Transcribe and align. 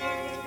well, 0.00 0.37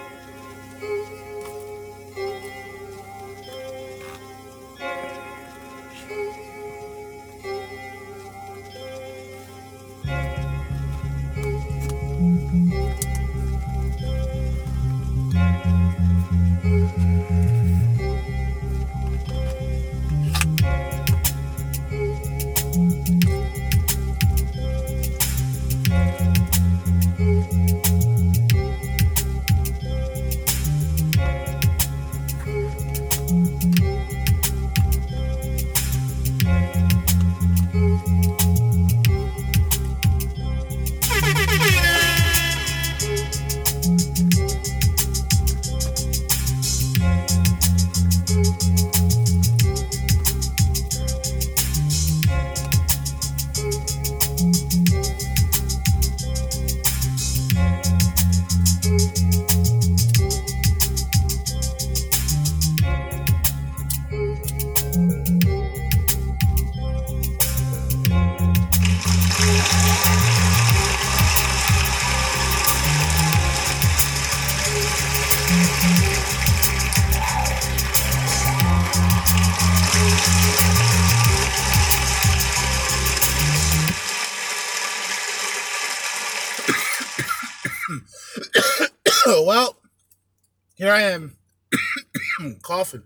I 91.02 91.06
am 91.06 91.38
coughing. 92.62 93.02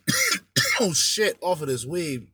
oh 0.80 0.94
shit, 0.94 1.36
off 1.42 1.60
of 1.60 1.68
this 1.68 1.84
weed. 1.84 2.28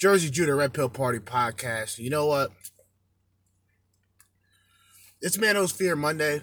Jerzee 0.00 0.30
Judah 0.30 0.54
Red 0.54 0.72
Pill 0.72 0.88
Party 0.88 1.18
podcast. 1.18 1.98
You 1.98 2.08
know 2.08 2.24
what? 2.24 2.52
It's 5.20 5.36
Manosphere 5.36 5.96
Monday. 5.96 6.42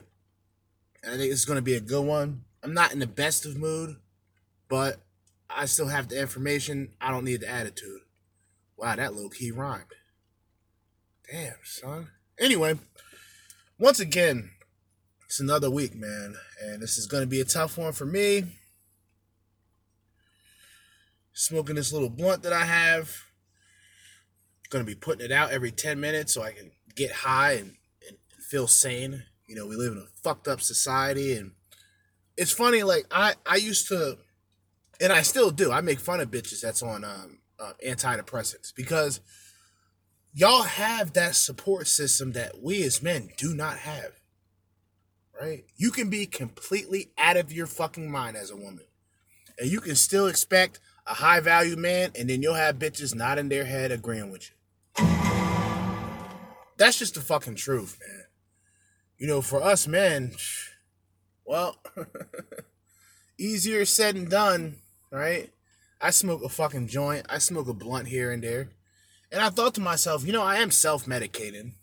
And 1.04 1.16
I 1.16 1.18
think 1.18 1.32
it's 1.32 1.46
going 1.46 1.58
to 1.58 1.64
be 1.64 1.74
a 1.74 1.80
good 1.80 2.06
one. 2.06 2.44
I'm 2.62 2.76
not 2.76 2.94
in 2.94 3.00
the 3.00 3.08
best 3.08 3.48
of 3.48 3.58
mood, 3.58 3.96
but 4.70 4.98
I 5.50 5.66
still 5.66 5.88
have 5.88 6.08
the 6.08 6.22
information. 6.22 6.94
I 7.02 7.10
don't 7.10 7.26
need 7.26 7.42
the 7.42 7.50
attitude. 7.50 8.02
Wow, 8.78 8.96
that 8.96 9.16
low 9.16 9.30
key 9.30 9.50
rhymed. 9.50 9.86
Damn, 11.32 11.56
son. 11.64 12.10
Anyway, 12.40 12.76
once 13.80 14.00
again, 14.00 14.52
it's 15.32 15.40
another 15.40 15.72
week, 15.72 15.96
man, 15.96 16.36
and 16.62 16.82
this 16.82 16.98
is 16.98 17.08
going 17.08 17.24
to 17.24 17.28
be 17.28 17.40
a 17.40 17.46
tough 17.46 17.78
one 17.78 17.94
for 17.94 18.06
me. 18.06 18.44
Smoking 21.32 21.78
this 21.78 21.94
little 21.94 22.10
blunt 22.10 22.44
that 22.44 22.52
I 22.52 22.66
have. 22.66 23.16
Going 24.70 24.84
to 24.84 24.92
be 24.92 24.94
putting 24.94 25.24
it 25.24 25.32
out 25.32 25.52
every 25.52 25.72
10 25.72 26.02
minutes 26.02 26.34
so 26.34 26.44
I 26.44 26.52
can 26.52 26.72
get 26.98 27.14
high 27.14 27.54
and, 27.54 27.76
and 28.06 28.18
feel 28.50 28.68
sane. 28.68 29.24
You 29.48 29.56
know, 29.56 29.66
we 29.66 29.78
live 29.78 29.94
in 29.94 30.00
a 30.00 30.22
fucked 30.22 30.50
up 30.50 30.60
society, 30.60 31.38
and 31.38 31.54
it's 32.36 32.52
funny. 32.52 32.84
Like 32.84 33.06
I, 33.10 33.36
I 33.46 33.56
used 33.56 33.88
to, 33.88 34.18
and 35.00 35.14
I 35.14 35.22
still 35.22 35.50
do. 35.50 35.72
I 35.72 35.80
make 35.80 36.02
fun 36.02 36.20
of 36.20 36.30
bitches 36.30 36.60
that's 36.60 36.84
on 36.84 37.06
um, 37.06 37.38
uh, 37.58 37.72
antidepressants 37.88 38.76
because 38.76 39.22
y'all 40.34 40.64
have 40.64 41.14
that 41.14 41.36
support 41.36 41.88
system 41.88 42.34
that 42.34 42.62
we 42.62 42.84
as 42.84 43.02
men 43.02 43.30
do 43.38 43.56
not 43.56 43.78
have. 43.78 44.12
Right? 45.42 45.66
You 45.76 45.90
can 45.90 46.10
be 46.10 46.28
completely 46.28 47.12
out 47.18 47.36
of 47.36 47.52
your 47.52 47.66
fucking 47.66 48.12
mind 48.12 48.38
as 48.38 48.52
a 48.52 48.56
woman, 48.56 48.86
and 49.58 49.72
you 49.72 49.82
can 49.82 49.96
still 49.96 50.28
expect 50.28 50.80
a 51.08 51.16
high 51.16 51.40
value 51.40 51.76
man, 51.76 52.12
and 52.16 52.30
then 52.30 52.44
you'll 52.44 52.54
have 52.54 52.78
bitches 52.78 53.16
nodding 53.16 53.50
their 53.50 53.66
head 53.66 53.92
agreeing 53.92 54.30
with 54.30 54.52
you. 54.52 54.56
That's 56.78 57.00
just 57.00 57.16
the 57.16 57.22
fucking 57.22 57.56
truth, 57.56 57.98
man 58.00 58.26
you 59.22 59.28
know, 59.28 59.40
for 59.40 59.62
us 59.62 59.88
men, 59.88 60.34
well, 61.46 61.78
easier 63.40 63.86
said 63.86 64.16
than 64.16 64.28
done, 64.28 64.78
right? 65.12 65.52
I 66.02 66.10
smoke 66.10 66.44
a 66.44 66.50
fucking 66.50 66.88
joint, 66.88 67.28
I 67.30 67.38
smoke 67.38 67.68
a 67.68 67.74
blunt 67.74 68.08
here 68.08 68.32
and 68.32 68.44
there. 68.44 68.70
And 69.32 69.40
I 69.40 69.52
thought 69.52 69.76
to 69.76 69.82
myself, 69.82 70.26
you 70.26 70.34
know, 70.34 70.42
I 70.42 70.56
am 70.56 70.72
self 70.72 71.06
medicating, 71.06 71.74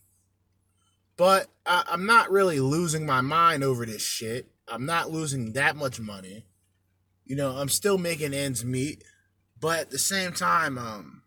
but 1.19 1.49
I, 1.67 1.85
I'm 1.91 2.07
not 2.07 2.31
really 2.31 2.61
losing 2.61 3.05
my 3.05 3.21
mind 3.21 3.63
over 3.63 3.85
this 3.85 4.01
shit. 4.01 4.47
I'm 4.67 4.87
not 4.87 5.11
losing 5.11 5.53
that 5.53 5.77
much 5.77 6.01
money. 6.01 6.47
You 7.27 7.37
know, 7.37 7.51
I'm 7.51 7.69
still 7.69 7.99
making 7.99 8.33
ends 8.33 8.65
meet, 8.65 9.05
but 9.61 9.81
at 9.81 9.91
the 9.91 9.99
same 9.99 10.33
time, 10.33 10.79
um, 10.79 11.23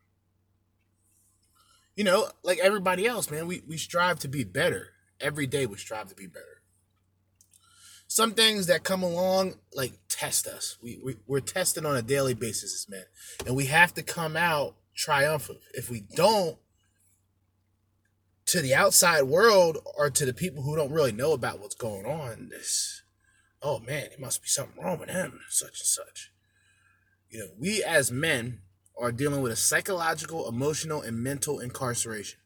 you 1.96 2.04
know, 2.04 2.30
like 2.42 2.58
everybody 2.58 3.06
else, 3.06 3.30
man, 3.30 3.46
we, 3.46 3.62
we 3.68 3.78
strive 3.78 4.18
to 4.20 4.28
be 4.28 4.44
better 4.44 4.94
every 5.20 5.46
day 5.46 5.66
we 5.68 5.78
strive 5.78 6.08
to 6.08 6.16
be 6.16 6.26
better. 6.26 6.62
Some 8.08 8.32
things 8.32 8.68
that 8.68 8.84
come 8.84 9.04
along 9.04 9.56
like 9.74 9.94
test 10.10 10.48
us. 10.48 10.78
We, 10.82 11.00
we 11.04 11.16
we're 11.28 11.40
tested 11.42 11.86
on 11.86 11.96
a 11.96 12.02
daily 12.02 12.34
basis, 12.34 12.90
man, 12.90 13.06
and 13.46 13.56
we 13.56 13.68
have 13.68 13.94
to 13.94 14.04
come 14.04 14.36
out 14.36 14.76
triumphant. 14.96 15.60
If 15.74 15.90
we 15.90 16.02
don't, 16.16 16.58
to 18.52 18.62
the 18.62 18.74
outside 18.74 19.24
world 19.24 19.78
or 19.98 20.10
to 20.10 20.26
the 20.26 20.34
people 20.34 20.64
who 20.64 20.76
don't 20.76 20.92
really 20.92 21.12
know 21.12 21.34
about 21.34 21.60
what's 21.60 21.76
going 21.76 22.06
on, 22.06 22.50
this, 22.50 23.02
oh 23.62 23.80
man, 23.80 24.06
it 24.06 24.20
must 24.20 24.42
be 24.42 24.48
something 24.48 24.82
wrong 24.82 25.00
with 25.00 25.10
him, 25.10 25.40
such 25.50 25.80
and 25.80 25.88
such. 25.88 26.32
You 27.30 27.40
know, 27.40 27.48
we 27.60 27.84
as 27.84 28.12
men 28.12 28.60
are 28.98 29.12
dealing 29.12 29.42
with 29.42 29.52
a 29.52 29.58
psychological, 29.58 30.48
emotional, 30.48 31.02
and 31.02 31.24
mental 31.24 31.60
incarceration 31.60 32.42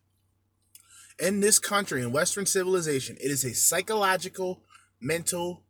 in 1.19 1.39
this 1.39 1.59
country, 1.59 2.01
in 2.01 2.11
Western 2.11 2.45
civilization, 2.45 3.17
it 3.21 3.31
is 3.31 3.43
a 3.45 3.53
psychological, 3.53 4.63
mental, 4.99 5.63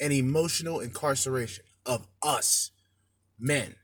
and 0.00 0.12
emotional 0.12 0.80
incarceration 0.80 1.64
of 1.86 2.06
us, 2.22 2.70
men. 3.38 3.76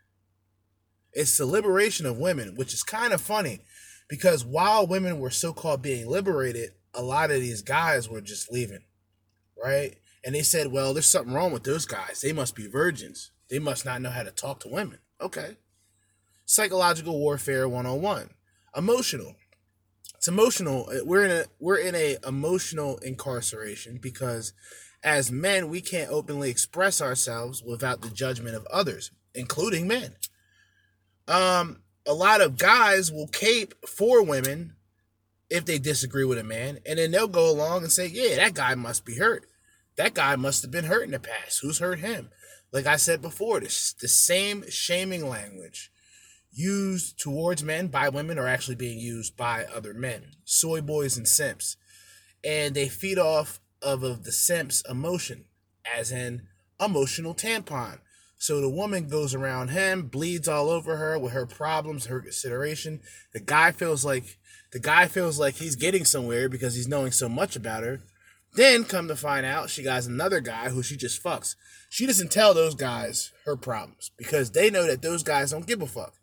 It's 1.13 1.39
the 1.39 1.47
liberation 1.47 2.07
of 2.07 2.19
women, 2.19 2.55
which 2.57 2.75
is 2.75 2.83
kind 2.83 3.13
of 3.13 3.21
funny 3.21 3.61
because 4.09 4.45
while 4.45 4.87
women 4.87 5.19
were 5.19 5.31
so 5.31 5.53
called 5.53 5.83
being 5.83 6.07
liberated, 6.07 6.73
a 6.95 7.03
lot 7.03 7.31
of 7.31 7.41
these 7.41 7.63
guys 7.63 8.09
were 8.09 8.21
just 8.21 8.51
leaving, 8.53 8.85
right? 9.63 9.97
And 10.25 10.35
they 10.35 10.43
said, 10.43 10.73
well, 10.73 10.93
there's 10.93 11.07
something 11.07 11.33
wrong 11.33 11.53
with 11.53 11.65
those 11.65 11.87
guys. 11.87 12.21
They 12.21 12.33
must 12.33 12.55
be 12.55 12.67
virgins. 12.67 13.31
They 13.49 13.59
must 13.59 13.85
not 13.85 14.03
know 14.03 14.11
how 14.11 14.23
to 14.23 14.31
talk 14.31 14.61
to 14.61 14.69
women. 14.69 14.99
Okay. 15.21 15.57
Psychological 16.45 17.19
warfare 17.19 17.69
101. 17.69 18.31
Emotional 18.77 19.35
it's 20.27 20.29
emotional. 20.29 20.89
We're 21.05 21.25
in 21.25 21.31
a 21.31 21.45
we're 21.61 21.79
in 21.79 21.95
a 21.95 22.17
emotional 22.27 22.99
incarceration 22.99 23.99
because 24.03 24.53
as 25.05 25.31
men 25.31 25.69
we 25.69 25.81
can't 25.81 26.11
openly 26.11 26.51
express 26.51 27.01
ourselves 27.01 27.63
without 27.63 28.01
the 28.01 28.11
judgment 28.11 28.57
of 28.57 28.67
others, 28.67 29.13
including 29.37 29.87
men. 29.87 30.17
Um, 31.29 31.83
a 32.07 32.15
lot 32.15 32.41
of 32.41 32.59
guys 32.59 33.11
will 33.11 33.29
cape 33.29 33.75
for 33.87 34.23
women 34.23 34.75
if 35.51 35.65
they 35.65 35.79
disagree 35.79 36.25
with 36.25 36.39
a 36.39 36.45
man, 36.45 36.81
and 36.87 36.99
then 36.99 37.11
they'll 37.11 37.29
go 37.29 37.51
along 37.51 37.83
and 37.83 37.93
say, 37.93 38.07
"Yeah, 38.07 38.37
that 38.37 38.55
guy 38.55 38.75
must 38.75 39.05
be 39.05 39.17
hurt. 39.17 39.49
That 39.97 40.15
guy 40.15 40.37
must 40.37 40.63
have 40.63 40.71
been 40.71 40.85
hurt 40.85 41.05
in 41.05 41.13
the 41.13 41.21
past. 41.21 41.61
Who's 41.61 41.79
hurt 41.79 42.01
him?" 42.01 42.31
Like 42.73 42.87
I 42.87 42.97
said 42.97 43.23
before, 43.23 43.61
this 43.61 43.93
the 43.93 44.09
same 44.09 44.69
shaming 44.69 45.29
language 45.29 45.91
used 46.53 47.19
towards 47.19 47.63
men 47.63 47.89
by 47.89 48.09
women 48.09 48.39
are 48.39 48.49
actually 48.49 48.77
being 48.77 48.99
used 48.99 49.37
by 49.37 49.65
other 49.65 49.93
men, 49.93 50.33
soy 50.45 50.81
boys 50.81 51.17
and 51.17 51.29
simps. 51.29 51.77
And 52.43 52.75
they 52.75 52.89
feed 52.89 53.19
off 53.19 53.61
of, 53.83 54.03
of 54.03 54.25
the 54.25 54.33
simp's 54.33 54.83
emotion, 54.89 55.45
as 55.97 56.11
in 56.11 56.49
emotional 56.81 57.35
tampon. 57.35 58.01
So 58.47 58.61
the 58.61 58.71
woman 58.71 59.09
goes 59.09 59.35
around 59.35 59.71
him, 59.71 60.03
bleeds 60.03 60.47
all 60.47 60.71
over 60.71 60.99
her 60.99 61.19
with 61.19 61.33
her 61.33 61.47
problems, 61.47 62.07
her 62.07 62.21
consideration. 62.21 63.01
The 63.33 63.41
guy 63.41 63.73
feels 63.73 64.05
like 64.05 64.39
the 64.71 64.79
guy 64.79 65.09
feels 65.09 65.41
like 65.41 65.57
he's 65.57 65.75
getting 65.75 66.05
somewhere 66.05 66.49
because 66.49 66.77
he's 66.77 66.87
knowing 66.87 67.11
so 67.11 67.29
much 67.29 67.57
about 67.57 67.83
her. 67.83 68.03
Then 68.55 68.85
come 68.85 69.09
to 69.09 69.17
find 69.17 69.45
out, 69.45 69.69
she 69.69 69.83
got 69.83 70.07
another 70.07 70.39
guy 70.39 70.69
who 70.69 70.85
she 70.85 70.97
just 70.97 71.21
fucks. 71.21 71.57
She 71.89 72.07
doesn't 72.07 72.31
tell 72.31 72.55
those 72.55 72.77
guys 72.77 73.33
her 73.47 73.57
problems 73.57 74.13
because 74.17 74.53
they 74.53 74.71
know 74.71 74.87
that 74.87 75.03
those 75.03 75.25
guys 75.25 75.51
don't 75.51 75.67
give 75.67 75.83
a 75.83 75.87
fuck. 75.89 76.15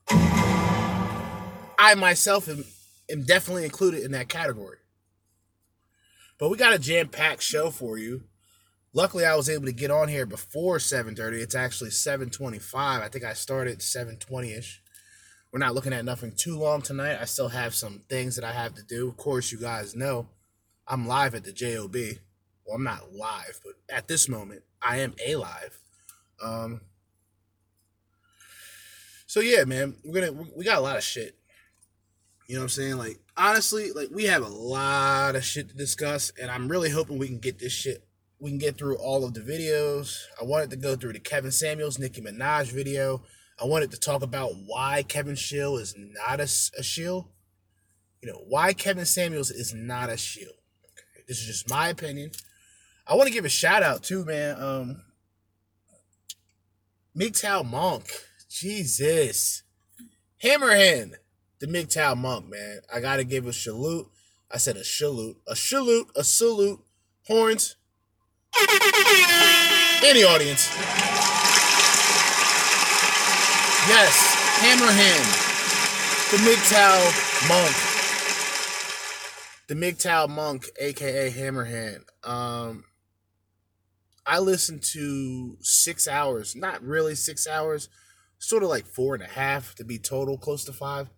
I 1.78 1.94
myself 1.98 2.48
am, 2.48 2.64
am 3.12 3.24
definitely 3.24 3.66
included 3.66 4.02
in 4.02 4.14
that 4.14 4.30
category. 4.30 4.78
But 6.40 6.48
we 6.48 6.56
got 6.56 6.72
a 6.72 6.80
jam-packed 6.80 7.44
show 7.44 7.70
for 7.70 7.98
you. 7.98 8.24
Luckily, 8.96 9.26
I 9.26 9.36
was 9.36 9.50
able 9.50 9.66
to 9.66 9.72
get 9.72 9.90
on 9.90 10.08
here 10.08 10.26
before 10.26 10.78
7:30. 10.78 11.42
It's 11.42 11.56
actually 11.56 11.90
7:25. 11.90 13.02
I 13.02 13.10
think 13.10 13.26
I 13.26 13.34
started 13.34 13.82
7:20ish. 13.82 14.80
We're 15.52 15.60
not 15.60 15.74
looking 15.74 15.94
at 15.94 16.06
nothing 16.06 16.32
too 16.36 16.58
long 16.58 16.82
tonight. 16.82 17.20
I 17.20 17.26
still 17.26 17.50
have 17.50 17.76
some 17.76 18.04
things 18.10 18.36
that 18.36 18.46
I 18.46 18.54
have 18.54 18.76
to 18.76 18.84
do. 18.84 19.10
Of 19.10 19.18
course, 19.18 19.52
you 19.52 19.60
guys 19.60 19.96
know 19.96 20.30
I'm 20.88 21.08
live 21.08 21.34
at 21.34 21.44
the 21.44 21.52
JOB. 21.52 21.96
Well, 22.66 22.76
I'm 22.76 22.84
not 22.84 23.14
live, 23.14 23.60
but 23.64 23.74
at 23.90 24.08
this 24.08 24.30
moment, 24.30 24.64
I 24.82 24.98
am 24.98 25.16
a 25.26 25.36
live. 25.36 25.80
Um, 26.42 26.82
so 29.26 29.40
yeah, 29.40 29.64
man, 29.64 29.96
we're 30.04 30.22
gonna 30.22 30.48
we 30.56 30.64
got 30.64 30.78
a 30.78 30.82
lot 30.82 30.98
of 30.98 31.04
shit. 31.04 31.36
You 32.48 32.56
know 32.56 32.62
what 32.62 32.66
I'm 32.66 32.70
saying? 32.70 32.98
Like 32.98 33.20
honestly, 33.36 33.92
like 33.92 34.10
we 34.12 34.26
have 34.26 34.44
a 34.44 34.50
lot 34.50 35.36
of 35.36 35.44
shit 35.44 35.70
to 35.70 35.76
discuss, 35.76 36.32
and 36.40 36.52
I'm 36.52 36.68
really 36.68 36.92
hoping 36.92 37.18
we 37.18 37.28
can 37.28 37.40
get 37.40 37.58
this 37.58 37.74
shit. 37.74 38.08
We 38.44 38.50
can 38.50 38.60
get 38.60 38.78
through 38.78 38.98
all 38.98 39.24
of 39.24 39.34
the 39.34 39.40
videos. 39.40 40.18
I 40.40 40.44
wanted 40.44 40.70
to 40.72 40.76
go 40.76 40.98
through 40.98 41.14
the 41.14 41.20
Kevin 41.20 41.50
Samuels, 41.50 41.98
Nicki 41.98 42.20
Minaj 42.20 42.74
video. 42.74 43.24
I 43.58 43.64
wanted 43.64 43.92
to 43.92 43.98
talk 43.98 44.22
about 44.22 44.52
why 44.66 45.06
Kevin 45.08 45.36
Shield 45.36 45.80
is 45.80 45.96
not 45.98 46.42
a, 46.42 46.44
a 46.78 46.84
shield. 46.84 47.30
You 48.22 48.34
know, 48.34 48.44
why 48.50 48.74
Kevin 48.74 49.06
Samuels 49.06 49.50
is 49.50 49.74
not 49.74 50.10
a 50.10 50.18
shield. 50.18 50.56
Okay, 50.84 51.24
this 51.26 51.40
is 51.40 51.48
just 51.48 51.70
my 51.70 51.88
opinion. 51.88 52.32
I 53.08 53.16
want 53.16 53.28
to 53.28 53.34
give 53.34 53.46
a 53.46 53.50
shout 53.50 53.82
out 53.82 54.04
too, 54.04 54.26
man. 54.26 54.62
Um, 54.62 55.04
MGTOW 57.18 57.64
Monk. 57.64 58.12
Jesus. 58.50 59.64
Hammerhand. 60.44 61.14
The 61.60 61.68
MGTOW 61.68 62.18
Monk, 62.18 62.50
man. 62.50 62.80
I 62.94 63.00
got 63.00 63.18
to 63.18 63.24
give 63.24 63.48
a 63.48 63.54
salute. 63.54 64.08
I 64.52 64.58
said 64.58 64.76
a 64.76 64.84
salute. 64.84 65.38
A 65.48 65.56
salute. 65.56 66.10
A 66.18 66.26
salute. 66.26 66.82
Horns. 67.26 67.78
Any 70.04 70.24
audience. 70.24 70.70
Yes. 73.88 74.34
Hammerhand. 74.62 75.26
The 76.32 76.38
MGTOW 76.38 77.50
Monk. 77.50 77.76
The 79.68 79.76
MGTOW 79.76 80.30
Monk, 80.30 80.70
aka 80.80 81.30
Hammerhand. 81.32 82.04
Um, 82.24 82.86
I 84.26 84.40
listened 84.40 84.84
to 84.94 85.58
six 85.62 86.08
hours, 86.08 86.56
not 86.56 86.82
really 86.82 87.16
six 87.16 87.46
hours, 87.48 87.90
sort 88.40 88.64
of 88.64 88.70
like 88.70 88.86
four 88.86 89.16
and 89.16 89.24
a 89.24 89.28
half 89.28 89.76
to 89.76 89.84
be 89.84 90.00
total, 90.00 90.38
close 90.38 90.64
to 90.66 90.74
five. 90.74 91.10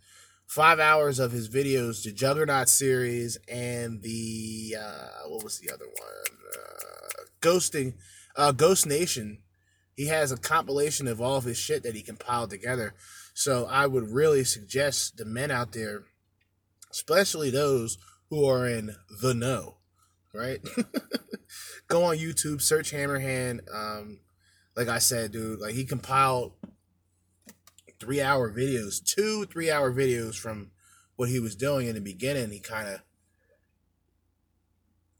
Five 0.47 0.79
hours 0.79 1.17
of 1.19 1.31
his 1.31 1.49
videos, 1.49 2.03
the 2.03 2.11
Juggernaut 2.11 2.69
series, 2.69 3.37
and 3.47 4.01
the 4.01 4.75
uh, 4.79 5.27
what 5.29 5.43
was 5.43 5.59
the 5.59 5.71
other 5.73 5.85
one? 5.85 6.37
Uh, 6.53 7.04
Ghosting, 7.45 7.93
uh, 8.35 8.51
Ghost 8.51 8.87
Nation. 8.87 9.39
He 9.95 10.07
has 10.07 10.31
a 10.31 10.37
compilation 10.37 11.07
of 11.07 11.21
all 11.21 11.37
of 11.37 11.43
his 11.43 11.57
shit 11.57 11.83
that 11.83 11.95
he 11.95 12.01
compiled 12.01 12.49
together. 12.49 12.95
So 13.33 13.67
I 13.69 13.85
would 13.85 14.09
really 14.09 14.43
suggest 14.43 15.17
the 15.17 15.25
men 15.25 15.51
out 15.51 15.71
there, 15.71 16.03
especially 16.91 17.49
those 17.49 17.97
who 18.29 18.49
are 18.49 18.67
in 18.67 18.95
the 19.21 19.33
know, 19.33 19.75
right? 20.33 20.59
Go 21.87 22.03
on 22.03 22.17
YouTube, 22.17 22.61
search 22.61 22.91
Hammerhand. 22.91 23.61
Um, 23.73 24.21
like 24.75 24.87
I 24.87 24.97
said, 24.97 25.31
dude, 25.31 25.59
like 25.59 25.75
he 25.75 25.85
compiled 25.85 26.53
three 27.99 28.21
hour 28.21 28.51
videos, 28.51 29.03
two 29.03 29.45
three 29.45 29.69
hour 29.69 29.93
videos 29.93 30.35
from 30.35 30.71
what 31.15 31.29
he 31.29 31.39
was 31.39 31.55
doing 31.55 31.87
in 31.87 31.95
the 31.95 32.01
beginning. 32.01 32.49
He 32.49 32.59
kind 32.59 32.87
of 32.87 33.01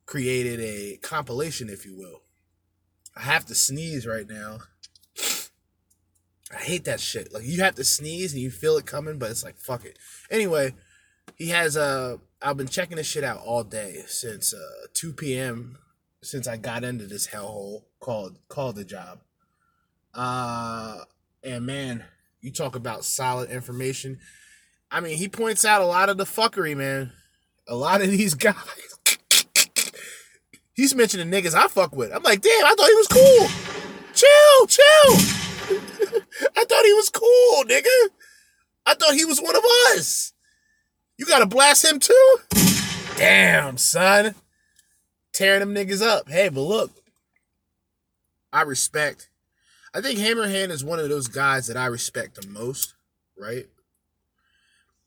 created 0.06 0.60
a 0.60 0.98
compilation, 1.02 1.69
if 1.69 1.86
you 1.86 1.96
will. 1.96 2.22
I 3.16 3.22
have 3.22 3.46
to 3.46 3.56
sneeze 3.56 4.06
right 4.06 4.28
now. 4.28 4.60
I 6.52 6.57
hate 6.57 6.86
that 6.86 7.00
shit. 7.00 7.34
Like 7.34 7.44
you 7.46 7.62
have 7.62 7.75
to 7.75 7.84
sneeze 7.84 8.34
and 8.34 8.42
you 8.42 8.52
feel 8.52 8.78
it 8.78 8.86
coming, 8.86 9.18
but 9.18 9.31
it's 9.31 9.44
like 9.44 9.57
fuck 9.57 9.86
it. 9.86 9.98
Anyway, 10.30 10.74
he 11.36 11.50
has 11.50 11.75
uh 11.75 12.18
I've 12.42 12.57
been 12.57 12.68
checking 12.68 12.98
this 12.98 13.07
shit 13.07 13.24
out 13.24 13.42
all 13.44 13.63
day 13.63 14.04
since 14.07 14.54
uh 14.54 14.88
2 14.94 15.13
p.m. 15.13 15.78
since 16.22 16.48
I 16.48 16.58
got 16.58 16.84
into 16.84 17.08
this 17.08 17.28
hellhole 17.28 17.84
called 18.00 18.38
called 18.48 18.75
the 18.75 18.86
job. 18.86 19.19
Uh 20.13 21.00
and 21.44 21.66
man, 21.66 22.04
you 22.42 22.51
talk 22.51 22.75
about 22.75 23.06
solid 23.06 23.50
information. 23.50 24.19
I 24.92 25.00
mean, 25.00 25.18
he 25.18 25.28
points 25.28 25.66
out 25.66 25.81
a 25.81 25.86
lot 25.86 26.10
of 26.10 26.18
the 26.18 26.25
fuckery, 26.25 26.78
man. 26.78 27.12
A 27.68 27.75
lot 27.75 28.01
of 28.01 28.10
these 28.10 28.34
guys. 28.36 28.94
He's 30.75 30.94
mentioning 30.94 31.31
niggas 31.31 31.54
I 31.54 31.68
fuck 31.68 31.95
with. 31.95 32.13
I'm 32.13 32.24
like, 32.24 32.42
damn, 32.42 32.66
I 32.66 32.75
thought 32.75 32.88
he 32.88 32.95
was 32.95 33.07
cool. 33.07 33.48
Chill, 34.13 34.68
chill. 34.68 36.22
I 36.57 36.66
thought 36.66 36.86
he 36.86 36.94
was 36.94 37.10
cool, 37.10 37.63
nigga. 37.63 38.10
I 38.86 38.94
thought 38.94 39.16
he 39.16 39.25
was 39.25 39.42
one 39.42 39.56
of 39.56 39.63
us. 39.94 40.33
You 41.18 41.25
gotta 41.25 41.45
blast 41.45 41.86
him 41.86 42.00
too? 42.00 42.38
Damn, 43.16 43.77
son. 43.77 44.36
Tearing 45.33 45.62
them 45.62 45.74
niggas 45.74 46.01
up. 46.01 46.30
Hey, 46.30 46.50
but 46.50 46.62
look, 46.62 46.92
I 48.51 48.62
respect. 48.63 49.30
I 49.94 50.01
think 50.01 50.19
Hammerhand 50.19 50.72
is 50.72 50.83
one 50.83 51.00
of 51.00 51.07
those 51.07 51.30
guys 51.30 51.68
that 51.68 51.77
I 51.77 51.86
respect 51.86 52.42
the 52.42 52.48
most, 52.50 52.95
right? 53.38 53.66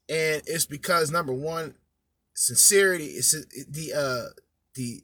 And 0.08 0.42
it's 0.46 0.64
because 0.64 1.10
number 1.10 1.32
one, 1.32 1.74
sincerity 2.32 3.06
is 3.06 3.32
the 3.68 3.92
uh 3.92 4.32
the 4.74 5.02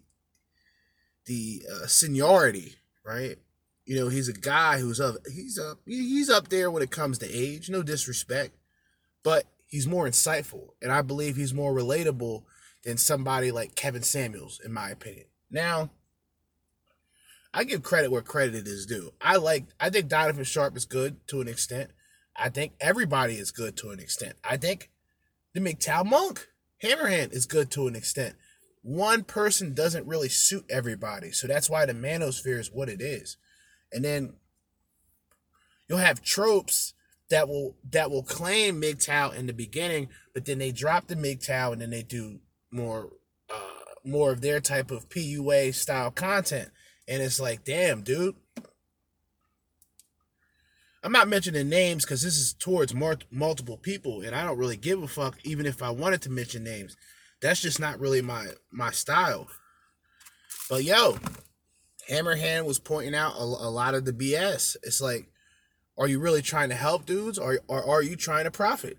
the 1.26 1.62
uh, 1.70 1.86
seniority, 1.86 2.74
right? 3.04 3.38
You 3.84 3.96
know, 3.96 4.08
he's 4.08 4.28
a 4.28 4.32
guy 4.32 4.78
who's 4.78 5.00
up 5.00 5.16
he's 5.30 5.58
up 5.58 5.78
he's 5.86 6.30
up 6.30 6.48
there 6.48 6.70
when 6.70 6.82
it 6.82 6.90
comes 6.90 7.18
to 7.18 7.30
age, 7.30 7.68
no 7.68 7.82
disrespect, 7.82 8.56
but 9.22 9.44
he's 9.66 9.86
more 9.86 10.06
insightful 10.06 10.70
and 10.80 10.90
I 10.90 11.02
believe 11.02 11.36
he's 11.36 11.54
more 11.54 11.74
relatable 11.74 12.44
than 12.84 12.96
somebody 12.96 13.50
like 13.50 13.74
Kevin 13.74 14.02
Samuels 14.02 14.60
in 14.64 14.72
my 14.72 14.90
opinion. 14.90 15.26
Now, 15.50 15.90
I 17.52 17.64
give 17.64 17.82
credit 17.82 18.10
where 18.10 18.22
credit 18.22 18.66
is 18.66 18.86
due. 18.86 19.12
I 19.20 19.36
like 19.36 19.66
I 19.78 19.90
think 19.90 20.08
Donovan 20.08 20.44
Sharpe 20.44 20.76
is 20.76 20.86
good 20.86 21.26
to 21.28 21.40
an 21.40 21.48
extent. 21.48 21.90
I 22.36 22.48
think 22.48 22.72
everybody 22.80 23.34
is 23.34 23.52
good 23.52 23.76
to 23.78 23.90
an 23.90 24.00
extent. 24.00 24.34
I 24.42 24.56
think 24.56 24.90
the 25.52 25.60
MGTOW 25.60 26.06
Monk 26.06 26.48
Hammerhand 26.82 27.32
is 27.32 27.46
good 27.46 27.70
to 27.72 27.86
an 27.86 27.94
extent 27.94 28.34
one 28.84 29.24
person 29.24 29.72
doesn't 29.72 30.06
really 30.06 30.28
suit 30.28 30.66
everybody. 30.68 31.32
So 31.32 31.46
that's 31.46 31.70
why 31.70 31.86
the 31.86 31.94
manosphere 31.94 32.60
is 32.60 32.70
what 32.70 32.90
it 32.90 33.00
is. 33.00 33.38
And 33.90 34.04
then 34.04 34.34
you'll 35.88 35.98
have 35.98 36.22
tropes 36.22 36.92
that 37.30 37.48
will 37.48 37.76
that 37.90 38.10
will 38.10 38.22
claim 38.22 38.82
MGTOW 38.82 39.34
in 39.36 39.46
the 39.46 39.54
beginning, 39.54 40.10
but 40.34 40.44
then 40.44 40.58
they 40.58 40.70
drop 40.70 41.06
the 41.06 41.16
MGTOW 41.16 41.72
and 41.72 41.80
then 41.80 41.88
they 41.88 42.02
do 42.02 42.40
more 42.70 43.08
uh 43.48 43.94
more 44.04 44.30
of 44.30 44.42
their 44.42 44.60
type 44.60 44.90
of 44.90 45.08
PUA 45.08 45.74
style 45.74 46.10
content. 46.10 46.68
And 47.08 47.22
it's 47.22 47.40
like, 47.40 47.64
damn, 47.64 48.02
dude. 48.02 48.36
I'm 51.02 51.12
not 51.12 51.28
mentioning 51.28 51.68
names 51.70 52.04
because 52.04 52.22
this 52.22 52.36
is 52.36 52.54
towards 52.54 52.94
multiple 52.94 53.76
people, 53.76 54.22
and 54.22 54.34
I 54.34 54.42
don't 54.42 54.56
really 54.56 54.78
give 54.78 55.02
a 55.02 55.08
fuck, 55.08 55.36
even 55.44 55.66
if 55.66 55.82
I 55.82 55.90
wanted 55.90 56.22
to 56.22 56.30
mention 56.30 56.64
names 56.64 56.96
that's 57.40 57.60
just 57.60 57.80
not 57.80 58.00
really 58.00 58.22
my 58.22 58.46
my 58.70 58.90
style. 58.90 59.48
But 60.68 60.84
yo, 60.84 61.18
Hammerhand 62.08 62.64
was 62.64 62.78
pointing 62.78 63.14
out 63.14 63.34
a, 63.36 63.42
a 63.42 63.70
lot 63.70 63.94
of 63.94 64.04
the 64.04 64.12
BS. 64.12 64.76
It's 64.82 65.00
like, 65.00 65.28
are 65.96 66.08
you 66.08 66.18
really 66.18 66.42
trying 66.42 66.70
to 66.70 66.74
help 66.74 67.06
dudes, 67.06 67.38
or, 67.38 67.60
or 67.68 67.84
are 67.84 68.02
you 68.02 68.16
trying 68.16 68.44
to 68.44 68.50
profit? 68.50 68.98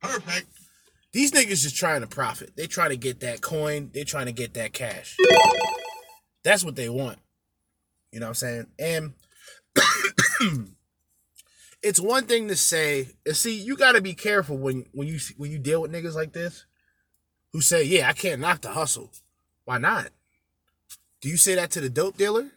Perfect. 0.00 0.46
These 1.12 1.32
niggas 1.32 1.62
just 1.62 1.76
trying 1.76 2.00
to 2.00 2.06
profit. 2.06 2.56
They 2.56 2.66
trying 2.66 2.90
to 2.90 2.96
get 2.96 3.20
that 3.20 3.40
coin. 3.40 3.90
They 3.94 4.04
trying 4.04 4.26
to 4.26 4.32
get 4.32 4.54
that 4.54 4.72
cash. 4.72 5.16
That's 6.42 6.64
what 6.64 6.76
they 6.76 6.88
want. 6.88 7.18
You 8.10 8.20
know 8.20 8.26
what 8.26 8.30
I'm 8.30 8.34
saying? 8.34 8.66
And 8.78 9.12
it's 11.82 12.00
one 12.00 12.26
thing 12.26 12.48
to 12.48 12.56
say. 12.56 13.08
See, 13.32 13.56
you 13.56 13.76
got 13.76 13.92
to 13.92 14.00
be 14.00 14.14
careful 14.14 14.58
when 14.58 14.86
when 14.92 15.06
you 15.06 15.18
when 15.36 15.50
you 15.50 15.58
deal 15.58 15.82
with 15.82 15.92
niggas 15.92 16.14
like 16.14 16.32
this 16.32 16.66
who 17.54 17.60
say, 17.60 17.84
yeah, 17.84 18.08
I 18.08 18.12
can't 18.12 18.40
knock 18.40 18.62
the 18.62 18.70
hustle. 18.70 19.12
Why 19.64 19.78
not? 19.78 20.08
Do 21.20 21.28
you 21.28 21.36
say 21.36 21.54
that 21.54 21.70
to 21.70 21.80
the 21.80 21.88
dope 21.88 22.16
dealer? 22.16 22.50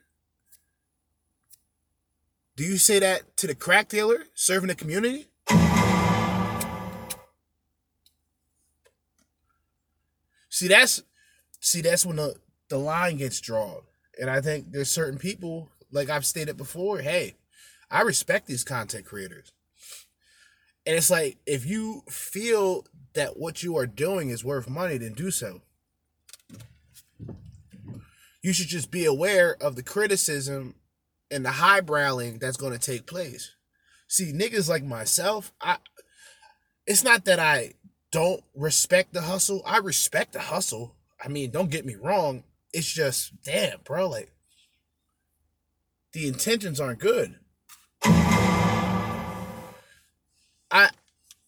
Do 2.56 2.64
you 2.64 2.78
say 2.78 2.98
that 2.98 3.38
to 3.38 3.46
the 3.46 3.54
crack 3.54 3.90
dealer 3.90 4.24
serving 4.34 4.70
the 4.70 4.76
community? 4.76 5.28
See, 10.50 10.68
that's 10.68 11.04
see, 11.60 11.82
that's 11.82 12.04
when 12.04 12.16
the 12.16 12.34
the 12.70 12.80
line 12.80 13.18
gets 13.18 13.40
drawn. 13.40 13.82
And 14.20 14.32
I 14.32 14.42
think 14.42 14.72
there's 14.72 14.90
certain 14.90 15.20
people, 15.20 15.70
like 15.92 16.10
I've 16.10 16.26
stated 16.26 16.58
before, 16.58 17.02
hey, 17.02 17.36
I 17.92 18.02
respect 18.02 18.48
these 18.48 18.64
content 18.64 19.06
creators. 19.06 19.52
And 20.88 20.96
it's 20.96 21.12
like 21.12 21.38
if 21.46 21.68
you 21.68 22.02
feel 22.10 22.86
that 23.14 23.38
what 23.38 23.64
you 23.64 23.78
are 23.78 23.88
doing 23.88 24.30
is 24.30 24.44
worth 24.44 24.70
money, 24.70 24.98
then 24.98 25.14
do 25.14 25.32
so. 25.32 25.62
You 28.42 28.54
should 28.54 28.68
just 28.68 28.92
be 28.92 29.06
aware 29.06 29.56
of 29.60 29.76
the 29.76 29.84
criticism 29.84 30.76
and 31.30 31.46
the 31.46 31.50
highbrowing 31.50 32.40
that's 32.40 32.58
going 32.58 32.74
to 32.74 32.80
take 32.80 33.06
place. 33.06 33.54
See, 34.08 34.32
niggas 34.32 34.70
like 34.70 34.84
myself, 34.84 35.52
I 35.60 35.78
it's 36.86 37.04
not 37.04 37.26
that 37.26 37.40
I 37.40 37.74
don't 38.12 38.42
respect 38.56 39.14
the 39.14 39.22
hustle. 39.22 39.62
I 39.66 39.80
respect 39.80 40.34
the 40.34 40.40
hustle. 40.40 40.96
I 41.22 41.28
mean, 41.28 41.52
don't 41.52 41.70
get 41.70 41.86
me 41.86 41.96
wrong. 41.96 42.44
It's 42.72 42.92
just, 42.92 43.44
damn, 43.44 43.80
bro, 43.84 44.08
like 44.08 44.32
the 46.14 46.28
intentions 46.28 46.80
aren't 46.80 47.00
good. 47.00 47.36
I 50.72 50.90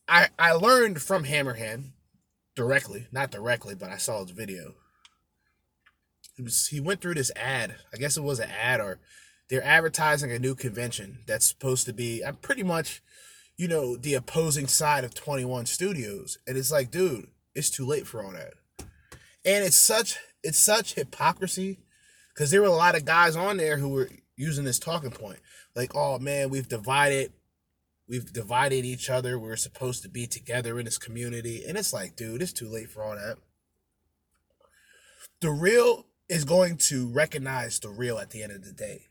I 0.10 0.30
I 0.38 0.54
learned 0.54 1.01
from 1.01 1.25
Hammerhand 1.25 1.92
directly, 2.56 3.08
not 3.12 3.32
directly, 3.32 3.75
but 3.75 3.92
I 3.92 3.98
saw 3.98 4.22
his 4.22 4.32
video. 4.32 4.74
He 6.36 6.42
was 6.42 6.68
he 6.68 6.80
went 6.80 7.00
through 7.00 7.13
this 7.13 7.32
ad. 7.36 7.75
I 7.94 7.98
guess 7.98 8.18
it 8.18 8.24
was 8.24 8.39
an 8.39 8.50
ad 8.50 8.82
or 8.82 9.00
they're 9.50 9.63
advertising 9.63 10.32
a 10.32 10.39
new 10.39 10.56
convention 10.56 11.20
that's 11.28 11.46
supposed 11.46 11.86
to 11.86 11.94
be 11.94 12.24
I'm 12.24 12.36
pretty 12.38 12.63
much, 12.63 13.01
you 13.58 13.68
know, 13.68 13.96
the 13.96 14.16
opposing 14.16 14.68
side 14.68 15.04
of 15.04 15.13
21 15.13 15.68
Studios. 15.68 16.38
And 16.48 16.58
it's 16.58 16.72
like, 16.72 16.92
dude, 16.92 17.28
it's 17.56 17.70
too 17.70 17.86
late 17.86 18.08
for 18.08 18.24
all 18.24 18.32
that. 18.32 18.54
And 19.46 19.63
it's 19.63 19.75
such 19.75 20.18
it's 20.44 20.60
such 20.60 20.96
hypocrisy 20.96 21.80
because 22.34 22.51
there 22.51 22.62
were 22.62 22.68
a 22.68 22.72
lot 22.72 22.96
of 22.96 23.06
guys 23.06 23.36
on 23.36 23.58
there 23.58 23.78
who 23.78 23.89
were 23.89 24.10
using 24.36 24.63
this 24.66 24.80
talking 24.80 25.12
point. 25.12 25.39
Like, 25.75 25.96
oh 25.96 26.18
man, 26.20 26.50
we've 26.50 26.68
divided 26.68 27.32
we've 28.10 28.34
divided 28.34 28.84
each 28.84 29.10
other. 29.10 29.38
We're 29.38 29.56
supposed 29.56 30.01
to 30.04 30.10
be 30.10 30.25
together 30.25 30.80
in 30.80 30.86
this 30.86 30.98
community. 30.98 31.63
And 31.66 31.78
it's 31.78 31.94
like, 31.94 32.16
dude, 32.16 32.42
it's 32.42 32.51
too 32.51 32.68
late 32.68 32.89
for 32.89 33.04
all 33.04 33.16
that. 33.16 33.38
The 35.42 35.51
real 35.51 36.08
is 36.28 36.44
going 36.44 36.78
to 36.78 37.08
recognize 37.08 37.80
the 37.80 37.89
real 37.89 38.18
at 38.18 38.32
the 38.32 38.44
end 38.44 38.51
of 38.51 38.66
the 38.66 38.74
day. 38.74 39.06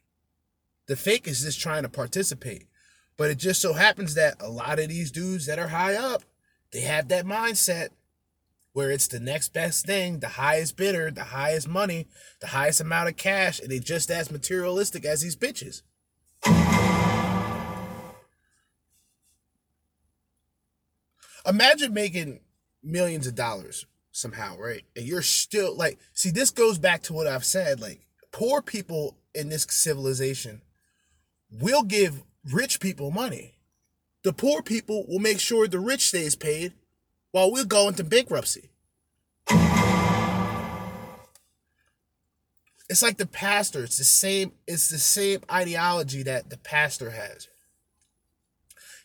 The 0.89 0.97
fake 0.97 1.29
is 1.29 1.43
just 1.43 1.61
trying 1.61 1.85
to 1.85 1.89
participate. 1.89 2.67
But 3.17 3.31
it 3.31 3.39
just 3.39 3.61
so 3.61 3.73
happens 3.73 4.15
that 4.15 4.41
a 4.41 4.49
lot 4.49 4.79
of 4.79 4.89
these 4.89 5.11
dudes 5.11 5.47
that 5.47 5.59
are 5.59 5.69
high 5.69 5.95
up, 5.95 6.23
they 6.73 6.81
have 6.81 7.09
that 7.09 7.25
mindset 7.25 7.89
where 8.73 8.91
it's 8.91 9.09
the 9.09 9.19
next 9.19 9.53
best 9.53 9.87
thing, 9.87 10.21
the 10.21 10.29
highest 10.29 10.77
bidder, 10.77 11.11
the 11.11 11.25
highest 11.25 11.67
money, 11.67 12.07
the 12.41 12.49
highest 12.49 12.81
amount 12.81 13.09
of 13.09 13.17
cash, 13.17 13.59
and 13.59 13.71
they're 13.71 13.81
just 13.81 14.11
as 14.11 14.31
materialistic 14.31 15.05
as 15.05 15.23
these 15.23 15.35
bitches. 15.35 15.83
Imagine 21.47 21.93
making 21.93 22.41
millions 22.83 23.27
of 23.27 23.35
dollars 23.35 23.87
somehow, 24.13 24.57
right? 24.59 24.85
And 24.97 25.07
you're 25.07 25.23
still 25.23 25.77
like, 25.77 25.99
see, 26.13 26.31
this 26.31 26.51
goes 26.51 26.79
back 26.79 27.03
to 27.05 27.13
what 27.13 27.27
I've 27.27 27.45
said. 27.45 27.81
Like, 27.81 28.07
poor 28.33 28.63
people 28.63 29.17
in 29.35 29.49
this 29.49 29.67
civilization 29.69 30.63
will 31.51 31.83
give 31.83 32.23
rich 32.53 32.81
people 32.81 33.11
money. 33.11 33.55
The 34.25 34.33
poor 34.33 34.63
people 34.63 35.07
will 35.09 35.21
make 35.21 35.41
sure 35.41 35.69
the 35.69 35.79
rich 35.79 36.09
stays 36.09 36.35
paid 36.35 36.75
while 37.31 37.53
we'll 37.53 37.65
go 37.65 37.89
into 37.89 38.05
bankruptcy. 38.05 38.71
It's 42.91 43.03
like 43.03 43.19
the 43.19 43.27
pastor. 43.27 43.85
It's 43.85 43.99
the 43.99 44.05
same. 44.05 44.53
It's 44.67 44.89
the 44.89 44.99
same 44.99 45.41
ideology 45.53 46.23
that 46.23 46.49
the 46.51 46.57
pastor 46.57 47.11
has. 47.11 47.47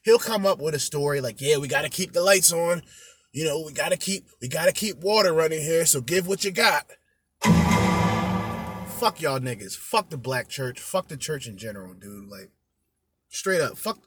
He'll 0.04 0.20
come 0.20 0.46
up 0.46 0.60
with 0.60 0.76
a 0.76 0.80
story 0.80 1.22
like, 1.22 1.42
"Yeah, 1.42 1.58
we 1.58 1.68
got 1.68 1.84
to 1.84 1.90
keep 1.90 2.12
the 2.14 2.22
lights 2.22 2.52
on. 2.54 2.84
You 3.32 3.46
know, 3.46 3.64
we 3.66 3.74
got 3.74 3.90
to 3.90 3.98
keep 3.98 4.26
we 4.42 4.48
got 4.48 4.66
to 4.66 4.72
keep 4.72 4.98
water 4.98 5.34
running 5.34 5.62
here. 5.62 5.86
So 5.86 6.02
give 6.02 6.28
what 6.28 6.44
you 6.44 6.52
got." 6.52 6.86
Fuck 9.00 9.22
y'all 9.22 9.40
niggas. 9.40 9.76
Fuck 9.76 10.10
the 10.10 10.18
black 10.18 10.48
church. 10.48 10.80
Fuck 10.80 11.08
the 11.08 11.18
church 11.18 11.48
in 11.48 11.58
general, 11.58 11.94
dude. 11.94 12.30
Like, 12.30 12.52
straight 13.30 13.62
up. 13.62 13.78
Fuck. 13.78 14.00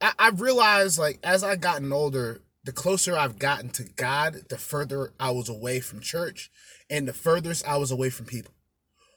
I, 0.00 0.12
I've 0.18 0.40
realized 0.40 0.98
like 0.98 1.18
as 1.22 1.42
I've 1.42 1.60
gotten 1.60 1.92
older, 1.92 2.42
the 2.64 2.72
closer 2.72 3.16
I've 3.16 3.38
gotten 3.38 3.70
to 3.70 3.84
God, 3.84 4.42
the 4.48 4.58
further 4.58 5.12
I 5.20 5.30
was 5.30 5.48
away 5.48 5.80
from 5.80 6.00
church, 6.00 6.50
and 6.90 7.06
the 7.06 7.12
furthest 7.12 7.66
I 7.66 7.76
was 7.76 7.90
away 7.90 8.10
from 8.10 8.26
people. 8.26 8.52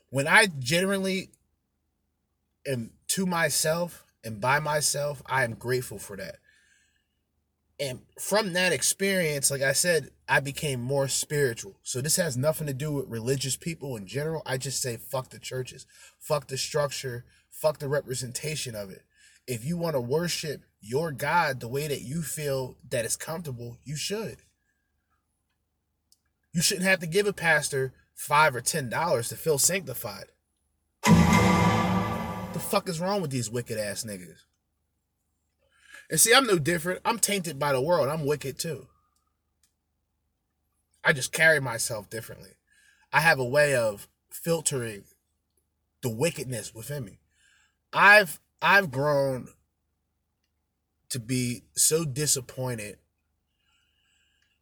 When 0.10 0.28
I 0.28 0.48
generally 0.60 1.30
am 2.68 2.92
to 3.08 3.26
myself 3.26 4.06
and 4.24 4.42
by 4.42 4.60
myself, 4.60 5.22
I 5.26 5.44
am 5.44 5.54
grateful 5.56 6.00
for 6.00 6.18
that. 6.18 6.36
And 7.80 8.02
from 8.20 8.54
that 8.54 8.74
experience, 8.74 9.50
like 9.50 9.62
I 9.62 9.72
said, 9.72 10.10
I 10.28 10.42
became 10.42 10.82
more 10.82 11.08
spiritual. 11.08 11.80
So 11.84 12.02
this 12.02 12.18
has 12.18 12.36
nothing 12.36 12.68
to 12.68 12.74
do 12.74 12.92
with 12.92 13.08
religious 13.08 13.56
people 13.56 13.96
in 13.96 14.06
general. 14.06 14.42
I 14.46 14.58
just 14.58 14.82
say 14.82 14.98
fuck 14.98 15.30
the 15.30 15.40
churches, 15.40 15.86
fuck 16.20 16.48
the 16.48 16.58
structure, 16.58 17.24
fuck 17.50 17.80
the 17.80 17.88
representation 17.88 18.76
of 18.76 18.90
it. 18.90 19.04
If 19.48 19.64
you 19.64 19.78
want 19.78 19.96
to 19.96 20.02
worship 20.02 20.64
your 20.82 21.12
God 21.12 21.62
the 21.62 21.70
way 21.70 21.88
that 21.88 22.02
you 22.02 22.22
feel 22.22 22.78
that 22.90 23.06
is 23.06 23.16
comfortable, 23.16 23.78
you 23.86 23.96
should. 23.96 24.38
You 26.54 26.62
shouldn't 26.62 26.88
have 26.88 27.00
to 27.00 27.08
give 27.08 27.28
a 27.28 27.34
pastor 27.34 27.94
five 28.14 28.56
or 28.56 28.62
ten 28.62 28.90
dollars 28.90 29.30
to 29.30 29.36
feel 29.38 29.58
sanctified. 29.58 30.26
The 32.53 32.60
fuck 32.60 32.89
is 32.89 33.00
wrong 33.00 33.22
with 33.22 33.32
these 33.32 33.50
wicked 33.50 33.77
ass 33.77 34.03
niggas? 34.03 34.44
And 36.10 36.20
see, 36.20 36.34
I'm 36.34 36.48
no 36.48 36.58
different. 36.58 37.01
I'm 37.06 37.20
tainted 37.20 37.60
by 37.60 37.74
the 37.74 37.82
world. 37.82 38.10
I'm 38.10 38.25
wicked 38.25 38.58
too. 38.58 38.88
I 41.03 41.13
just 41.13 41.32
carry 41.32 41.60
myself 41.60 42.10
differently. 42.10 42.51
I 43.13 43.22
have 43.22 43.39
a 43.39 43.46
way 43.46 43.75
of 43.75 44.08
filtering 44.32 45.03
the 46.01 46.10
wickedness 46.10 46.74
within 46.74 47.06
me. 47.06 47.20
I've 47.94 48.39
I've 48.62 48.91
grown 48.91 49.50
to 51.10 51.20
be 51.20 51.63
so 51.75 52.06
disappointed. 52.06 52.98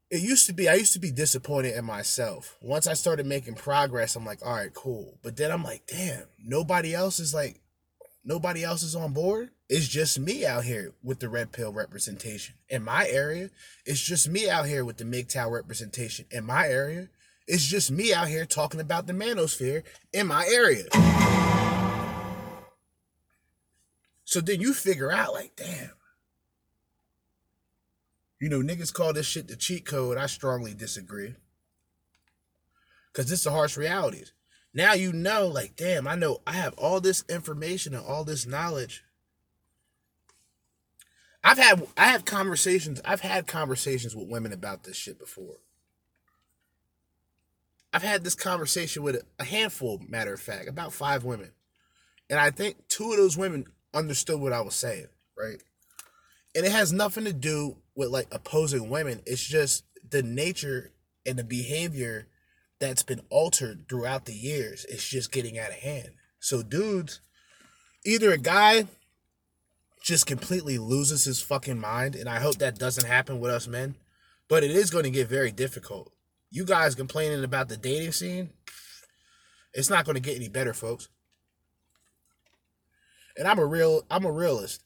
It 0.09 0.21
used 0.21 0.45
to 0.47 0.53
be, 0.53 0.69
I 0.69 0.75
used 0.75 0.93
to 0.93 0.99
be 0.99 1.11
disappointed 1.11 1.75
in 1.75 1.83
myself. 1.83 2.55
Once 2.61 2.87
I 2.87 2.93
started 2.93 3.25
making 3.25 3.55
progress, 3.55 4.15
I'm 4.15 4.25
like, 4.25 4.39
all 4.45 4.53
right, 4.53 4.73
cool. 4.73 5.19
But 5.21 5.35
then 5.35 5.51
I'm 5.51 5.63
like, 5.63 5.85
damn, 5.87 6.23
nobody 6.41 6.93
else 6.95 7.19
is 7.19 7.33
like, 7.33 7.59
nobody 8.27 8.63
else 8.63 8.83
is 8.83 8.95
on 8.95 9.13
board. 9.13 9.49
It's 9.69 9.87
just 9.87 10.19
me 10.19 10.45
out 10.45 10.65
here 10.65 10.93
with 11.01 11.19
the 11.19 11.29
red 11.29 11.51
pill 11.51 11.71
representation. 11.71 12.55
In 12.69 12.83
my 12.83 13.07
area, 13.07 13.49
it's 13.85 14.01
just 14.01 14.29
me 14.29 14.49
out 14.49 14.67
here 14.67 14.85
with 14.85 14.97
the 14.97 15.05
MGTOW 15.05 15.49
representation. 15.49 16.25
In 16.29 16.45
my 16.45 16.67
area, 16.67 17.09
it's 17.47 17.65
just 17.65 17.89
me 17.89 18.13
out 18.13 18.27
here 18.27 18.45
talking 18.45 18.81
about 18.81 19.07
the 19.07 19.13
manosphere 19.13 19.83
in 20.13 20.27
my 20.27 20.45
area. 20.45 20.83
So 24.25 24.41
then 24.41 24.59
you 24.59 24.73
figure 24.73 25.11
out, 25.11 25.33
like, 25.33 25.55
damn, 25.55 25.91
you 28.39 28.49
know, 28.49 28.59
niggas 28.59 28.93
call 28.93 29.13
this 29.13 29.25
shit 29.25 29.47
the 29.47 29.55
cheat 29.55 29.85
code. 29.85 30.17
I 30.17 30.27
strongly 30.27 30.73
disagree. 30.73 31.35
Because 33.11 33.31
it's 33.31 33.45
the 33.45 33.51
harsh 33.51 33.77
realities. 33.77 34.33
Now 34.73 34.93
you 34.93 35.11
know, 35.13 35.47
like, 35.47 35.75
damn, 35.75 36.07
I 36.07 36.15
know 36.15 36.41
I 36.45 36.53
have 36.53 36.73
all 36.77 37.01
this 37.01 37.23
information 37.29 37.95
and 37.95 38.05
all 38.05 38.23
this 38.23 38.45
knowledge. 38.45 39.03
I've 41.43 41.57
had 41.57 41.87
I 41.95 42.07
have 42.07 42.25
conversations, 42.25 43.01
I've 43.05 43.21
had 43.21 43.47
conversations 43.47 44.15
with 44.15 44.29
women 44.29 44.51
about 44.51 44.83
this 44.83 44.97
shit 44.97 45.17
before. 45.17 45.57
I've 47.93 48.03
had 48.03 48.23
this 48.23 48.35
conversation 48.35 49.01
with 49.01 49.23
a 49.39 49.43
handful, 49.43 50.01
matter 50.07 50.33
of 50.33 50.41
fact, 50.41 50.67
about 50.67 50.93
five 50.93 51.23
women. 51.23 51.51
And 52.29 52.39
I 52.39 52.51
think 52.51 52.87
two 52.89 53.11
of 53.11 53.17
those 53.17 53.37
women 53.37 53.65
understood 53.93 54.39
what 54.39 54.53
I 54.53 54.61
was 54.61 54.75
saying, 54.75 55.07
right? 55.37 55.61
And 56.53 56.65
it 56.65 56.71
has 56.71 56.91
nothing 56.91 57.23
to 57.23 57.33
do 57.33 57.77
with 57.95 58.09
like 58.09 58.27
opposing 58.31 58.89
women. 58.89 59.21
It's 59.25 59.43
just 59.43 59.85
the 60.07 60.21
nature 60.21 60.91
and 61.25 61.39
the 61.39 61.43
behavior 61.43 62.27
that's 62.79 63.03
been 63.03 63.21
altered 63.29 63.87
throughout 63.89 64.25
the 64.25 64.33
years. 64.33 64.85
It's 64.89 65.07
just 65.07 65.31
getting 65.31 65.57
out 65.57 65.69
of 65.69 65.75
hand. 65.75 66.09
So, 66.39 66.61
dudes, 66.61 67.19
either 68.05 68.31
a 68.31 68.37
guy 68.37 68.85
just 70.01 70.25
completely 70.25 70.77
loses 70.77 71.25
his 71.25 71.41
fucking 71.41 71.79
mind, 71.79 72.15
and 72.15 72.29
I 72.29 72.39
hope 72.39 72.57
that 72.57 72.79
doesn't 72.79 73.07
happen 73.07 73.39
with 73.39 73.51
us 73.51 73.67
men, 73.67 73.95
but 74.47 74.63
it 74.63 74.71
is 74.71 74.89
going 74.89 75.03
to 75.03 75.09
get 75.09 75.27
very 75.27 75.51
difficult. 75.51 76.11
You 76.49 76.63
guys 76.63 76.95
complaining 76.95 77.43
about 77.43 77.67
the 77.67 77.77
dating 77.77 78.13
scene, 78.13 78.51
it's 79.73 79.89
not 79.89 80.05
going 80.05 80.15
to 80.15 80.21
get 80.21 80.37
any 80.37 80.47
better, 80.47 80.73
folks. 80.73 81.09
And 83.35 83.47
I'm 83.47 83.59
a 83.59 83.65
real, 83.65 84.03
I'm 84.09 84.25
a 84.25 84.31
realist. 84.31 84.83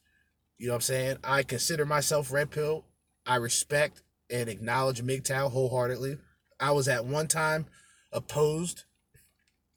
You 0.57 0.67
know 0.67 0.73
what 0.73 0.77
I'm 0.77 0.81
saying? 0.81 1.17
I 1.23 1.43
consider 1.43 1.85
myself 1.85 2.31
red 2.31 2.51
pill. 2.51 2.85
I 3.25 3.35
respect 3.35 4.01
and 4.29 4.49
acknowledge 4.49 5.03
MGTOW 5.03 5.51
wholeheartedly. 5.51 6.17
I 6.59 6.71
was 6.71 6.87
at 6.87 7.05
one 7.05 7.27
time 7.27 7.67
opposed 8.11 8.83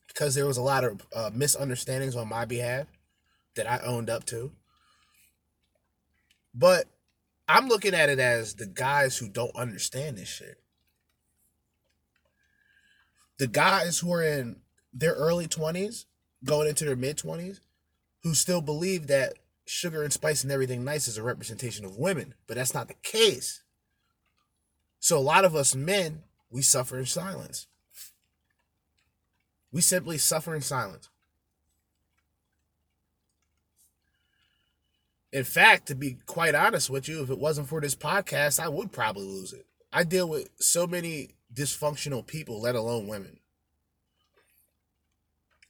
because 0.09 0.35
there 0.35 0.47
was 0.47 0.57
a 0.57 0.63
lot 0.63 0.85
of 0.85 1.07
uh, 1.15 1.31
misunderstandings 1.33 2.17
on 2.17 2.29
my 2.29 2.45
behalf 2.45 2.87
that 3.57 3.71
I 3.71 3.79
owned 3.79 4.11
up 4.11 4.25
to. 4.27 4.53
But 6.55 6.87
I'm 7.49 7.69
looking 7.69 7.95
at 7.95 8.09
it 8.09 8.19
as 8.19 8.55
the 8.55 8.67
guys 8.67 9.19
who 9.19 9.29
don't 9.29 9.55
understand 9.57 10.17
this 10.17 10.29
shit. 10.29 10.61
The 13.39 13.49
guys 13.49 13.99
who 13.99 14.13
are 14.13 14.23
in 14.23 14.57
their 14.93 15.15
early 15.15 15.49
20s, 15.49 16.05
going 16.45 16.69
into 16.69 16.85
their 16.85 16.97
mid 16.97 17.19
20s, 17.19 17.61
who 18.23 18.35
still 18.35 18.61
believe 18.61 19.09
that 19.09 19.35
sugar 19.67 20.03
and 20.03 20.13
spice 20.13 20.45
and 20.45 20.53
everything 20.53 20.85
nice 20.85 21.09
is 21.09 21.19
a 21.19 21.23
representation 21.23 21.85
of 21.85 21.99
women, 21.99 22.35
but 22.47 22.57
that's 22.57 22.75
not 22.75 22.89
the 22.89 22.95
case. 23.03 23.63
So 25.01 25.19
a 25.19 25.21
lot 25.21 25.45
of 25.45 25.57
us 25.57 25.75
men, 25.75 26.23
we 26.51 26.63
suffer 26.63 26.99
in 26.99 27.07
silence. 27.07 27.67
We 29.75 29.81
simply 29.81 30.19
suffer 30.19 30.55
in 30.55 30.61
silence. 30.61 31.09
In 35.33 35.43
fact, 35.43 35.89
to 35.89 35.97
be 35.97 36.19
quite 36.27 36.55
honest 36.55 36.89
with 36.89 37.09
you, 37.09 37.25
if 37.25 37.29
it 37.29 37.41
wasn't 37.41 37.67
for 37.67 37.81
this 37.81 37.97
podcast, 37.97 38.61
I 38.61 38.69
would 38.69 38.93
probably 38.93 39.25
lose 39.25 39.53
it. 39.53 39.67
I 39.93 40.05
deal 40.05 40.29
with 40.29 40.49
so 40.61 40.87
many 40.87 41.31
dysfunctional 41.53 42.25
people, 42.25 42.61
let 42.61 42.77
alone 42.77 43.09
women. 43.09 43.41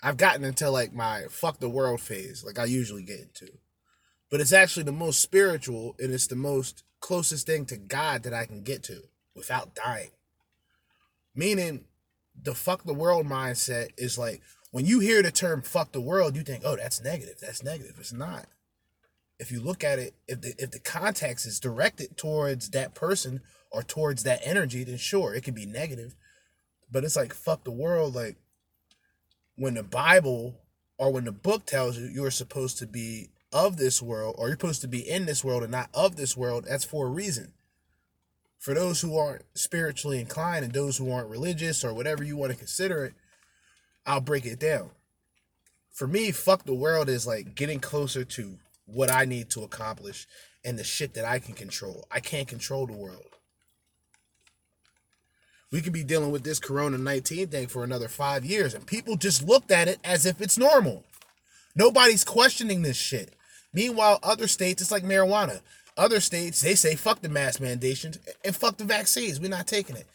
I've 0.03 0.19
gotten 0.19 0.45
into 0.45 0.69
like 0.69 0.93
my 0.93 1.23
fuck 1.31 1.61
the 1.61 1.71
world 1.71 2.03
phase, 2.03 2.45
like 2.45 2.59
I 2.59 2.67
usually 2.67 3.05
get 3.05 3.21
into. 3.21 3.55
But 4.31 4.43
it's 4.43 4.53
actually 4.53 4.83
the 4.83 4.93
most 4.93 5.23
spiritual 5.23 5.97
and 5.99 6.13
it's 6.13 6.27
the 6.27 6.37
most 6.37 6.85
closest 7.01 7.47
thing 7.47 7.65
to 7.67 7.79
God 7.79 8.25
that 8.25 8.35
I 8.35 8.45
can 8.45 8.65
get 8.65 8.83
to 8.83 9.05
without 9.35 9.75
dying. 9.75 10.11
Meaning, 11.35 11.87
the 12.41 12.55
fuck 12.55 12.85
the 12.85 12.95
world 12.95 13.27
mindset 13.27 13.91
is 13.97 14.19
like 14.19 14.43
when 14.71 14.87
you 14.87 15.01
hear 15.01 15.23
the 15.23 15.31
term 15.31 15.63
fuck 15.63 15.93
the 15.93 16.01
world, 16.01 16.37
you 16.37 16.43
think, 16.43 16.63
oh, 16.65 16.77
that's 16.77 17.03
negative. 17.03 17.37
That's 17.41 17.63
negative. 17.63 17.95
It's 17.99 18.13
not 18.13 18.47
if 19.39 19.51
you 19.51 19.61
look 19.61 19.83
at 19.83 19.99
it, 19.99 20.15
if 20.29 20.41
the 20.41 20.55
if 20.59 20.71
the 20.71 20.79
context 20.79 21.47
is 21.47 21.61
directed 21.61 22.17
towards 22.17 22.71
that 22.71 22.95
person 22.95 23.41
or 23.71 23.83
towards 23.83 24.23
that 24.23 24.41
energy, 24.45 24.85
then 24.85 24.97
sure, 24.97 25.35
it 25.35 25.45
can 25.45 25.55
be 25.55 25.67
negative. 25.67 26.15
But 26.91 27.05
it's 27.05 27.17
like 27.17 27.35
fuck 27.35 27.65
the 27.65 27.71
world. 27.71 28.15
Like 28.15 28.37
when 29.57 29.75
the 29.75 29.83
Bible 29.83 30.61
or 30.99 31.13
when 31.13 31.25
the 31.25 31.33
book 31.33 31.67
tells 31.67 31.99
you 31.99 32.07
you're 32.07 32.31
supposed 32.31 32.79
to 32.79 32.87
be 32.87 33.31
of 33.53 33.77
this 33.77 34.01
world 34.01 34.37
or 34.39 34.49
you're 34.49 34.57
supposed 34.57 34.83
to 34.83 34.89
be 34.89 35.09
in 35.09 35.27
this 35.27 35.45
world 35.45 35.63
and 35.63 35.73
not 35.73 35.91
of 35.93 36.17
this 36.17 36.37
world, 36.37 36.67
that's 36.69 36.85
for 36.85 37.07
a 37.07 37.11
reason. 37.11 37.53
For 38.65 38.73
those 38.73 39.03
who 39.03 39.19
aren't 39.19 39.43
spiritually 39.53 40.19
inclined 40.19 40.65
and 40.65 40.73
those 40.73 40.97
who 40.97 41.13
aren't 41.13 41.29
religious 41.29 41.85
or 41.85 41.93
whatever 41.93 42.25
you 42.25 42.39
want 42.39 42.51
to 42.51 42.57
consider 42.57 43.05
it, 43.05 43.13
I'll 44.07 44.23
break 44.23 44.47
it 44.47 44.59
down. 44.59 44.89
For 45.93 46.07
me, 46.07 46.31
fuck 46.31 46.65
the 46.65 46.73
world 46.73 47.11
is 47.11 47.27
like 47.27 47.55
getting 47.55 47.79
closer 47.79 48.25
to 48.25 48.57
what 48.87 49.11
I 49.11 49.27
need 49.27 49.51
to 49.51 49.65
accomplish 49.65 50.27
and 50.65 50.79
the 50.79 50.83
shit 50.83 51.13
that 51.13 51.27
I 51.27 51.41
can 51.41 51.53
control. 51.53 52.07
I 52.11 52.21
can't 52.21 52.49
control 52.49 52.87
the 52.87 52.95
world. 52.95 53.27
We 55.71 55.83
could 55.83 55.93
be 55.93 56.03
dealing 56.03 56.31
with 56.31 56.43
this 56.43 56.59
Corona 56.59 56.97
19 56.97 57.49
thing 57.49 57.67
for 57.67 57.85
another 57.85 58.09
five 58.09 58.47
years, 58.47 58.73
and 58.73 58.87
people 58.87 59.17
just 59.17 59.47
looked 59.47 59.73
at 59.73 59.89
it 59.89 59.99
as 60.03 60.25
if 60.25 60.41
it's 60.41 60.57
normal. 60.57 61.05
Nobody's 61.77 62.25
questioning 62.25 62.81
this 62.81 62.97
shit. 62.97 63.35
Meanwhile, 63.75 64.21
other 64.23 64.49
states, 64.49 64.81
it's 64.81 64.91
like 64.91 65.05
marijuana. 65.05 65.61
Other 65.97 66.21
states, 66.21 66.61
they 66.61 66.75
say 66.75 66.97
fuck 66.97 67.21
the 67.21 67.29
mask 67.29 67.61
mandations 67.61 68.19
and 68.45 68.55
fuck 68.55 68.79
the 68.79 68.85
vaccines. 68.85 69.41
We're 69.41 69.49
not 69.49 69.67
taking 69.67 69.97
it. 69.97 70.07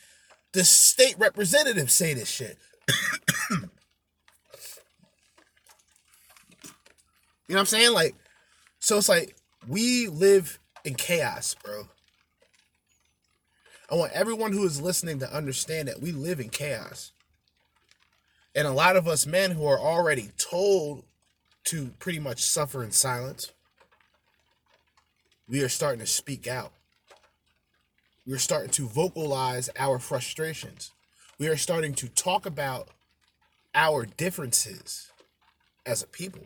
The 0.52 0.64
state 0.64 1.16
representatives 1.18 1.94
say 1.94 2.14
this 2.14 2.30
shit. 2.30 2.58
you 3.50 3.58
know 7.50 7.56
what 7.56 7.60
I'm 7.60 7.66
saying? 7.66 7.94
Like, 7.94 8.16
so 8.80 8.98
it's 8.98 9.10
like 9.10 9.36
we 9.68 10.08
live 10.08 10.60
in 10.84 10.96
chaos, 10.96 11.56
bro. 11.64 11.84
I 13.92 13.96
want 13.96 14.12
everyone 14.14 14.52
who 14.52 14.66
is 14.66 14.82
listening 14.82 15.20
to 15.20 15.34
understand 15.34 15.88
that 15.88 16.02
we 16.02 16.12
live 16.12 16.40
in 16.40 16.50
chaos. 16.50 17.12
And 18.54 18.68
a 18.68 18.72
lot 18.72 18.96
of 18.96 19.08
us 19.08 19.26
men 19.26 19.52
who 19.52 19.66
are 19.66 19.80
already 19.80 20.30
told 20.38 21.06
to 21.66 21.92
pretty 22.00 22.20
much 22.20 22.44
suffer 22.44 22.84
in 22.84 22.92
silence, 22.92 23.52
we 25.50 25.64
are 25.64 25.70
starting 25.70 26.00
to 26.00 26.06
speak 26.06 26.48
out. 26.48 26.72
We're 28.26 28.38
starting 28.38 28.70
to 28.72 28.88
vocalize 28.88 29.70
our 29.78 29.98
frustrations. 29.98 30.92
We 31.40 31.48
are 31.48 31.58
starting 31.58 31.96
to 31.96 32.08
talk 32.08 32.46
about 32.46 32.90
our 33.74 34.06
differences 34.06 35.12
as 35.86 36.04
a 36.04 36.08
people. 36.08 36.44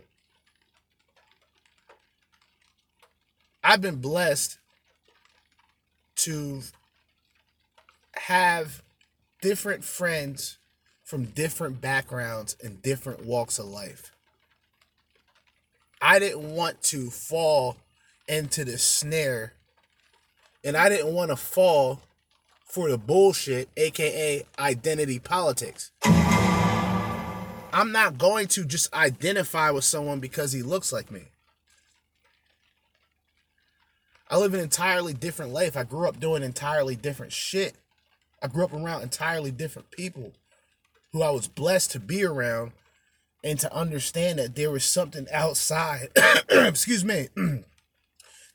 I've 3.64 3.82
been 3.82 4.00
blessed 4.02 4.58
to 6.18 6.62
have 8.16 8.82
different 9.42 9.84
friends 9.84 10.58
from 11.04 11.26
different 11.26 11.82
backgrounds 11.82 12.56
and 12.64 12.82
different 12.82 13.26
walks 13.26 13.60
of 13.60 13.66
life. 13.66 14.12
I 16.02 16.20
didn't 16.20 16.56
want 16.56 16.82
to 16.84 17.10
fall 17.10 17.78
into 18.28 18.66
the 18.66 18.78
snare 18.78 19.54
and 20.64 20.78
I 20.78 20.90
didn't 20.90 21.14
want 21.14 21.30
to 21.30 21.36
fall 21.36 22.02
for 22.66 22.90
the 22.90 22.98
bullshit, 22.98 23.70
aka 23.78 24.46
identity 24.58 25.20
politics. 25.20 25.92
I'm 27.74 27.92
not 27.92 28.18
going 28.18 28.48
to 28.50 28.66
just 28.66 28.94
identify 28.94 29.72
with 29.72 29.84
someone 29.84 30.20
because 30.20 30.54
he 30.54 30.62
looks 30.62 30.94
like 30.94 31.12
me. 31.12 31.24
I 34.30 34.38
live 34.38 34.54
an 34.54 34.60
entirely 34.60 35.14
different 35.14 35.54
life. 35.54 35.76
I 35.76 35.84
grew 35.84 36.08
up 36.08 36.20
doing 36.20 36.44
entirely 36.44 36.96
different 36.96 37.34
shit. 37.34 37.76
I 38.42 38.48
grew 38.48 38.64
up 38.64 38.74
around 38.74 39.02
entirely 39.02 39.52
different 39.52 39.92
people 39.92 40.34
who 41.12 41.22
I 41.22 41.32
was 41.32 41.48
blessed 41.48 41.92
to 41.92 42.00
be 42.00 42.24
around 42.24 42.72
and 43.44 43.60
to 43.60 43.74
understand 43.76 44.40
that 44.40 44.56
there 44.56 44.72
was 44.72 44.86
something 44.86 45.28
outside. 45.32 46.10
excuse 46.50 47.04
me. 47.04 47.30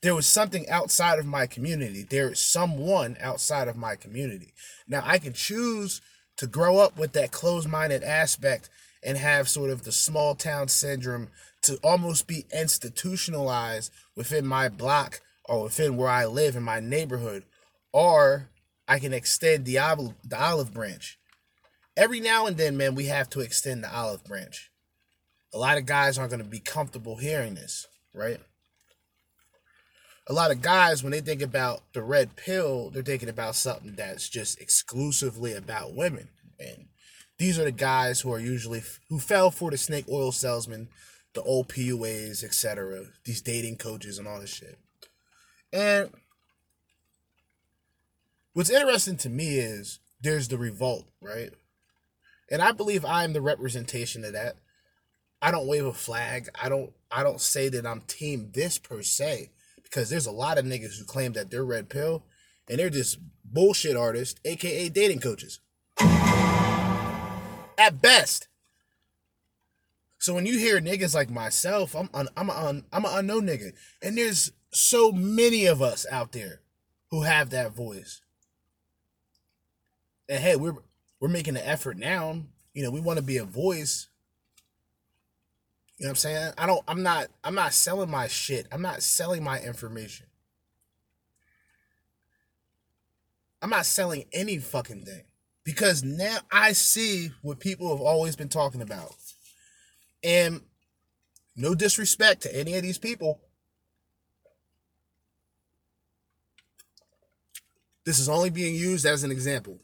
there 0.03 0.15
was 0.15 0.27
something 0.27 0.69
outside 0.69 1.19
of 1.19 1.27
my 1.27 1.47
community. 1.47 2.07
There 2.09 2.31
is 2.31 2.39
someone 2.39 3.17
outside 3.21 3.69
of 3.69 3.77
my 3.77 3.97
community. 3.97 4.53
Now, 4.87 5.03
I 5.05 5.19
can 5.19 5.33
choose 5.33 6.01
to 6.37 6.47
grow 6.47 6.79
up 6.79 6.97
with 6.97 7.13
that 7.13 7.33
closed 7.33 7.69
minded 7.69 8.05
aspect 8.05 8.71
and 9.03 9.19
have 9.19 9.49
sort 9.49 9.71
of 9.71 9.83
the 9.83 9.93
small 9.93 10.35
town 10.35 10.69
syndrome 10.69 11.29
to 11.63 11.79
almost 11.83 12.27
be 12.27 12.45
institutionalized 12.53 13.93
within 14.15 14.47
my 14.47 14.69
block 14.69 15.21
or 15.45 15.65
within 15.65 15.97
where 15.97 16.09
I 16.09 16.27
live 16.27 16.55
in 16.55 16.63
my 16.63 16.79
neighborhood, 16.79 17.45
or 17.93 18.51
I 18.87 18.99
can 18.99 19.13
extend 19.13 19.65
the 19.65 19.79
olive, 19.79 20.15
the 20.23 20.41
olive 20.41 20.73
branch. 20.73 21.19
Every 21.97 22.21
now 22.21 22.47
and 22.47 22.57
then, 22.57 22.77
man, 22.77 22.95
we 22.95 23.07
have 23.07 23.29
to 23.31 23.41
extend 23.41 23.83
the 23.83 23.93
olive 23.93 24.25
branch. 24.25 24.71
A 25.53 25.59
lot 25.59 25.79
of 25.79 25.87
guys 25.87 26.19
aren't 26.19 26.31
going 26.31 26.43
to 26.43 26.49
be 26.49 26.61
comfortable 26.61 27.17
hearing 27.17 27.55
this, 27.55 27.87
right? 28.15 28.39
A 30.29 30.33
lot 30.33 30.51
of 30.51 30.61
guys, 30.61 31.03
when 31.03 31.13
they 31.13 31.21
think 31.21 31.41
about 31.41 31.83
the 31.95 32.03
red 32.03 32.37
pill, 32.37 32.91
they're 32.91 33.03
thinking 33.03 33.31
about 33.31 33.57
something 33.57 33.95
that's 33.97 34.29
just 34.29 34.61
exclusively 34.61 35.55
about 35.55 35.95
women. 35.95 36.29
And 36.61 36.89
these 37.39 37.59
are 37.59 37.65
the 37.65 37.73
guys 37.73 38.21
who 38.21 38.33
are 38.33 38.39
usually 38.39 38.83
who 39.09 39.19
fell 39.19 39.51
for 39.51 39.71
the 39.71 39.79
snake 39.79 40.05
oil 40.11 40.33
salesman, 40.33 40.89
the 41.33 41.43
old 41.43 41.69
PUAs, 41.69 42.45
etc. 42.45 43.05
These 43.25 43.41
dating 43.41 43.77
coaches 43.77 44.19
and 44.19 44.29
all 44.29 44.41
this 44.41 44.53
shit. 44.53 44.79
And 45.73 46.11
what's 48.53 48.71
interesting 48.71 49.17
to 49.19 49.31
me 49.31 49.59
is 49.59 49.99
there's 50.21 50.49
the 50.49 50.59
revolt, 50.59 51.07
right? 51.23 51.53
And 52.51 52.61
I 52.61 52.73
believe 52.73 53.05
I'm 53.05 53.33
the 53.33 53.41
representation 53.41 54.25
of 54.25 54.33
that. 54.33 54.57
I 55.41 55.51
don't 55.51 55.69
wave 55.69 55.87
a 55.87 55.93
flag. 55.93 56.49
I 56.61 56.69
don't 56.69 56.93
I 57.11 57.23
don't 57.23 57.41
say 57.41 57.69
that 57.71 57.87
I'm 57.87 58.01
team 58.03 58.51
this 58.53 58.77
per 58.77 59.03
se 59.03 59.51
because 59.91 60.11
there's 60.11 60.27
a 60.27 60.33
lot 60.33 60.59
of 60.59 60.65
niggas 60.65 60.99
who 60.99 61.05
claim 61.05 61.33
that 61.33 61.51
they're 61.51 61.65
red 61.65 61.89
pill 61.89 62.25
and 62.69 62.79
they're 62.79 62.91
just 62.91 63.19
bullshit 63.45 63.97
artists, 63.97 64.39
aka 64.45 64.89
dating 64.89 65.21
coaches. 65.21 65.61
At 67.79 68.03
best. 68.03 68.49
So 70.19 70.35
when 70.35 70.47
you 70.47 70.59
hear 70.59 70.81
niggas 70.81 71.15
like 71.15 71.31
myself, 71.31 71.95
I'm 71.95 72.11
I'm 72.13 72.29
I'm 72.37 72.51
a, 72.51 72.83
I'm 72.93 73.05
an 73.05 73.11
unknown 73.13 73.47
nigga, 73.47 73.73
and 74.03 74.19
there's 74.19 74.53
so 74.73 75.13
many 75.13 75.67
of 75.67 75.81
us 75.81 76.05
out 76.11 76.33
there 76.33 76.61
who 77.11 77.23
have 77.23 77.51
that 77.51 77.73
voice. 77.73 78.21
And 80.29 80.43
hey, 80.43 80.57
we're 80.57 80.77
we're 81.21 81.29
making 81.29 81.57
an 81.57 81.63
effort 81.65 81.97
now. 81.97 82.43
You 82.75 82.83
know, 82.83 82.91
we 82.91 83.01
want 83.01 83.19
to 83.19 83.25
be 83.25 83.39
a 83.39 83.45
voice. 83.45 84.08
You 85.99 86.05
know 86.05 86.11
what 86.11 86.11
I'm 86.11 86.17
saying? 86.17 86.53
I 86.57 86.67
don't 86.67 86.85
I'm 86.87 87.03
not 87.03 87.27
I'm 87.43 87.55
not 87.55 87.73
selling 87.73 88.11
my 88.11 88.29
shit. 88.29 88.67
I'm 88.71 88.83
not 88.83 89.03
selling 89.03 89.43
my 89.43 89.61
information. 89.61 90.27
I'm 93.61 93.71
not 93.71 93.87
selling 93.87 94.25
any 94.33 94.59
fucking 94.59 95.05
thing 95.05 95.25
because 95.65 96.05
now 96.05 96.39
I 96.53 96.73
see 96.73 97.33
what 97.43 97.59
people 97.59 97.91
have 97.91 98.01
always 98.01 98.37
been 98.37 98.49
talking 98.49 98.81
about. 98.81 99.17
And 100.23 100.61
no 101.57 101.75
disrespect 101.75 102.43
to 102.43 102.57
any 102.57 102.77
of 102.77 102.83
these 102.83 102.99
people. 102.99 103.41
This 108.05 108.21
is 108.21 108.29
only 108.29 108.51
being 108.51 108.77
used 108.77 109.05
as 109.05 109.25
an 109.25 109.33
example. 109.33 109.81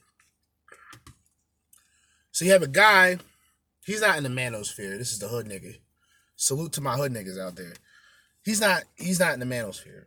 So 2.30 2.44
you 2.44 2.52
have 2.52 2.62
a 2.62 2.68
guy, 2.68 3.18
he's 3.84 4.00
not 4.00 4.16
in 4.16 4.22
the 4.22 4.28
manosphere. 4.28 4.96
This 4.96 5.12
is 5.12 5.18
the 5.18 5.28
hood 5.28 5.46
nigga. 5.46 5.78
Salute 6.36 6.72
to 6.74 6.80
my 6.80 6.96
hood 6.96 7.12
niggas 7.12 7.38
out 7.38 7.56
there. 7.56 7.74
He's 8.44 8.60
not 8.60 8.84
he's 8.96 9.20
not 9.20 9.34
in 9.34 9.40
the 9.40 9.46
manosphere. 9.46 10.04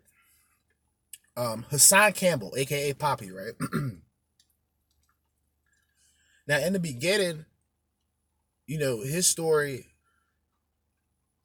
Um, 1.36 1.66
Hassan 1.70 2.14
Campbell, 2.14 2.54
aka 2.58 2.94
Poppy, 2.94 3.32
right? 3.32 3.54
now 6.48 6.60
in 6.60 6.74
the 6.74 6.80
beginning, 6.80 7.46
you 8.66 8.80
know, 8.80 9.02
his 9.02 9.28
story, 9.28 9.88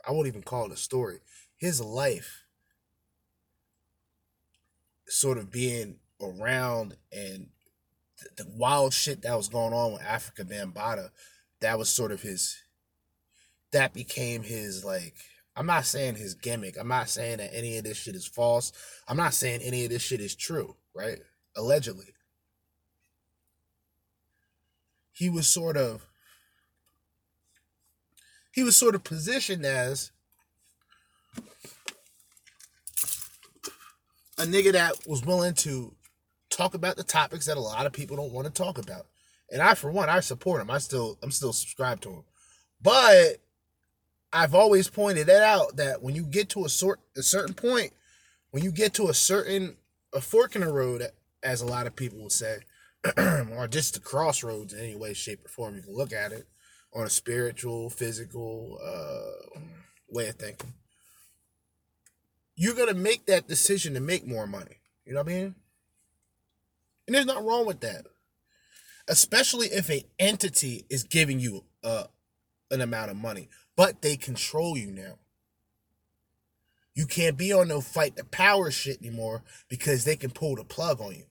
I 0.07 0.13
won't 0.13 0.29
even 0.29 0.43
call 0.43 0.67
it 0.67 0.73
a 0.73 0.77
story. 0.77 1.21
His 1.57 1.81
life 1.81 2.43
sort 5.07 5.39
of 5.39 5.51
being 5.51 5.99
around 6.21 6.97
and 7.13 7.49
the, 8.37 8.47
wild 8.55 8.95
shit 8.95 9.23
that 9.23 9.37
was 9.37 9.49
going 9.49 9.73
on 9.73 9.93
with 9.93 10.03
Afrika 10.03 10.45
Bambaataa, 10.45 11.11
that 11.61 11.79
was 11.79 11.89
sort 11.89 12.13
of 12.13 12.23
his 12.23 12.62
that 13.73 13.93
became 13.93 14.43
his 14.43 14.85
like 14.85 15.15
I'm 15.55 15.67
not 15.67 15.85
saying 15.85 16.15
his 16.15 16.35
gimmick. 16.35 16.77
I'm 16.79 16.89
not 16.89 17.09
saying 17.09 17.39
that 17.39 17.55
any 17.55 17.77
of 17.77 17.85
this 17.85 17.99
shit 17.99 18.15
is 18.15 18.27
false. 18.27 18.73
I'm 19.07 19.19
not 19.19 19.35
saying 19.35 19.61
any 19.63 19.85
of 19.85 19.91
this 19.91 20.03
shit 20.03 20.21
is 20.21 20.35
true, 20.35 20.77
right? 20.95 21.19
Allegedly. 21.57 22.07
He 25.13 25.29
was 25.29 25.47
sort 25.47 25.77
of 25.77 26.07
he 28.53 28.63
was 28.63 28.77
sort 28.77 28.95
of 28.95 29.05
positioned 29.05 29.65
as 29.65 30.11
a 34.39 34.45
nigga 34.45 34.73
that 34.73 35.07
was 35.07 35.25
willing 35.25 35.55
to 35.55 35.95
talk 36.51 36.75
about 36.75 36.97
the 36.97 37.05
topics 37.05 37.47
that 37.47 37.57
a 37.57 37.61
lot 37.61 37.87
of 37.87 37.93
people 37.93 38.17
don't 38.17 38.33
want 38.33 38.47
to 38.47 38.53
talk 38.53 38.79
about. 38.79 39.07
And 39.51 39.61
I 39.61 39.75
for 39.75 39.91
one, 39.91 40.09
I 40.09 40.21
support 40.21 40.63
him. 40.63 40.71
I 40.71 40.79
still 40.79 41.19
I'm 41.23 41.31
still 41.31 41.53
subscribed 41.53 42.03
to 42.05 42.11
him. 42.11 42.25
But 42.81 43.39
I've 44.33 44.55
always 44.55 44.89
pointed 44.89 45.27
that 45.27 45.43
out 45.43 45.77
that 45.77 46.03
when 46.03 46.15
you 46.15 46.25
get 46.25 46.49
to 46.51 46.65
a 46.65 46.69
sort 46.69 47.01
a 47.17 47.23
certain 47.23 47.55
point, 47.55 47.93
when 48.51 48.65
you 48.65 48.73
get 48.73 48.95
to 48.95 49.09
a 49.09 49.15
certain 49.15 49.77
a 50.15 50.21
fork 50.21 50.55
in 50.55 50.63
the 50.63 50.73
road, 50.73 51.07
as 51.43 51.61
a 51.61 51.67
lot 51.67 51.87
of 51.87 51.97
people 51.97 52.21
would 52.23 52.33
say, 52.33 52.59
or 53.17 53.69
just 53.69 53.95
the 53.95 54.01
crossroads 54.01 54.73
in 54.73 54.81
any 54.81 54.95
way, 54.95 55.13
shape, 55.13 55.45
or 55.45 55.49
form 55.49 55.77
you 55.77 55.83
can 55.83 55.95
look 55.95 56.13
at 56.13 56.33
it, 56.33 56.47
on 56.95 57.07
a 57.07 57.11
spiritual, 57.11 57.91
physical 57.91 58.79
uh, 58.85 59.61
way 60.09 60.29
of 60.29 60.37
thinking, 60.37 60.75
you're 62.55 62.75
gonna 62.75 62.95
make 62.95 63.27
that 63.27 63.49
decision 63.49 63.95
to 63.95 64.01
make 64.01 64.27
more 64.27 64.47
money. 64.47 64.79
You 65.05 65.15
know 65.15 65.21
what 65.21 65.33
I 65.33 65.35
mean? 65.35 65.55
And 67.07 67.15
there's 67.15 67.27
nothing 67.27 67.47
wrong 67.47 67.67
with 67.67 67.81
that, 67.81 68.07
especially 69.09 69.67
if 69.69 69.91
a 69.91 70.05
entity 70.19 70.87
is 70.89 71.03
giving 71.03 71.41
you 71.41 71.65
uh, 71.83 72.05
an 72.71 72.81
amount 72.81 73.11
of 73.11 73.17
money 73.17 73.49
but 73.77 74.03
they 74.03 74.17
control 74.17 74.77
you 74.77 74.91
now. 74.91 75.19
You 76.95 77.07
can't 77.07 77.39
be 77.39 77.53
on 77.53 77.69
no 77.69 77.81
fight 77.81 78.17
the 78.17 78.25
power 78.25 78.71
shit 78.71 79.01
anymore 79.01 79.43
because 79.69 80.05
they 80.05 80.17
can 80.17 80.31
pull 80.31 80.57
the 80.57 80.65
plug 80.65 81.01
on 81.01 81.15
you. 81.15 81.25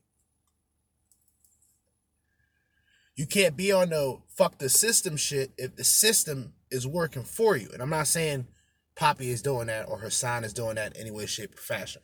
You 3.15 3.27
can't 3.27 3.55
be 3.55 3.71
on 3.71 3.89
no 3.89 4.23
fuck 4.29 4.57
the 4.57 4.69
system 4.69 5.17
shit 5.17 5.51
if 5.57 5.75
the 5.75 5.83
system 5.83 6.53
is 6.71 6.87
working 6.87 7.23
for 7.23 7.55
you. 7.55 7.69
And 7.71 7.81
I'm 7.81 7.89
not 7.89 8.07
saying 8.07 8.47
Poppy 8.95 9.29
is 9.29 9.41
doing 9.41 9.67
that 9.67 9.87
or 9.87 9.99
Hassan 9.99 10.43
is 10.43 10.53
doing 10.53 10.75
that 10.75 10.95
in 10.95 11.01
any 11.01 11.11
way, 11.11 11.27
shape, 11.27 11.53
or 11.53 11.61
fashion. 11.61 12.01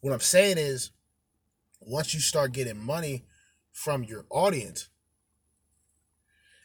What 0.00 0.12
I'm 0.12 0.20
saying 0.20 0.58
is, 0.58 0.92
once 1.80 2.14
you 2.14 2.20
start 2.20 2.52
getting 2.52 2.78
money 2.78 3.24
from 3.72 4.04
your 4.04 4.26
audience 4.30 4.88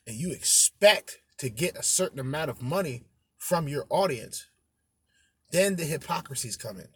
and 0.06 0.16
you 0.16 0.32
expect 0.32 1.20
to 1.42 1.50
get 1.50 1.76
a 1.76 1.82
certain 1.82 2.20
amount 2.20 2.52
of 2.52 2.62
money 2.62 3.02
from 3.40 3.68
your 3.68 3.88
audience, 3.90 4.46
then 5.50 5.76
the 5.76 5.86
hypocrisies 5.86 6.56
come 6.56 6.78
in. 6.78 6.88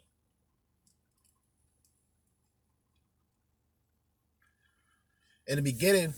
In 5.48 5.56
the 5.56 5.62
beginning, 5.62 6.14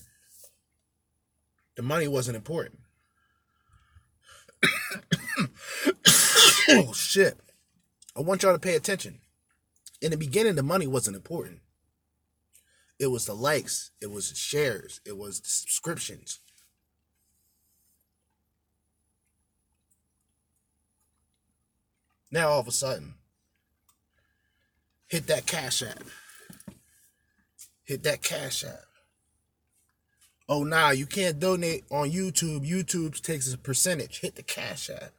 the 1.74 1.80
money 1.80 2.06
wasn't 2.06 2.36
important. 2.36 2.80
oh 6.68 6.92
shit. 6.92 7.40
I 8.14 8.20
want 8.20 8.42
y'all 8.42 8.52
to 8.52 8.58
pay 8.58 8.76
attention. 8.76 9.20
In 10.02 10.10
the 10.10 10.18
beginning, 10.18 10.54
the 10.54 10.62
money 10.62 10.86
wasn't 10.86 11.16
important. 11.16 11.60
It 12.98 13.06
was 13.06 13.24
the 13.24 13.34
likes, 13.34 13.90
it 14.02 14.10
was 14.10 14.28
the 14.28 14.36
shares, 14.36 15.00
it 15.06 15.16
was 15.16 15.40
the 15.40 15.48
subscriptions. 15.48 16.40
Now 22.30 22.48
all 22.48 22.60
of 22.60 22.68
a 22.68 22.72
sudden, 22.72 23.14
hit 25.08 25.26
that 25.28 25.46
cash 25.46 25.82
app. 25.82 26.02
Hit 27.84 28.02
that 28.02 28.22
cash 28.22 28.64
app. 28.64 28.84
Oh 30.48 30.62
nah, 30.62 30.90
you 30.90 31.06
can't 31.06 31.40
donate 31.40 31.84
on 31.90 32.10
YouTube. 32.10 32.68
YouTube 32.68 33.20
takes 33.22 33.52
a 33.52 33.58
percentage. 33.58 34.20
Hit 34.20 34.34
the 34.34 34.42
cash 34.42 34.90
app. 34.90 35.12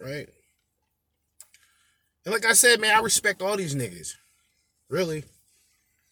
Right? 0.00 0.28
And 2.24 2.32
like 2.32 2.44
I 2.44 2.52
said, 2.54 2.80
man, 2.80 2.96
I 2.96 3.00
respect 3.00 3.40
all 3.40 3.56
these 3.56 3.74
niggas. 3.74 4.14
Really. 4.88 5.24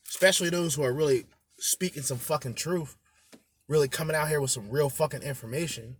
Especially 0.08 0.48
those 0.48 0.74
who 0.74 0.84
are 0.84 0.92
really 0.92 1.26
speaking 1.58 2.02
some 2.02 2.18
fucking 2.18 2.54
truth. 2.54 2.96
Really 3.66 3.88
coming 3.88 4.14
out 4.14 4.28
here 4.28 4.40
with 4.40 4.50
some 4.50 4.70
real 4.70 4.90
fucking 4.90 5.22
information 5.22 5.96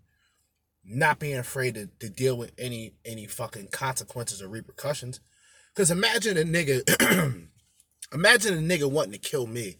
not 0.86 1.18
being 1.18 1.38
afraid 1.38 1.74
to, 1.74 1.88
to 2.00 2.08
deal 2.08 2.36
with 2.36 2.52
any 2.58 2.94
any 3.04 3.26
fucking 3.26 3.68
consequences 3.68 4.42
or 4.42 4.48
repercussions. 4.48 5.20
Cause 5.74 5.90
imagine 5.90 6.36
a 6.36 6.42
nigga 6.42 7.48
imagine 8.12 8.54
a 8.54 8.76
nigga 8.76 8.90
wanting 8.90 9.12
to 9.12 9.18
kill 9.18 9.46
me 9.46 9.78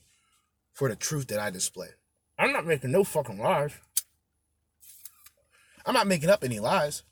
for 0.73 0.89
the 0.89 0.97
truth 0.97 1.29
that 1.29 1.39
I 1.39 1.51
display. 1.51 1.89
I'm 2.39 2.53
not 2.53 2.67
making 2.67 2.91
no 2.91 3.05
fucking 3.05 3.39
lies. 3.39 3.73
I'm 5.87 5.95
not 5.95 6.07
making 6.07 6.31
up 6.31 6.43
any 6.43 6.59
lies. 6.61 7.03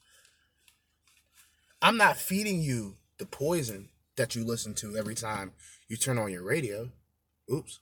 I'm 1.81 1.97
not 1.97 2.17
feeding 2.17 2.61
you 2.61 2.97
the 3.19 3.27
poison 3.27 3.89
that 4.17 4.35
you 4.35 4.45
listen 4.45 4.75
to 4.75 4.97
every 4.97 5.15
time 5.15 5.53
you 5.89 5.97
turn 5.97 6.19
on 6.19 6.33
your 6.33 6.43
radio. 6.43 6.91
Oops. 7.53 7.81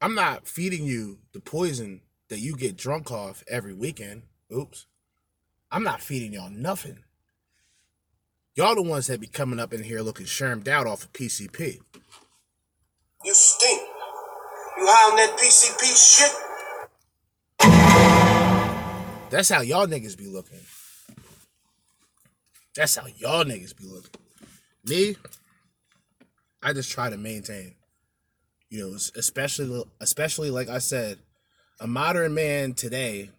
I'm 0.00 0.14
not 0.14 0.48
feeding 0.48 0.84
you 0.84 1.18
the 1.32 1.40
poison 1.40 2.00
that 2.32 2.40
you 2.40 2.56
get 2.56 2.78
drunk 2.78 3.12
off 3.12 3.44
every 3.46 3.74
weekend. 3.74 4.22
Oops. 4.50 4.86
I'm 5.70 5.82
not 5.82 6.00
feeding 6.00 6.32
y'all 6.32 6.48
nothing. 6.48 7.04
Y'all 8.54 8.74
the 8.74 8.80
ones 8.80 9.06
that 9.08 9.20
be 9.20 9.26
coming 9.26 9.60
up 9.60 9.74
in 9.74 9.82
here 9.82 10.00
looking 10.00 10.24
shermed 10.24 10.66
out 10.66 10.86
off 10.86 11.04
of 11.04 11.12
PCP. 11.12 11.80
You 13.22 13.34
stink. 13.34 13.82
You 14.78 14.86
high 14.86 15.10
on 15.10 15.16
that 15.16 15.36
PCP 15.38 15.84
shit? 15.92 16.32
That's 19.30 19.50
how 19.50 19.60
y'all 19.60 19.86
niggas 19.86 20.16
be 20.16 20.26
looking. 20.26 20.60
That's 22.74 22.96
how 22.96 23.04
y'all 23.18 23.44
niggas 23.44 23.76
be 23.76 23.84
looking. 23.84 24.10
Me, 24.86 25.16
I 26.62 26.72
just 26.72 26.90
try 26.90 27.10
to 27.10 27.18
maintain. 27.18 27.74
You 28.70 28.88
know, 28.88 28.94
especially 28.94 29.84
especially 30.00 30.50
like 30.50 30.70
I 30.70 30.78
said, 30.78 31.18
a 31.80 31.86
modern 31.86 32.34
man 32.34 32.74
today 32.74 33.30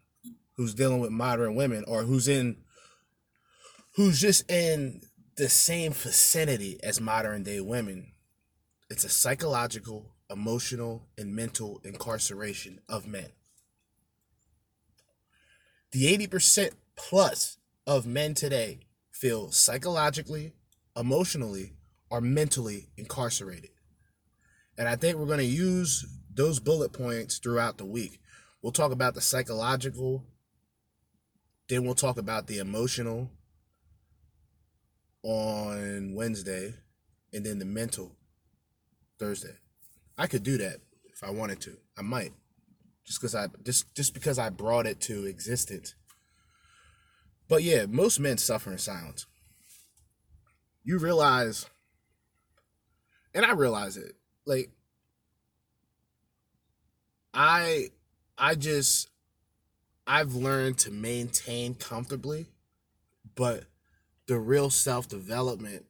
who's 0.56 0.74
dealing 0.74 1.00
with 1.00 1.12
modern 1.12 1.56
women 1.56 1.84
or 1.88 2.04
who's 2.04 2.28
in 2.28 2.58
who's 3.96 4.19
just 4.19 4.50
in 4.52 5.02
the 5.38 5.50
same 5.50 5.93
vicinity 5.93 6.80
as 6.84 7.00
modern 7.00 7.43
day 7.43 7.60
women 7.60 8.13
it's 8.89 9.04
a 9.04 9.10
psychological 9.10 10.13
emotional 10.30 11.08
and 11.17 11.36
mental 11.36 11.82
incarceration 11.84 12.80
of 12.89 13.08
men. 13.08 13.30
The 15.91 16.15
80% 16.15 16.72
plus 16.96 17.58
of 17.86 18.06
men 18.06 18.34
today 18.34 18.82
feel 19.12 19.52
psychologically 19.52 20.54
emotionally 20.96 21.74
or 22.10 22.22
mentally 22.22 22.89
incarcerated. 22.98 23.72
And 24.78 24.88
i 24.88 24.96
think 24.96 25.17
we're 25.17 25.26
going 25.26 25.39
to 25.39 25.46
use 25.46 26.06
those 26.34 26.60
bullet 26.60 26.93
points 26.93 27.38
throughout 27.38 27.78
the 27.78 27.86
week 27.86 28.19
We'll 28.63 28.71
talk 28.71 28.93
about 28.93 29.13
the 29.13 29.21
psychological, 29.21 30.23
then 31.67 31.84
we'll 31.84 31.95
talk 31.95 32.17
about 32.17 32.47
the 32.47 32.60
emotional 32.60 33.30
on 35.21 36.13
Wednesday, 36.15 36.73
and 37.34 37.45
then 37.45 37.60
the 37.60 37.65
mental 37.65 38.15
Thursday. 39.19 39.58
I 40.17 40.28
could 40.28 40.43
do 40.43 40.58
that 40.58 40.78
if 41.13 41.23
I 41.23 41.32
wanted 41.32 41.60
to, 41.62 41.78
I 41.97 42.02
might. 42.02 42.34
Just 43.06 43.19
because 43.19 43.36
I 43.36 43.47
just 43.63 43.93
just 43.93 44.13
because 44.13 44.39
I 44.39 44.49
brought 44.49 44.86
it 44.86 45.02
to 45.02 45.26
existence. 45.26 45.95
But 47.49 47.63
yeah, 47.63 47.86
most 47.86 48.19
men 48.19 48.38
suffer 48.38 48.71
in 48.71 48.78
silence. 48.78 49.26
You 50.86 50.99
realize, 50.99 51.65
and 53.34 53.45
I 53.45 53.52
realize 53.52 53.97
it. 53.97 54.13
Like, 54.45 54.71
I, 57.34 57.89
I 58.38 58.56
just, 58.56 59.10
I've 60.08 60.34
learned 60.34 60.78
to 60.80 60.91
maintain 60.91 61.76
comfortably, 61.76 62.48
but 63.36 63.65
the 64.28 64.39
real 64.39 64.69
self 64.69 65.08
development 65.08 65.86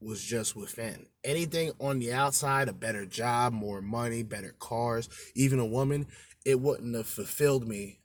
was 0.00 0.22
just 0.22 0.56
within. 0.56 1.06
Anything 1.24 1.72
on 1.78 1.98
the 1.98 2.12
outside, 2.12 2.68
a 2.68 2.72
better 2.72 3.04
job, 3.04 3.52
more 3.52 3.82
money, 3.82 4.22
better 4.22 4.54
cars, 4.58 5.08
even 5.34 5.58
a 5.58 5.66
woman, 5.66 6.06
it 6.44 6.60
wouldn't 6.60 6.94
have 6.94 7.06
fulfilled 7.06 7.68
me 7.68 8.00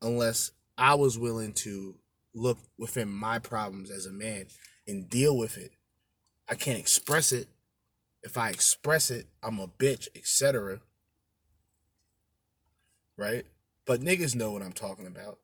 unless 0.00 0.50
I 0.76 0.94
was 0.94 1.18
willing 1.18 1.52
to 1.54 1.96
look 2.34 2.58
within 2.76 3.08
my 3.08 3.38
problems 3.38 3.90
as 3.90 4.06
a 4.06 4.12
man 4.12 4.46
and 4.86 5.08
deal 5.08 5.36
with 5.36 5.56
it. 5.58 5.72
I 6.48 6.54
can't 6.54 6.78
express 6.78 7.30
it. 7.30 7.48
If 8.22 8.36
I 8.36 8.50
express 8.50 9.10
it, 9.10 9.26
I'm 9.42 9.58
a 9.58 9.68
bitch, 9.68 10.08
etc. 10.14 10.80
Right? 13.16 13.44
But 13.84 14.00
niggas 14.00 14.34
know 14.34 14.52
what 14.52 14.62
I'm 14.62 14.72
talking 14.72 15.06
about. 15.06 15.38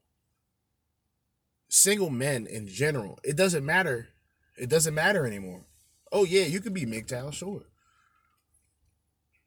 Single 1.69 2.11
men 2.11 2.47
in 2.47 2.67
general, 2.67 3.19
it 3.23 3.37
doesn't 3.37 3.65
matter. 3.65 4.09
It 4.57 4.71
doesn't 4.71 4.95
matter 4.95 5.27
anymore. 5.27 5.67
Oh 6.11 6.25
yeah, 6.25 6.45
you 6.45 6.61
can 6.61 6.73
be 6.73 6.87
MGTOW, 6.87 7.33
sure. 7.33 7.65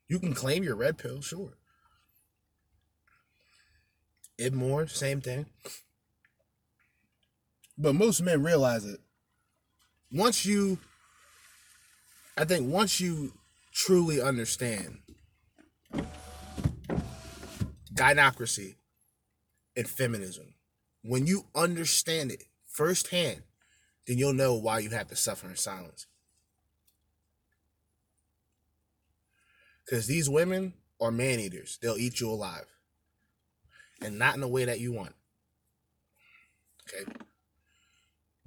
You 0.08 0.20
can 0.20 0.34
claim 0.34 0.64
your 0.64 0.76
red 0.76 0.98
pill, 0.98 1.22
sure. 1.22 1.58
It 4.38 4.54
more, 4.54 4.88
same 4.88 5.22
thing. 5.22 5.48
But 7.78 7.96
most 7.96 8.22
men 8.22 8.44
realize 8.44 8.86
it. 8.86 9.00
Once 10.12 10.46
you, 10.46 10.78
I 12.38 12.46
think, 12.46 12.72
once 12.72 13.00
you 13.00 13.34
truly 13.74 14.22
understand 14.22 15.00
gynocracy 17.94 18.76
and 19.76 19.88
feminism, 19.88 20.54
when 21.04 21.28
you 21.28 21.46
understand 21.56 22.32
it 22.32 22.44
firsthand, 22.68 23.42
then 24.08 24.18
you'll 24.18 24.34
know 24.34 24.56
why 24.56 24.80
you 24.80 24.90
have 24.90 25.08
to 25.08 25.16
suffer 25.16 25.50
in 25.50 25.56
silence. 25.56 26.08
Because 29.86 30.08
these 30.08 30.30
women 30.30 30.74
are 31.02 31.12
man 31.12 31.40
eaters, 31.40 31.78
they'll 31.82 31.98
eat 31.98 32.20
you 32.20 32.30
alive. 32.30 32.66
And 34.02 34.18
not 34.18 34.36
in 34.36 34.42
the 34.42 34.48
way 34.48 34.66
that 34.66 34.80
you 34.80 34.92
want. 34.92 35.14
Okay? 36.88 37.12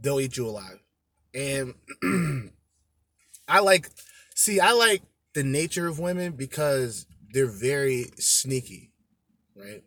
They'll 0.01 0.21
eat 0.21 0.37
you 0.37 0.49
alive. 0.49 0.81
And 1.35 1.75
I 3.49 3.61
like, 3.61 3.91
see, 4.35 4.59
I 4.59 4.73
like 4.73 5.03
the 5.35 5.45
nature 5.45 5.87
of 5.87 5.99
women 5.99 6.33
because 6.33 7.07
they're 7.33 7.47
very 7.47 8.11
sneaky, 8.19 8.93
right? 9.57 9.83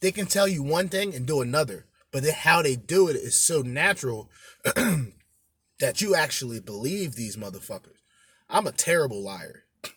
They 0.00 0.12
can 0.12 0.26
tell 0.26 0.46
you 0.46 0.62
one 0.62 0.88
thing 0.88 1.14
and 1.14 1.26
do 1.26 1.40
another, 1.40 1.86
but 2.12 2.28
how 2.28 2.60
they 2.60 2.76
do 2.76 3.08
it 3.08 3.16
is 3.16 3.36
so 3.36 3.62
natural 3.62 4.30
that 4.64 6.00
you 6.00 6.14
actually 6.14 6.60
believe 6.60 7.14
these 7.14 7.36
motherfuckers. 7.36 8.02
I'm 8.48 8.66
a 8.66 8.72
terrible 8.72 9.22
liar. 9.22 9.64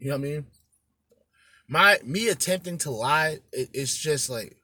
You 0.00 0.10
know 0.10 0.18
what 0.18 0.26
I 0.26 0.28
mean? 0.28 0.46
My 1.68 1.98
me 2.04 2.28
attempting 2.28 2.78
to 2.78 2.90
lie, 2.90 3.38
it, 3.52 3.70
it's 3.72 3.96
just 3.96 4.28
like 4.28 4.58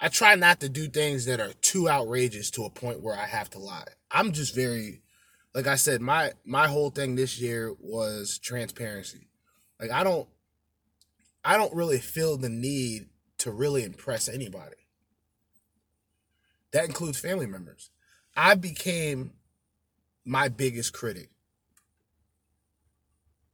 I 0.00 0.08
try 0.08 0.36
not 0.36 0.60
to 0.60 0.68
do 0.68 0.86
things 0.86 1.26
that 1.26 1.40
are 1.40 1.52
too 1.60 1.88
outrageous 1.88 2.50
to 2.52 2.64
a 2.64 2.70
point 2.70 3.02
where 3.02 3.16
I 3.16 3.26
have 3.26 3.50
to 3.50 3.58
lie. 3.58 3.88
I'm 4.10 4.32
just 4.32 4.54
very 4.54 5.02
like 5.54 5.66
I 5.66 5.76
said, 5.76 6.00
my 6.00 6.32
my 6.44 6.66
whole 6.66 6.90
thing 6.90 7.14
this 7.14 7.40
year 7.40 7.74
was 7.80 8.38
transparency. 8.38 9.28
Like 9.80 9.90
I 9.90 10.02
don't 10.02 10.28
I 11.44 11.56
don't 11.56 11.74
really 11.74 11.98
feel 11.98 12.36
the 12.36 12.48
need 12.48 13.06
to 13.38 13.52
really 13.52 13.84
impress 13.84 14.28
anybody. 14.28 14.76
That 16.72 16.86
includes 16.86 17.18
family 17.18 17.46
members. 17.46 17.90
I 18.36 18.56
became 18.56 19.32
my 20.24 20.48
biggest 20.48 20.92
critic. 20.92 21.30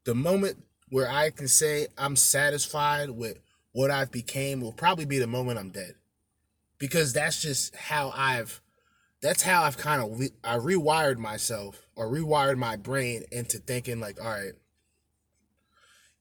The 0.05 0.15
moment 0.15 0.65
where 0.89 1.09
I 1.09 1.31
can 1.31 1.49
say 1.49 1.89
I'm 1.99 2.17
satisfied 2.17 3.11
with 3.11 3.39
what 3.73 3.91
I've 3.91 4.11
became 4.11 4.61
will 4.61 4.73
probably 4.73 5.05
be 5.05 5.19
the 5.19 5.27
moment 5.27 5.59
I'm 5.59 5.71
dead. 5.71 5.95
Because 6.79 7.13
that's 7.13 7.43
just 7.43 7.77
how 7.77 8.11
I've 8.17 8.63
that's 9.23 9.43
how 9.43 9.63
I've 9.65 9.77
kind 9.77 10.03
of 10.03 10.19
re- 10.19 10.33
I 10.43 10.57
rewired 10.57 11.19
myself 11.19 11.87
or 11.95 12.11
rewired 12.11 12.57
my 12.57 12.77
brain 12.77 13.25
into 13.31 13.59
thinking 13.59 14.01
like, 14.01 14.23
all 14.23 14.31
right, 14.31 14.53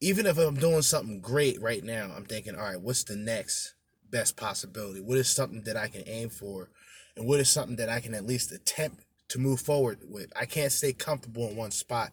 even 0.00 0.26
if 0.26 0.38
I'm 0.38 0.54
doing 0.54 0.82
something 0.82 1.20
great 1.20 1.60
right 1.60 1.82
now, 1.82 2.10
I'm 2.14 2.24
thinking, 2.24 2.54
all 2.54 2.62
right, 2.62 2.80
what's 2.80 3.04
the 3.04 3.16
next 3.16 3.74
best 4.10 4.36
possibility? 4.36 5.00
What 5.00 5.18
is 5.18 5.28
something 5.28 5.62
that 5.64 5.76
I 5.76 5.88
can 5.88 6.02
aim 6.06 6.30
for? 6.30 6.70
And 7.16 7.26
what 7.26 7.40
is 7.40 7.50
something 7.50 7.76
that 7.76 7.88
I 7.88 8.00
can 8.00 8.14
at 8.14 8.26
least 8.26 8.52
attempt 8.52 9.04
to 9.28 9.38
move 9.38 9.60
forward 9.60 10.00
with? 10.08 10.32
I 10.38 10.46
can't 10.46 10.72
stay 10.72 10.92
comfortable 10.92 11.48
in 11.48 11.56
one 11.56 11.70
spot. 11.70 12.12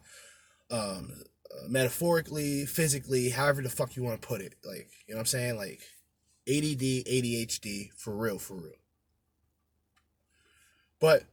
Um, 0.70 1.22
metaphorically, 1.66 2.66
physically, 2.66 3.30
however 3.30 3.62
the 3.62 3.70
fuck 3.70 3.96
you 3.96 4.02
want 4.02 4.20
to 4.20 4.28
put 4.28 4.40
it. 4.40 4.54
Like, 4.64 4.88
you 5.06 5.14
know 5.14 5.18
what 5.18 5.20
I'm 5.20 5.26
saying? 5.26 5.56
Like 5.56 5.80
ADD, 6.46 7.06
ADHD, 7.06 7.90
for 7.96 8.14
real, 8.14 8.38
for 8.38 8.54
real. 8.54 8.72
But 11.00 11.24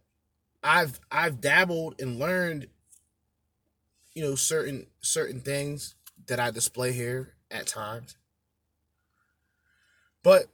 I've 0.64 1.00
I've 1.12 1.42
dabbled 1.42 2.00
and 2.00 2.20
learned, 2.20 2.68
you 4.14 4.24
know, 4.24 4.36
certain 4.36 4.88
certain 5.02 5.42
things 5.42 5.96
that 6.28 6.40
I 6.40 6.52
display 6.52 6.92
here 6.92 7.34
at 7.52 7.68
times. 7.68 8.16
But 10.24 10.48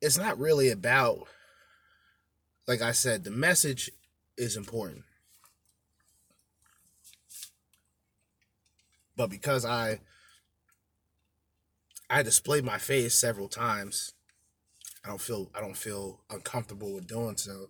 it's 0.00 0.18
not 0.18 0.38
really 0.38 0.70
about 0.70 1.26
like 2.66 2.82
I 2.82 2.92
said, 2.92 3.24
the 3.24 3.30
message 3.30 3.90
is 4.36 4.56
important. 4.56 5.04
But 9.16 9.30
because 9.30 9.64
I 9.64 10.00
I 12.08 12.22
displayed 12.22 12.64
my 12.64 12.78
face 12.78 13.14
several 13.14 13.48
times, 13.48 14.12
I 15.04 15.08
don't 15.08 15.20
feel 15.20 15.50
I 15.54 15.60
don't 15.60 15.76
feel 15.76 16.20
uncomfortable 16.30 16.92
with 16.94 17.06
doing 17.06 17.36
so. 17.36 17.68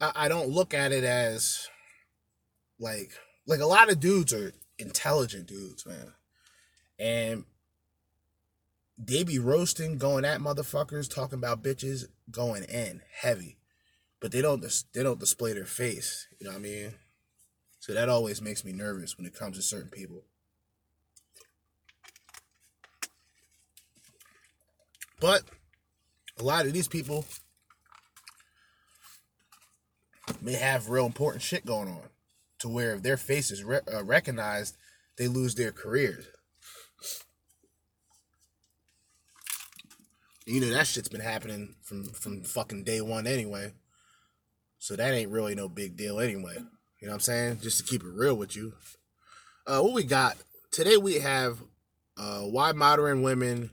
I, 0.00 0.12
I 0.14 0.28
don't 0.28 0.48
look 0.48 0.74
at 0.74 0.92
it 0.92 1.04
as 1.04 1.68
like 2.78 3.12
like 3.46 3.60
a 3.60 3.66
lot 3.66 3.90
of 3.90 4.00
dudes 4.00 4.32
are 4.32 4.52
intelligent 4.78 5.46
dudes, 5.46 5.86
man. 5.86 6.12
And 6.98 7.44
they 8.98 9.24
be 9.24 9.38
roasting, 9.38 9.98
going 9.98 10.24
at 10.24 10.40
motherfuckers, 10.40 11.12
talking 11.12 11.38
about 11.38 11.62
bitches, 11.62 12.06
going 12.30 12.64
in 12.64 13.02
heavy, 13.20 13.58
but 14.20 14.32
they 14.32 14.40
don't 14.42 14.62
they 14.92 15.02
don't 15.02 15.20
display 15.20 15.52
their 15.52 15.66
face. 15.66 16.26
You 16.38 16.46
know 16.46 16.52
what 16.52 16.60
I 16.60 16.62
mean? 16.62 16.94
So 17.78 17.94
that 17.94 18.08
always 18.08 18.42
makes 18.42 18.64
me 18.64 18.72
nervous 18.72 19.16
when 19.16 19.26
it 19.26 19.34
comes 19.34 19.56
to 19.56 19.62
certain 19.62 19.90
people. 19.90 20.24
But 25.20 25.42
a 26.38 26.42
lot 26.42 26.66
of 26.66 26.72
these 26.72 26.88
people 26.88 27.24
may 30.40 30.54
have 30.54 30.88
real 30.88 31.06
important 31.06 31.42
shit 31.42 31.66
going 31.66 31.88
on 31.88 32.08
to 32.60 32.68
where 32.68 32.94
if 32.94 33.02
their 33.02 33.16
face 33.16 33.50
is 33.50 33.62
re- 33.62 33.80
uh, 33.92 34.04
recognized, 34.04 34.76
they 35.18 35.28
lose 35.28 35.54
their 35.54 35.72
careers. 35.72 36.26
You 40.46 40.60
know 40.60 40.70
that 40.70 40.86
shit's 40.86 41.08
been 41.08 41.20
happening 41.20 41.74
from 41.82 42.04
from 42.04 42.44
fucking 42.44 42.84
day 42.84 43.00
one 43.00 43.26
anyway. 43.26 43.72
So 44.78 44.94
that 44.94 45.12
ain't 45.12 45.32
really 45.32 45.56
no 45.56 45.68
big 45.68 45.96
deal 45.96 46.20
anyway. 46.20 46.54
You 47.00 47.08
know 47.08 47.12
what 47.12 47.14
I'm 47.14 47.20
saying? 47.20 47.60
Just 47.60 47.78
to 47.78 47.84
keep 47.84 48.02
it 48.02 48.12
real 48.14 48.36
with 48.36 48.54
you. 48.54 48.74
Uh, 49.66 49.80
what 49.80 49.92
we 49.92 50.04
got 50.04 50.36
today? 50.70 50.96
We 50.96 51.14
have 51.14 51.58
uh, 52.16 52.42
why 52.42 52.70
modern 52.70 53.22
women, 53.22 53.70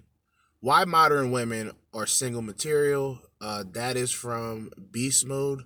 why 0.62 0.86
modern 0.86 1.32
women 1.32 1.72
are 1.94 2.08
single 2.08 2.42
material. 2.42 3.20
Uh, 3.40 3.64
that 3.74 3.96
is 3.96 4.12
from 4.12 4.72
Beast 4.92 5.28
Mode. 5.28 5.64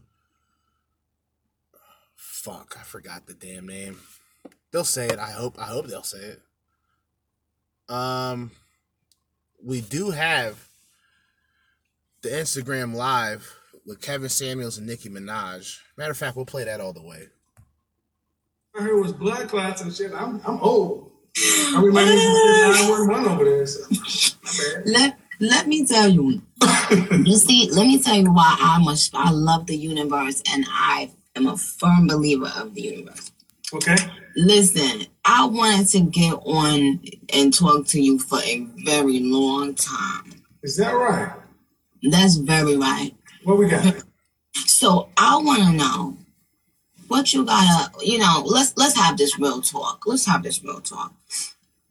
Fuck, 2.38 2.78
I 2.80 2.84
forgot 2.84 3.26
the 3.26 3.34
damn 3.34 3.66
name. 3.66 3.98
They'll 4.72 4.84
say 4.84 5.08
it. 5.08 5.18
I 5.18 5.32
hope. 5.32 5.58
I 5.60 5.66
hope 5.66 5.88
they'll 5.88 6.04
say 6.04 6.20
it. 6.20 6.42
Um, 7.90 8.52
we 9.62 9.82
do 9.82 10.12
have 10.12 10.68
the 12.22 12.30
Instagram 12.30 12.94
live 12.94 13.56
with 13.88 14.02
Kevin 14.02 14.30
Samuels 14.30 14.78
and 14.78 14.86
Nicki 14.86 15.10
Minaj. 15.10 15.80
Matter 15.98 16.12
of 16.12 16.18
fact, 16.18 16.36
we'll 16.36 16.46
play 16.46 16.64
that 16.64 16.80
all 16.80 16.94
the 16.94 17.02
way. 17.02 17.28
I 18.78 18.84
heard 18.84 18.98
it 18.98 19.02
was 19.02 19.14
blood 19.14 19.50
clots 19.50 19.82
and 19.82 19.94
shit. 19.94 20.14
I'm 20.14 20.40
I'm 20.46 20.60
old. 20.60 21.12
I 21.38 21.82
remember 21.84 22.14
nine 22.14 22.90
one 22.90 23.08
one 23.08 23.28
over 23.28 23.46
there. 23.46 23.66
So 23.66 23.82
my 24.44 24.52
bad. 24.52 24.84
Let 24.86 25.20
let 25.40 25.68
me 25.68 25.88
tell 25.88 26.08
you. 26.08 26.44
you 27.26 27.36
see, 27.36 27.72
let 27.72 27.88
me 27.88 28.00
tell 28.00 28.16
you 28.16 28.32
why 28.32 28.56
I 28.60 28.78
much 28.84 29.10
I 29.16 29.32
love 29.32 29.66
the 29.66 29.76
universe 29.76 30.44
and 30.52 30.66
I 30.70 31.12
am 31.38 31.48
a 31.48 31.58
firm 31.58 32.08
believer 32.08 32.52
of 32.58 32.74
the 32.74 32.82
universe. 32.82 33.32
Okay. 33.74 33.96
Listen, 34.36 35.08
I 35.26 35.46
wanted 35.46 35.88
to 35.90 36.02
get 36.02 36.34
on 36.34 37.02
and 37.34 37.54
talk 37.54 37.88
to 37.88 38.02
you 38.02 38.20
for 38.20 38.40
a 38.40 38.68
very 38.86 39.20
long 39.20 39.76
time. 39.76 40.44
Is 40.64 40.78
that 40.78 40.92
right? 40.92 41.34
That's 42.04 42.36
very 42.36 42.78
right. 42.78 43.12
What 43.44 43.58
we 43.58 43.68
got? 43.68 44.04
So 44.54 45.10
I 45.18 45.38
want 45.38 45.64
to 45.64 45.72
know 45.72 46.18
what 47.08 47.34
you 47.34 47.46
gotta, 47.46 47.92
you 48.06 48.18
know, 48.20 48.44
let's 48.46 48.76
let's 48.78 48.96
have 48.96 49.18
this 49.18 49.40
real 49.40 49.62
talk. 49.62 50.04
Let's 50.06 50.26
have 50.26 50.44
this 50.44 50.64
real 50.64 50.82
talk. 50.82 51.14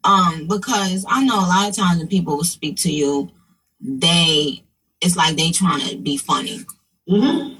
Um, 0.03 0.47
because 0.47 1.05
I 1.07 1.23
know 1.25 1.39
a 1.39 1.47
lot 1.47 1.69
of 1.69 1.75
times 1.75 1.99
when 1.99 2.07
people 2.07 2.37
will 2.37 2.43
speak 2.43 2.77
to 2.77 2.91
you, 2.91 3.29
they 3.81 4.63
it's 5.01 5.17
like 5.17 5.35
they 5.35 5.51
trying 5.51 5.87
to 5.87 5.97
be 5.97 6.17
funny. 6.17 6.65
Mm-hmm. 7.09 7.56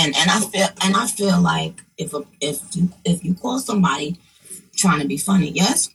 And 0.00 0.14
and 0.16 0.30
I 0.30 0.40
feel 0.40 0.68
and 0.84 0.96
I 0.96 1.06
feel 1.08 1.40
like 1.40 1.74
if 1.96 2.14
a, 2.14 2.22
if 2.40 2.60
you 2.76 2.90
if 3.04 3.24
you 3.24 3.34
call 3.34 3.58
somebody 3.58 4.16
trying 4.76 5.00
to 5.00 5.08
be 5.08 5.16
funny, 5.16 5.50
yes, 5.50 5.90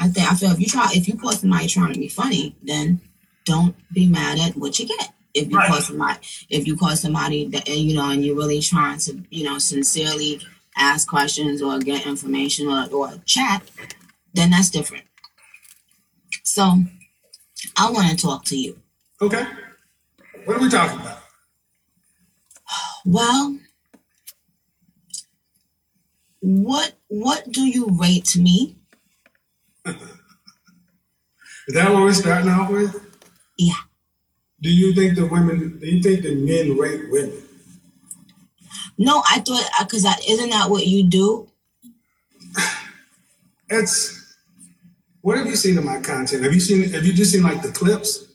I 0.00 0.08
think 0.08 0.30
I 0.32 0.34
feel 0.34 0.50
if 0.52 0.60
you 0.60 0.66
try 0.66 0.88
if 0.92 1.06
you 1.08 1.16
call 1.18 1.32
somebody 1.32 1.66
trying 1.68 1.92
to 1.92 2.00
be 2.00 2.08
funny, 2.08 2.56
then 2.62 3.00
don't 3.44 3.74
be 3.92 4.06
mad 4.08 4.38
at 4.38 4.56
what 4.56 4.78
you 4.78 4.86
get. 4.88 5.12
If 5.34 5.50
you 5.50 5.58
Right. 5.58 5.68
call 5.70 5.80
somebody 5.82 6.18
if 6.48 6.66
you 6.66 6.74
call 6.76 6.96
somebody 6.96 7.46
that 7.48 7.68
you 7.68 7.94
know 7.94 8.08
and 8.10 8.24
you're 8.24 8.36
really 8.36 8.60
trying 8.60 8.98
to 9.00 9.22
you 9.30 9.44
know 9.44 9.58
sincerely 9.58 10.40
ask 10.76 11.08
questions 11.08 11.60
or 11.60 11.78
get 11.80 12.06
information 12.06 12.68
or, 12.68 12.88
or 12.92 13.12
chat, 13.26 13.62
then 14.32 14.50
that's 14.50 14.70
different. 14.70 15.04
So 16.44 16.82
I 17.76 17.90
want 17.90 18.08
to 18.10 18.16
talk 18.16 18.44
to 18.46 18.56
you. 18.56 18.78
Okay. 19.20 19.44
What 20.44 20.56
are 20.56 20.60
we 20.60 20.70
talking 20.70 21.00
about? 21.00 21.17
Well, 23.10 23.56
what 26.40 26.92
what 27.08 27.50
do 27.50 27.66
you 27.66 27.88
rate 27.98 28.36
me? 28.36 28.76
Is 29.86 29.94
that 31.68 31.90
what 31.90 32.02
we're 32.02 32.12
starting 32.12 32.50
off 32.50 32.70
with? 32.70 32.94
Yeah. 33.56 33.80
Do 34.60 34.68
you 34.68 34.92
think 34.92 35.16
the 35.16 35.24
women? 35.24 35.78
Do 35.78 35.86
you 35.86 36.02
think 36.02 36.22
the 36.22 36.34
men 36.34 36.76
rate 36.76 37.10
women? 37.10 37.42
No, 38.98 39.22
I 39.30 39.38
thought 39.38 39.64
uh, 39.80 39.84
because 39.84 40.04
I 40.04 40.12
isn't 40.28 40.50
that 40.50 40.68
what 40.68 40.86
you 40.86 41.08
do? 41.08 41.48
It's. 43.70 44.36
What 45.22 45.38
have 45.38 45.46
you 45.46 45.56
seen 45.56 45.78
in 45.78 45.84
my 45.84 46.00
content? 46.00 46.42
Have 46.42 46.52
you 46.52 46.60
seen? 46.60 46.90
Have 46.90 47.06
you 47.06 47.14
just 47.14 47.32
seen 47.32 47.42
like 47.42 47.62
the 47.62 47.72
clips? 47.72 48.26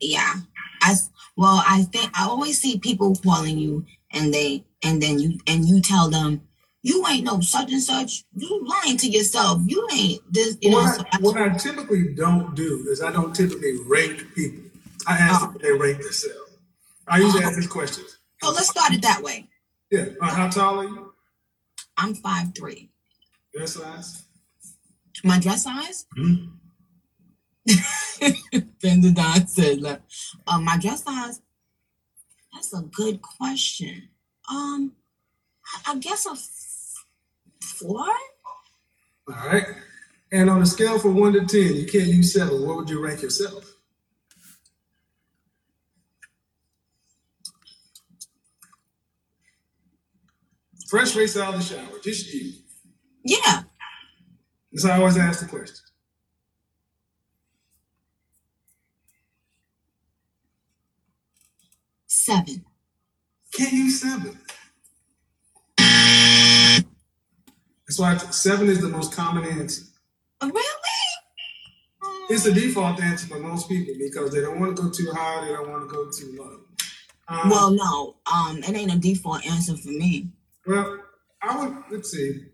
Yeah. 0.00 0.34
I 0.82 0.96
well, 1.36 1.62
I 1.64 1.84
think 1.84 2.10
I 2.18 2.24
always 2.24 2.60
see 2.60 2.80
people 2.80 3.14
calling 3.14 3.58
you 3.58 3.86
and 4.12 4.32
they 4.32 4.64
and 4.82 5.02
then 5.02 5.18
you 5.18 5.38
and 5.46 5.66
you 5.66 5.80
tell 5.80 6.08
them 6.10 6.42
you 6.82 7.04
ain't 7.06 7.24
no 7.24 7.40
such 7.40 7.72
and 7.72 7.82
such. 7.82 8.24
You 8.34 8.64
lying 8.66 8.96
to 8.98 9.08
yourself. 9.08 9.60
You 9.66 9.86
ain't 9.92 10.20
this. 10.32 10.56
You 10.60 10.70
know. 10.70 10.78
what, 10.78 10.96
So 10.96 11.04
I, 11.12 11.18
what 11.18 11.36
I 11.36 11.48
typically 11.50 12.14
don't 12.14 12.54
do 12.54 12.86
is 12.88 13.02
I 13.02 13.10
don't 13.10 13.34
typically 13.34 13.76
rank 13.86 14.34
people. 14.34 14.62
I 15.06 15.14
ask 15.16 15.40
them 15.40 15.56
if 15.56 15.62
they 15.62 15.72
rank 15.72 15.98
themselves. 16.00 16.58
I 17.06 17.18
usually 17.18 17.44
ask 17.44 17.56
these 17.56 17.66
questions. 17.66 18.18
so 18.42 18.50
let's 18.50 18.68
start 18.68 18.92
it 18.92 19.02
that 19.02 19.22
way. 19.22 19.48
Yeah. 19.90 20.06
Uh, 20.20 20.34
how 20.34 20.48
tall 20.48 20.80
are 20.80 20.84
you? 20.84 21.12
I'm 21.96 22.14
five 22.14 22.54
three. 22.54 22.90
Your 23.54 23.66
size? 23.66 24.24
My 25.24 25.40
dress 25.40 25.64
size? 25.64 26.06
Mm-hmm. 26.16 26.54
Benja 28.82 29.14
Don 29.14 29.46
said, 29.46 29.80
like, 29.82 30.00
uh, 30.46 30.60
my 30.60 30.78
dress 30.78 31.02
size. 31.02 31.40
That's 32.58 32.72
a 32.74 32.82
good 32.82 33.22
question. 33.22 34.08
Um, 34.50 34.94
I, 35.86 35.92
I 35.92 35.98
guess 35.98 36.26
a 36.26 36.32
f- 36.32 37.04
four. 37.62 38.00
All 39.28 39.46
right. 39.46 39.64
And 40.32 40.50
on 40.50 40.60
a 40.60 40.66
scale 40.66 40.98
from 40.98 41.14
one 41.14 41.34
to 41.34 41.46
ten, 41.46 41.76
you 41.76 41.86
can't 41.86 42.08
use 42.08 42.32
seven. 42.34 42.66
What 42.66 42.78
would 42.78 42.90
you 42.90 43.00
rank 43.00 43.22
yourself? 43.22 43.64
Fresh 50.88 51.12
face 51.12 51.36
out 51.36 51.54
of 51.54 51.60
the 51.60 51.64
shower, 51.76 52.00
just 52.02 52.34
you. 52.34 52.54
Yeah, 53.24 53.62
That's 54.72 54.84
how 54.84 54.94
I 54.94 54.98
always 54.98 55.16
ask 55.16 55.42
the 55.42 55.48
question. 55.48 55.76
Seven. 62.28 62.64
Can't 63.54 63.72
use 63.72 64.02
seven. 64.02 64.38
That's 67.86 67.98
why 67.98 68.16
seven 68.18 68.68
is 68.68 68.82
the 68.82 68.88
most 68.88 69.14
common 69.14 69.44
answer. 69.44 69.84
Oh, 70.42 70.48
Really? 70.48 70.64
It's 72.30 72.44
the 72.44 72.52
default 72.52 73.00
answer 73.00 73.26
for 73.26 73.38
most 73.38 73.70
people 73.70 73.94
because 73.98 74.32
they 74.32 74.42
don't 74.42 74.60
want 74.60 74.76
to 74.76 74.82
go 74.82 74.90
too 74.90 75.10
high, 75.14 75.46
they 75.46 75.52
don't 75.54 75.70
want 75.70 75.88
to 75.88 75.94
go 75.94 76.10
too 76.10 76.36
low. 76.38 76.60
Um, 77.28 77.48
Well, 77.48 77.70
no. 77.70 78.16
Um, 78.30 78.58
it 78.58 78.76
ain't 78.76 78.94
a 78.94 78.98
default 78.98 79.46
answer 79.46 79.74
for 79.78 79.88
me. 79.88 80.28
Well, 80.66 80.98
I 81.40 81.58
would 81.58 81.76
let's 81.90 82.10
see. 82.10 82.44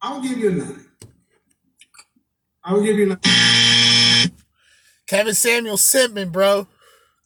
I 0.00 0.12
would 0.14 0.24
give 0.24 0.38
you 0.38 0.48
a 0.50 0.52
nine. 0.54 0.86
I 2.64 2.74
would 2.74 2.84
give 2.84 2.96
you 2.98 3.04
a 3.04 3.08
nine. 3.10 4.32
Kevin 5.06 5.34
Samuels 5.34 5.82
simping, 5.82 6.32
bro. 6.32 6.66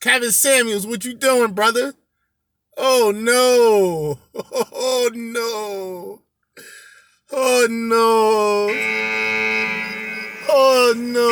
Kevin 0.07 0.31
Samuels, 0.31 0.87
what 0.87 1.05
you 1.05 1.15
doing, 1.15 1.53
brother? 1.53 1.95
Oh 2.77 3.13
no. 3.13 4.21
Oh 4.79 5.11
no. 5.13 6.23
Oh 7.33 7.67
no. 7.69 8.69
Oh 10.49 10.95
no. 10.97 11.29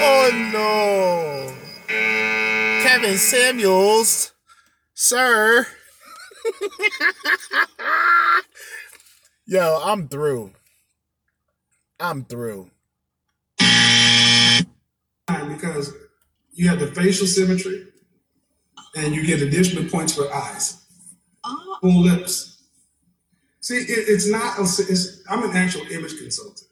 Oh 0.00 0.30
no. 0.50 1.52
Kevin 2.82 3.18
Samuels, 3.18 4.32
sir. 4.94 5.66
Yo, 9.46 9.78
I'm 9.84 10.08
through. 10.08 10.52
I'm 12.00 12.24
through. 12.24 12.70
Because 15.42 15.92
you 16.52 16.68
have 16.68 16.80
the 16.80 16.86
facial 16.88 17.26
symmetry 17.26 17.86
and 18.96 19.14
you 19.14 19.26
get 19.26 19.42
additional 19.42 19.88
points 19.90 20.14
for 20.14 20.32
eyes, 20.32 20.80
Oh, 21.44 21.78
full 21.80 22.02
lips. 22.02 22.62
See, 23.60 23.76
it, 23.76 24.08
it's 24.08 24.28
not. 24.30 24.58
A, 24.58 24.62
it's, 24.62 25.22
I'm 25.28 25.42
an 25.42 25.56
actual 25.56 25.82
image 25.90 26.16
consultant. 26.18 26.62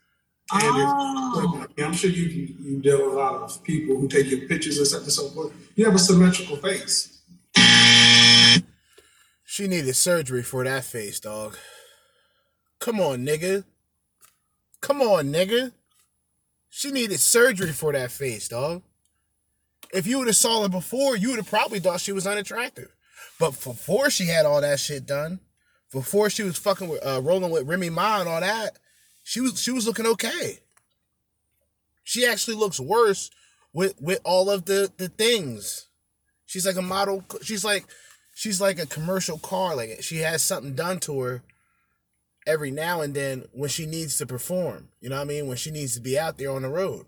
And 0.52 0.62
oh. 0.64 1.60
Ah. 1.60 1.66
it, 1.76 1.84
I'm 1.84 1.92
sure 1.92 2.10
you 2.10 2.24
you 2.60 2.80
deal 2.80 3.06
with 3.06 3.14
a 3.14 3.18
lot 3.18 3.34
of 3.34 3.62
people 3.64 3.96
who 3.96 4.08
take 4.08 4.30
your 4.30 4.46
pictures 4.48 4.78
and 4.78 4.86
stuff 4.86 5.02
and 5.02 5.12
so 5.12 5.28
forth. 5.28 5.52
You 5.74 5.84
have 5.86 5.94
a 5.94 5.98
symmetrical 5.98 6.56
face. 6.56 7.20
She 9.44 9.68
needed 9.68 9.94
surgery 9.94 10.42
for 10.42 10.64
that 10.64 10.84
face, 10.84 11.20
dog. 11.20 11.58
Come 12.80 13.00
on, 13.00 13.26
nigga. 13.26 13.64
Come 14.80 15.02
on, 15.02 15.30
nigga. 15.32 15.72
She 16.74 16.90
needed 16.90 17.20
surgery 17.20 17.70
for 17.70 17.92
that 17.92 18.10
face, 18.10 18.48
dog. 18.48 18.82
If 19.92 20.06
you 20.06 20.18
would 20.18 20.26
have 20.28 20.36
saw 20.36 20.62
her 20.62 20.70
before, 20.70 21.18
you 21.18 21.28
would 21.28 21.36
have 21.36 21.50
probably 21.50 21.80
thought 21.80 22.00
she 22.00 22.12
was 22.12 22.26
unattractive. 22.26 22.88
But 23.38 23.50
before 23.62 24.08
she 24.08 24.24
had 24.24 24.46
all 24.46 24.62
that 24.62 24.80
shit 24.80 25.04
done, 25.04 25.40
before 25.92 26.30
she 26.30 26.42
was 26.42 26.56
fucking 26.56 26.88
with, 26.88 27.06
uh, 27.06 27.20
rolling 27.20 27.50
with 27.50 27.68
Remy 27.68 27.90
Ma 27.90 28.20
and 28.20 28.28
all 28.28 28.40
that, 28.40 28.78
she 29.22 29.42
was 29.42 29.62
she 29.62 29.70
was 29.70 29.86
looking 29.86 30.06
okay. 30.06 30.60
She 32.04 32.24
actually 32.24 32.56
looks 32.56 32.80
worse 32.80 33.30
with 33.74 33.94
with 34.00 34.20
all 34.24 34.48
of 34.48 34.64
the 34.64 34.90
the 34.96 35.10
things. 35.10 35.88
She's 36.46 36.64
like 36.64 36.76
a 36.76 36.82
model. 36.82 37.22
She's 37.42 37.66
like 37.66 37.84
she's 38.34 38.62
like 38.62 38.78
a 38.78 38.86
commercial 38.86 39.36
car. 39.36 39.76
Like 39.76 39.98
she 40.02 40.20
has 40.20 40.42
something 40.42 40.74
done 40.74 41.00
to 41.00 41.20
her 41.20 41.42
every 42.46 42.70
now 42.70 43.00
and 43.00 43.14
then 43.14 43.44
when 43.52 43.68
she 43.68 43.86
needs 43.86 44.18
to 44.18 44.26
perform. 44.26 44.88
You 45.00 45.10
know 45.10 45.16
what 45.16 45.22
I 45.22 45.26
mean? 45.26 45.46
When 45.46 45.56
she 45.56 45.70
needs 45.70 45.94
to 45.94 46.00
be 46.00 46.18
out 46.18 46.38
there 46.38 46.50
on 46.50 46.62
the 46.62 46.68
road. 46.68 47.06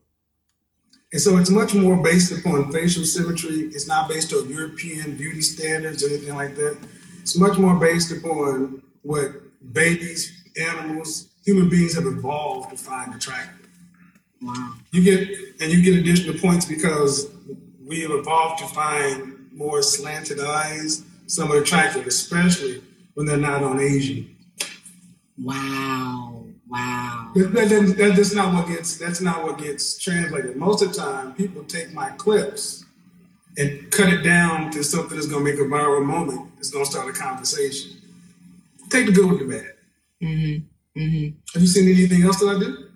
And 1.13 1.21
so 1.21 1.37
it's 1.37 1.51
much 1.51 1.75
more 1.75 1.97
based 2.03 2.33
upon 2.33 2.73
facial 2.73 3.05
symmetry. 3.05 3.71
It's 3.73 3.87
not 3.87 4.09
based 4.09 4.33
on 4.33 4.49
European 4.49 5.17
beauty 5.17 5.43
standards 5.43 6.03
or 6.03 6.09
anything 6.09 6.35
like 6.35 6.57
that. 6.57 6.77
It's 7.23 7.39
much 7.39 7.57
more 7.57 7.79
based 7.79 8.11
upon 8.11 8.83
what 9.03 9.31
babies, 9.73 10.33
animals, 10.61 11.29
human 11.45 11.69
beings 11.69 11.95
have 11.95 12.07
evolved 12.07 12.71
to 12.71 12.77
find 12.77 13.15
attractive. 13.15 13.69
Wow. 14.43 14.75
You 14.91 15.03
get 15.03 15.29
and 15.61 15.73
you 15.73 15.83
get 15.83 15.99
additional 15.99 16.39
points 16.39 16.67
because 16.67 17.31
we 17.87 18.01
have 18.01 18.11
evolved 18.11 18.59
to 18.59 18.67
find 18.67 19.49
more 19.53 19.83
slanted 19.83 20.41
eyes, 20.41 20.99
some 20.99 21.47
somewhat 21.47 21.59
attractive, 21.59 22.07
especially 22.07 22.83
when 23.15 23.27
they're 23.27 23.37
not 23.37 23.63
on 23.63 23.81
Asian. 23.81 24.34
Wow. 25.39 26.47
Wow. 26.69 27.33
But 27.35 27.53
that, 27.53 27.69
that, 27.69 27.95
that- 27.99 28.17
that's 28.17 28.35
not 28.35 28.55
what 28.55 28.69
gets 28.69 28.97
that's 28.97 29.21
not 29.21 29.43
what 29.45 29.59
gets 29.59 29.99
translated. 29.99 30.57
Most 30.57 30.83
of 30.83 30.93
the 30.93 30.99
time, 31.01 31.35
people 31.35 31.65
take 31.65 31.93
my 31.93 32.11
clips 32.11 32.85
and 33.57 33.91
cut 33.91 34.13
it 34.13 34.23
down 34.23 34.71
to 34.73 34.83
something 34.83 35.17
that's 35.17 35.29
gonna 35.29 35.45
make 35.45 35.55
a 35.57 35.65
viral 35.65 36.05
moment. 36.05 36.51
It's 36.59 36.71
gonna 36.71 36.87
start 36.87 37.09
a 37.09 37.13
conversation. 37.13 37.93
Take 38.91 39.07
the 39.07 39.13
good 39.13 39.31
with 39.31 39.39
the 39.41 39.47
bad. 39.47 39.73
Mm-hmm. 40.23 41.01
Mm-hmm. 41.01 41.37
Have 41.53 41.63
you 41.63 41.69
seen 41.69 41.89
anything 41.89 42.23
else 42.23 42.41
that 42.41 42.57
I 42.57 42.59
do? 42.59 42.89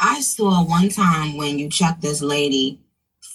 I 0.00 0.20
saw 0.20 0.64
one 0.64 0.88
time 0.88 1.36
when 1.36 1.58
you 1.58 1.68
checked 1.68 2.02
this 2.02 2.22
lady 2.22 2.80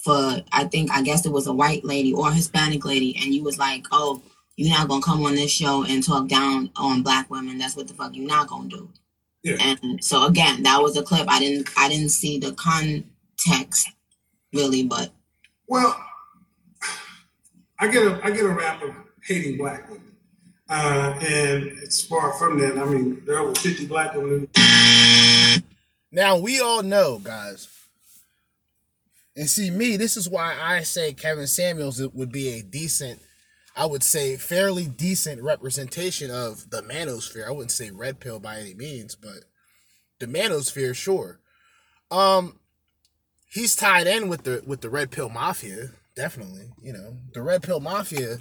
for 0.03 0.41
I 0.51 0.65
think 0.65 0.91
I 0.91 1.01
guess 1.01 1.25
it 1.25 1.31
was 1.31 1.47
a 1.47 1.53
white 1.53 1.83
lady 1.85 2.13
or 2.13 2.31
Hispanic 2.31 2.85
lady, 2.85 3.15
and 3.21 3.33
you 3.33 3.43
was 3.43 3.57
like, 3.57 3.85
"Oh, 3.91 4.21
you're 4.55 4.69
not 4.69 4.87
gonna 4.87 5.01
come 5.01 5.25
on 5.25 5.35
this 5.35 5.51
show 5.51 5.83
and 5.83 6.03
talk 6.03 6.27
down 6.27 6.69
on 6.75 7.01
black 7.03 7.29
women. 7.29 7.57
That's 7.57 7.75
what 7.75 7.87
the 7.87 7.93
fuck 7.93 8.15
you're 8.15 8.27
not 8.27 8.47
gonna 8.47 8.69
do." 8.69 8.89
Yeah. 9.43 9.57
And 9.59 10.03
so 10.03 10.25
again, 10.25 10.63
that 10.63 10.81
was 10.81 10.95
a 10.97 11.03
clip. 11.03 11.27
I 11.29 11.39
didn't 11.39 11.69
I 11.77 11.89
didn't 11.89 12.09
see 12.09 12.39
the 12.39 12.53
context 12.53 13.89
really, 14.53 14.83
but 14.83 15.11
Well, 15.67 15.95
I 17.79 17.87
get 17.87 18.03
a 18.05 18.19
I 18.23 18.31
get 18.31 18.45
a 18.45 18.49
rap 18.49 18.81
of 18.83 18.95
hating 19.25 19.57
black 19.57 19.89
women, 19.89 20.15
uh, 20.69 21.15
and 21.21 21.63
it's 21.81 22.05
far 22.05 22.33
from 22.33 22.59
that. 22.59 22.77
I 22.77 22.85
mean, 22.85 23.23
there 23.25 23.37
are 23.37 23.39
over 23.41 23.55
fifty 23.55 23.85
black 23.85 24.13
women. 24.15 24.47
Now 26.11 26.37
we 26.37 26.59
all 26.61 26.83
know, 26.83 27.17
guys. 27.17 27.67
And 29.35 29.49
see 29.49 29.71
me, 29.71 29.97
this 29.97 30.15
is 30.15 30.29
why 30.29 30.55
I 30.61 30.83
say 30.83 31.11
Kevin 31.11 31.47
Samuels 31.47 31.99
would 32.13 32.31
be 32.31 32.49
a 32.49 32.61
decent, 32.61 33.19
I 33.75 33.85
would 33.85 34.03
say 34.03 34.37
fairly 34.37 34.85
decent 34.85 35.41
representation 35.41 36.29
of 36.29 36.69
the 36.69 36.81
manosphere. 36.81 37.47
I 37.47 37.51
wouldn't 37.51 37.71
say 37.71 37.89
red 37.91 38.19
pill 38.19 38.39
by 38.39 38.59
any 38.59 38.73
means, 38.73 39.15
but 39.15 39.45
the 40.19 40.27
manosphere, 40.27 40.95
sure. 40.95 41.39
Um 42.11 42.59
he's 43.53 43.75
tied 43.75 44.07
in 44.07 44.29
with 44.29 44.43
the 44.43 44.63
with 44.65 44.81
the 44.81 44.89
red 44.89 45.11
pill 45.11 45.29
mafia, 45.29 45.91
definitely. 46.15 46.71
You 46.81 46.93
know, 46.93 47.17
the 47.33 47.41
red 47.41 47.63
pill 47.63 47.79
mafia, 47.79 48.37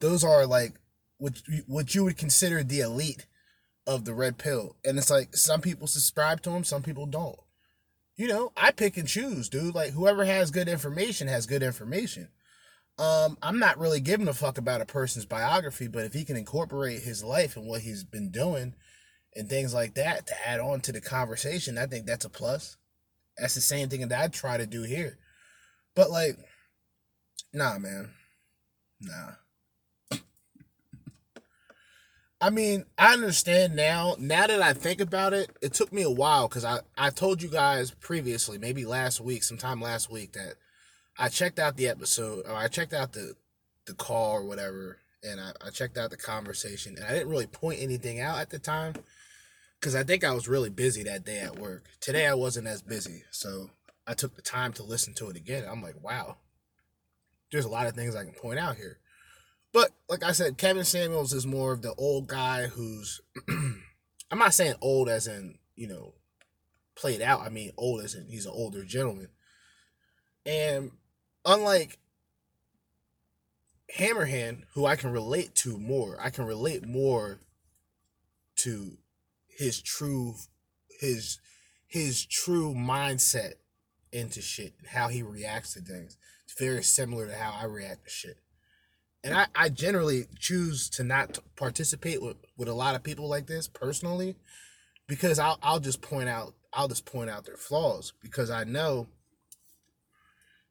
those 0.00 0.24
are 0.24 0.46
like 0.46 0.74
what 1.18 1.40
what 1.66 1.94
you 1.94 2.04
would 2.04 2.18
consider 2.18 2.62
the 2.62 2.80
elite 2.80 3.26
of 3.86 4.04
the 4.04 4.14
red 4.14 4.38
pill. 4.38 4.76
And 4.84 4.98
it's 4.98 5.10
like 5.10 5.36
some 5.36 5.60
people 5.60 5.86
subscribe 5.86 6.42
to 6.42 6.50
them, 6.50 6.64
some 6.64 6.82
people 6.82 7.06
don't. 7.06 7.38
You 8.16 8.28
know, 8.28 8.52
I 8.56 8.70
pick 8.70 8.96
and 8.96 9.06
choose, 9.06 9.48
dude. 9.48 9.74
Like 9.74 9.92
whoever 9.92 10.24
has 10.24 10.50
good 10.50 10.68
information 10.68 11.28
has 11.28 11.46
good 11.46 11.62
information. 11.62 12.28
Um, 12.98 13.36
I'm 13.42 13.58
not 13.58 13.78
really 13.78 14.00
giving 14.00 14.28
a 14.28 14.32
fuck 14.32 14.56
about 14.56 14.80
a 14.80 14.86
person's 14.86 15.26
biography, 15.26 15.86
but 15.86 16.04
if 16.04 16.14
he 16.14 16.24
can 16.24 16.36
incorporate 16.36 17.02
his 17.02 17.22
life 17.22 17.56
and 17.56 17.66
what 17.66 17.82
he's 17.82 18.04
been 18.04 18.30
doing 18.30 18.74
and 19.34 19.48
things 19.48 19.74
like 19.74 19.94
that 19.94 20.26
to 20.28 20.48
add 20.48 20.60
on 20.60 20.80
to 20.80 20.92
the 20.92 21.00
conversation, 21.02 21.76
I 21.76 21.86
think 21.86 22.06
that's 22.06 22.24
a 22.24 22.30
plus. 22.30 22.78
That's 23.36 23.54
the 23.54 23.60
same 23.60 23.90
thing 23.90 24.08
that 24.08 24.18
I 24.18 24.28
try 24.28 24.56
to 24.56 24.66
do 24.66 24.82
here. 24.82 25.18
But 25.94 26.10
like, 26.10 26.38
nah, 27.52 27.78
man. 27.78 28.12
Nah. 29.00 29.32
I 32.40 32.48
mean, 32.48 32.86
I 32.96 33.12
understand 33.12 33.76
now. 33.76 34.16
Now 34.18 34.46
that 34.46 34.62
I 34.62 34.72
think 34.72 35.02
about 35.02 35.34
it, 35.34 35.50
it 35.60 35.74
took 35.74 35.92
me 35.92 36.02
a 36.02 36.10
while 36.10 36.48
because 36.48 36.64
I, 36.64 36.80
I 36.96 37.10
told 37.10 37.42
you 37.42 37.50
guys 37.50 37.90
previously, 37.90 38.56
maybe 38.56 38.86
last 38.86 39.20
week, 39.20 39.42
sometime 39.42 39.82
last 39.82 40.10
week, 40.10 40.32
that 40.32 40.54
I 41.18 41.28
checked 41.28 41.58
out 41.58 41.76
the 41.76 41.88
episode, 41.88 42.44
or 42.46 42.54
I 42.54 42.68
checked 42.68 42.92
out 42.92 43.12
the 43.12 43.34
the 43.86 43.94
call 43.94 44.32
or 44.32 44.44
whatever, 44.44 44.98
and 45.22 45.40
I, 45.40 45.52
I 45.64 45.70
checked 45.70 45.96
out 45.96 46.10
the 46.10 46.16
conversation, 46.16 46.96
and 46.96 47.04
I 47.04 47.12
didn't 47.12 47.28
really 47.28 47.46
point 47.46 47.80
anything 47.80 48.20
out 48.20 48.38
at 48.38 48.50
the 48.50 48.58
time 48.58 48.94
because 49.80 49.94
I 49.94 50.02
think 50.02 50.24
I 50.24 50.32
was 50.32 50.48
really 50.48 50.70
busy 50.70 51.02
that 51.04 51.24
day 51.24 51.38
at 51.38 51.58
work. 51.58 51.84
Today 52.00 52.26
I 52.26 52.34
wasn't 52.34 52.66
as 52.66 52.82
busy, 52.82 53.22
so 53.30 53.70
I 54.06 54.14
took 54.14 54.34
the 54.36 54.42
time 54.42 54.72
to 54.74 54.82
listen 54.82 55.14
to 55.14 55.28
it 55.30 55.36
again. 55.36 55.64
I'm 55.70 55.82
like, 55.82 56.02
wow, 56.02 56.36
there's 57.50 57.64
a 57.64 57.70
lot 57.70 57.86
of 57.86 57.94
things 57.94 58.14
I 58.14 58.24
can 58.24 58.34
point 58.34 58.58
out 58.58 58.76
here. 58.76 58.98
But 59.72 59.92
like 60.08 60.22
I 60.22 60.32
said, 60.32 60.58
Kevin 60.58 60.84
Samuels 60.84 61.32
is 61.32 61.46
more 61.46 61.72
of 61.72 61.82
the 61.82 61.94
old 61.94 62.28
guy 62.28 62.66
who's 62.66 63.20
I'm 63.48 64.38
not 64.38 64.54
saying 64.54 64.74
old 64.80 65.08
as 65.08 65.26
in, 65.26 65.58
you 65.74 65.86
know, 65.88 66.14
played 66.94 67.20
out. 67.20 67.42
I 67.42 67.50
mean 67.50 67.72
old 67.76 68.02
as 68.02 68.14
in 68.14 68.26
he's 68.28 68.46
an 68.46 68.52
older 68.54 68.84
gentleman. 68.84 69.28
And 70.44 70.92
unlike 71.46 71.98
Hammerhand, 73.98 74.64
who 74.74 74.84
I 74.84 74.96
can 74.96 75.10
relate 75.10 75.54
to 75.56 75.78
more, 75.78 76.18
I 76.20 76.30
can 76.30 76.44
relate 76.44 76.86
more 76.86 77.38
to 78.56 78.98
his 79.46 79.80
true 79.80 80.34
his 81.00 81.38
his 81.86 82.26
true 82.26 82.74
mindset 82.74 83.54
into 84.12 84.42
shit 84.42 84.74
and 84.78 84.88
how 84.88 85.08
he 85.08 85.22
reacts 85.22 85.74
to 85.74 85.80
things. 85.80 86.16
It's 86.44 86.58
very 86.58 86.82
similar 86.82 87.26
to 87.26 87.36
how 87.36 87.54
I 87.58 87.64
react 87.64 88.04
to 88.04 88.10
shit 88.10 88.38
and 89.26 89.34
I, 89.34 89.46
I 89.56 89.68
generally 89.70 90.26
choose 90.38 90.88
to 90.90 91.02
not 91.02 91.40
participate 91.56 92.22
with, 92.22 92.36
with 92.56 92.68
a 92.68 92.72
lot 92.74 92.94
of 92.94 93.02
people 93.02 93.28
like 93.28 93.48
this 93.48 93.66
personally 93.66 94.36
because 95.08 95.40
I'll, 95.40 95.58
I'll 95.62 95.80
just 95.80 96.00
point 96.00 96.28
out 96.28 96.54
I'll 96.72 96.86
just 96.86 97.06
point 97.06 97.28
out 97.28 97.44
their 97.44 97.56
flaws 97.56 98.12
because 98.22 98.50
I 98.50 98.62
know 98.62 99.08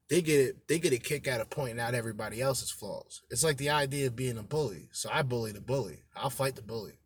they 0.10 0.22
get 0.22 0.40
it 0.40 0.68
they 0.68 0.80
get 0.80 0.94
a 0.94 0.98
kick 0.98 1.28
out 1.28 1.42
of 1.42 1.50
pointing 1.50 1.80
out 1.80 1.96
everybody 1.96 2.42
else's 2.42 2.72
flaws. 2.72 3.22
It's 3.30 3.44
like 3.44 3.58
the 3.58 3.70
idea 3.72 4.08
of 4.08 4.16
being 4.16 4.38
a 4.38 4.44
bully. 4.44 4.90
So 4.92 5.10
I 5.12 5.24
bully 5.24 5.52
the 5.52 5.62
bully. 5.62 6.04
I'll 6.16 6.30
fight 6.30 6.56
the 6.56 6.62
bully. 6.62 7.00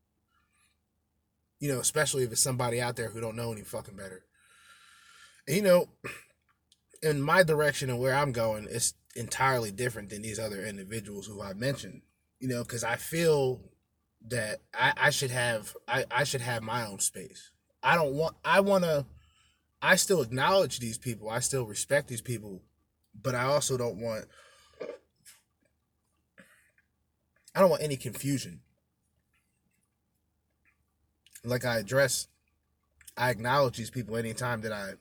You 1.60 1.72
know, 1.74 1.80
especially 1.80 2.24
if 2.24 2.32
it's 2.32 2.44
somebody 2.44 2.82
out 2.82 2.96
there 2.96 3.10
who 3.10 3.22
don't 3.22 3.36
know 3.36 3.52
any 3.52 3.64
fucking 3.64 3.96
better. 3.96 4.24
And, 5.48 5.58
you 5.58 5.64
know, 5.64 5.90
in 7.02 7.22
my 7.22 7.44
direction 7.44 7.90
and 7.90 8.00
where 8.00 8.16
I'm 8.16 8.32
going, 8.32 8.68
it's 8.70 8.94
entirely 9.16 9.72
different 9.72 10.10
than 10.10 10.22
these 10.22 10.40
other 10.40 10.66
individuals 10.66 11.28
who 11.28 11.42
I 11.42 11.54
mentioned. 11.54 12.02
You 12.40 12.48
know, 12.48 12.64
because 12.64 12.86
I 12.86 12.96
feel 12.96 13.62
that 14.28 14.60
I, 14.74 14.94
I 14.98 15.10
should 15.10 15.32
have 15.32 15.76
I, 15.88 16.06
I 16.12 16.24
should 16.24 16.42
have 16.42 16.64
my 16.64 16.86
own 16.86 17.00
space. 17.00 17.52
I 17.82 17.96
don't 17.96 18.14
want 18.14 18.36
I 18.44 18.60
wanna 18.60 19.06
I 19.82 19.96
still 19.96 20.22
acknowledge 20.22 20.80
these 20.80 20.98
people. 20.98 21.30
I 21.30 21.40
still 21.40 21.66
respect 21.66 22.08
these 22.08 22.22
people, 22.22 22.62
but 23.22 23.36
I 23.36 23.44
also 23.44 23.78
don't 23.78 24.00
want 24.02 24.26
I 27.56 27.60
don't 27.62 27.70
want 27.70 27.84
any 27.84 27.98
confusion. 27.98 28.62
Like 31.44 31.66
I 31.66 31.78
address 31.78 32.28
I 33.18 33.30
acknowledge 33.30 33.78
these 33.78 33.90
people 33.90 34.16
anytime 34.16 34.62
that 34.62 34.72
I 34.72 34.94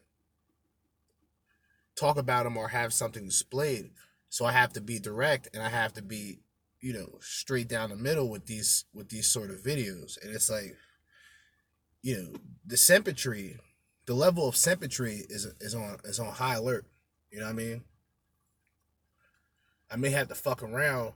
talk 1.99 2.17
about 2.17 2.45
them 2.45 2.57
or 2.57 2.69
have 2.69 2.93
something 2.93 3.25
displayed. 3.27 3.91
So 4.29 4.45
I 4.45 4.53
have 4.53 4.73
to 4.75 4.81
be 4.81 4.99
direct 4.99 5.49
and 5.55 5.63
I 5.63 5.69
have 5.69 5.93
to 5.95 6.03
be, 6.03 6.41
you 6.81 6.93
know, 6.93 7.19
straight 7.21 7.69
down 7.69 7.91
the 7.91 7.97
middle 7.97 8.29
with 8.29 8.47
these 8.47 8.85
with 8.93 9.09
these 9.09 9.29
sort 9.29 9.51
of 9.51 9.63
videos. 9.63 10.23
And 10.23 10.35
it's 10.35 10.51
like, 10.51 10.77
you 12.03 12.17
know, 12.17 12.39
the 12.67 12.77
symmetry, 12.77 13.57
the 14.07 14.15
level 14.15 14.49
of 14.49 14.57
symmetry 14.57 15.25
is 15.29 15.47
is 15.61 15.75
on 15.75 15.99
is 16.05 16.21
on 16.21 16.33
high 16.33 16.55
alert. 16.55 16.87
You 17.31 17.41
know 17.41 17.47
what 17.47 17.53
I 17.53 17.55
mean? 17.55 17.85
I 19.91 19.97
may 19.97 20.11
have 20.11 20.29
to 20.29 20.35
fuck 20.35 20.63
around 20.63 21.13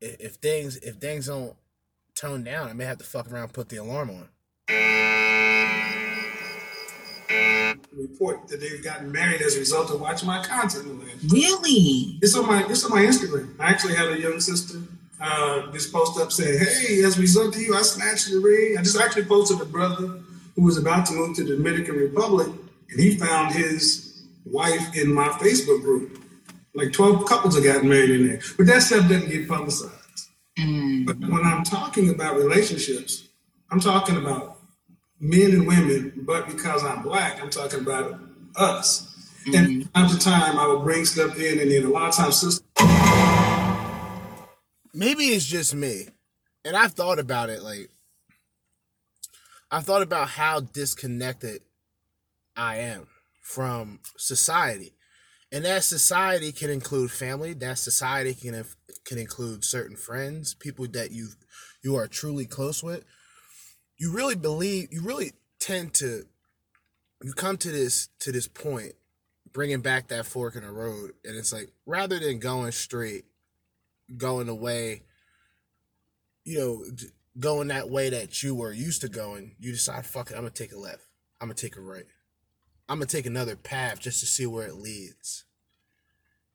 if, 0.00 0.20
if 0.20 0.34
things 0.34 0.76
if 0.78 0.96
things 0.96 1.26
don't 1.26 1.56
tone 2.14 2.44
down. 2.44 2.68
I 2.68 2.72
may 2.72 2.84
have 2.84 2.98
to 2.98 3.04
fuck 3.04 3.30
around 3.30 3.44
and 3.44 3.52
put 3.52 3.68
the 3.68 3.76
alarm 3.76 4.10
on. 4.10 4.28
report 7.96 8.46
that 8.48 8.60
they've 8.60 8.82
gotten 8.84 9.10
married 9.10 9.40
as 9.42 9.56
a 9.56 9.58
result 9.58 9.90
of 9.90 10.00
watching 10.00 10.26
my 10.26 10.42
content. 10.44 10.86
really, 11.30 12.18
It's 12.22 12.36
on 12.36 12.46
my 12.46 12.64
it's 12.68 12.84
on 12.84 12.90
my 12.90 13.02
Instagram. 13.02 13.54
I 13.58 13.70
actually 13.70 13.94
had 13.94 14.08
a 14.08 14.20
young 14.20 14.40
sister 14.40 14.78
uh, 15.20 15.72
just 15.72 15.92
post 15.92 16.18
up 16.18 16.30
saying, 16.32 16.58
"Hey, 16.58 17.02
as 17.04 17.16
a 17.16 17.20
result 17.20 17.54
of 17.54 17.60
you, 17.60 17.74
I 17.74 17.82
snatched 17.82 18.30
the 18.30 18.38
ring." 18.38 18.76
I 18.78 18.82
just 18.82 18.98
actually 18.98 19.24
posted 19.24 19.60
a 19.60 19.64
brother 19.64 20.20
who 20.54 20.62
was 20.62 20.78
about 20.78 21.06
to 21.06 21.14
move 21.14 21.36
to 21.36 21.44
the 21.44 21.56
Dominican 21.56 21.96
Republic, 21.96 22.48
and 22.90 23.00
he 23.00 23.16
found 23.16 23.54
his 23.54 24.24
wife 24.44 24.94
in 24.96 25.12
my 25.12 25.28
Facebook 25.28 25.82
group. 25.82 26.22
Like 26.76 26.92
twelve 26.92 27.26
couples 27.26 27.56
have 27.56 27.64
gotten 27.64 27.88
married 27.88 28.10
in 28.10 28.28
there, 28.28 28.40
but 28.58 28.66
that 28.66 28.82
stuff 28.82 29.08
doesn't 29.08 29.30
get 29.30 29.48
publicized. 29.48 29.94
mm, 30.58 31.06
But 31.06 31.18
when 31.20 31.44
I'm 31.44 31.64
talking 31.64 32.10
about 32.10 32.36
relationships, 32.36 33.28
I'm 33.70 33.80
talking 33.80 34.16
about 34.18 34.58
men 35.20 35.52
and 35.52 35.66
women, 35.66 36.12
but 36.26 36.46
because 36.48 36.84
I'm 36.84 37.02
black, 37.02 37.42
I'm 37.42 37.50
talking 37.50 37.80
about 37.80 38.20
us. 38.56 39.12
And 39.54 39.92
time 39.94 40.10
to 40.10 40.18
time, 40.18 40.58
I 40.58 40.66
will 40.66 40.80
bring 40.80 41.04
stuff 41.06 41.38
in, 41.38 41.60
and 41.60 41.70
then 41.70 41.84
a 41.84 41.88
lot 41.88 42.08
of 42.10 42.14
times, 42.16 42.36
sisters. 42.40 42.62
maybe 44.94 45.24
it's 45.26 45.46
just 45.46 45.74
me 45.74 46.08
and 46.64 46.76
i've 46.76 46.92
thought 46.92 47.18
about 47.18 47.50
it 47.50 47.62
like 47.62 47.90
i've 49.70 49.84
thought 49.84 50.02
about 50.02 50.28
how 50.28 50.60
disconnected 50.60 51.60
i 52.56 52.76
am 52.76 53.06
from 53.42 54.00
society 54.16 54.92
And 55.52 55.64
that 55.64 55.84
society 55.84 56.52
can 56.52 56.70
include 56.70 57.10
family. 57.10 57.52
That 57.52 57.78
society 57.78 58.34
can 58.34 58.64
can 59.04 59.18
include 59.18 59.64
certain 59.64 59.96
friends, 59.96 60.54
people 60.54 60.86
that 60.88 61.12
you 61.12 61.28
you 61.82 61.96
are 61.96 62.08
truly 62.08 62.46
close 62.46 62.82
with. 62.82 63.04
You 63.96 64.12
really 64.12 64.34
believe. 64.34 64.88
You 64.92 65.02
really 65.02 65.32
tend 65.60 65.94
to. 65.94 66.24
You 67.22 67.32
come 67.32 67.56
to 67.58 67.70
this 67.70 68.08
to 68.20 68.32
this 68.32 68.48
point, 68.48 68.92
bringing 69.52 69.80
back 69.80 70.08
that 70.08 70.26
fork 70.26 70.56
in 70.56 70.62
the 70.62 70.70
road, 70.70 71.12
and 71.24 71.36
it's 71.36 71.52
like 71.52 71.72
rather 71.86 72.18
than 72.18 72.38
going 72.38 72.72
straight, 72.72 73.24
going 74.16 74.46
the 74.46 74.54
way. 74.54 75.02
You 76.44 76.58
know, 76.58 76.84
going 77.38 77.68
that 77.68 77.90
way 77.90 78.10
that 78.10 78.42
you 78.42 78.54
were 78.54 78.72
used 78.72 79.00
to 79.02 79.08
going, 79.08 79.56
you 79.58 79.72
decide, 79.72 80.06
fuck 80.06 80.30
it, 80.30 80.34
I'm 80.34 80.42
gonna 80.42 80.50
take 80.50 80.72
a 80.72 80.78
left. 80.78 81.02
I'm 81.40 81.48
gonna 81.48 81.54
take 81.54 81.76
a 81.76 81.80
right. 81.80 82.04
I'm 82.88 82.98
gonna 82.98 83.06
take 83.06 83.26
another 83.26 83.56
path 83.56 84.00
just 84.00 84.20
to 84.20 84.26
see 84.26 84.46
where 84.46 84.66
it 84.66 84.76
leads. 84.76 85.44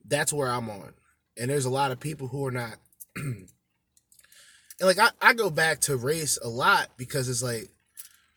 That's 0.06 0.34
where 0.34 0.50
I'm 0.50 0.70
on. 0.70 0.94
And 1.38 1.50
there's 1.50 1.66
a 1.66 1.70
lot 1.70 1.92
of 1.92 2.00
people 2.00 2.28
who 2.28 2.46
are 2.46 2.52
not 2.52 2.76
and 3.16 3.48
like 4.82 5.00
I, 5.00 5.10
I 5.22 5.34
go 5.34 5.50
back 5.50 5.82
to 5.82 5.96
race 5.96 6.40
a 6.44 6.50
lot 6.50 6.90
because 6.98 7.30
it's 7.30 7.44
like 7.44 7.70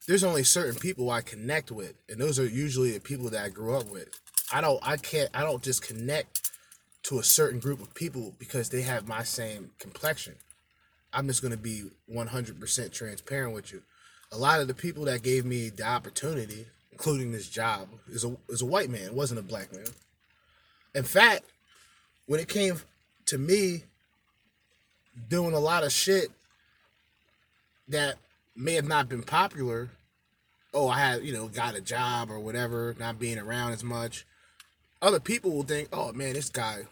there's 0.06 0.24
only 0.24 0.44
certain 0.44 0.78
people 0.78 1.10
I 1.10 1.22
connect 1.22 1.70
with, 1.70 1.94
and 2.08 2.20
those 2.20 2.38
are 2.38 2.46
usually 2.46 2.92
the 2.92 3.00
people 3.00 3.30
that 3.30 3.44
I 3.44 3.48
grew 3.48 3.76
up 3.76 3.88
with. 3.90 4.08
I 4.52 4.60
don't 4.60 4.78
I 4.86 4.96
can't 4.96 5.30
I 5.32 5.40
don't 5.40 5.62
just 5.62 5.86
connect 5.86 6.50
to 7.04 7.18
a 7.18 7.24
certain 7.24 7.60
group 7.60 7.80
of 7.80 7.94
people 7.94 8.34
because 8.38 8.68
they 8.68 8.82
have 8.82 9.08
my 9.08 9.22
same 9.22 9.70
complexion. 9.78 10.34
I'm 11.12 11.28
just 11.28 11.42
gonna 11.42 11.56
be 11.56 11.84
100% 12.12 12.92
transparent 12.92 13.54
with 13.54 13.72
you. 13.72 13.82
A 14.32 14.36
lot 14.36 14.60
of 14.60 14.68
the 14.68 14.74
people 14.74 15.04
that 15.04 15.22
gave 15.22 15.44
me 15.44 15.70
the 15.70 15.86
opportunity 15.86 16.66
including 16.94 17.32
this 17.32 17.48
job, 17.48 17.88
is 18.08 18.24
a 18.24 18.36
is 18.48 18.62
a 18.62 18.66
white 18.66 18.88
man. 18.88 19.02
It 19.02 19.14
wasn't 19.14 19.40
a 19.40 19.42
black 19.42 19.72
man. 19.72 19.86
In 20.94 21.02
fact, 21.02 21.42
when 22.26 22.38
it 22.38 22.48
came 22.48 22.80
to 23.26 23.36
me 23.36 23.82
doing 25.28 25.54
a 25.54 25.58
lot 25.58 25.82
of 25.82 25.90
shit 25.90 26.30
that 27.88 28.14
may 28.54 28.74
have 28.74 28.86
not 28.86 29.08
been 29.08 29.24
popular, 29.24 29.90
oh, 30.72 30.88
I 30.88 31.00
had, 31.00 31.24
you 31.24 31.32
know, 31.32 31.48
got 31.48 31.74
a 31.74 31.80
job 31.80 32.30
or 32.30 32.38
whatever, 32.38 32.94
not 33.00 33.18
being 33.18 33.38
around 33.38 33.72
as 33.72 33.82
much. 33.82 34.24
Other 35.02 35.18
people 35.18 35.50
will 35.50 35.64
think, 35.64 35.88
oh 35.92 36.12
man, 36.12 36.34
this 36.34 36.48
guy, 36.48 36.82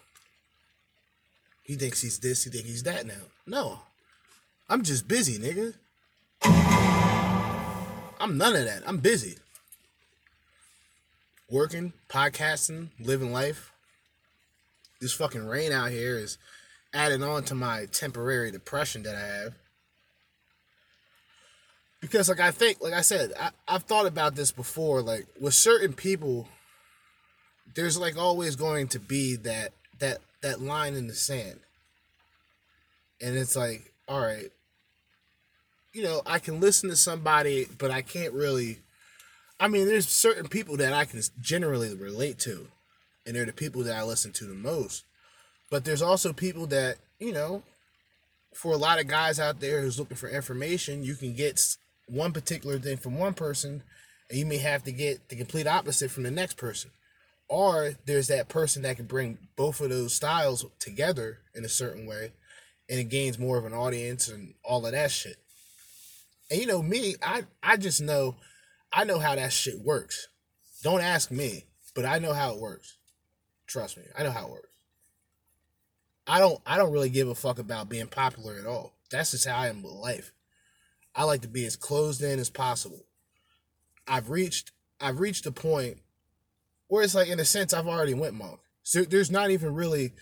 he 1.62 1.76
thinks 1.76 2.02
he's 2.02 2.18
this, 2.18 2.42
he 2.42 2.50
thinks 2.50 2.68
he's 2.68 2.82
that 2.82 3.06
now. 3.06 3.14
No. 3.46 3.78
I'm 4.68 4.82
just 4.82 5.06
busy, 5.06 5.38
nigga. 5.38 5.74
I'm 8.20 8.36
none 8.36 8.56
of 8.56 8.64
that. 8.64 8.82
I'm 8.84 8.98
busy 8.98 9.36
working, 11.52 11.92
podcasting, 12.08 12.88
living 12.98 13.30
life. 13.30 13.72
This 15.00 15.12
fucking 15.12 15.46
rain 15.46 15.70
out 15.70 15.90
here 15.90 16.16
is 16.16 16.38
adding 16.94 17.22
on 17.22 17.44
to 17.44 17.54
my 17.54 17.86
temporary 17.92 18.50
depression 18.50 19.02
that 19.02 19.14
I 19.14 19.42
have. 19.42 19.54
Because 22.00 22.28
like 22.28 22.40
I 22.40 22.50
think, 22.50 22.80
like 22.80 22.94
I 22.94 23.02
said, 23.02 23.32
I, 23.38 23.50
I've 23.68 23.82
thought 23.82 24.06
about 24.06 24.34
this 24.34 24.50
before, 24.50 25.02
like 25.02 25.26
with 25.38 25.54
certain 25.54 25.92
people, 25.92 26.48
there's 27.74 27.98
like 27.98 28.16
always 28.16 28.56
going 28.56 28.88
to 28.88 28.98
be 28.98 29.36
that 29.36 29.72
that 29.98 30.18
that 30.40 30.60
line 30.60 30.94
in 30.94 31.06
the 31.06 31.14
sand. 31.14 31.60
And 33.20 33.36
it's 33.36 33.54
like, 33.54 33.92
all 34.08 34.20
right, 34.20 34.50
you 35.92 36.02
know, 36.02 36.22
I 36.26 36.38
can 36.38 36.60
listen 36.60 36.88
to 36.90 36.96
somebody, 36.96 37.68
but 37.78 37.90
I 37.90 38.02
can't 38.02 38.32
really 38.32 38.78
I 39.62 39.68
mean, 39.68 39.86
there's 39.86 40.08
certain 40.08 40.48
people 40.48 40.76
that 40.78 40.92
I 40.92 41.04
can 41.04 41.22
generally 41.40 41.94
relate 41.94 42.40
to, 42.40 42.66
and 43.24 43.36
they're 43.36 43.46
the 43.46 43.52
people 43.52 43.84
that 43.84 43.94
I 43.94 44.02
listen 44.02 44.32
to 44.32 44.44
the 44.44 44.56
most. 44.56 45.04
But 45.70 45.84
there's 45.84 46.02
also 46.02 46.32
people 46.32 46.66
that, 46.66 46.96
you 47.20 47.32
know, 47.32 47.62
for 48.52 48.72
a 48.72 48.76
lot 48.76 48.98
of 48.98 49.06
guys 49.06 49.38
out 49.38 49.60
there 49.60 49.80
who's 49.80 50.00
looking 50.00 50.16
for 50.16 50.28
information, 50.28 51.04
you 51.04 51.14
can 51.14 51.32
get 51.34 51.76
one 52.08 52.32
particular 52.32 52.80
thing 52.80 52.96
from 52.96 53.16
one 53.16 53.34
person, 53.34 53.84
and 54.28 54.36
you 54.36 54.44
may 54.46 54.58
have 54.58 54.82
to 54.82 54.90
get 54.90 55.28
the 55.28 55.36
complete 55.36 55.68
opposite 55.68 56.10
from 56.10 56.24
the 56.24 56.32
next 56.32 56.56
person. 56.56 56.90
Or 57.48 57.92
there's 58.04 58.26
that 58.26 58.48
person 58.48 58.82
that 58.82 58.96
can 58.96 59.06
bring 59.06 59.38
both 59.54 59.80
of 59.80 59.90
those 59.90 60.12
styles 60.12 60.66
together 60.80 61.38
in 61.54 61.64
a 61.64 61.68
certain 61.68 62.04
way, 62.04 62.32
and 62.90 62.98
it 62.98 63.10
gains 63.10 63.38
more 63.38 63.58
of 63.58 63.64
an 63.64 63.74
audience 63.74 64.26
and 64.26 64.54
all 64.64 64.84
of 64.84 64.90
that 64.90 65.12
shit. 65.12 65.36
And 66.50 66.60
you 66.60 66.66
know 66.66 66.82
me, 66.82 67.14
I 67.22 67.44
I 67.62 67.76
just 67.76 68.00
know 68.02 68.34
I 68.92 69.04
know 69.04 69.18
how 69.18 69.34
that 69.34 69.52
shit 69.52 69.80
works. 69.80 70.28
Don't 70.82 71.00
ask 71.00 71.30
me, 71.30 71.64
but 71.94 72.04
I 72.04 72.18
know 72.18 72.32
how 72.32 72.52
it 72.52 72.60
works. 72.60 72.98
Trust 73.66 73.96
me, 73.96 74.04
I 74.16 74.22
know 74.22 74.30
how 74.30 74.46
it 74.46 74.50
works. 74.50 74.68
I 76.26 76.38
don't 76.38 76.60
I 76.66 76.76
don't 76.76 76.92
really 76.92 77.10
give 77.10 77.28
a 77.28 77.34
fuck 77.34 77.58
about 77.58 77.88
being 77.88 78.06
popular 78.06 78.58
at 78.58 78.66
all. 78.66 78.94
That's 79.10 79.32
just 79.32 79.46
how 79.46 79.56
I 79.56 79.68
am 79.68 79.82
with 79.82 79.92
life. 79.92 80.32
I 81.14 81.24
like 81.24 81.42
to 81.42 81.48
be 81.48 81.66
as 81.66 81.76
closed 81.76 82.22
in 82.22 82.38
as 82.38 82.50
possible. 82.50 83.06
I've 84.06 84.30
reached 84.30 84.72
I've 85.00 85.20
reached 85.20 85.46
a 85.46 85.52
point 85.52 85.98
where 86.88 87.02
it's 87.02 87.14
like 87.14 87.28
in 87.28 87.40
a 87.40 87.44
sense 87.44 87.72
I've 87.72 87.88
already 87.88 88.14
went 88.14 88.34
monk. 88.34 88.60
So 88.82 89.02
there's 89.02 89.30
not 89.30 89.50
even 89.50 89.74
really 89.74 90.12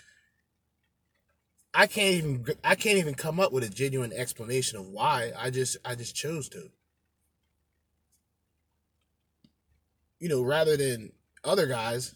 I 1.73 1.87
can't 1.87 2.15
even 2.15 2.45
I 2.65 2.75
can't 2.75 2.99
even 2.99 3.15
come 3.15 3.39
up 3.39 3.53
with 3.53 3.65
a 3.65 3.69
genuine 3.69 4.13
explanation 4.13 4.79
of 4.79 4.87
why. 4.89 5.33
I 5.37 5.51
just 5.51 5.77
I 5.85 5.95
just 5.95 6.15
chose 6.15 6.49
to. 6.51 6.71
You 10.21 10.29
know, 10.29 10.43
rather 10.43 10.77
than 10.77 11.11
other 11.43 11.67
guys 11.67 12.15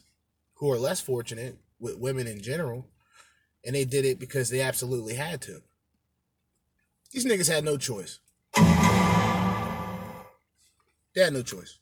who 0.55 0.70
are 0.70 0.78
less 0.78 1.00
fortunate 1.00 1.57
with 1.80 1.98
women 1.98 2.26
in 2.28 2.40
general, 2.40 2.86
and 3.64 3.74
they 3.74 3.84
did 3.84 4.05
it 4.05 4.20
because 4.20 4.50
they 4.50 4.61
absolutely 4.61 5.14
had 5.14 5.40
to. 5.42 5.62
These 7.11 7.24
niggas 7.26 7.50
had 7.50 7.64
no 7.64 7.76
choice. 7.76 8.20
They 11.14 11.22
had 11.22 11.32
no 11.32 11.42
choice. 11.42 11.78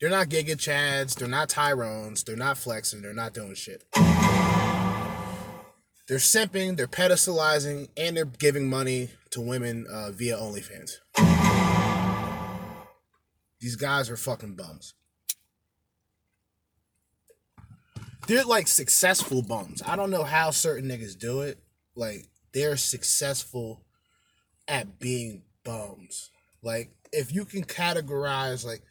They're 0.00 0.10
not 0.10 0.28
Giga 0.28 0.54
Chads, 0.54 1.16
they're 1.16 1.26
not 1.26 1.48
Tyrones, 1.48 2.22
they're 2.22 2.36
not 2.36 2.56
flexing, 2.56 3.02
they're 3.02 3.12
not 3.12 3.34
doing 3.34 3.54
shit. 3.54 3.82
They're 6.06 6.18
simping, 6.18 6.76
they're 6.76 6.86
pedestalizing, 6.86 7.88
and 7.96 8.16
they're 8.16 8.24
giving 8.24 8.70
money 8.70 9.10
to 9.30 9.40
women 9.40 9.86
uh, 9.90 10.12
via 10.12 10.36
OnlyFans. 10.36 10.98
These 13.60 13.74
guys 13.76 14.08
are 14.08 14.16
fucking 14.16 14.54
bums. 14.54 14.94
They're 18.28 18.44
like 18.44 18.68
successful 18.68 19.42
bums. 19.42 19.82
I 19.84 19.96
don't 19.96 20.10
know 20.10 20.22
how 20.22 20.50
certain 20.50 20.88
niggas 20.88 21.18
do 21.18 21.40
it. 21.40 21.58
Like 21.96 22.28
they're 22.52 22.76
successful 22.76 23.82
at 24.68 25.00
being 25.00 25.42
bums. 25.64 26.30
Like 26.62 26.90
if 27.10 27.34
you 27.34 27.44
can 27.44 27.64
categorize 27.64 28.64
like 28.64 28.82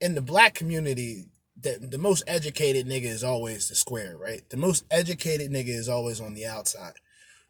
in 0.00 0.14
the 0.14 0.22
black 0.22 0.54
community, 0.54 1.26
the, 1.60 1.78
the 1.80 1.98
most 1.98 2.24
educated 2.26 2.86
nigga 2.86 3.04
is 3.04 3.22
always 3.22 3.68
the 3.68 3.74
square, 3.74 4.16
right? 4.16 4.48
The 4.48 4.56
most 4.56 4.84
educated 4.90 5.50
nigga 5.50 5.68
is 5.68 5.88
always 5.88 6.20
on 6.20 6.34
the 6.34 6.46
outside. 6.46 6.94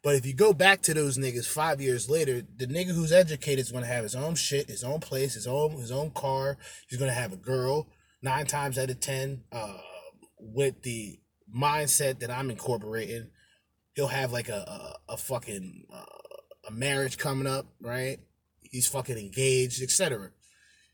But 0.03 0.15
if 0.15 0.25
you 0.25 0.33
go 0.33 0.53
back 0.53 0.81
to 0.83 0.93
those 0.93 1.17
niggas 1.17 1.47
five 1.47 1.79
years 1.79 2.09
later, 2.09 2.41
the 2.57 2.67
nigga 2.67 2.93
who's 2.93 3.11
educated 3.11 3.59
is 3.59 3.71
gonna 3.71 3.85
have 3.85 4.03
his 4.03 4.15
own 4.15 4.35
shit, 4.35 4.69
his 4.69 4.83
own 4.83 4.99
place, 4.99 5.35
his 5.35 5.47
own 5.47 5.71
his 5.79 5.91
own 5.91 6.11
car. 6.11 6.57
He's 6.89 6.99
gonna 6.99 7.13
have 7.13 7.31
a 7.31 7.37
girl 7.37 7.87
nine 8.21 8.45
times 8.45 8.77
out 8.77 8.89
of 8.89 8.99
ten, 8.99 9.43
uh, 9.51 9.77
with 10.39 10.81
the 10.83 11.19
mindset 11.55 12.19
that 12.19 12.31
I'm 12.31 12.49
incorporating. 12.49 13.27
He'll 13.93 14.07
have 14.07 14.31
like 14.31 14.49
a 14.49 14.97
a, 15.09 15.13
a 15.13 15.17
fucking 15.17 15.85
uh, 15.93 16.05
a 16.67 16.71
marriage 16.71 17.17
coming 17.17 17.47
up, 17.47 17.65
right? 17.81 18.19
He's 18.61 18.87
fucking 18.87 19.17
engaged, 19.17 19.81
etc. 19.81 20.31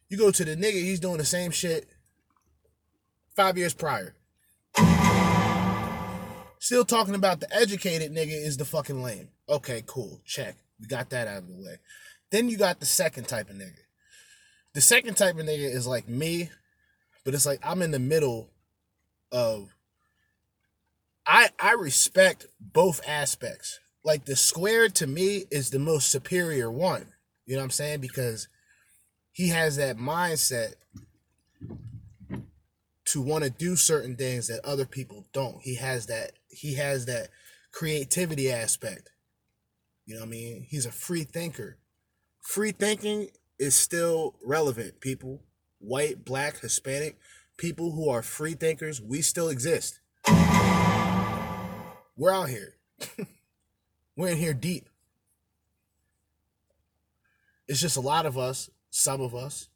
You 0.07 0.17
go 0.17 0.31
to 0.31 0.45
the 0.45 0.55
nigga, 0.55 0.73
he's 0.73 0.99
doing 0.99 1.17
the 1.17 1.25
same 1.25 1.51
shit 1.51 1.87
five 3.35 3.57
years 3.57 3.73
prior. 3.73 4.15
Still 6.59 6.85
talking 6.85 7.15
about 7.15 7.41
the 7.41 7.53
educated 7.53 8.11
nigga 8.11 8.33
is 8.33 8.57
the 8.57 8.65
fucking 8.65 9.03
lame. 9.03 9.29
Okay, 9.47 9.83
cool. 9.85 10.21
Check. 10.25 10.55
We 10.79 10.87
got 10.87 11.09
that 11.11 11.27
out 11.27 11.43
of 11.43 11.47
the 11.47 11.53
way. 11.53 11.77
Then 12.31 12.49
you 12.49 12.57
got 12.57 12.79
the 12.79 12.85
second 12.85 13.27
type 13.27 13.49
of 13.49 13.55
nigga. 13.55 13.83
The 14.73 14.81
second 14.81 15.15
type 15.15 15.35
of 15.35 15.45
nigga 15.45 15.71
is 15.71 15.85
like 15.85 16.09
me, 16.09 16.49
but 17.23 17.33
it's 17.33 17.45
like 17.45 17.59
I'm 17.63 17.81
in 17.81 17.91
the 17.91 17.99
middle 17.99 18.49
of 19.31 19.74
I 21.27 21.49
I 21.59 21.73
respect 21.73 22.45
both 22.59 23.01
aspects. 23.07 23.79
Like 24.03 24.25
the 24.25 24.35
square 24.35 24.89
to 24.89 25.07
me 25.07 25.45
is 25.51 25.69
the 25.69 25.79
most 25.79 26.11
superior 26.11 26.71
one. 26.71 27.07
You 27.45 27.55
know 27.55 27.61
what 27.61 27.65
I'm 27.65 27.71
saying? 27.71 28.01
Because 28.01 28.47
he 29.31 29.49
has 29.49 29.77
that 29.77 29.97
mindset 29.97 30.75
to 33.05 33.21
want 33.21 33.43
to 33.43 33.49
do 33.49 33.75
certain 33.75 34.15
things 34.15 34.47
that 34.47 34.63
other 34.63 34.85
people 34.85 35.25
don't. 35.33 35.61
He 35.61 35.75
has 35.75 36.07
that 36.07 36.33
he 36.49 36.75
has 36.75 37.05
that 37.05 37.29
creativity 37.71 38.51
aspect. 38.51 39.09
You 40.05 40.15
know 40.15 40.21
what 40.21 40.27
I 40.27 40.31
mean? 40.31 40.67
He's 40.69 40.85
a 40.85 40.91
free 40.91 41.23
thinker. 41.23 41.77
Free 42.41 42.71
thinking 42.71 43.29
is 43.59 43.75
still 43.75 44.35
relevant, 44.43 44.99
people. 45.01 45.41
White, 45.79 46.23
black, 46.23 46.59
Hispanic, 46.59 47.17
people 47.57 47.91
who 47.91 48.09
are 48.09 48.21
free 48.21 48.53
thinkers, 48.53 49.01
we 49.01 49.21
still 49.21 49.49
exist. 49.49 49.99
We're 52.17 52.33
out 52.33 52.49
here. 52.49 52.75
We're 54.15 54.29
in 54.29 54.37
here 54.37 54.53
deep. 54.53 54.89
It's 57.67 57.81
just 57.81 57.97
a 57.97 58.01
lot 58.01 58.25
of 58.25 58.37
us, 58.37 58.69
some 58.89 59.21
of 59.21 59.33
us, 59.35 59.69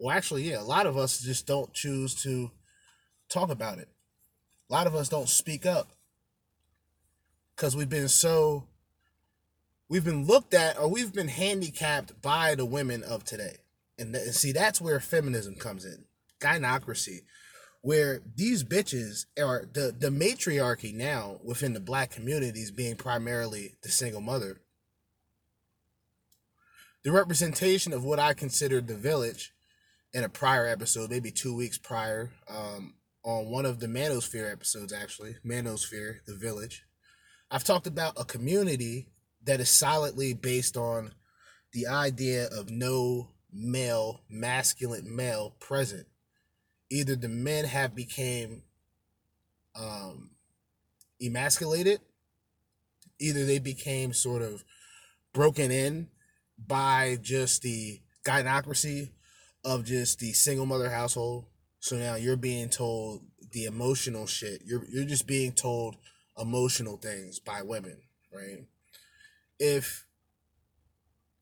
well, 0.00 0.16
actually, 0.16 0.48
yeah, 0.48 0.60
a 0.60 0.64
lot 0.64 0.86
of 0.86 0.96
us 0.96 1.20
just 1.20 1.46
don't 1.46 1.74
choose 1.74 2.14
to 2.22 2.50
talk 3.28 3.50
about 3.50 3.78
it. 3.78 3.88
A 4.68 4.72
lot 4.72 4.86
of 4.86 4.94
us 4.94 5.10
don't 5.10 5.28
speak 5.28 5.66
up 5.66 5.88
because 7.54 7.76
we've 7.76 7.88
been 7.88 8.08
so, 8.08 8.64
we've 9.90 10.04
been 10.04 10.26
looked 10.26 10.54
at 10.54 10.78
or 10.78 10.88
we've 10.88 11.12
been 11.12 11.28
handicapped 11.28 12.22
by 12.22 12.54
the 12.54 12.64
women 12.64 13.02
of 13.02 13.24
today. 13.24 13.58
And, 13.98 14.14
th- 14.14 14.24
and 14.24 14.34
see, 14.34 14.52
that's 14.52 14.80
where 14.80 15.00
feminism 15.00 15.54
comes 15.56 15.84
in 15.84 16.04
gynocracy, 16.40 17.20
where 17.82 18.20
these 18.36 18.62
bitches 18.62 19.26
are 19.38 19.64
the, 19.72 19.94
the 19.96 20.10
matriarchy 20.10 20.92
now 20.92 21.40
within 21.42 21.72
the 21.72 21.80
black 21.80 22.10
communities 22.10 22.70
being 22.70 22.96
primarily 22.96 23.76
the 23.82 23.88
single 23.88 24.20
mother. 24.20 24.60
The 27.02 27.12
representation 27.12 27.94
of 27.94 28.04
what 28.04 28.18
I 28.18 28.34
considered 28.34 28.86
the 28.86 28.96
village 28.96 29.54
in 30.12 30.24
a 30.24 30.28
prior 30.28 30.66
episode, 30.66 31.08
maybe 31.08 31.30
two 31.30 31.56
weeks 31.56 31.78
prior, 31.78 32.30
um, 32.48 32.94
on 33.22 33.50
one 33.50 33.64
of 33.64 33.80
the 33.80 33.86
Manosphere 33.86 34.50
episodes, 34.50 34.92
actually, 34.92 35.36
Manosphere, 35.44 36.18
the 36.26 36.34
village. 36.34 36.84
I've 37.50 37.64
talked 37.64 37.86
about 37.86 38.20
a 38.20 38.24
community 38.24 39.08
that 39.44 39.60
is 39.60 39.70
solidly 39.70 40.34
based 40.34 40.76
on 40.76 41.12
the 41.72 41.86
idea 41.86 42.48
of 42.48 42.70
no 42.70 43.30
male, 43.52 44.20
masculine 44.28 45.14
male 45.14 45.54
present. 45.58 46.06
Either 46.90 47.14
the 47.14 47.28
men 47.28 47.64
have 47.64 47.94
became 47.94 48.62
um, 49.74 50.30
emasculated, 51.22 52.00
either 53.20 53.44
they 53.44 53.58
became 53.58 54.12
sort 54.12 54.42
of 54.42 54.64
broken 55.32 55.70
in 55.70 56.08
by 56.58 57.18
just 57.22 57.62
the 57.62 58.00
gynocracy 58.24 59.10
of 59.64 59.84
just 59.84 60.18
the 60.18 60.32
single 60.32 60.66
mother 60.66 60.90
household. 60.90 61.44
So 61.78 61.96
now 61.96 62.16
you're 62.16 62.36
being 62.36 62.68
told 62.68 63.22
the 63.52 63.64
emotional 63.64 64.26
shit. 64.26 64.62
You're 64.64 64.84
you're 64.88 65.04
just 65.04 65.26
being 65.26 65.52
told 65.52 65.96
emotional 66.38 66.96
things 66.96 67.38
by 67.38 67.62
women, 67.62 67.98
right? 68.32 68.64
If 69.58 70.06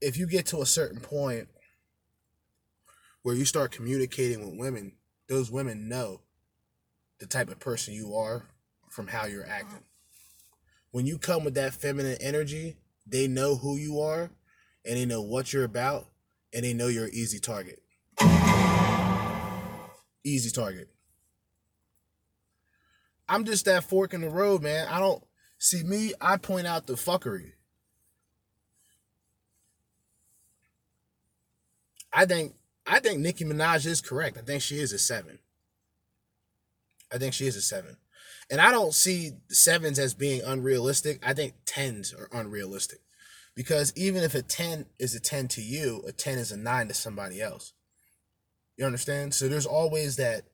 if 0.01 0.17
you 0.17 0.27
get 0.27 0.47
to 0.47 0.61
a 0.61 0.67
certain 0.67 1.01
point 1.01 1.49
where 3.23 3.35
you 3.35 3.45
start 3.45 3.73
communicating 3.73 4.45
with 4.45 4.59
women, 4.59 4.93
those 5.29 5.51
women 5.51 5.89
know 5.89 6.21
the 7.19 7.27
type 7.27 7.51
of 7.51 7.61
person 7.61 7.95
you 7.95 8.15
are 8.15 8.49
from 8.89 9.07
how 9.07 9.27
you're 9.27 9.47
acting. 9.47 9.83
When 10.91 11.07
you 11.07 11.19
come 11.19 11.45
with 11.45 11.55
that 11.55 11.75
feminine 11.75 12.17
energy, 12.21 12.77
they 13.07 13.29
know 13.29 13.57
who 13.57 13.77
you 13.77 14.01
are 14.01 14.31
and 14.85 14.97
they 14.97 15.05
know 15.05 15.23
what 15.23 15.53
you're 15.53 15.65
about 15.65 16.07
and 16.53 16.65
they 16.65 16.73
know 16.73 16.89
you're 16.89 17.05
an 17.05 17.15
easy 17.15 17.39
target. 17.39 17.83
Easy 20.25 20.51
target. 20.51 20.89
I'm 23.29 23.45
just 23.45 23.67
that 23.67 23.85
fork 23.85 24.15
in 24.15 24.23
the 24.23 24.31
road, 24.31 24.63
man. 24.63 24.89
I 24.89 24.99
don't 24.99 25.23
see 25.59 25.83
me, 25.83 26.15
I 26.21 26.39
point 26.39 26.67
out 26.67 26.87
the 26.87 26.95
fuckery. 26.95 27.53
I 32.13 32.25
think 32.25 32.55
I 32.89 33.01
think 33.01 33.21
Nicki 33.21 33.45
Minaj 33.45 33.87
is 33.87 34.01
correct. 34.01 34.39
I 34.39 34.41
think 34.41 34.63
she 34.63 34.79
is 34.79 34.93
a 34.93 34.99
seven. 34.99 35.39
I 37.13 37.19
think 37.19 37.35
she 37.35 37.47
is 37.47 37.57
a 37.57 37.63
seven. 37.63 37.97
And 38.51 38.61
I 38.61 38.71
don't 38.71 38.95
see 38.95 39.33
sevens 39.49 39.99
as 39.99 40.15
being 40.15 40.41
unrealistic. 40.45 41.21
I 41.27 41.35
think 41.35 41.55
tens 41.67 42.15
are 42.15 42.29
unrealistic. 42.33 43.01
Because 43.55 43.93
even 43.97 44.23
if 44.23 44.35
a 44.35 44.43
10 44.43 44.87
is 44.99 45.15
a 45.15 45.21
10 45.21 45.49
to 45.49 45.61
you, 45.61 46.03
a 46.07 46.13
10 46.13 46.39
is 46.39 46.51
a 46.51 46.57
9 46.57 46.89
to 46.89 46.95
somebody 46.95 47.43
else. 47.43 47.73
You 48.77 48.87
understand? 48.87 49.35
So 49.35 49.49
there's 49.49 49.67
always 49.67 50.17
that 50.17 50.45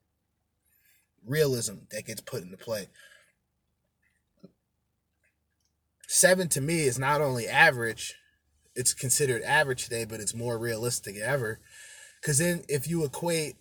realism 1.24 1.74
that 1.90 2.06
gets 2.06 2.20
put 2.20 2.42
into 2.42 2.56
play. 2.56 2.88
Seven 6.08 6.48
to 6.48 6.60
me 6.60 6.82
is 6.82 6.98
not 6.98 7.20
only 7.20 7.46
average, 7.46 8.14
it's 8.74 8.94
considered 8.94 9.42
average 9.42 9.84
today, 9.84 10.04
but 10.04 10.20
it's 10.20 10.34
more 10.34 10.58
realistic 10.58 11.16
ever. 11.16 11.60
Because 12.24 12.38
then 12.38 12.62
if 12.70 12.88
you 12.88 13.04
equate 13.04 13.56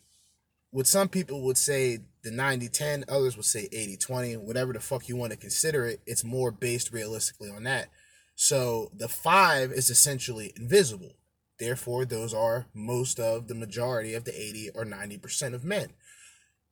what 0.71 0.87
some 0.87 1.09
people 1.09 1.43
would 1.43 1.57
say 1.57 1.99
the 2.23 2.31
90 2.31 2.69
10, 2.69 3.03
others 3.09 3.35
would 3.35 3.45
say 3.45 3.67
80 3.69 3.97
20, 3.97 4.37
whatever 4.37 4.71
the 4.71 4.79
fuck 4.79 5.09
you 5.09 5.17
want 5.17 5.33
to 5.33 5.37
consider 5.37 5.85
it, 5.85 5.99
it's 6.05 6.23
more 6.23 6.49
based 6.49 6.93
realistically 6.93 7.49
on 7.49 7.63
that. 7.63 7.89
So 8.35 8.89
the 8.95 9.09
five 9.09 9.73
is 9.73 9.89
essentially 9.89 10.53
invisible. 10.55 11.17
Therefore, 11.59 12.05
those 12.05 12.33
are 12.33 12.67
most 12.73 13.19
of 13.19 13.49
the 13.49 13.53
majority 13.53 14.13
of 14.13 14.23
the 14.23 14.33
80 14.33 14.69
or 14.73 14.85
90% 14.85 15.53
of 15.53 15.65
men. 15.65 15.89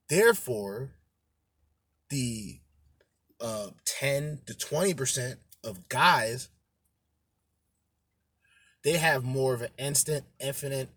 Therefore, 0.07 0.91
the 2.09 2.61
uh, 3.41 3.67
10 3.83 4.39
to 4.45 4.53
20% 4.53 5.35
of 5.65 5.89
guys, 5.89 6.47
they 8.85 8.93
have 8.93 9.25
more 9.25 9.53
of 9.53 9.61
an 9.61 9.71
instant, 9.77 10.23
infinite 10.39 10.89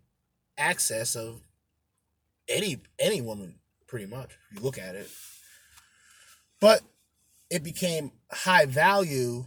access 0.57 1.17
of 1.17 1.41
any 2.49 2.81
any 2.99 3.21
woman, 3.21 3.57
pretty 3.87 4.07
much, 4.07 4.31
if 4.51 4.59
you 4.59 4.65
look 4.65 4.79
at 4.79 4.95
it. 4.95 5.09
But 6.61 6.83
it 7.51 7.63
became 7.63 8.13
high 8.31 8.67
value 8.67 9.47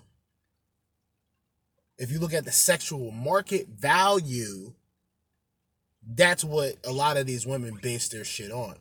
if 1.97 2.11
you 2.11 2.19
look 2.19 2.33
at 2.33 2.45
the 2.45 2.51
sexual 2.51 3.11
market 3.11 3.67
value, 3.67 4.73
that's 6.07 6.43
what 6.43 6.75
a 6.85 6.91
lot 6.91 7.17
of 7.17 7.25
these 7.25 7.45
women 7.45 7.79
base 7.81 8.07
their 8.07 8.23
shit 8.23 8.51
on. 8.51 8.75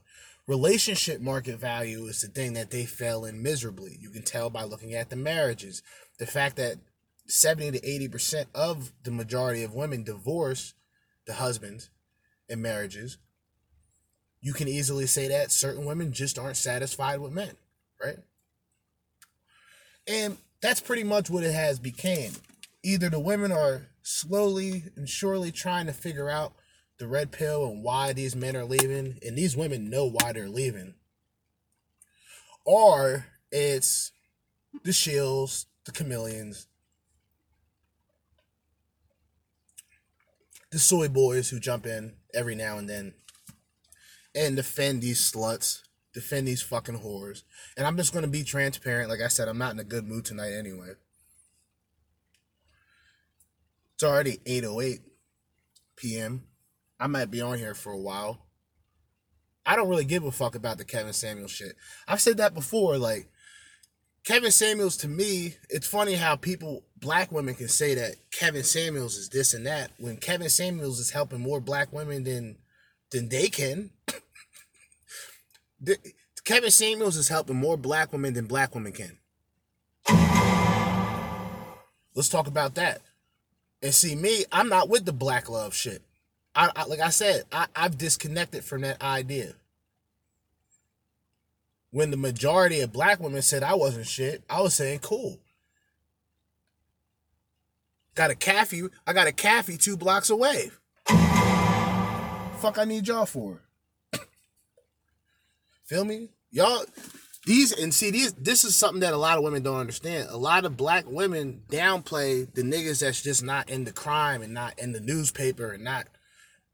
Relationship 0.46 1.20
market 1.20 1.58
value 1.58 2.04
is 2.04 2.20
the 2.20 2.28
thing 2.28 2.52
that 2.52 2.70
they 2.70 2.84
fell 2.84 3.24
in 3.24 3.42
miserably. 3.42 3.96
You 4.00 4.10
can 4.10 4.22
tell 4.22 4.48
by 4.50 4.62
looking 4.62 4.94
at 4.94 5.10
the 5.10 5.16
marriages. 5.16 5.82
The 6.18 6.26
fact 6.26 6.56
that 6.56 6.76
70 7.26 7.72
to 7.72 7.80
80% 7.80 8.46
of 8.54 8.92
the 9.02 9.10
majority 9.10 9.64
of 9.64 9.74
women 9.74 10.04
divorce 10.04 10.74
the 11.26 11.34
husbands 11.34 11.90
in 12.48 12.62
marriages. 12.62 13.18
You 14.40 14.52
can 14.52 14.68
easily 14.68 15.06
say 15.06 15.28
that 15.28 15.50
certain 15.50 15.84
women 15.84 16.12
just 16.12 16.38
aren't 16.38 16.56
satisfied 16.56 17.20
with 17.20 17.32
men, 17.32 17.56
right? 18.02 18.18
And 20.06 20.36
that's 20.60 20.80
pretty 20.80 21.04
much 21.04 21.28
what 21.30 21.44
it 21.44 21.52
has 21.52 21.78
became 21.78 22.32
either 22.86 23.10
the 23.10 23.18
women 23.18 23.50
are 23.50 23.88
slowly 24.02 24.84
and 24.94 25.08
surely 25.08 25.50
trying 25.50 25.86
to 25.86 25.92
figure 25.92 26.30
out 26.30 26.52
the 26.98 27.08
red 27.08 27.32
pill 27.32 27.66
and 27.66 27.82
why 27.82 28.12
these 28.12 28.36
men 28.36 28.56
are 28.56 28.64
leaving, 28.64 29.18
and 29.26 29.36
these 29.36 29.56
women 29.56 29.90
know 29.90 30.06
why 30.06 30.32
they're 30.32 30.48
leaving, 30.48 30.94
or 32.64 33.26
it's 33.50 34.12
the 34.84 34.92
shills, 34.92 35.66
the 35.84 35.92
chameleons, 35.92 36.68
the 40.70 40.78
soy 40.78 41.08
boys 41.08 41.50
who 41.50 41.60
jump 41.60 41.86
in 41.86 42.14
every 42.34 42.54
now 42.54 42.78
and 42.78 42.88
then 42.88 43.14
and 44.34 44.56
defend 44.56 45.00
these 45.00 45.20
sluts, 45.20 45.80
defend 46.12 46.46
these 46.46 46.62
fucking 46.62 47.00
whores. 47.00 47.42
And 47.76 47.86
I'm 47.86 47.96
just 47.96 48.12
gonna 48.12 48.26
be 48.26 48.44
transparent. 48.44 49.08
Like 49.08 49.20
I 49.20 49.28
said, 49.28 49.48
I'm 49.48 49.58
not 49.58 49.72
in 49.72 49.78
a 49.78 49.84
good 49.84 50.06
mood 50.06 50.24
tonight 50.24 50.52
anyway. 50.52 50.92
It's 53.94 54.04
already 54.04 54.38
8:08 54.44 55.00
p.m. 55.96 56.44
I 57.00 57.06
might 57.06 57.30
be 57.30 57.40
on 57.40 57.58
here 57.58 57.74
for 57.74 57.92
a 57.92 57.98
while. 57.98 58.46
I 59.64 59.74
don't 59.74 59.88
really 59.88 60.04
give 60.04 60.24
a 60.24 60.30
fuck 60.30 60.54
about 60.54 60.78
the 60.78 60.84
Kevin 60.84 61.12
Samuels 61.12 61.50
shit. 61.50 61.76
I've 62.06 62.20
said 62.20 62.36
that 62.36 62.54
before. 62.54 62.98
Like 62.98 63.28
Kevin 64.24 64.52
Samuels, 64.52 64.96
to 64.98 65.08
me, 65.08 65.56
it's 65.68 65.86
funny 65.86 66.14
how 66.14 66.36
people, 66.36 66.84
black 67.00 67.30
women, 67.32 67.54
can 67.54 67.68
say 67.68 67.94
that 67.94 68.16
Kevin 68.30 68.64
Samuels 68.64 69.16
is 69.16 69.28
this 69.28 69.54
and 69.54 69.66
that 69.66 69.90
when 69.98 70.16
Kevin 70.16 70.48
Samuels 70.48 70.98
is 70.98 71.10
helping 71.10 71.40
more 71.40 71.60
black 71.60 71.92
women 71.92 72.24
than 72.24 72.56
than 73.10 73.28
they 73.28 73.48
can. 73.48 73.90
the, 75.80 75.96
Kevin 76.44 76.70
Samuels 76.70 77.16
is 77.16 77.28
helping 77.28 77.56
more 77.56 77.76
black 77.76 78.12
women 78.12 78.34
than 78.34 78.46
black 78.46 78.74
women 78.74 78.92
can. 78.92 79.18
Let's 82.14 82.28
talk 82.28 82.46
about 82.46 82.76
that. 82.76 83.02
And 83.82 83.92
see 83.92 84.14
me, 84.14 84.44
I'm 84.50 84.68
not 84.68 84.88
with 84.88 85.04
the 85.04 85.12
black 85.12 85.50
love 85.50 85.74
shit. 85.74 86.02
I, 86.54 86.70
I 86.74 86.84
like 86.84 87.00
I 87.00 87.10
said, 87.10 87.42
I, 87.52 87.66
I've 87.74 87.98
disconnected 87.98 88.64
from 88.64 88.82
that 88.82 89.02
idea. 89.02 89.54
When 91.90 92.10
the 92.10 92.16
majority 92.16 92.80
of 92.80 92.92
black 92.92 93.20
women 93.20 93.42
said 93.42 93.62
I 93.62 93.74
wasn't 93.74 94.06
shit, 94.06 94.42
I 94.48 94.60
was 94.60 94.74
saying 94.74 95.00
cool. 95.00 95.38
Got 98.16 98.30
a 98.30 98.34
cafe, 98.34 98.82
I 99.06 99.12
got 99.12 99.28
a 99.28 99.32
cafe 99.32 99.76
two 99.76 99.96
blocks 99.96 100.30
away. 100.30 100.70
Fuck 101.06 102.78
I 102.78 102.84
need 102.84 103.06
y'all 103.06 103.26
for. 103.26 103.62
Feel 105.84 106.04
me? 106.04 106.30
Y'all 106.50 106.84
these 107.46 107.72
and 107.72 107.94
see 107.94 108.10
these 108.10 108.32
this 108.32 108.64
is 108.64 108.74
something 108.74 109.00
that 109.00 109.14
a 109.14 109.18
lot 109.18 109.38
of 109.38 109.44
women 109.44 109.62
don't 109.62 109.78
understand. 109.78 110.28
A 110.30 110.36
lot 110.36 110.64
of 110.64 110.76
black 110.76 111.04
women 111.06 111.62
downplay 111.68 112.52
the 112.54 112.62
niggas 112.62 113.00
that's 113.00 113.22
just 113.22 113.44
not 113.44 113.70
in 113.70 113.84
the 113.84 113.92
crime 113.92 114.42
and 114.42 114.52
not 114.52 114.78
in 114.78 114.92
the 114.92 115.00
newspaper 115.00 115.72
and 115.72 115.84
not 115.84 116.08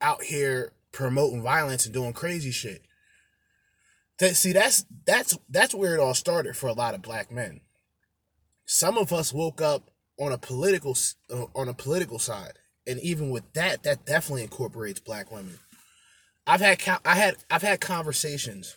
out 0.00 0.22
here 0.22 0.72
promoting 0.92 1.42
violence 1.42 1.84
and 1.84 1.92
doing 1.92 2.12
crazy 2.12 2.52
shit. 2.52 2.82
That 4.20 4.36
see 4.36 4.52
that's 4.52 4.86
that's 5.04 5.36
that's 5.48 5.74
where 5.74 5.94
it 5.94 6.00
all 6.00 6.14
started 6.14 6.56
for 6.56 6.68
a 6.68 6.72
lot 6.72 6.94
of 6.94 7.02
black 7.02 7.32
men. 7.32 7.62
Some 8.64 8.96
of 8.96 9.12
us 9.12 9.32
woke 9.32 9.60
up 9.60 9.90
on 10.20 10.32
a 10.32 10.38
political 10.38 10.96
uh, 11.32 11.46
on 11.54 11.68
a 11.68 11.74
political 11.74 12.18
side, 12.18 12.58
and 12.86 13.00
even 13.00 13.30
with 13.30 13.52
that, 13.54 13.82
that 13.82 14.06
definitely 14.06 14.42
incorporates 14.42 15.00
black 15.00 15.30
women. 15.30 15.58
I've 16.46 16.60
had 16.60 16.80
I 17.04 17.14
had 17.14 17.36
I've 17.50 17.62
had 17.62 17.80
conversations 17.80 18.76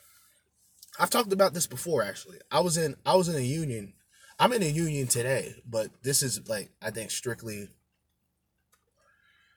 I've 0.99 1.09
talked 1.09 1.33
about 1.33 1.53
this 1.53 1.67
before 1.67 2.03
actually. 2.03 2.37
I 2.51 2.61
was 2.61 2.77
in 2.77 2.95
I 3.05 3.15
was 3.15 3.27
in 3.27 3.35
a 3.35 3.39
union. 3.39 3.93
I'm 4.39 4.53
in 4.53 4.63
a 4.63 4.67
union 4.67 5.07
today, 5.07 5.55
but 5.65 5.89
this 6.03 6.23
is 6.23 6.47
like 6.47 6.69
I 6.81 6.91
think 6.91 7.11
strictly 7.11 7.69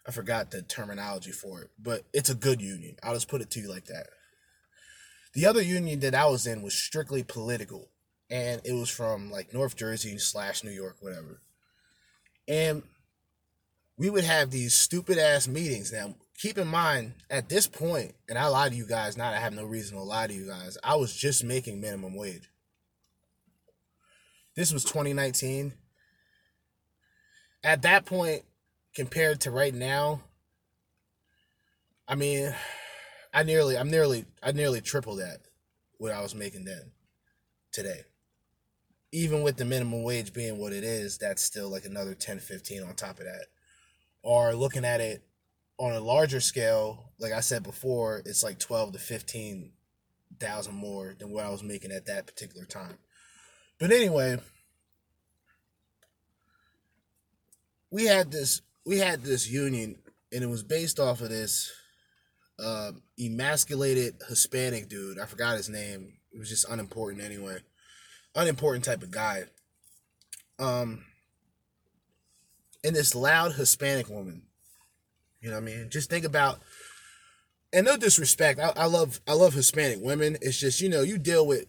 I 0.06 0.10
forgot 0.10 0.50
the 0.50 0.62
terminology 0.62 1.32
for 1.32 1.62
it, 1.62 1.70
but 1.78 2.04
it's 2.12 2.30
a 2.30 2.34
good 2.34 2.60
union. 2.60 2.96
I'll 3.02 3.14
just 3.14 3.28
put 3.28 3.40
it 3.42 3.50
to 3.50 3.60
you 3.60 3.68
like 3.68 3.86
that. 3.86 4.06
The 5.34 5.46
other 5.46 5.62
union 5.62 6.00
that 6.00 6.14
I 6.14 6.26
was 6.26 6.46
in 6.46 6.62
was 6.62 6.74
strictly 6.74 7.22
political, 7.22 7.90
and 8.30 8.62
it 8.64 8.72
was 8.72 8.88
from 8.88 9.30
like 9.30 9.52
North 9.52 9.76
Jersey 9.76 10.18
slash 10.18 10.64
New 10.64 10.70
York, 10.70 10.96
whatever. 11.00 11.42
And 12.48 12.82
we 13.98 14.08
would 14.08 14.24
have 14.24 14.50
these 14.50 14.74
stupid 14.74 15.18
ass 15.18 15.46
meetings. 15.46 15.92
Now, 15.92 16.14
keep 16.36 16.56
in 16.56 16.66
mind 16.66 17.12
at 17.28 17.48
this 17.48 17.66
point, 17.66 18.14
and 18.28 18.38
I 18.38 18.46
lie 18.46 18.70
to 18.70 18.74
you 18.74 18.86
guys, 18.86 19.16
not 19.16 19.34
I 19.34 19.40
have 19.40 19.52
no 19.52 19.64
reason 19.64 19.96
to 19.98 20.02
lie 20.02 20.26
to 20.26 20.32
you 20.32 20.46
guys. 20.46 20.78
I 20.82 20.96
was 20.96 21.14
just 21.14 21.44
making 21.44 21.80
minimum 21.80 22.16
wage. 22.16 22.48
This 24.56 24.72
was 24.72 24.84
2019. 24.84 25.74
At 27.62 27.82
that 27.82 28.06
point, 28.06 28.42
compared 28.94 29.40
to 29.42 29.50
right 29.50 29.74
now, 29.74 30.22
I 32.06 32.14
mean, 32.14 32.54
I 33.34 33.42
nearly, 33.42 33.76
I'm 33.76 33.90
nearly, 33.90 34.24
I 34.42 34.52
nearly 34.52 34.80
tripled 34.80 35.20
that 35.20 35.38
what 35.98 36.12
I 36.12 36.22
was 36.22 36.34
making 36.34 36.64
then, 36.64 36.92
today. 37.72 38.02
Even 39.12 39.42
with 39.42 39.56
the 39.56 39.64
minimum 39.64 40.02
wage 40.02 40.32
being 40.32 40.58
what 40.58 40.72
it 40.72 40.84
is, 40.84 41.18
that's 41.18 41.42
still 41.42 41.70
like 41.70 41.84
another 41.84 42.14
10, 42.14 42.40
15 42.40 42.82
on 42.82 42.94
top 42.94 43.18
of 43.18 43.24
that. 43.24 43.46
Or 44.22 44.54
looking 44.54 44.84
at 44.84 45.00
it 45.00 45.22
on 45.78 45.92
a 45.92 46.00
larger 46.00 46.40
scale, 46.40 47.12
like 47.18 47.32
I 47.32 47.40
said 47.40 47.62
before, 47.62 48.22
it's 48.26 48.42
like 48.42 48.58
twelve 48.58 48.92
to 48.92 48.98
fifteen 48.98 49.72
thousand 50.40 50.74
more 50.74 51.14
than 51.18 51.30
what 51.30 51.44
I 51.44 51.50
was 51.50 51.62
making 51.62 51.92
at 51.92 52.06
that 52.06 52.26
particular 52.26 52.66
time. 52.66 52.98
But 53.78 53.92
anyway, 53.92 54.38
we 57.90 58.06
had 58.06 58.30
this 58.30 58.60
we 58.84 58.98
had 58.98 59.22
this 59.22 59.48
union 59.48 59.96
and 60.32 60.42
it 60.42 60.48
was 60.48 60.62
based 60.62 60.98
off 60.98 61.20
of 61.20 61.30
this 61.30 61.72
uh, 62.58 62.92
emasculated 63.18 64.16
Hispanic 64.28 64.88
dude. 64.88 65.18
I 65.18 65.26
forgot 65.26 65.56
his 65.56 65.68
name. 65.68 66.14
It 66.32 66.38
was 66.38 66.48
just 66.48 66.68
unimportant 66.68 67.22
anyway. 67.22 67.58
Unimportant 68.34 68.84
type 68.84 69.02
of 69.02 69.10
guy. 69.10 69.44
Um 70.58 71.04
and 72.84 72.94
this 72.94 73.14
loud 73.14 73.54
Hispanic 73.54 74.08
woman 74.08 74.42
you 75.40 75.50
know 75.50 75.56
what 75.56 75.62
I 75.62 75.66
mean? 75.66 75.90
Just 75.90 76.10
think 76.10 76.24
about 76.24 76.60
and 77.72 77.86
no 77.86 77.96
disrespect. 77.96 78.60
I, 78.60 78.72
I 78.76 78.86
love 78.86 79.20
I 79.26 79.34
love 79.34 79.54
Hispanic 79.54 79.98
women. 80.00 80.36
It's 80.40 80.58
just, 80.58 80.80
you 80.80 80.88
know, 80.88 81.02
you 81.02 81.18
deal 81.18 81.46
with 81.46 81.66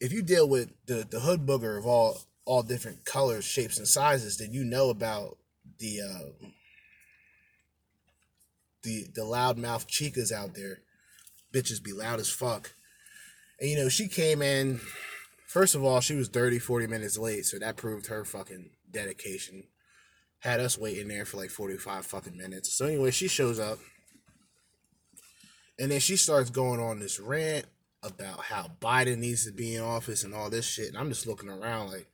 if 0.00 0.12
you 0.12 0.22
deal 0.22 0.48
with 0.48 0.70
the, 0.86 1.06
the 1.08 1.20
hood 1.20 1.46
booger 1.46 1.78
of 1.78 1.86
all 1.86 2.18
all 2.44 2.62
different 2.62 3.04
colors, 3.04 3.44
shapes, 3.44 3.78
and 3.78 3.86
sizes, 3.86 4.38
then 4.38 4.52
you 4.52 4.64
know 4.64 4.90
about 4.90 5.38
the 5.78 6.00
uh, 6.00 6.46
the 8.82 9.06
the 9.14 9.22
loudmouth 9.22 9.86
chicas 9.86 10.32
out 10.32 10.54
there. 10.54 10.80
Bitches 11.52 11.82
be 11.82 11.92
loud 11.92 12.20
as 12.20 12.30
fuck. 12.30 12.74
And 13.58 13.68
you 13.68 13.76
know, 13.76 13.88
she 13.88 14.08
came 14.08 14.40
in 14.40 14.80
first 15.50 15.74
of 15.74 15.84
all, 15.84 16.00
she 16.00 16.14
was 16.14 16.28
30, 16.28 16.58
40 16.58 16.86
minutes 16.86 17.18
late, 17.18 17.44
so 17.44 17.58
that 17.58 17.76
proved 17.76 18.06
her 18.06 18.24
fucking 18.24 18.70
dedication 18.90 19.64
had 20.40 20.60
us 20.60 20.78
waiting 20.78 21.08
there 21.08 21.24
for 21.24 21.36
like 21.36 21.50
45 21.50 22.04
fucking 22.04 22.36
minutes. 22.36 22.72
So 22.72 22.86
anyway, 22.86 23.10
she 23.10 23.28
shows 23.28 23.60
up. 23.60 23.78
And 25.78 25.90
then 25.90 26.00
she 26.00 26.16
starts 26.16 26.50
going 26.50 26.80
on 26.80 26.98
this 26.98 27.20
rant 27.20 27.66
about 28.02 28.40
how 28.40 28.70
Biden 28.80 29.18
needs 29.18 29.46
to 29.46 29.52
be 29.52 29.76
in 29.76 29.82
office 29.82 30.24
and 30.24 30.34
all 30.34 30.50
this 30.50 30.66
shit. 30.66 30.88
And 30.88 30.98
I'm 30.98 31.08
just 31.10 31.26
looking 31.26 31.48
around 31.48 31.90
like 31.90 32.06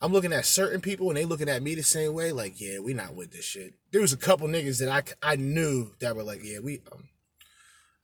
I'm 0.00 0.12
looking 0.12 0.32
at 0.32 0.46
certain 0.46 0.80
people 0.80 1.08
and 1.08 1.16
they 1.16 1.24
looking 1.24 1.48
at 1.48 1.62
me 1.62 1.74
the 1.74 1.82
same 1.82 2.14
way. 2.14 2.32
Like, 2.32 2.60
yeah, 2.60 2.78
we 2.78 2.94
not 2.94 3.14
with 3.14 3.32
this 3.32 3.44
shit. 3.44 3.74
There 3.92 4.00
was 4.00 4.12
a 4.12 4.16
couple 4.16 4.48
niggas 4.48 4.78
that 4.78 5.16
I, 5.22 5.32
I 5.32 5.36
knew 5.36 5.92
that 6.00 6.16
were 6.16 6.22
like, 6.22 6.40
yeah, 6.42 6.60
we. 6.60 6.82
Um, 6.90 7.08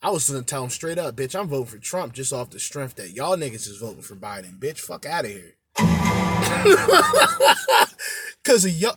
I 0.06 0.10
was 0.10 0.30
gonna 0.30 0.44
tell 0.44 0.62
him 0.62 0.70
straight 0.70 0.98
up, 0.98 1.16
bitch, 1.16 1.36
I'm 1.36 1.48
voting 1.48 1.66
for 1.66 1.78
Trump 1.78 2.12
just 2.12 2.32
off 2.32 2.50
the 2.50 2.60
strength 2.60 2.94
that 2.94 3.10
y'all 3.10 3.36
niggas 3.36 3.66
is 3.66 3.78
voting 3.78 4.02
for 4.02 4.14
Biden, 4.14 4.56
bitch. 4.56 4.78
Fuck 4.78 5.04
out 5.04 5.24
of 5.24 5.32
here. 5.32 5.54
Cause 8.44 8.64
of 8.64 8.70
y'all, 8.70 8.96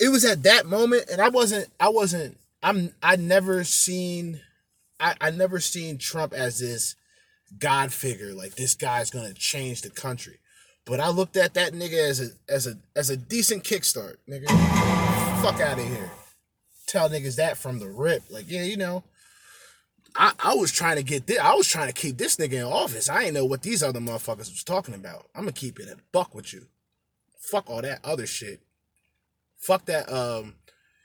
it 0.00 0.08
was 0.08 0.24
at 0.24 0.42
that 0.42 0.66
moment, 0.66 1.04
and 1.12 1.20
I 1.20 1.28
wasn't, 1.28 1.68
I 1.78 1.90
wasn't, 1.90 2.38
I'm, 2.60 2.92
I 3.04 3.14
never 3.14 3.62
seen, 3.62 4.40
I, 4.98 5.14
I 5.20 5.30
never 5.30 5.60
seen 5.60 5.96
Trump 5.96 6.32
as 6.32 6.58
this 6.58 6.96
God 7.56 7.92
figure, 7.92 8.34
like 8.34 8.56
this 8.56 8.74
guy's 8.74 9.12
gonna 9.12 9.32
change 9.32 9.82
the 9.82 9.90
country. 9.90 10.40
But 10.86 10.98
I 10.98 11.10
looked 11.10 11.36
at 11.36 11.54
that 11.54 11.72
nigga 11.72 12.04
as 12.04 12.20
a, 12.20 12.30
as 12.52 12.66
a, 12.66 12.74
as 12.96 13.10
a 13.10 13.16
decent 13.16 13.62
kickstart, 13.62 14.16
nigga. 14.28 14.48
Fuck 15.40 15.60
out 15.60 15.78
of 15.78 15.86
here. 15.86 16.10
Tell 16.88 17.08
niggas 17.08 17.36
that 17.36 17.56
from 17.56 17.78
the 17.78 17.88
rip, 17.88 18.24
like 18.28 18.50
yeah, 18.50 18.64
you 18.64 18.76
know. 18.76 19.04
I, 20.16 20.32
I 20.38 20.54
was 20.54 20.72
trying 20.72 20.96
to 20.96 21.02
get 21.02 21.26
this. 21.26 21.38
I 21.38 21.54
was 21.54 21.68
trying 21.68 21.88
to 21.88 21.92
keep 21.92 22.16
this 22.16 22.36
nigga 22.36 22.54
in 22.54 22.64
office. 22.64 23.08
I 23.08 23.24
ain't 23.24 23.34
know 23.34 23.44
what 23.44 23.62
these 23.62 23.82
other 23.82 24.00
motherfuckers 24.00 24.50
was 24.50 24.64
talking 24.64 24.94
about. 24.94 25.26
I'm 25.34 25.42
gonna 25.42 25.52
keep 25.52 25.78
it 25.78 25.88
a 25.88 25.96
buck 26.12 26.34
with 26.34 26.52
you. 26.52 26.66
Fuck 27.38 27.68
all 27.70 27.82
that 27.82 28.00
other 28.04 28.26
shit. 28.26 28.60
Fuck 29.58 29.86
that. 29.86 30.10
Um, 30.12 30.54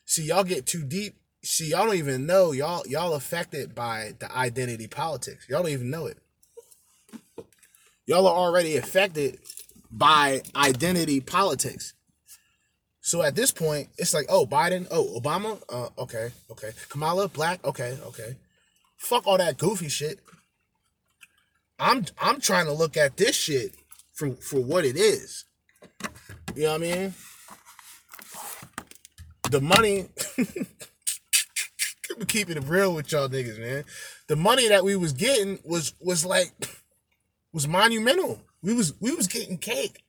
see, 0.05 0.23
y'all 0.23 0.43
get 0.43 0.65
too 0.65 0.83
deep. 0.83 1.15
See, 1.43 1.69
y'all 1.69 1.85
don't 1.85 1.95
even 1.95 2.25
know 2.25 2.51
y'all 2.51 2.83
y'all 2.87 3.13
affected 3.13 3.75
by 3.75 4.13
the 4.19 4.31
identity 4.35 4.87
politics. 4.87 5.47
Y'all 5.49 5.63
don't 5.63 5.71
even 5.71 5.89
know 5.89 6.05
it. 6.05 6.17
Y'all 8.05 8.27
are 8.27 8.35
already 8.35 8.77
affected 8.77 9.39
by 9.91 10.41
identity 10.55 11.19
politics. 11.19 11.93
So 13.01 13.23
at 13.23 13.35
this 13.35 13.51
point, 13.51 13.89
it's 13.97 14.13
like, 14.13 14.27
oh, 14.29 14.45
Biden, 14.45 14.87
oh, 14.91 15.19
Obama, 15.19 15.59
uh, 15.69 15.89
okay, 15.97 16.31
okay, 16.51 16.71
Kamala, 16.89 17.27
black, 17.27 17.65
okay, 17.65 17.97
okay. 18.05 18.35
Fuck 19.01 19.27
all 19.27 19.37
that 19.37 19.57
goofy 19.57 19.89
shit. 19.89 20.19
I'm 21.79 22.05
I'm 22.21 22.39
trying 22.39 22.67
to 22.67 22.73
look 22.73 22.95
at 22.95 23.17
this 23.17 23.35
shit 23.35 23.73
for 24.13 24.31
for 24.35 24.59
what 24.59 24.85
it 24.85 24.95
is. 24.95 25.45
You 26.55 26.63
know 26.63 26.69
what 26.69 26.75
I 26.75 26.77
mean? 26.77 27.13
the 29.51 29.59
money 29.59 30.07
keeping 32.27 32.57
it 32.57 32.63
real 32.63 32.95
with 32.95 33.11
y'all 33.11 33.27
niggas, 33.27 33.59
man. 33.59 33.83
The 34.27 34.37
money 34.37 34.69
that 34.69 34.83
we 34.83 34.95
was 34.95 35.11
getting 35.13 35.59
was 35.65 35.93
was 35.99 36.25
like 36.25 36.53
was 37.51 37.67
monumental. 37.67 38.39
We 38.61 38.73
was 38.73 38.93
we 39.01 39.13
was 39.13 39.27
getting 39.27 39.57
cake. 39.57 40.03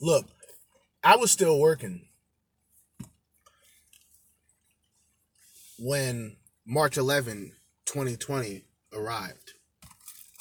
Look, 0.00 0.26
I 1.04 1.16
was 1.16 1.30
still 1.30 1.58
working 1.58 2.05
when 5.78 6.36
March 6.64 6.96
11, 6.96 7.52
2020 7.84 8.64
arrived. 8.92 9.52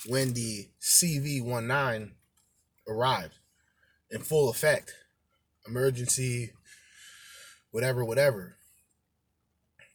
When 0.08 0.34
the 0.34 0.70
CV19 0.82 2.12
arrived 2.88 3.36
in 4.12 4.22
full 4.22 4.50
effect. 4.50 4.94
Emergency, 5.68 6.52
whatever, 7.72 8.06
whatever. 8.06 8.56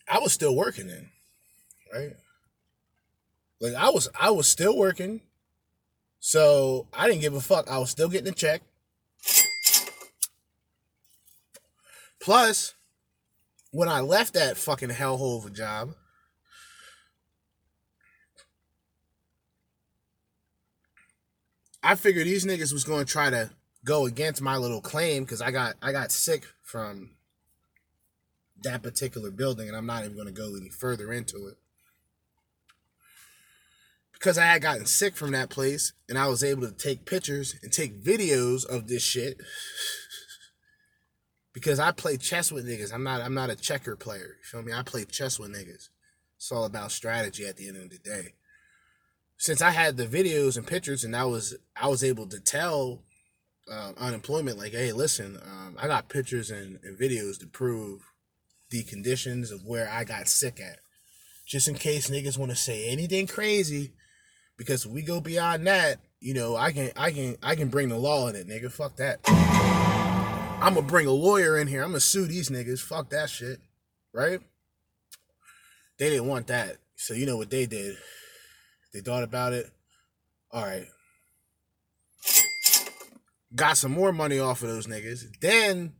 I 0.08 0.18
was 0.18 0.32
still 0.32 0.56
working 0.56 0.88
then, 0.88 1.10
right? 1.94 2.10
Like 3.60 3.74
I 3.74 3.90
was 3.90 4.08
I 4.20 4.30
was 4.30 4.48
still 4.48 4.76
working. 4.76 5.20
So 6.18 6.88
I 6.92 7.06
didn't 7.06 7.22
give 7.22 7.34
a 7.34 7.40
fuck. 7.40 7.70
I 7.70 7.78
was 7.78 7.90
still 7.90 8.08
getting 8.08 8.32
a 8.32 8.34
check. 8.34 8.62
Plus, 12.20 12.74
when 13.70 13.88
I 13.88 14.00
left 14.00 14.34
that 14.34 14.56
fucking 14.56 14.90
hellhole 14.90 15.38
of 15.38 15.46
a 15.46 15.50
job, 15.50 15.94
I 21.82 21.94
figured 21.94 22.26
these 22.26 22.44
niggas 22.44 22.72
was 22.72 22.84
gonna 22.84 23.04
try 23.04 23.30
to 23.30 23.50
go 23.84 24.06
against 24.06 24.42
my 24.42 24.56
little 24.56 24.80
claim 24.82 25.24
because 25.24 25.40
I 25.40 25.50
got 25.50 25.76
I 25.82 25.92
got 25.92 26.12
sick 26.12 26.46
from 26.62 27.12
that 28.62 28.82
particular 28.82 29.30
building, 29.30 29.68
and 29.68 29.76
I'm 29.76 29.86
not 29.86 30.04
even 30.04 30.16
going 30.16 30.26
to 30.26 30.32
go 30.32 30.54
any 30.54 30.68
further 30.68 31.12
into 31.12 31.46
it. 31.46 31.56
because 34.20 34.36
I 34.36 34.44
had 34.44 34.60
gotten 34.60 34.84
sick 34.84 35.16
from 35.16 35.30
that 35.32 35.48
place 35.48 35.94
and 36.06 36.18
I 36.18 36.28
was 36.28 36.44
able 36.44 36.62
to 36.68 36.72
take 36.72 37.06
pictures 37.06 37.54
and 37.62 37.72
take 37.72 38.04
videos 38.04 38.66
of 38.66 38.86
this 38.86 39.02
shit. 39.02 39.40
Because 41.52 41.80
I 41.80 41.90
play 41.90 42.16
chess 42.16 42.52
with 42.52 42.66
niggas. 42.66 42.92
I'm 42.92 43.02
not 43.02 43.20
I'm 43.20 43.34
not 43.34 43.50
a 43.50 43.56
checker 43.56 43.96
player. 43.96 44.36
You 44.38 44.44
feel 44.44 44.62
me? 44.62 44.72
I 44.72 44.82
play 44.82 45.04
chess 45.04 45.38
with 45.38 45.52
niggas. 45.52 45.88
It's 46.36 46.52
all 46.52 46.64
about 46.64 46.92
strategy 46.92 47.46
at 47.46 47.56
the 47.56 47.68
end 47.68 47.76
of 47.76 47.90
the 47.90 47.98
day. 47.98 48.34
Since 49.36 49.60
I 49.60 49.70
had 49.70 49.96
the 49.96 50.06
videos 50.06 50.56
and 50.56 50.66
pictures 50.66 51.02
and 51.04 51.16
I 51.16 51.24
was 51.24 51.56
I 51.74 51.88
was 51.88 52.04
able 52.04 52.26
to 52.28 52.40
tell 52.40 53.02
uh, 53.70 53.92
unemployment 53.98 54.58
like, 54.58 54.72
hey, 54.72 54.92
listen, 54.92 55.40
um, 55.44 55.76
I 55.78 55.86
got 55.86 56.08
pictures 56.08 56.50
and, 56.50 56.78
and 56.82 56.98
videos 56.98 57.38
to 57.40 57.46
prove 57.46 58.02
the 58.70 58.82
conditions 58.84 59.50
of 59.50 59.64
where 59.64 59.88
I 59.88 60.04
got 60.04 60.28
sick 60.28 60.60
at. 60.60 60.78
Just 61.46 61.68
in 61.68 61.74
case 61.74 62.08
niggas 62.08 62.38
want 62.38 62.50
to 62.50 62.56
say 62.56 62.88
anything 62.88 63.26
crazy, 63.26 63.92
because 64.56 64.86
we 64.86 65.02
go 65.02 65.20
beyond 65.20 65.66
that, 65.66 65.98
you 66.20 66.34
know, 66.34 66.54
I 66.54 66.70
can 66.70 66.90
I 66.96 67.10
can 67.10 67.36
I 67.42 67.56
can 67.56 67.68
bring 67.68 67.88
the 67.88 67.98
law 67.98 68.28
in 68.28 68.36
it, 68.36 68.46
nigga. 68.46 68.70
Fuck 68.70 68.96
that. 68.96 69.20
I'm 70.60 70.74
gonna 70.74 70.86
bring 70.86 71.06
a 71.06 71.12
lawyer 71.12 71.56
in 71.56 71.68
here. 71.68 71.82
I'm 71.82 71.90
gonna 71.90 72.00
sue 72.00 72.26
these 72.26 72.50
niggas. 72.50 72.80
Fuck 72.80 73.08
that 73.10 73.30
shit. 73.30 73.60
Right? 74.12 74.40
They 75.98 76.10
didn't 76.10 76.28
want 76.28 76.48
that. 76.48 76.76
So 76.96 77.14
you 77.14 77.24
know 77.24 77.38
what 77.38 77.48
they 77.48 77.64
did? 77.64 77.96
They 78.92 79.00
thought 79.00 79.22
about 79.22 79.54
it. 79.54 79.70
All 80.52 80.64
right. 80.64 80.86
Got 83.54 83.78
some 83.78 83.92
more 83.92 84.12
money 84.12 84.38
off 84.38 84.62
of 84.62 84.68
those 84.68 84.86
niggas. 84.86 85.24
Then 85.40 85.94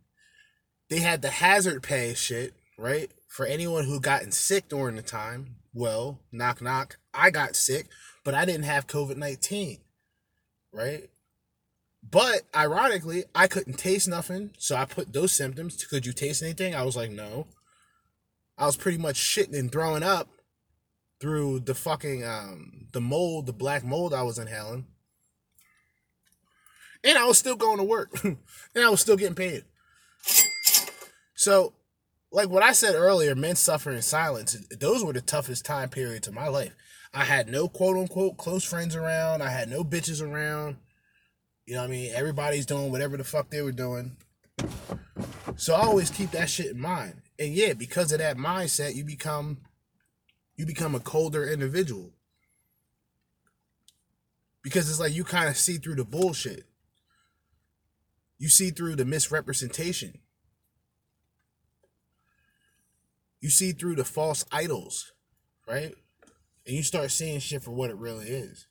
they 0.91 0.99
had 0.99 1.23
the 1.23 1.31
hazard 1.31 1.83
pay 1.83 2.13
shit, 2.13 2.53
right? 2.79 3.11
For 3.29 3.47
anyone 3.47 3.87
who 3.87 3.99
gotten 3.99 4.31
sick 4.31 4.69
during 4.69 4.97
the 4.97 5.03
time. 5.03 5.57
Well, 5.73 6.21
knock 6.31 6.61
knock. 6.61 6.99
I 7.15 7.31
got 7.31 7.57
sick, 7.57 7.87
but 8.25 8.35
I 8.35 8.45
didn't 8.45 8.65
have 8.65 8.87
COVID 8.87 9.17
19. 9.17 9.79
Right? 10.73 11.09
But 12.09 12.43
ironically, 12.57 13.25
I 13.35 13.47
couldn't 13.47 13.79
taste 13.79 14.09
nothing. 14.09 14.51
So 14.59 14.77
I 14.77 14.85
put 14.85 15.13
those 15.13 15.33
symptoms. 15.33 15.85
Could 15.85 16.07
you 16.07 16.13
taste 16.13 16.43
anything? 16.43 16.75
I 16.75 16.83
was 16.83 16.97
like, 16.97 17.11
no. 17.11 17.47
I 18.57 18.67
was 18.67 18.77
pretty 18.77 18.99
much 18.99 19.17
shitting 19.17 19.59
and 19.59 19.71
throwing 19.71 20.03
up 20.03 20.29
through 21.21 21.61
the 21.61 21.75
fucking 21.75 22.25
um 22.25 22.89
the 22.93 23.01
mold, 23.01 23.47
the 23.47 23.53
black 23.53 23.85
mold 23.85 24.13
I 24.15 24.23
was 24.23 24.39
inhaling. 24.39 24.87
And 27.05 27.17
I 27.17 27.25
was 27.25 27.39
still 27.39 27.57
going 27.57 27.79
to 27.79 27.85
work. 27.85 28.11
and 28.25 28.39
I 28.77 28.91
was 28.91 29.01
still 29.01 29.17
getting 29.17 29.35
paid. 29.35 29.65
So, 31.35 31.73
like 32.31 32.51
what 32.51 32.63
I 32.63 32.73
said 32.73 32.95
earlier, 32.95 33.35
men 33.35 33.57
suffer 33.57 33.91
in 33.91 34.03
silence. 34.03 34.57
Those 34.79 35.03
were 35.03 35.15
the 35.15 35.23
toughest 35.23 35.65
time 35.65 35.89
periods 35.89 36.29
of 36.29 36.35
my 36.35 36.49
life. 36.49 36.75
I 37.15 37.25
had 37.25 37.49
no 37.49 37.69
quote 37.69 37.97
unquote 37.97 38.37
close 38.37 38.65
friends 38.65 38.95
around. 38.95 39.43
I 39.43 39.49
had 39.49 39.71
no 39.71 39.83
bitches 39.83 40.23
around. 40.23 40.77
You 41.71 41.77
know 41.77 41.83
what 41.83 41.91
I 41.91 41.93
mean? 41.93 42.11
Everybody's 42.13 42.67
doing 42.67 42.91
whatever 42.91 43.17
the 43.17 43.23
fuck 43.23 43.49
they 43.49 43.63
were 43.63 43.71
doing. 43.71 44.17
So 45.55 45.73
I 45.73 45.83
always 45.83 46.11
keep 46.11 46.33
that 46.33 46.51
shit 46.51 46.73
in 46.73 46.81
mind. 46.81 47.23
And 47.39 47.55
yeah, 47.55 47.75
because 47.75 48.11
of 48.11 48.19
that 48.19 48.37
mindset, 48.37 48.97
you 48.97 49.05
become 49.05 49.59
you 50.57 50.67
become 50.67 50.97
a 50.97 50.99
colder 50.99 51.49
individual. 51.49 52.11
Because 54.65 54.91
it's 54.91 54.99
like 54.99 55.15
you 55.15 55.23
kind 55.23 55.49
of 55.49 55.57
see 55.57 55.77
through 55.77 55.95
the 55.95 56.05
bullshit. 56.05 56.65
You 58.37 58.49
see 58.49 58.71
through 58.71 58.97
the 58.97 59.05
misrepresentation. 59.05 60.19
You 63.41 63.49
see 63.49 63.71
through 63.71 63.95
the 63.95 64.05
false 64.05 64.45
idols, 64.51 65.13
right? 65.69 65.95
And 66.67 66.75
you 66.75 66.83
start 66.83 67.13
seeing 67.13 67.39
shit 67.39 67.63
for 67.63 67.71
what 67.71 67.91
it 67.91 67.97
really 67.97 68.27
is. 68.27 68.67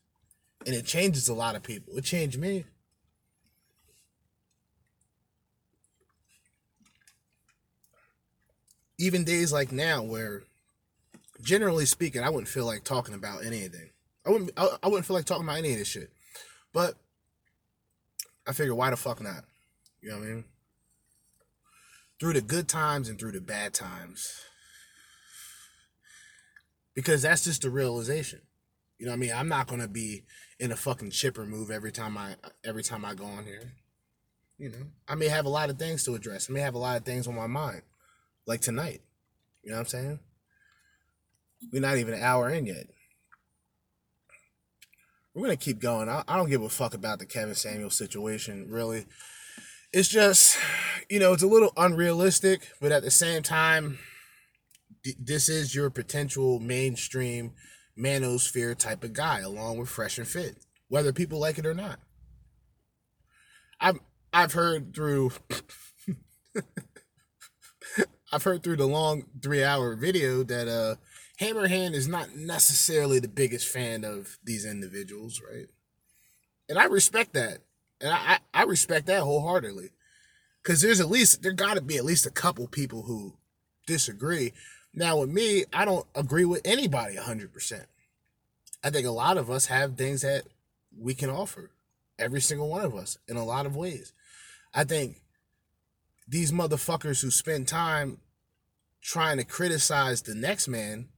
And 0.66 0.76
it 0.76 0.86
changes 0.86 1.30
a 1.30 1.34
lot 1.34 1.56
of 1.56 1.64
people. 1.64 1.96
It 1.96 2.04
changed 2.04 2.38
me. 2.38 2.66
Even 9.00 9.24
days 9.24 9.52
like 9.52 9.72
now 9.72 10.04
where 10.04 10.44
generally 11.42 11.86
speaking, 11.86 12.22
I 12.22 12.30
wouldn't 12.30 12.50
feel 12.50 12.66
like 12.66 12.84
talking 12.84 13.16
about 13.16 13.46
anything. 13.46 13.90
I 14.26 14.30
wouldn't 14.30 14.52
I, 14.56 14.78
I 14.84 14.88
wouldn't 14.88 15.06
feel 15.06 15.16
like 15.16 15.26
talking 15.26 15.46
about 15.46 15.58
any 15.58 15.72
of 15.72 15.80
this 15.80 15.88
shit. 15.88 16.12
But 16.74 16.96
I 18.46 18.54
figure 18.54 18.76
why 18.76 18.90
the 18.90 18.98
fuck 18.98 19.22
not? 19.22 19.44
You 20.02 20.10
know 20.10 20.18
what 20.18 20.26
I 20.26 20.28
mean? 20.28 20.44
Through 22.20 22.34
the 22.34 22.42
good 22.42 22.68
times 22.68 23.10
and 23.10 23.18
through 23.18 23.32
the 23.32 23.42
bad 23.42 23.74
times. 23.74 24.42
Because 26.94 27.22
that's 27.22 27.46
just 27.46 27.62
the 27.62 27.70
realization. 27.70 28.42
You 28.98 29.06
know 29.06 29.14
what 29.14 29.18
I 29.18 29.20
mean? 29.20 29.32
I'm 29.34 29.48
not 29.48 29.68
gonna 29.68 29.88
be 29.88 30.24
in 30.60 30.72
a 30.72 30.76
fucking 30.76 31.12
chipper 31.12 31.46
move 31.46 31.72
every 31.72 31.92
time 31.92 32.18
I 32.18 32.36
every 32.66 32.84
time 32.84 33.06
I 33.06 33.14
go 33.14 33.26
on 33.26 33.46
here. 33.46 33.72
You 34.58 34.70
know, 34.70 34.88
I 35.08 35.16
may 35.16 35.30
have 35.30 35.46
a 35.46 35.50
lot 35.50 35.70
of 35.70 35.80
things 35.80 36.04
to 36.04 36.16
address. 36.16 36.50
I 36.50 36.54
may 36.54 36.60
have 36.60 36.76
a 36.76 36.80
lot 36.80 36.98
of 36.98 37.06
things 37.06 37.28
on 37.28 37.36
my 37.36 37.48
mind, 37.48 37.82
like 38.50 38.62
tonight. 38.62 39.02
You 39.64 39.70
know 39.70 39.78
what 39.78 39.82
I'm 39.82 39.88
saying? 39.88 40.20
We're 41.72 41.82
not 41.82 41.98
even 41.98 42.16
an 42.16 42.24
hour 42.24 42.50
in 42.50 42.66
yet. 42.66 42.88
We're 45.34 45.44
gonna 45.44 45.56
keep 45.56 45.80
going. 45.80 46.10
I, 46.10 46.24
I 46.28 46.36
don't 46.36 46.50
give 46.50 46.64
a 46.64 46.70
fuck 46.70 46.96
about 46.96 47.20
the 47.20 47.28
Kevin 47.28 47.54
Samuel 47.54 47.92
situation, 47.92 48.66
really. 48.68 49.06
It's 49.94 50.10
just, 50.10 50.58
you 51.10 51.20
know, 51.20 51.34
it's 51.34 51.44
a 51.44 51.48
little 51.48 51.72
unrealistic, 51.78 52.68
but 52.82 52.92
at 52.92 53.04
the 53.04 53.12
same 53.12 53.44
time, 53.44 54.00
th- 55.04 55.18
this 55.20 55.48
is 55.48 55.76
your 55.76 55.90
potential 55.92 56.60
mainstream 56.60 57.54
manosphere 57.98 58.76
type 58.76 59.04
of 59.04 59.14
guy, 59.14 59.40
along 59.42 59.78
with 59.78 59.90
Fresh 59.90 60.18
and 60.18 60.28
Fit, 60.28 60.58
whether 60.88 61.14
people 61.14 61.40
like 61.40 61.60
it 61.60 61.66
or 61.66 61.76
not. 61.76 62.00
I've 63.80 64.00
I've 64.34 64.54
heard 64.54 64.96
through 64.96 65.32
I've 68.32 68.44
heard 68.44 68.64
through 68.64 68.78
the 68.78 68.88
long 68.88 69.26
three 69.42 69.64
hour 69.64 69.96
video 69.96 70.44
that 70.44 70.68
uh 70.68 70.96
Hammerhand 71.40 71.94
is 71.94 72.08
not 72.08 72.36
necessarily 72.36 73.20
the 73.20 73.30
biggest 73.30 73.68
fan 73.68 74.04
of 74.04 74.38
these 74.44 74.66
individuals, 74.66 75.42
right? 75.50 75.68
And 76.68 76.78
I 76.78 76.84
respect 76.86 77.34
that. 77.34 77.60
And 78.02 78.12
I, 78.12 78.40
I 78.54 78.64
respect 78.64 79.06
that 79.08 79.22
wholeheartedly. 79.22 79.92
Cause 80.64 80.82
there's 80.82 81.00
at 81.00 81.10
least 81.10 81.42
there 81.42 81.54
gotta 81.54 81.82
be 81.82 81.98
at 81.98 82.06
least 82.06 82.26
a 82.26 82.32
couple 82.32 82.68
people 82.68 83.04
who 83.04 83.36
disagree. 83.88 84.54
Now 84.94 85.20
with 85.20 85.30
me, 85.30 85.64
I 85.72 85.86
don't 85.86 86.06
agree 86.14 86.46
with 86.46 86.62
anybody 86.66 87.16
hundred 87.16 87.54
percent. 87.54 87.86
I 88.84 88.90
think 88.90 89.08
a 89.08 89.12
lot 89.12 89.38
of 89.38 89.50
us 89.50 89.68
have 89.68 89.96
things 89.96 90.22
that 90.22 90.44
we 90.98 91.14
can 91.14 91.30
offer. 91.30 91.72
Every 92.18 92.42
single 92.42 92.68
one 92.68 92.84
of 92.84 92.96
us 92.96 93.18
in 93.28 93.38
a 93.38 93.46
lot 93.46 93.66
of 93.66 93.76
ways. 93.76 94.14
I 94.74 94.84
think 94.84 95.22
these 96.30 96.52
motherfuckers 96.52 97.22
who 97.22 97.32
spend 97.32 97.68
time 97.68 98.20
trying 99.02 99.38
to 99.38 99.44
criticize 99.44 100.22
the 100.22 100.36
next 100.36 100.68
man 100.68 101.10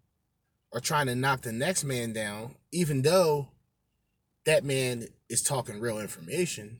or 0.71 0.79
trying 0.79 1.07
to 1.07 1.15
knock 1.15 1.41
the 1.41 1.51
next 1.51 1.83
man 1.83 2.13
down, 2.13 2.55
even 2.71 3.01
though 3.01 3.49
that 4.45 4.63
man 4.63 5.05
is 5.29 5.41
talking 5.41 5.79
real 5.79 5.99
information 5.99 6.79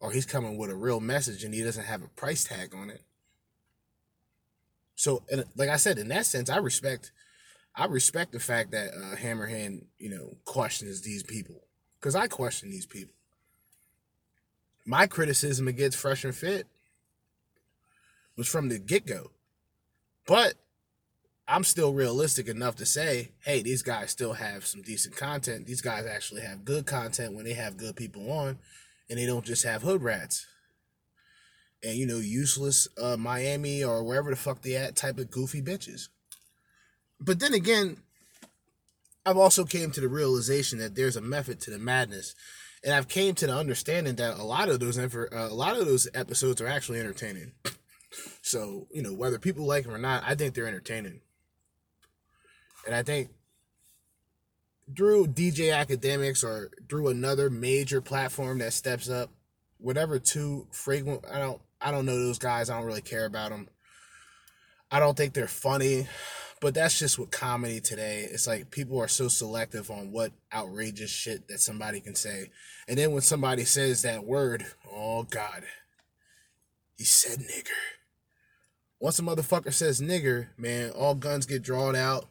or 0.00 0.12
he's 0.12 0.26
coming 0.26 0.56
with 0.56 0.70
a 0.70 0.76
real 0.76 1.00
message 1.00 1.42
and 1.42 1.52
he 1.52 1.62
doesn't 1.62 1.84
have 1.84 2.02
a 2.02 2.08
price 2.08 2.44
tag 2.44 2.72
on 2.74 2.88
it. 2.88 3.02
So, 4.94 5.24
and 5.28 5.44
like 5.56 5.68
I 5.68 5.76
said, 5.76 5.98
in 5.98 6.08
that 6.08 6.26
sense, 6.26 6.48
I 6.48 6.58
respect, 6.58 7.10
I 7.74 7.86
respect 7.86 8.30
the 8.30 8.38
fact 8.38 8.70
that 8.70 8.90
uh, 8.90 9.16
Hammerhand, 9.16 9.86
you 9.98 10.10
know, 10.10 10.36
questions 10.44 11.00
these 11.00 11.24
people 11.24 11.64
because 11.98 12.14
I 12.14 12.28
question 12.28 12.70
these 12.70 12.86
people. 12.86 13.14
My 14.86 15.08
criticism 15.08 15.66
against 15.66 15.98
Fresh 15.98 16.24
and 16.24 16.34
Fit 16.34 16.68
was 18.36 18.48
from 18.48 18.68
the 18.68 18.78
get 18.78 19.06
go, 19.06 19.30
but 20.26 20.54
I'm 21.46 21.64
still 21.64 21.92
realistic 21.92 22.48
enough 22.48 22.76
to 22.76 22.86
say, 22.86 23.32
hey, 23.44 23.62
these 23.62 23.82
guys 23.82 24.10
still 24.10 24.32
have 24.32 24.64
some 24.64 24.82
decent 24.82 25.16
content. 25.16 25.66
These 25.66 25.82
guys 25.82 26.06
actually 26.06 26.40
have 26.40 26.64
good 26.64 26.86
content 26.86 27.34
when 27.34 27.44
they 27.44 27.52
have 27.52 27.76
good 27.76 27.96
people 27.96 28.30
on, 28.32 28.58
and 29.10 29.18
they 29.18 29.26
don't 29.26 29.44
just 29.44 29.64
have 29.64 29.82
hood 29.82 30.02
rats 30.02 30.46
and 31.84 31.96
you 31.96 32.06
know 32.06 32.18
useless 32.18 32.88
uh, 33.00 33.16
Miami 33.16 33.84
or 33.84 34.02
wherever 34.02 34.30
the 34.30 34.36
fuck 34.36 34.62
they 34.62 34.74
at 34.74 34.96
type 34.96 35.18
of 35.18 35.30
goofy 35.30 35.60
bitches. 35.60 36.08
But 37.20 37.38
then 37.38 37.54
again, 37.54 37.98
I've 39.24 39.36
also 39.36 39.64
came 39.64 39.90
to 39.92 40.00
the 40.00 40.08
realization 40.08 40.78
that 40.78 40.94
there's 40.94 41.16
a 41.16 41.20
method 41.20 41.60
to 41.60 41.70
the 41.70 41.78
madness, 41.78 42.34
and 42.82 42.94
I've 42.94 43.08
came 43.08 43.34
to 43.36 43.46
the 43.46 43.54
understanding 43.54 44.16
that 44.16 44.38
a 44.38 44.42
lot 44.44 44.68
of 44.68 44.80
those 44.80 44.98
uh, 44.98 45.28
a 45.32 45.54
lot 45.54 45.78
of 45.78 45.86
those 45.86 46.08
episodes 46.14 46.60
are 46.60 46.66
actually 46.66 47.00
entertaining. 47.00 47.52
So 48.42 48.86
you 48.92 49.02
know 49.02 49.12
whether 49.12 49.38
people 49.38 49.66
like 49.66 49.84
them 49.84 49.94
or 49.94 49.98
not, 49.98 50.22
I 50.26 50.34
think 50.34 50.54
they're 50.54 50.66
entertaining, 50.66 51.20
and 52.86 52.94
I 52.94 53.02
think 53.02 53.30
through 54.96 55.28
DJ 55.28 55.72
Akademiks 55.72 56.44
or 56.44 56.70
through 56.88 57.08
another 57.08 57.48
major 57.48 58.00
platform 58.00 58.58
that 58.58 58.72
steps 58.72 59.08
up, 59.08 59.30
whatever 59.78 60.18
too 60.18 60.66
frequent, 60.70 61.24
I 61.30 61.38
don't 61.38 61.60
I 61.80 61.90
don't 61.90 62.06
know 62.06 62.18
those 62.18 62.38
guys. 62.38 62.70
I 62.70 62.76
don't 62.76 62.86
really 62.86 63.02
care 63.02 63.26
about 63.26 63.50
them. 63.50 63.68
I 64.90 65.00
don't 65.00 65.16
think 65.16 65.34
they're 65.34 65.48
funny, 65.48 66.06
But 66.60 66.74
that's 66.74 66.98
just 66.98 67.18
with 67.18 67.30
comedy 67.30 67.80
today. 67.80 68.26
It's 68.30 68.46
like 68.46 68.70
people 68.70 68.98
are 69.00 69.08
so 69.08 69.28
selective 69.28 69.90
on 69.90 70.12
what 70.12 70.32
outrageous 70.52 71.10
shit 71.10 71.48
that 71.48 71.60
somebody 71.60 72.00
can 72.00 72.14
say. 72.14 72.50
And 72.88 72.96
then 72.96 73.12
when 73.12 73.22
somebody 73.22 73.64
says 73.64 74.02
that 74.02 74.24
word, 74.24 74.64
oh 74.90 75.24
God, 75.24 75.64
he 76.96 77.04
said 77.04 77.40
nigger. 77.40 77.68
Once 79.04 79.18
a 79.18 79.22
motherfucker 79.22 79.70
says 79.70 80.00
nigger, 80.00 80.46
man, 80.56 80.88
all 80.92 81.14
guns 81.14 81.44
get 81.44 81.62
drawn 81.62 81.94
out. 81.94 82.24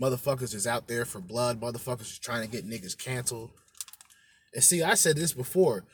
Motherfuckers 0.00 0.54
is 0.54 0.68
out 0.68 0.86
there 0.86 1.04
for 1.04 1.18
blood. 1.18 1.60
Motherfuckers 1.60 2.02
is 2.02 2.18
trying 2.20 2.42
to 2.42 2.48
get 2.48 2.64
niggas 2.64 2.96
canceled. 2.96 3.50
And 4.54 4.62
see, 4.62 4.84
I 4.84 4.94
said 4.94 5.16
this 5.16 5.32
before, 5.32 5.84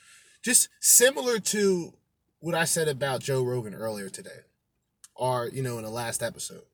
just 0.42 0.68
similar 0.80 1.38
to 1.38 1.94
what 2.40 2.54
I 2.54 2.66
said 2.66 2.88
about 2.88 3.22
Joe 3.22 3.42
Rogan 3.42 3.74
earlier 3.74 4.10
today, 4.10 4.44
or, 5.14 5.48
you 5.48 5.62
know, 5.62 5.78
in 5.78 5.84
the 5.84 5.90
last 5.90 6.22
episode. 6.22 6.64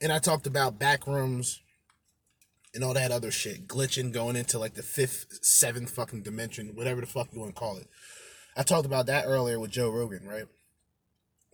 And 0.00 0.12
I 0.12 0.20
talked 0.20 0.46
about 0.46 0.78
back 0.78 1.04
rooms 1.04 1.62
and 2.74 2.84
all 2.84 2.94
that 2.94 3.10
other 3.10 3.30
shit, 3.30 3.66
glitching, 3.66 4.12
going 4.12 4.36
into 4.36 4.58
like 4.58 4.74
the 4.74 4.82
fifth, 4.82 5.40
seventh 5.42 5.90
fucking 5.90 6.22
dimension, 6.22 6.74
whatever 6.74 7.00
the 7.00 7.06
fuck 7.06 7.32
you 7.32 7.40
want 7.40 7.54
to 7.54 7.58
call 7.58 7.76
it. 7.76 7.88
I 8.56 8.62
talked 8.62 8.86
about 8.86 9.06
that 9.06 9.26
earlier 9.26 9.58
with 9.58 9.70
Joe 9.70 9.90
Rogan, 9.90 10.26
right? 10.26 10.46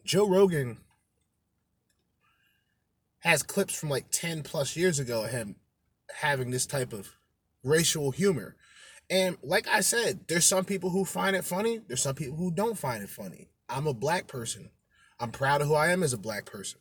Joe 0.04 0.28
Rogan 0.28 0.78
has 3.20 3.42
clips 3.42 3.74
from 3.78 3.88
like 3.88 4.10
10 4.10 4.42
plus 4.42 4.76
years 4.76 4.98
ago 4.98 5.24
of 5.24 5.30
him 5.30 5.56
having 6.20 6.50
this 6.50 6.66
type 6.66 6.92
of 6.92 7.16
racial 7.64 8.10
humor. 8.10 8.56
And 9.08 9.36
like 9.42 9.66
I 9.68 9.80
said, 9.80 10.20
there's 10.28 10.46
some 10.46 10.64
people 10.64 10.90
who 10.90 11.04
find 11.04 11.36
it 11.36 11.44
funny, 11.44 11.80
there's 11.86 12.02
some 12.02 12.14
people 12.14 12.36
who 12.36 12.50
don't 12.50 12.78
find 12.78 13.02
it 13.02 13.10
funny. 13.10 13.48
I'm 13.68 13.86
a 13.86 13.94
black 13.94 14.26
person. 14.26 14.70
I'm 15.18 15.30
proud 15.30 15.60
of 15.60 15.68
who 15.68 15.74
I 15.74 15.88
am 15.88 16.02
as 16.02 16.12
a 16.12 16.18
black 16.18 16.44
person. 16.44 16.78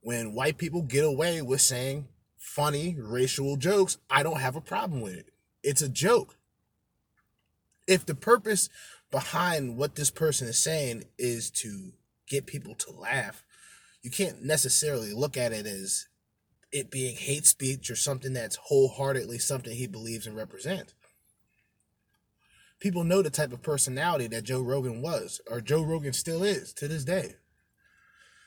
When 0.00 0.34
white 0.34 0.58
people 0.58 0.82
get 0.82 1.04
away 1.04 1.42
with 1.42 1.60
saying 1.60 2.06
funny 2.38 2.96
racial 2.98 3.56
jokes, 3.56 3.98
I 4.08 4.22
don't 4.22 4.40
have 4.40 4.56
a 4.56 4.60
problem 4.60 5.00
with 5.00 5.14
it. 5.14 5.30
It's 5.62 5.82
a 5.82 5.88
joke. 5.88 6.36
If 7.86 8.06
the 8.06 8.14
purpose 8.14 8.68
behind 9.10 9.76
what 9.76 9.94
this 9.94 10.10
person 10.10 10.48
is 10.48 10.58
saying 10.58 11.04
is 11.18 11.50
to 11.50 11.92
get 12.28 12.46
people 12.46 12.74
to 12.74 12.92
laugh, 12.92 13.44
you 14.02 14.10
can't 14.10 14.44
necessarily 14.44 15.12
look 15.12 15.36
at 15.36 15.52
it 15.52 15.66
as 15.66 16.06
it 16.70 16.90
being 16.90 17.16
hate 17.16 17.46
speech 17.46 17.90
or 17.90 17.96
something 17.96 18.32
that's 18.32 18.56
wholeheartedly 18.56 19.38
something 19.38 19.74
he 19.74 19.86
believes 19.86 20.26
and 20.26 20.36
represents. 20.36 20.94
People 22.78 23.04
know 23.04 23.22
the 23.22 23.30
type 23.30 23.52
of 23.52 23.62
personality 23.62 24.28
that 24.28 24.44
Joe 24.44 24.60
Rogan 24.60 25.02
was, 25.02 25.40
or 25.50 25.60
Joe 25.60 25.82
Rogan 25.82 26.12
still 26.12 26.44
is 26.44 26.72
to 26.74 26.86
this 26.86 27.04
day. 27.04 27.34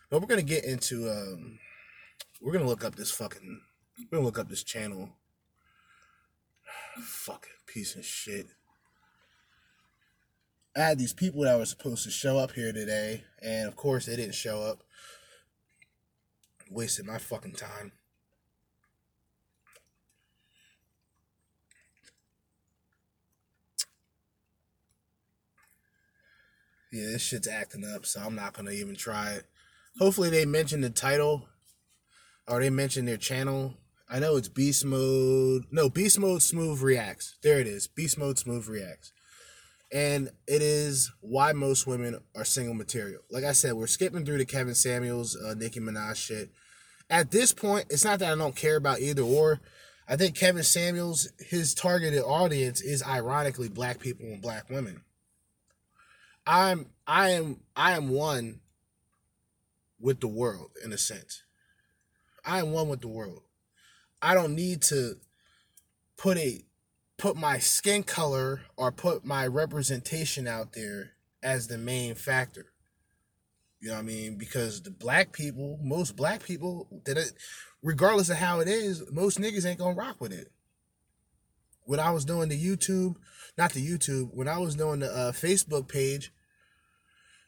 But 0.09 0.21
we're 0.21 0.27
gonna 0.27 0.41
get 0.41 0.63
into 0.63 1.09
um 1.09 1.59
we're 2.41 2.53
gonna 2.53 2.67
look 2.67 2.85
up 2.85 2.95
this 2.95 3.11
fucking 3.11 3.61
we're 4.09 4.17
gonna 4.17 4.25
look 4.25 4.39
up 4.39 4.49
this 4.49 4.63
channel. 4.63 5.09
Fucking 7.03 7.51
piece 7.67 7.95
of 7.95 8.05
shit. 8.05 8.47
I 10.75 10.79
had 10.81 10.99
these 10.99 11.13
people 11.13 11.43
that 11.43 11.57
were 11.57 11.65
supposed 11.65 12.03
to 12.05 12.11
show 12.11 12.37
up 12.37 12.51
here 12.51 12.71
today, 12.71 13.25
and 13.41 13.67
of 13.67 13.75
course 13.75 14.05
they 14.05 14.15
didn't 14.15 14.35
show 14.35 14.61
up. 14.61 14.83
Wasted 16.69 17.05
my 17.05 17.17
fucking 17.17 17.53
time. 17.53 17.91
Yeah, 26.93 27.05
this 27.07 27.21
shit's 27.21 27.47
acting 27.47 27.85
up, 27.85 28.05
so 28.05 28.21
I'm 28.21 28.35
not 28.35 28.53
gonna 28.53 28.71
even 28.71 28.95
try 28.95 29.31
it. 29.31 29.45
Hopefully 29.99 30.29
they 30.29 30.45
mention 30.45 30.81
the 30.81 30.89
title 30.89 31.47
or 32.47 32.59
they 32.59 32.69
mention 32.69 33.05
their 33.05 33.17
channel. 33.17 33.75
I 34.14 34.20
know 34.20 34.36
it's 34.36 34.49
Beast 34.49 34.84
Mode. 34.84 35.64
No, 35.72 35.89
Beast 35.89 36.20
Mode 36.20 36.41
Smooth 36.41 36.82
Reacts. 36.82 37.38
There 37.43 37.62
it 37.62 37.68
is. 37.68 37.88
Beast 37.88 38.18
Mode 38.18 38.38
Smooth 38.38 38.68
Reacts. 38.68 39.14
And 39.89 40.28
it 40.47 40.62
is 40.62 41.09
why 41.22 41.53
most 41.53 41.88
women 41.88 42.20
are 42.36 42.43
single 42.43 42.74
material. 42.74 43.22
Like 43.32 43.45
I 43.45 43.53
said, 43.53 43.74
we're 43.74 43.88
skipping 43.88 44.26
through 44.26 44.39
the 44.39 44.45
Kevin 44.45 44.76
Samuels, 44.76 45.38
uh, 45.38 45.53
Nicki 45.53 45.80
Minaj 45.80 46.18
shit. 46.18 46.49
At 47.09 47.32
this 47.32 47.53
point, 47.53 47.86
it's 47.89 48.03
not 48.03 48.20
that 48.20 48.34
I 48.34 48.36
don't 48.36 48.55
care 48.55 48.76
about 48.76 48.99
either 48.99 49.22
or. 49.22 49.62
I 50.09 50.18
think 50.18 50.36
Kevin 50.36 50.64
Samuels, 50.64 51.30
his 51.39 51.74
targeted 51.74 52.22
audience 52.22 52.82
is 52.82 53.01
ironically 53.01 53.70
black 53.70 53.99
people 53.99 54.26
and 54.26 54.41
black 54.41 54.70
women. 54.70 55.03
I'm 56.45 56.88
I 57.07 57.30
am 57.30 57.62
I 57.78 57.93
am 57.93 58.09
one 58.09 58.59
with 60.01 60.20
the 60.20 60.28
world 60.28 60.72
in 60.84 60.91
a 60.91 60.97
sense. 60.97 61.43
I 62.43 62.59
am 62.59 62.74
one 62.74 62.89
with 62.89 62.99
the 62.99 63.07
world. 63.07 63.43
I 64.22 64.34
don't 64.34 64.55
need 64.55 64.82
to 64.84 65.15
put 66.17 66.38
a 66.38 66.63
put 67.17 67.36
my 67.36 67.59
skin 67.59 68.03
color 68.03 68.61
or 68.78 68.91
put 68.91 69.24
my 69.24 69.45
representation 69.45 70.47
out 70.47 70.74
there 70.74 71.11
as 71.43 71.67
the 71.67 71.78
main 71.78 72.15
factor. 72.15 72.65
You 73.80 73.89
know 73.89 73.95
what 73.95 74.01
I 74.01 74.03
mean? 74.03 74.38
Because 74.38 74.82
the 74.82 74.91
black 74.91 75.32
people, 75.32 75.80
most 75.84 76.15
black 76.15 76.43
people, 76.43 76.88
that 77.05 77.17
it, 77.17 77.34
regardless 77.82 78.30
of 78.30 78.38
how 78.38 78.59
it 78.59 78.67
is, 78.67 79.03
most 79.11 79.39
niggas 79.39 79.65
ain't 79.65 79.80
gonna 79.80 79.95
rock 79.95 80.19
with 80.19 80.32
it. 80.32 80.51
When 81.84 81.99
I 81.99 82.11
was 82.11 82.26
doing 82.26 82.49
the 82.49 82.63
YouTube, 82.63 83.15
not 83.57 83.74
the 83.74 83.86
YouTube, 83.86 84.34
when 84.34 84.47
I 84.47 84.59
was 84.59 84.76
doing 84.76 84.99
the 84.99 85.11
uh, 85.11 85.32
Facebook 85.32 85.88
page, 85.88 86.32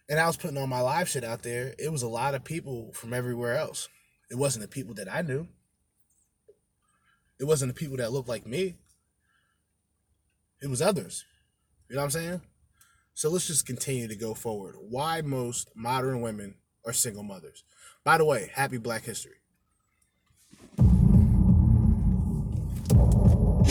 and 0.10 0.20
I 0.20 0.28
was 0.28 0.38
putting 0.38 0.58
all 0.58 0.68
my 0.68 0.82
live 0.82 1.08
shit 1.08 1.24
out 1.24 1.44
there, 1.44 1.74
it 1.80 1.92
was 1.92 2.04
a 2.04 2.08
lot 2.08 2.36
of 2.36 2.44
people 2.44 2.92
from 2.94 3.14
everywhere 3.14 3.56
else. 3.56 3.88
It 4.30 4.36
wasn't 4.36 4.64
the 4.64 4.68
people 4.68 4.96
that 4.96 5.12
I 5.12 5.22
knew. 5.22 5.48
It 7.40 7.46
wasn't 7.46 7.74
the 7.74 7.80
people 7.80 7.98
that 7.98 8.12
looked 8.12 8.30
like 8.30 8.46
me. 8.46 8.76
It 10.62 10.70
was 10.70 10.82
others. 10.82 11.26
You 11.90 11.96
know 11.96 12.02
what 12.02 12.06
I'm 12.06 12.12
saying? 12.12 12.42
So 13.14 13.30
let's 13.30 13.48
just 13.48 13.66
continue 13.66 14.08
to 14.08 14.16
go 14.16 14.34
forward. 14.34 14.76
Why 14.80 15.22
most 15.22 15.70
modern 15.76 16.22
women 16.22 16.56
are 16.86 16.94
single 16.94 17.24
mothers. 17.24 17.64
By 18.04 18.18
the 18.18 18.26
way, 18.26 18.52
happy 18.54 18.78
Black 18.78 19.04
History. 19.04 19.36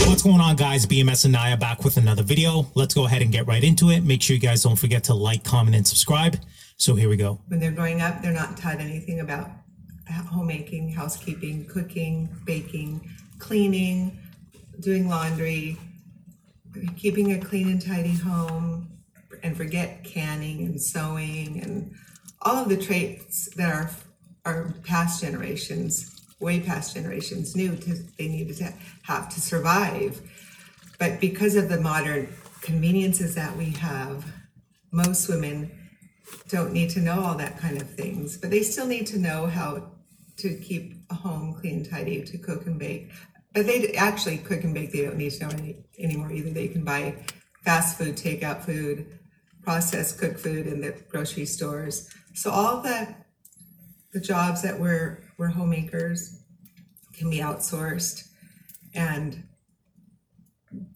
What's 0.07 0.23
going 0.23 0.41
on, 0.41 0.57
guys? 0.57 0.87
BMS 0.87 1.25
and 1.25 1.33
Naya 1.33 1.57
back 1.57 1.85
with 1.85 1.97
another 1.97 2.23
video. 2.23 2.67
Let's 2.75 2.95
go 2.95 3.07
ahead 3.07 3.23
and 3.23 3.33
get 3.33 3.47
right 3.47 3.63
into 3.63 3.91
it. 3.91 4.05
Make 4.05 4.23
sure 4.23 4.35
you 4.35 4.41
guys 4.41 4.63
don't 4.63 4.77
forget 4.77 5.05
to 5.05 5.15
like, 5.15 5.45
comment, 5.45 5.77
and 5.77 5.87
subscribe. 5.87 6.39
So 6.77 6.95
here 6.95 7.09
we 7.09 7.17
go. 7.17 7.41
when 7.49 7.61
they're 7.61 7.71
growing 7.73 8.01
up, 8.01 8.23
they're 8.23 8.33
not 8.33 8.57
taught 8.57 8.81
anything 8.81 9.21
about 9.21 9.51
homemaking, 10.09 10.91
housekeeping, 10.93 11.67
cooking, 11.67 12.29
baking, 12.45 13.09
cleaning, 13.43 14.17
doing 14.79 15.09
laundry, 15.09 15.77
keeping 16.97 17.33
a 17.33 17.39
clean 17.39 17.69
and 17.69 17.85
tidy 17.85 18.15
home, 18.15 18.89
and 19.43 19.57
forget 19.57 20.05
canning 20.05 20.65
and 20.65 20.81
sewing 20.81 21.61
and 21.61 21.93
all 22.43 22.63
of 22.63 22.69
the 22.69 22.77
traits 22.77 23.49
that 23.57 23.75
our 23.75 23.91
our 24.45 24.73
past 24.85 25.23
generations, 25.23 26.25
way 26.41 26.61
past 26.61 26.95
generations, 26.95 27.55
knew 27.55 27.77
to, 27.77 27.95
they 28.19 28.29
needed 28.29 28.57
to 28.57 28.73
have 29.03 29.29
to 29.29 29.41
survive. 29.41 30.21
But 30.99 31.21
because 31.21 31.55
of 31.55 31.69
the 31.69 31.81
modern 31.81 32.33
conveniences 32.61 33.35
that 33.37 33.57
we 33.57 33.71
have, 33.71 34.25
most 34.91 35.29
women 35.29 35.71
don't 36.49 36.73
need 36.73 36.91
to 36.91 37.01
know 37.01 37.21
all 37.21 37.37
that 37.37 37.59
kind 37.59 37.81
of 37.81 37.89
things, 37.91 38.37
but 38.37 38.51
they 38.51 38.63
still 38.63 38.87
need 38.87 39.07
to 39.09 39.19
know 39.19 39.47
how 39.47 39.93
to 40.39 40.55
keep 40.57 40.95
a 41.11 41.15
home 41.15 41.55
clean, 41.55 41.77
and 41.77 41.91
tidy, 41.91 42.23
to 42.25 42.39
cook 42.39 42.67
and 42.67 42.79
bake. 42.79 43.13
But 43.55 43.67
they 43.67 43.93
actually 43.95 44.39
cook 44.39 44.65
and 44.65 44.73
bake. 44.73 44.93
They 44.93 45.03
don't 45.03 45.17
need 45.17 45.33
to 45.33 45.47
know 45.47 45.51
any, 45.51 45.77
anymore 45.99 46.33
either. 46.33 46.51
They 46.51 46.69
can 46.69 46.85
buy 46.85 47.17
fast 47.65 47.99
food, 47.99 48.17
takeout 48.17 48.63
food, 48.63 49.19
processed 49.63 50.19
cooked 50.19 50.41
food 50.41 50.67
in 50.67 50.81
the 50.81 50.95
grocery 51.09 51.47
stores. 51.47 52.09
So 52.35 52.51
all 52.51 52.81
the 52.81 53.15
the 54.13 54.21
jobs 54.21 54.63
that 54.63 54.79
we're 54.79 55.23
we're 55.39 55.49
homemakers 55.49 56.43
can 57.15 57.31
be 57.31 57.39
outsourced, 57.39 58.29
and 58.95 59.45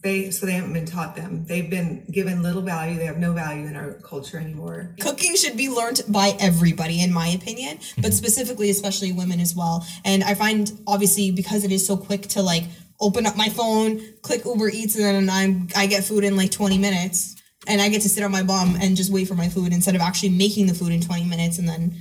they 0.07 0.31
so 0.31 0.47
they 0.47 0.53
haven't 0.53 0.73
been 0.73 0.87
taught 0.87 1.17
them. 1.17 1.45
They've 1.47 1.69
been 1.69 2.07
given 2.11 2.43
little 2.43 2.63
value. 2.63 2.97
They 2.99 3.07
have 3.07 3.19
no 3.19 3.33
value 3.33 3.67
in 3.67 3.77
our 3.77 3.95
culture 3.95 4.39
anymore. 4.39 4.95
cooking 5.01 5.35
should 5.37 5.57
be 5.57 5.69
learned 5.69 6.03
by 6.09 6.37
everybody 6.39 7.03
in 7.03 7.13
my 7.13 7.29
opinion 7.29 7.77
but 7.77 8.07
mm-hmm. 8.07 8.11
specifically 8.11 8.71
especially 8.71 9.13
women 9.13 9.41
as 9.41 9.55
well 9.55 9.87
and 10.05 10.23
i 10.25 10.35
find 10.35 10.73
obviously 10.87 11.31
because 11.31 11.65
it 11.65 11.73
is 11.73 11.87
so 11.87 11.97
quick 11.97 12.23
to 12.23 12.43
like 12.43 12.65
open 13.01 13.27
up 13.27 13.37
my 13.37 13.49
phone 13.49 14.01
click 14.23 14.45
uber 14.45 14.69
eats 14.69 14.95
and 14.97 15.05
then 15.05 15.31
i'm 15.31 15.69
i 15.77 15.87
get 15.87 16.05
food 16.05 16.25
in 16.25 16.37
like 16.37 16.51
20 16.51 16.79
minutes 16.79 17.37
and 17.67 17.81
i 17.81 17.89
get 17.89 18.03
to 18.03 18.09
sit 18.09 18.23
on 18.23 18.31
my 18.31 18.43
bum 18.43 18.77
and 18.81 18.97
just 18.97 19.13
wait 19.13 19.27
for 19.27 19.35
my 19.35 19.49
food 19.49 19.73
instead 19.73 19.95
of 19.95 20.01
actually 20.01 20.31
making 20.31 20.67
the 20.67 20.75
food 20.75 20.93
in 20.93 21.01
20 21.01 21.25
minutes 21.25 21.59
and 21.59 21.69
then 21.69 21.95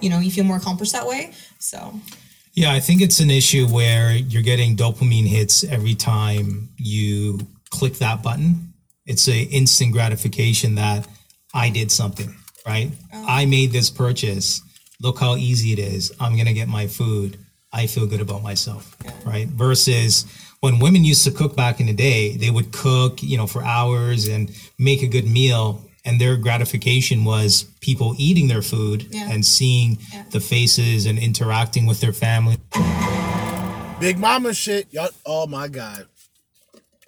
you 0.00 0.10
know 0.10 0.18
you 0.18 0.30
feel 0.30 0.44
more 0.44 0.56
accomplished 0.56 0.92
that 0.92 1.06
way 1.06 1.32
so 1.58 1.94
Yeah, 2.54 2.72
I 2.72 2.78
think 2.78 3.02
it's 3.02 3.18
an 3.18 3.30
issue 3.30 3.66
where 3.66 4.12
you're 4.12 4.42
getting 4.42 4.76
dopamine 4.76 5.26
hits 5.26 5.64
every 5.64 5.96
time 5.96 6.68
you 6.76 7.40
click 7.70 7.94
that 7.94 8.22
button. 8.22 8.72
It's 9.06 9.28
a 9.28 9.42
instant 9.42 9.92
gratification 9.92 10.76
that 10.76 11.08
I 11.52 11.68
did 11.68 11.90
something, 11.90 12.32
right? 12.64 12.92
Oh. 13.12 13.24
I 13.26 13.46
made 13.46 13.72
this 13.72 13.90
purchase. 13.90 14.62
Look 15.02 15.18
how 15.18 15.34
easy 15.34 15.72
it 15.72 15.80
is. 15.80 16.12
I'm 16.20 16.34
going 16.34 16.46
to 16.46 16.52
get 16.52 16.68
my 16.68 16.86
food. 16.86 17.38
I 17.72 17.88
feel 17.88 18.06
good 18.06 18.20
about 18.20 18.44
myself, 18.44 18.96
right? 19.26 19.48
Versus 19.48 20.24
when 20.60 20.78
women 20.78 21.04
used 21.04 21.24
to 21.24 21.32
cook 21.32 21.56
back 21.56 21.80
in 21.80 21.86
the 21.86 21.92
day, 21.92 22.36
they 22.36 22.50
would 22.50 22.70
cook, 22.70 23.20
you 23.20 23.36
know, 23.36 23.48
for 23.48 23.64
hours 23.64 24.28
and 24.28 24.48
make 24.78 25.02
a 25.02 25.08
good 25.08 25.26
meal. 25.26 25.83
And 26.04 26.20
their 26.20 26.36
gratification 26.36 27.24
was 27.24 27.64
people 27.80 28.14
eating 28.18 28.46
their 28.48 28.60
food 28.62 29.06
Yeah. 29.10 29.30
and 29.30 29.44
seeing 29.44 29.98
the 30.30 30.40
faces 30.40 31.06
and 31.06 31.18
interacting 31.18 31.86
with 31.86 32.00
their 32.00 32.12
family. 32.12 32.58
Big 34.00 34.18
Mama 34.18 34.52
shit, 34.52 34.92
y'all. 34.92 35.08
Oh 35.24 35.46
my 35.46 35.68
god. 35.68 36.06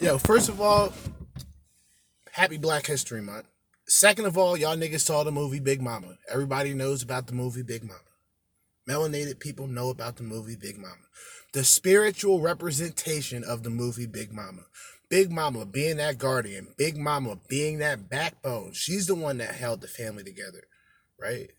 Yo, 0.01 0.16
first 0.18 0.49
of 0.49 0.61
all, 0.61 0.92
happy 2.32 2.57
Black 2.57 2.86
History 2.86 3.20
Month. 3.20 3.47
Second 3.86 4.24
of 4.26 4.36
all, 4.38 4.57
y'all 4.57 4.76
niggas 4.76 5.01
saw 5.01 5.22
the 5.24 5.30
movie 5.32 5.61
Big 5.61 5.82
Mama. 5.82 6.16
Everybody 6.30 6.74
knows 6.74 7.03
about 7.03 7.26
the 7.26 7.34
movie 7.34 7.62
Big 7.62 7.82
Mama. 7.82 8.01
Melanated 8.88 9.40
people 9.40 9.66
know 9.66 9.90
about 9.90 10.16
the 10.16 10.22
movie 10.22 10.57
Big 10.57 10.78
Mama. 10.78 10.94
The 11.53 11.64
spiritual 11.64 12.40
representation 12.40 13.44
of 13.44 13.62
the 13.62 13.70
movie 13.70 14.07
Big 14.07 14.32
Mama. 14.32 14.62
Big 15.09 15.31
Mama 15.31 15.65
being 15.65 15.99
that 15.99 16.19
guardian, 16.19 16.69
Big 16.77 16.97
Mama 16.97 17.39
being 17.49 17.79
that 17.79 18.09
backbone. 18.09 18.73
She's 18.73 19.07
the 19.07 19.15
one 19.15 19.39
that 19.39 19.55
held 19.55 19.81
the 19.81 19.89
family 19.89 20.25
together, 20.25 20.65
right? 21.21 21.51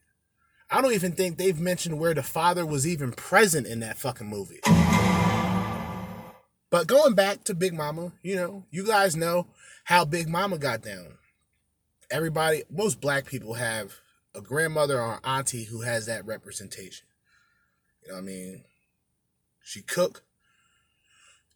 I 0.70 0.82
don't 0.82 0.94
even 0.94 1.14
think 1.14 1.38
they've 1.38 1.60
mentioned 1.60 1.98
where 1.98 2.14
the 2.14 2.24
father 2.24 2.66
was 2.66 2.86
even 2.86 3.14
present 3.14 3.66
in 3.66 3.80
that 3.80 3.98
fucking 3.98 4.28
movie. 4.28 4.60
But 6.70 6.88
going 6.88 7.16
back 7.16 7.46
to 7.46 7.56
Big 7.56 7.74
Mama, 7.74 8.12
you 8.22 8.36
know, 8.36 8.66
you 8.70 8.86
guys 8.86 9.16
know 9.16 9.48
how 9.86 10.04
Big 10.04 10.28
Mama 10.28 10.58
got 10.58 10.82
down. 10.82 11.18
Everybody, 12.12 12.64
most 12.70 13.00
black 13.00 13.26
people 13.26 13.54
have 13.54 13.94
a 14.36 14.42
grandmother 14.42 15.02
or 15.02 15.22
auntie 15.24 15.64
who 15.64 15.82
has 15.82 16.06
that 16.08 16.26
representation. 16.26 17.08
You 18.04 18.10
know 18.10 18.16
what 18.16 18.24
I 18.24 18.26
mean? 18.26 18.64
She 19.64 19.82
cook, 19.82 20.24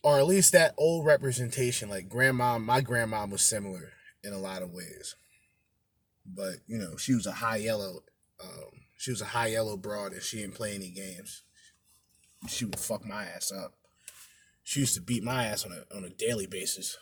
or 0.04 0.18
at 0.18 0.28
least 0.28 0.54
that 0.54 0.74
old 0.78 1.06
representation. 1.06 1.90
Like 1.90 2.10
grandma, 2.10 2.58
my 2.58 2.82
grandma 2.82 3.26
was 3.26 3.42
similar 3.42 3.94
in 4.24 4.34
a 4.34 4.40
lot 4.40 4.62
of 4.62 4.72
ways. 4.72 5.16
But 6.26 6.56
you 6.68 6.78
know, 6.78 6.98
she 6.98 7.14
was 7.14 7.28
a 7.28 7.32
high 7.32 7.58
yellow. 7.58 8.04
Um, 8.44 8.72
she 8.98 9.12
was 9.12 9.22
a 9.22 9.26
high 9.26 9.48
yellow 9.48 9.78
broad, 9.78 10.14
and 10.14 10.22
she 10.22 10.38
didn't 10.38 10.56
play 10.56 10.76
any 10.76 10.90
games. 10.90 11.44
She 12.48 12.66
would 12.66 12.80
fuck 12.80 13.06
my 13.06 13.24
ass 13.24 13.52
up. 13.52 13.74
She 14.64 14.80
used 14.80 14.96
to 14.96 15.02
beat 15.02 15.24
my 15.24 15.46
ass 15.46 15.66
on 15.66 15.72
a 15.72 15.96
on 15.96 16.04
a 16.04 16.10
daily 16.10 16.48
basis. 16.48 16.98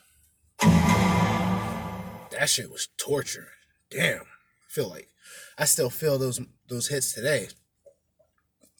That 2.32 2.47
shit 2.47 2.72
was 2.72 2.88
torture. 2.97 3.50
Damn. 3.89 4.22
I 4.22 4.70
feel 4.70 4.89
like 4.89 5.10
I 5.58 5.66
still 5.66 5.89
feel 5.89 6.18
those 6.18 6.39
those 6.68 6.88
hits 6.88 7.14
today. 7.14 7.47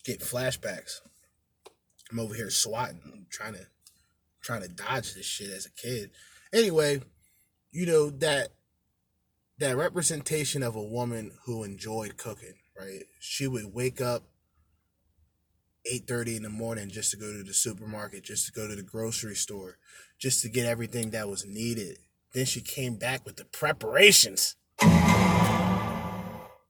Get 0.06 0.22
flashbacks. 0.22 1.02
I'm 2.12 2.20
over 2.20 2.34
here 2.34 2.50
swatting, 2.50 3.26
trying 3.30 3.54
to 3.54 3.68
trying 4.42 4.62
to 4.62 4.70
dodge 4.70 5.14
this 5.14 5.26
shit 5.26 5.50
as 5.50 5.66
a 5.66 5.72
kid. 5.72 6.12
Anyway, 6.54 7.02
you 7.72 7.86
know 7.86 8.10
that 8.10 8.50
that 9.60 9.78
representation 9.78 10.64
of 10.64 10.76
a 10.76 10.84
woman 10.84 11.32
who 11.46 11.64
enjoyed 11.64 12.18
cooking, 12.18 12.56
right? 12.80 13.04
She 13.20 13.48
would 13.48 13.74
wake 13.74 14.02
up 14.02 14.24
8:30 15.86 16.38
in 16.38 16.44
the 16.44 16.50
morning 16.50 16.90
just 16.90 17.12
to 17.12 17.18
go 17.18 17.32
to 17.32 17.44
the 17.44 17.54
supermarket, 17.54 18.24
just 18.24 18.46
to 18.46 18.52
go 18.52 18.68
to 18.68 18.76
the 18.76 18.84
grocery 18.84 19.36
store, 19.36 19.78
just 20.18 20.42
to 20.42 20.50
get 20.50 20.66
everything 20.66 21.12
that 21.12 21.30
was 21.30 21.46
needed. 21.46 21.98
Then 22.34 22.46
she 22.46 22.62
came 22.62 22.96
back 22.96 23.26
with 23.26 23.38
the 23.38 23.46
preparations. 23.46 24.56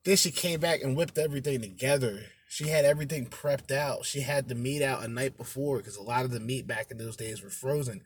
Then 0.04 0.16
she 0.16 0.30
came 0.30 0.60
back 0.60 0.80
and 0.82 0.96
whipped 0.96 1.18
everything 1.18 1.60
together. 1.60 2.24
She 2.52 2.66
had 2.66 2.84
everything 2.84 3.26
prepped 3.26 3.70
out. 3.70 4.04
She 4.04 4.22
had 4.22 4.48
the 4.48 4.56
meat 4.56 4.82
out 4.82 5.04
a 5.04 5.08
night 5.08 5.36
before 5.36 5.78
because 5.78 5.94
a 5.94 6.02
lot 6.02 6.24
of 6.24 6.32
the 6.32 6.40
meat 6.40 6.66
back 6.66 6.90
in 6.90 6.98
those 6.98 7.14
days 7.14 7.44
were 7.44 7.48
frozen, 7.48 8.02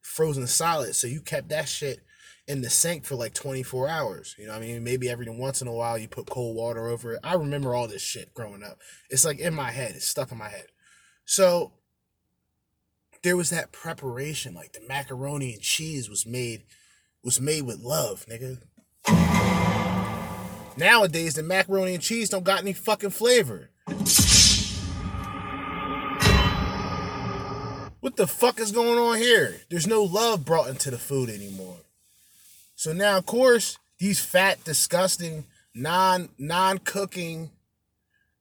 frozen 0.00 0.48
solid. 0.48 0.96
So 0.96 1.06
you 1.06 1.20
kept 1.20 1.48
that 1.50 1.68
shit 1.68 2.00
in 2.48 2.60
the 2.60 2.70
sink 2.70 3.04
for 3.04 3.14
like 3.14 3.34
24 3.34 3.88
hours. 3.88 4.34
You 4.36 4.48
know 4.48 4.54
what 4.54 4.64
I 4.64 4.66
mean? 4.66 4.82
Maybe 4.82 5.08
every 5.08 5.30
once 5.30 5.62
in 5.62 5.68
a 5.68 5.72
while 5.72 5.96
you 5.96 6.08
put 6.08 6.26
cold 6.26 6.56
water 6.56 6.88
over 6.88 7.12
it. 7.12 7.20
I 7.22 7.34
remember 7.34 7.72
all 7.72 7.86
this 7.86 8.02
shit 8.02 8.34
growing 8.34 8.64
up. 8.64 8.80
It's 9.10 9.24
like 9.24 9.38
in 9.38 9.54
my 9.54 9.70
head, 9.70 9.92
it's 9.94 10.08
stuck 10.08 10.32
in 10.32 10.38
my 10.38 10.48
head. 10.48 10.66
So 11.24 11.74
there 13.22 13.36
was 13.36 13.50
that 13.50 13.70
preparation, 13.70 14.54
like 14.54 14.72
the 14.72 14.82
macaroni 14.88 15.52
and 15.52 15.62
cheese 15.62 16.10
was 16.10 16.26
made 16.26 16.64
was 17.22 17.40
made 17.40 17.62
with 17.62 17.78
love, 17.78 18.26
nigga. 18.28 18.58
Nowadays 20.76 21.34
the 21.34 21.44
macaroni 21.44 21.94
and 21.94 22.02
cheese 22.02 22.28
don't 22.28 22.42
got 22.42 22.60
any 22.60 22.72
fucking 22.72 23.10
flavor. 23.10 23.70
What 23.86 24.06
the 28.16 28.26
fuck 28.26 28.58
is 28.60 28.72
going 28.72 28.98
on 28.98 29.18
here? 29.18 29.60
There's 29.70 29.86
no 29.86 30.02
love 30.02 30.44
brought 30.44 30.68
into 30.68 30.90
the 30.90 30.98
food 30.98 31.28
anymore. 31.28 31.76
So 32.76 32.92
now, 32.92 33.18
of 33.18 33.26
course, 33.26 33.78
these 33.98 34.20
fat, 34.20 34.64
disgusting, 34.64 35.44
non 35.74 36.30
non 36.38 36.78
cooking, 36.78 37.50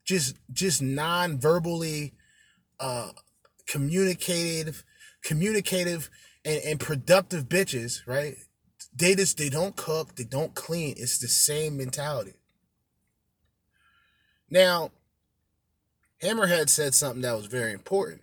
just 0.05 0.35
just 0.51 0.81
non 0.81 1.39
verbally 1.39 2.13
uh 2.79 3.11
communicative, 3.67 4.83
communicative 5.23 6.09
and, 6.45 6.61
and 6.65 6.79
productive 6.79 7.49
bitches, 7.49 8.07
right? 8.07 8.37
They 8.95 9.15
just 9.15 9.37
they 9.37 9.49
don't 9.49 9.75
cook, 9.75 10.15
they 10.15 10.23
don't 10.23 10.55
clean. 10.55 10.95
It's 10.97 11.19
the 11.19 11.27
same 11.27 11.77
mentality. 11.77 12.33
Now, 14.49 14.91
Hammerhead 16.23 16.69
said 16.69 16.93
something 16.95 17.21
that 17.21 17.35
was 17.35 17.47
very 17.47 17.73
important, 17.73 18.21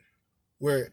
where 0.59 0.91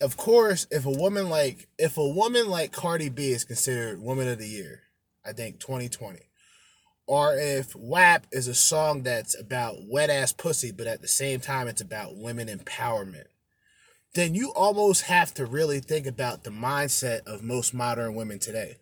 of 0.00 0.16
course, 0.16 0.66
if 0.70 0.84
a 0.84 0.90
woman 0.90 1.28
like 1.30 1.68
if 1.78 1.96
a 1.96 2.08
woman 2.08 2.48
like 2.48 2.72
Cardi 2.72 3.08
B 3.08 3.30
is 3.30 3.44
considered 3.44 4.00
Woman 4.00 4.28
of 4.28 4.38
the 4.38 4.48
Year, 4.48 4.82
I 5.24 5.32
think 5.32 5.58
2020, 5.60 6.20
or 7.06 7.34
if 7.36 7.74
WAP 7.74 8.26
is 8.32 8.48
a 8.48 8.54
song 8.54 9.02
that's 9.02 9.38
about 9.38 9.76
wet 9.88 10.10
ass 10.10 10.32
pussy, 10.32 10.72
but 10.72 10.86
at 10.86 11.02
the 11.02 11.08
same 11.08 11.40
time 11.40 11.68
it's 11.68 11.80
about 11.80 12.16
women 12.16 12.48
empowerment, 12.48 13.26
then 14.14 14.34
you 14.34 14.52
almost 14.54 15.02
have 15.02 15.32
to 15.34 15.46
really 15.46 15.80
think 15.80 16.06
about 16.06 16.44
the 16.44 16.50
mindset 16.50 17.20
of 17.26 17.42
most 17.42 17.72
modern 17.72 18.14
women 18.14 18.38
today. 18.38 18.76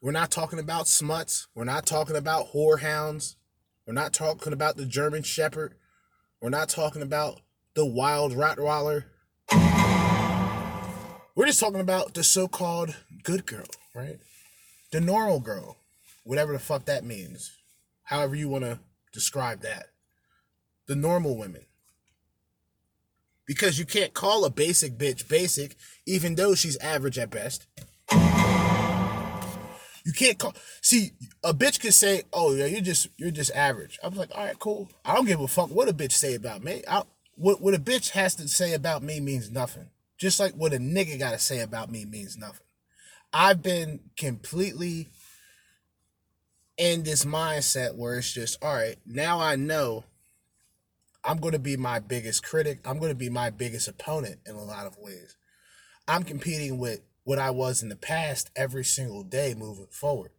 We're 0.00 0.12
not 0.12 0.30
talking 0.30 0.60
about 0.60 0.86
smuts. 0.86 1.48
We're 1.54 1.64
not 1.64 1.86
talking 1.86 2.16
about 2.16 2.52
whorehounds. 2.52 3.36
We're 3.88 3.94
not 3.94 4.12
talking 4.12 4.52
about 4.52 4.76
the 4.76 4.84
German 4.84 5.22
Shepherd. 5.22 5.72
We're 6.42 6.50
not 6.50 6.68
talking 6.68 7.00
about 7.00 7.40
the 7.72 7.86
wild 7.86 8.32
Rottweiler. 8.34 9.04
We're 11.34 11.46
just 11.46 11.58
talking 11.58 11.80
about 11.80 12.12
the 12.12 12.22
so 12.22 12.48
called 12.48 12.94
good 13.22 13.46
girl, 13.46 13.64
right? 13.94 14.18
The 14.92 15.00
normal 15.00 15.40
girl, 15.40 15.78
whatever 16.22 16.52
the 16.52 16.58
fuck 16.58 16.84
that 16.84 17.02
means. 17.02 17.56
However, 18.02 18.34
you 18.34 18.50
want 18.50 18.64
to 18.64 18.80
describe 19.14 19.62
that. 19.62 19.86
The 20.86 20.94
normal 20.94 21.38
women. 21.38 21.62
Because 23.46 23.78
you 23.78 23.86
can't 23.86 24.12
call 24.12 24.44
a 24.44 24.50
basic 24.50 24.98
bitch 24.98 25.30
basic, 25.30 25.76
even 26.04 26.34
though 26.34 26.54
she's 26.54 26.76
average 26.76 27.18
at 27.18 27.30
best. 27.30 27.66
You 30.08 30.14
can't 30.14 30.38
call. 30.38 30.54
See, 30.80 31.10
a 31.44 31.52
bitch 31.52 31.80
can 31.80 31.92
say, 31.92 32.22
"Oh 32.32 32.54
yeah, 32.54 32.64
you're 32.64 32.80
just 32.80 33.08
you're 33.18 33.30
just 33.30 33.54
average." 33.54 33.98
I 34.02 34.08
was 34.08 34.16
like, 34.16 34.30
"All 34.34 34.42
right, 34.42 34.58
cool. 34.58 34.90
I 35.04 35.14
don't 35.14 35.26
give 35.26 35.38
a 35.38 35.46
fuck 35.46 35.68
what 35.68 35.86
a 35.86 35.92
bitch 35.92 36.12
say 36.12 36.34
about 36.34 36.64
me. 36.64 36.82
I, 36.88 37.02
what 37.34 37.60
what 37.60 37.74
a 37.74 37.78
bitch 37.78 38.12
has 38.12 38.34
to 38.36 38.48
say 38.48 38.72
about 38.72 39.02
me 39.02 39.20
means 39.20 39.50
nothing. 39.50 39.90
Just 40.16 40.40
like 40.40 40.54
what 40.54 40.72
a 40.72 40.78
nigga 40.78 41.18
got 41.18 41.32
to 41.32 41.38
say 41.38 41.60
about 41.60 41.92
me 41.92 42.06
means 42.06 42.38
nothing. 42.38 42.64
I've 43.34 43.62
been 43.62 44.00
completely 44.16 45.08
in 46.78 47.02
this 47.02 47.26
mindset 47.26 47.94
where 47.94 48.16
it's 48.16 48.32
just, 48.32 48.64
all 48.64 48.74
right, 48.74 48.96
now 49.04 49.40
I 49.40 49.56
know 49.56 50.04
I'm 51.22 51.36
going 51.36 51.52
to 51.52 51.58
be 51.58 51.76
my 51.76 51.98
biggest 51.98 52.42
critic. 52.42 52.80
I'm 52.86 52.98
going 52.98 53.12
to 53.12 53.18
be 53.18 53.28
my 53.28 53.50
biggest 53.50 53.88
opponent 53.88 54.38
in 54.46 54.54
a 54.54 54.64
lot 54.64 54.86
of 54.86 54.96
ways. 54.96 55.36
I'm 56.06 56.22
competing 56.22 56.78
with 56.78 57.02
what 57.28 57.38
I 57.38 57.50
was 57.50 57.82
in 57.82 57.90
the 57.90 57.94
past 57.94 58.50
every 58.56 58.86
single 58.86 59.22
day 59.22 59.54
moving 59.54 59.88
forward. 59.90 60.30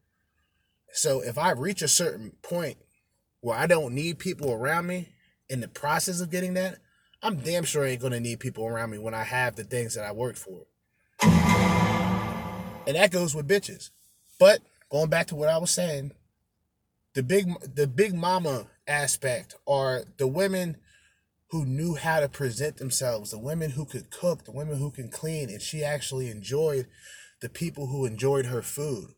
So 0.91 1.19
if 1.19 1.37
I 1.37 1.51
reach 1.51 1.83
a 1.83 1.87
certain 1.87 2.31
point 2.41 2.77
where 3.41 3.55
I 3.55 3.67
don't 3.67 3.93
need 3.93 4.17
people 4.17 4.51
around 4.51 4.87
me 4.87 5.09
in 5.47 5.59
the 5.59 5.67
process 5.67 6.19
of 6.19 6.31
getting 6.31 6.55
that, 6.55 6.79
I'm 7.21 7.35
damn 7.35 7.63
sure 7.63 7.85
I 7.85 7.89
ain't 7.89 8.01
gonna 8.01 8.19
need 8.19 8.39
people 8.39 8.65
around 8.65 8.89
me 8.89 8.97
when 8.97 9.13
I 9.13 9.23
have 9.23 9.55
the 9.55 9.63
things 9.65 9.93
that 9.93 10.03
I 10.03 10.11
worked 10.13 10.39
for. 10.39 10.65
And 11.21 12.95
that 12.95 13.11
goes 13.11 13.35
with 13.35 13.47
bitches. 13.47 13.91
But 14.39 14.61
going 14.89 15.11
back 15.11 15.27
to 15.27 15.35
what 15.35 15.49
I 15.49 15.59
was 15.59 15.69
saying, 15.69 16.13
the 17.13 17.21
big 17.21 17.53
the 17.75 17.85
big 17.85 18.15
mama 18.15 18.65
aspect 18.87 19.53
are 19.67 20.05
the 20.17 20.25
women 20.25 20.77
who 21.49 21.65
knew 21.65 21.95
how 21.95 22.19
to 22.19 22.29
present 22.29 22.77
themselves, 22.77 23.31
the 23.31 23.39
women 23.39 23.71
who 23.71 23.85
could 23.85 24.11
cook, 24.11 24.45
the 24.45 24.51
women 24.51 24.77
who 24.77 24.91
can 24.91 25.09
clean, 25.09 25.49
and 25.49 25.61
she 25.61 25.83
actually 25.83 26.29
enjoyed 26.29 26.87
the 27.41 27.49
people 27.49 27.87
who 27.87 28.05
enjoyed 28.05 28.45
her 28.45 28.61
food. 28.61 29.09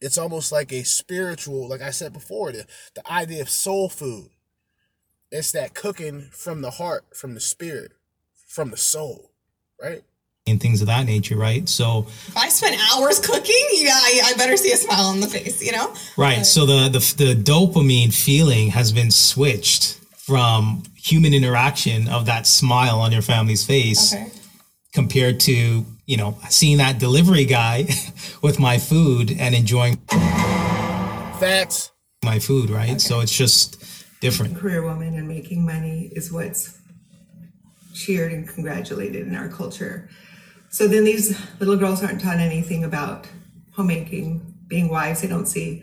It's 0.00 0.18
almost 0.18 0.50
like 0.52 0.72
a 0.72 0.84
spiritual, 0.84 1.68
like 1.68 1.82
I 1.82 1.90
said 1.90 2.12
before, 2.12 2.52
the, 2.52 2.66
the 2.94 3.10
idea 3.10 3.42
of 3.42 3.50
soul 3.50 3.88
food. 3.88 4.30
It's 5.30 5.52
that 5.52 5.74
cooking 5.74 6.28
from 6.32 6.62
the 6.62 6.70
heart, 6.70 7.04
from 7.14 7.34
the 7.34 7.40
spirit, 7.40 7.92
from 8.46 8.70
the 8.70 8.76
soul, 8.76 9.32
right? 9.80 10.02
and 10.46 10.60
things 10.60 10.80
of 10.80 10.86
that 10.86 11.04
nature, 11.04 11.36
right? 11.36 11.68
So, 11.68 12.06
If 12.26 12.36
I 12.36 12.48
spend 12.48 12.80
hours 12.90 13.20
cooking, 13.20 13.66
yeah, 13.72 13.90
I, 13.92 14.22
I 14.24 14.34
better 14.38 14.56
see 14.56 14.72
a 14.72 14.76
smile 14.76 15.06
on 15.06 15.20
the 15.20 15.26
face, 15.26 15.62
you 15.62 15.72
know? 15.72 15.92
right. 16.16 16.44
So 16.46 16.64
the, 16.64 16.88
the 16.88 17.24
the 17.24 17.34
dopamine 17.34 18.14
feeling 18.14 18.68
has 18.68 18.90
been 18.90 19.10
switched 19.10 20.00
from 20.28 20.82
human 20.94 21.32
interaction 21.32 22.06
of 22.06 22.26
that 22.26 22.46
smile 22.46 23.00
on 23.00 23.10
your 23.12 23.22
family's 23.22 23.64
face 23.64 24.12
Okay. 24.14 24.28
compared 24.92 25.40
to 25.40 25.86
you 26.04 26.16
know 26.18 26.36
seeing 26.50 26.76
that 26.76 26.98
delivery 26.98 27.46
guy 27.46 27.86
with 28.42 28.58
my 28.60 28.76
food 28.78 29.30
and 29.38 29.54
enjoying 29.54 29.96
Facts. 31.40 31.92
my 32.24 32.38
food, 32.38 32.68
right? 32.68 33.00
So 33.00 33.20
it's 33.20 33.34
just 33.36 33.82
different. 34.20 34.58
career 34.58 34.82
woman 34.82 35.14
and 35.14 35.26
making 35.26 35.64
money 35.64 36.10
is 36.12 36.30
what's 36.32 36.78
cheered 37.94 38.32
and 38.32 38.46
congratulated 38.46 39.26
in 39.26 39.34
our 39.34 39.48
culture. 39.48 40.08
So 40.68 40.86
then 40.88 41.04
these 41.04 41.40
little 41.58 41.76
girls 41.76 42.02
aren't 42.04 42.20
taught 42.20 42.38
anything 42.38 42.84
about 42.84 43.26
homemaking, 43.72 44.42
being 44.68 44.88
wives. 44.90 45.22
They 45.22 45.28
don't 45.28 45.46
see 45.46 45.82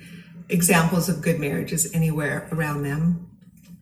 examples 0.50 1.10
of 1.10 1.22
good 1.22 1.40
marriages 1.40 1.92
anywhere 1.96 2.48
around 2.52 2.84
them. 2.84 3.25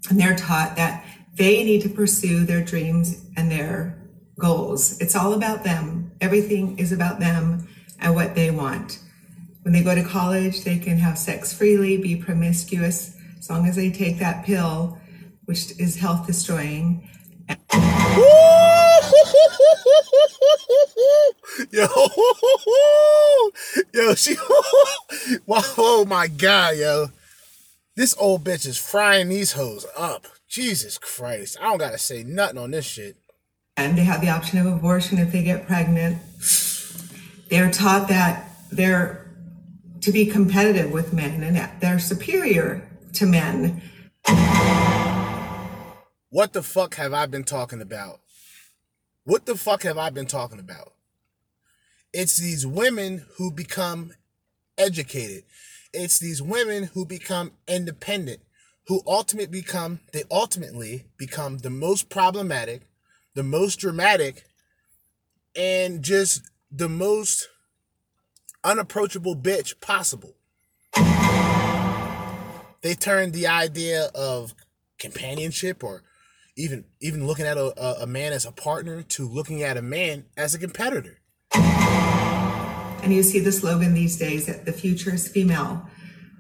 And 0.10 0.20
they're 0.20 0.36
taught 0.36 0.76
that 0.76 1.06
they 1.36 1.64
need 1.64 1.82
to 1.84 1.90
pursue 1.90 2.46
their 2.46 2.64
dreams 2.64 3.26
and 3.36 3.50
their 3.50 3.98
goals. 4.38 5.00
It's 5.00 5.16
all 5.16 5.34
about 5.34 5.64
them. 5.64 6.12
Everything 6.22 6.78
is 6.78 6.92
about 6.92 7.20
them 7.20 7.68
and 8.00 8.14
what 8.16 8.36
they 8.36 8.52
want. 8.52 9.00
When 9.64 9.74
they 9.74 9.84
go 9.84 9.96
to 9.96 10.04
college, 10.04 10.64
they 10.64 10.78
can 10.78 10.98
have 10.98 11.18
sex 11.18 11.54
freely, 11.54 11.98
be 11.98 12.18
promiscuous, 12.18 13.16
as 13.40 13.50
long 13.50 13.66
as 13.68 13.76
they 13.76 13.92
take 13.92 14.20
that 14.20 14.46
pill, 14.46 15.00
which 15.46 15.72
is 15.80 15.96
health 15.96 16.28
destroying. 16.28 17.10
yo, 21.72 21.88
yo, 23.94 24.16
she, 24.16 24.36
oh 25.48 26.06
my 26.08 26.28
god, 26.28 26.78
yo, 26.78 27.08
this 27.96 28.16
old 28.18 28.44
bitch 28.44 28.66
is 28.66 28.78
frying 28.78 29.30
these 29.30 29.54
hoes 29.54 29.86
up. 29.98 30.26
Jesus 30.48 30.98
Christ, 30.98 31.58
I 31.60 31.66
don't 31.66 31.78
gotta 31.78 31.98
say 31.98 32.24
nothing 32.24 32.58
on 32.58 32.72
this 32.72 32.86
shit. 32.86 33.18
And 33.78 33.98
they 33.98 34.04
have 34.04 34.22
the 34.22 34.30
option 34.30 34.60
of 34.60 34.66
abortion 34.66 35.18
if 35.18 35.32
they 35.32 35.44
get 35.44 35.68
pregnant. 35.68 36.18
They're 37.50 37.72
taught 37.72 38.08
that 38.10 38.50
they're 38.72 39.32
to 40.02 40.12
be 40.12 40.26
competitive 40.26 40.92
with 40.92 41.14
men 41.14 41.44
and 41.44 41.56
that 41.56 41.80
they're 41.80 42.00
superior 42.00 42.88
to 43.14 43.26
men. 43.26 43.82
What 46.30 46.54
the 46.54 46.64
fuck 46.64 46.96
have 46.96 47.14
I 47.14 47.26
been 47.26 47.44
talking 47.44 47.82
about? 47.82 48.20
What 49.24 49.46
the 49.46 49.56
fuck 49.56 49.84
have 49.84 49.98
I 49.98 50.10
been 50.10 50.26
talking 50.26 50.60
about? 50.60 50.94
It's 52.12 52.38
these 52.38 52.66
women 52.66 53.26
who 53.38 53.52
become 53.52 54.14
educated. 54.78 55.44
It's 55.94 56.18
these 56.18 56.42
women 56.42 56.86
who 56.94 57.06
become 57.06 57.52
independent, 57.68 58.42
who 58.88 59.02
ultimately 59.06 59.62
become 59.62 60.00
they 60.12 60.24
ultimately 60.32 61.06
become 61.18 61.60
the 61.60 61.70
most 61.70 62.10
problematic, 62.10 62.82
the 63.36 63.44
most 63.44 63.80
dramatic, 63.80 64.44
and 65.56 66.02
just 66.02 66.42
the 66.72 66.90
most 66.90 67.48
unapproachable 68.64 69.36
bitch 69.36 69.80
possible. 69.82 70.34
They 72.82 72.96
turn 72.96 73.32
the 73.32 73.48
idea 73.48 74.10
of 74.16 74.56
companionship 74.98 75.84
or 75.84 76.02
even 76.58 76.86
even 77.02 77.28
looking 77.28 77.46
at 77.46 77.58
a, 77.58 78.02
a, 78.02 78.08
man 78.08 78.34
as 78.34 78.46
a 78.46 78.52
partner 78.52 79.04
to 79.04 79.28
looking 79.28 79.62
at 79.62 79.78
a 79.78 79.82
man 79.82 80.26
as 80.36 80.56
a 80.56 80.60
competitor. 80.60 81.20
And 83.04 83.14
you 83.14 83.22
see 83.22 83.40
the 83.40 83.52
slogan 83.52 83.94
these 83.94 84.18
days 84.18 84.46
that 84.46 84.66
the 84.66 84.72
future 84.72 85.14
is 85.14 85.28
female. 85.28 85.86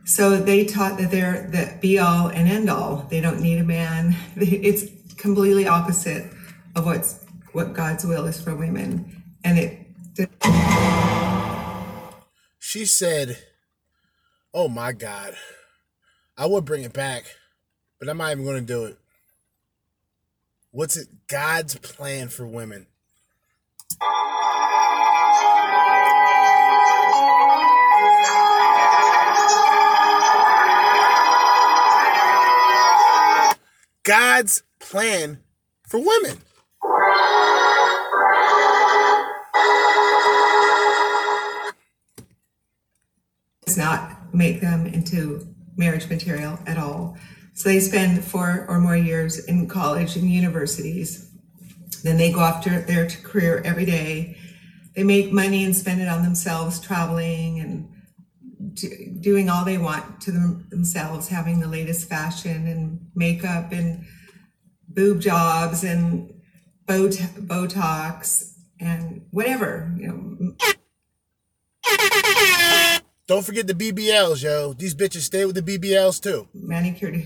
So 0.06 0.38
they 0.38 0.64
taught 0.66 0.98
that 0.98 1.12
they're 1.12 1.50
the 1.52 1.78
be 1.82 2.00
all 2.00 2.28
and 2.28 2.48
end 2.48 2.70
all. 2.70 3.06
They 3.10 3.20
don't 3.20 3.42
need 3.42 3.60
a 3.60 3.64
man. 3.64 4.16
It's 4.38 4.86
completely 5.18 5.68
opposite 5.68 6.32
of 6.76 6.86
what's 6.86 7.20
what 7.52 7.74
God's 7.74 8.06
will 8.06 8.26
is 8.26 8.42
for 8.42 8.56
women. 8.56 9.24
And 9.44 9.60
it 9.60 9.80
She 12.60 12.86
said, 12.86 13.38
"Oh 14.54 14.70
my 14.70 14.94
God, 14.94 15.36
I 16.38 16.46
would 16.46 16.66
bring 16.66 16.84
it 16.84 16.94
back, 16.94 17.26
but 18.00 18.08
I'm 18.10 18.18
not 18.18 18.32
even 18.32 18.46
going 18.46 18.66
to 18.66 18.74
do 18.74 18.86
it." 18.86 18.98
What's 20.72 20.98
it? 20.98 21.10
God's 21.28 21.76
plan 21.76 22.30
for 22.30 22.48
women. 22.48 22.88
God's 34.04 34.64
plan 34.80 35.40
for 35.88 36.00
women. 36.00 36.40
does 43.66 43.78
not 43.78 44.34
make 44.36 44.60
them 44.60 44.86
into 44.86 45.48
marriage 45.78 46.10
material 46.10 46.60
at 46.68 46.78
all. 46.78 47.18
So 47.54 47.70
they 47.70 47.80
spend 47.80 48.24
four 48.24 48.66
or 48.68 48.78
more 48.80 48.98
years 48.98 49.46
in 49.46 49.68
college 49.68 50.16
and 50.18 50.30
universities. 50.30 51.32
Then 52.04 52.18
they 52.18 52.32
go 52.32 52.42
after 52.42 52.82
their 52.82 53.08
career 53.08 53.62
every 53.64 53.86
day. 53.86 54.38
They 54.96 55.04
make 55.04 55.32
money 55.32 55.64
and 55.64 55.76
spend 55.76 56.02
it 56.02 56.10
on 56.10 56.24
themselves, 56.24 56.80
traveling 56.80 57.60
and 57.62 57.93
do, 58.74 58.90
doing 59.20 59.50
all 59.50 59.66
they 59.66 59.78
want 59.78 60.22
to 60.22 60.32
them, 60.32 60.68
themselves, 60.70 61.28
having 61.28 61.60
the 61.60 61.68
latest 61.68 62.08
fashion 62.08 62.68
and 62.68 63.00
makeup 63.16 63.72
and 63.72 64.06
boob 64.88 65.22
jobs 65.22 65.84
and 65.84 66.34
bot- 66.86 67.12
Botox 67.48 68.54
and 68.80 69.26
whatever, 69.32 69.94
you 69.98 70.08
know, 70.08 70.56
Don't 73.26 73.46
forget 73.46 73.68
the 73.68 73.74
BBLs, 73.74 74.44
yo. 74.44 74.74
These 74.74 74.96
bitches 74.96 75.22
stay 75.22 75.46
with 75.46 75.56
the 75.56 75.62
BBLs 75.62 76.22
too. 76.22 76.48
manicured 76.54 77.24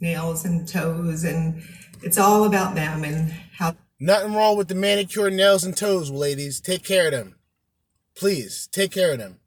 nails 0.00 0.44
and 0.44 0.66
toes 0.68 1.24
and 1.24 1.62
it's 2.02 2.18
all 2.18 2.44
about 2.44 2.74
them 2.74 3.04
and 3.04 3.32
how 3.56 3.76
Nothing 4.02 4.32
wrong 4.32 4.56
with 4.56 4.68
the 4.68 4.74
manicured 4.74 5.34
nails 5.34 5.62
and 5.62 5.76
toes, 5.76 6.10
ladies. 6.10 6.58
Take 6.60 6.82
care 6.82 7.06
of 7.06 7.12
them. 7.12 7.36
Please, 8.16 8.66
take 8.72 8.92
care 8.92 9.12
of 9.12 9.18
them. 9.18 9.40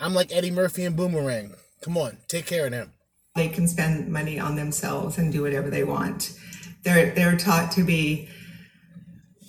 I'm 0.00 0.14
like 0.14 0.32
Eddie 0.32 0.50
Murphy 0.50 0.84
and 0.84 0.96
Boomerang. 0.96 1.54
Come 1.82 1.96
on, 1.96 2.18
take 2.28 2.46
care 2.46 2.66
of 2.66 2.72
them. 2.72 2.92
they 3.36 3.48
can 3.48 3.68
spend 3.68 4.08
money 4.08 4.38
on 4.38 4.56
themselves 4.56 5.18
and 5.18 5.32
do 5.32 5.42
whatever 5.42 5.70
they 5.70 5.84
want 5.84 6.32
they're 6.82 7.10
they're 7.14 7.36
taught 7.36 7.70
to 7.72 7.84
be 7.84 8.28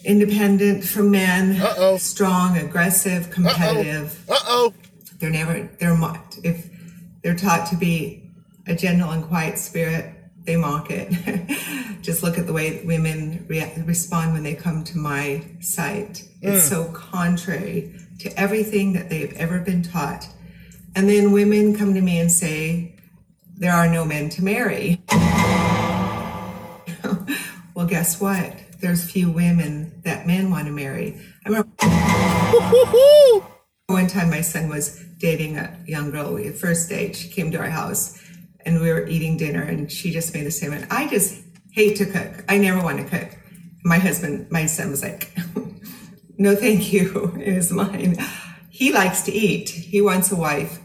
independent 0.05 0.83
from 0.83 1.09
men 1.11 1.59
Uh-oh. 1.61 1.97
strong 1.97 2.57
aggressive 2.57 3.29
competitive 3.31 4.23
Uh 4.29 4.35
oh. 4.47 4.73
they're 5.19 5.29
never 5.31 5.67
they're 5.79 5.95
mocked 5.95 6.39
if 6.43 6.69
they're 7.23 7.35
taught 7.35 7.67
to 7.69 7.75
be 7.75 8.23
a 8.67 8.75
gentle 8.75 9.09
and 9.09 9.23
quiet 9.23 9.57
spirit 9.57 10.13
they 10.45 10.55
mock 10.55 10.87
it 10.91 11.09
just 12.01 12.21
look 12.23 12.37
at 12.37 12.45
the 12.47 12.53
way 12.53 12.81
women 12.85 13.45
react, 13.49 13.77
respond 13.85 14.33
when 14.33 14.43
they 14.43 14.53
come 14.55 14.83
to 14.83 14.97
my 14.97 15.43
site 15.59 16.23
it's 16.41 16.63
so 16.69 16.85
contrary 16.93 17.93
to 18.19 18.39
everything 18.39 18.93
that 18.93 19.09
they've 19.09 19.33
ever 19.33 19.59
been 19.59 19.81
taught 19.83 20.27
and 20.99 21.09
then 21.09 21.31
women 21.31 21.73
come 21.73 21.93
to 21.93 22.01
me 22.01 22.19
and 22.19 22.29
say 22.29 22.93
there 23.55 23.71
are 23.71 23.87
no 23.87 24.03
men 24.03 24.29
to 24.29 24.43
marry. 24.43 25.01
Well 27.73 27.87
guess 27.87 28.19
what? 28.19 28.53
There's 28.81 29.09
few 29.09 29.31
women 29.31 30.01
that 30.03 30.27
men 30.27 30.51
want 30.51 30.65
to 30.65 30.71
marry. 30.73 31.17
I 31.45 31.47
remember 31.47 31.69
one 33.87 34.07
time 34.07 34.29
my 34.29 34.41
son 34.41 34.67
was 34.67 35.01
dating 35.17 35.55
a 35.55 35.79
young 35.87 36.11
girl. 36.11 36.37
At 36.37 36.55
first 36.55 36.89
date. 36.89 37.15
She 37.15 37.29
came 37.29 37.49
to 37.51 37.57
our 37.57 37.69
house 37.69 38.21
and 38.65 38.81
we 38.81 38.91
were 38.91 39.07
eating 39.07 39.37
dinner 39.37 39.61
and 39.61 39.89
she 39.89 40.11
just 40.11 40.33
made 40.33 40.45
the 40.45 40.51
statement 40.51 40.87
i 40.91 41.07
just 41.07 41.41
hate 41.71 41.95
to 41.99 42.05
cook. 42.05 42.43
I 42.49 42.57
never 42.57 42.83
want 42.83 42.97
to 42.97 43.05
cook. 43.05 43.29
My 43.85 43.99
husband 43.99 44.51
my 44.51 44.65
son 44.65 44.89
was 44.91 45.01
like 45.01 45.33
no 46.37 46.57
thank 46.57 46.91
you. 46.91 47.33
It 47.39 47.47
is 47.47 47.71
mine. 47.71 48.17
He 48.69 48.91
likes 48.91 49.21
to 49.21 49.31
eat. 49.31 49.69
He 49.69 50.01
wants 50.01 50.33
a 50.33 50.35
wife 50.35 50.79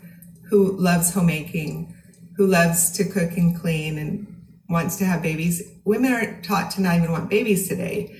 who 0.54 0.70
loves 0.76 1.12
homemaking 1.12 1.92
who 2.36 2.46
loves 2.46 2.92
to 2.92 3.02
cook 3.02 3.36
and 3.36 3.58
clean 3.60 3.98
and 3.98 4.24
wants 4.68 4.94
to 4.94 5.04
have 5.04 5.20
babies 5.20 5.60
women 5.84 6.12
are 6.12 6.40
taught 6.42 6.70
to 6.70 6.80
not 6.80 6.94
even 6.94 7.10
want 7.10 7.28
babies 7.28 7.66
today 7.66 8.16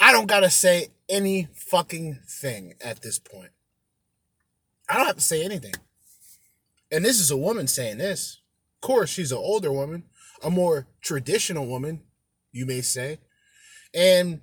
I 0.00 0.12
don't 0.12 0.28
gotta 0.28 0.48
say 0.48 0.88
any 1.10 1.48
fucking 1.52 2.20
thing 2.26 2.72
at 2.80 3.02
this 3.02 3.18
point. 3.18 3.50
I 4.88 4.96
don't 4.96 5.06
have 5.06 5.16
to 5.16 5.20
say 5.20 5.44
anything. 5.44 5.74
And 6.90 7.04
this 7.04 7.20
is 7.20 7.30
a 7.30 7.36
woman 7.36 7.66
saying 7.66 7.98
this. 7.98 8.40
Of 8.76 8.86
course, 8.86 9.10
she's 9.10 9.32
an 9.32 9.38
older 9.38 9.70
woman, 9.70 10.04
a 10.42 10.48
more 10.50 10.86
traditional 11.02 11.66
woman, 11.66 12.00
you 12.50 12.64
may 12.64 12.80
say. 12.80 13.18
And 13.92 14.40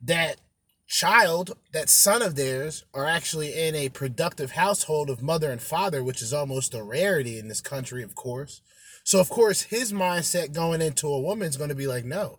that 0.00 0.38
child, 0.86 1.56
that 1.72 1.88
son 1.88 2.22
of 2.22 2.36
theirs, 2.36 2.84
are 2.92 3.06
actually 3.06 3.52
in 3.52 3.74
a 3.74 3.88
productive 3.88 4.52
household 4.52 5.10
of 5.10 5.22
mother 5.22 5.50
and 5.50 5.60
father, 5.60 6.02
which 6.02 6.22
is 6.22 6.32
almost 6.32 6.74
a 6.74 6.82
rarity 6.82 7.38
in 7.38 7.48
this 7.48 7.60
country, 7.60 8.02
of 8.02 8.14
course. 8.14 8.60
So, 9.02 9.20
of 9.20 9.28
course, 9.28 9.62
his 9.62 9.92
mindset 9.92 10.52
going 10.52 10.80
into 10.80 11.08
a 11.08 11.20
woman 11.20 11.48
is 11.48 11.56
going 11.56 11.68
to 11.68 11.74
be 11.74 11.86
like, 11.86 12.04
no. 12.04 12.38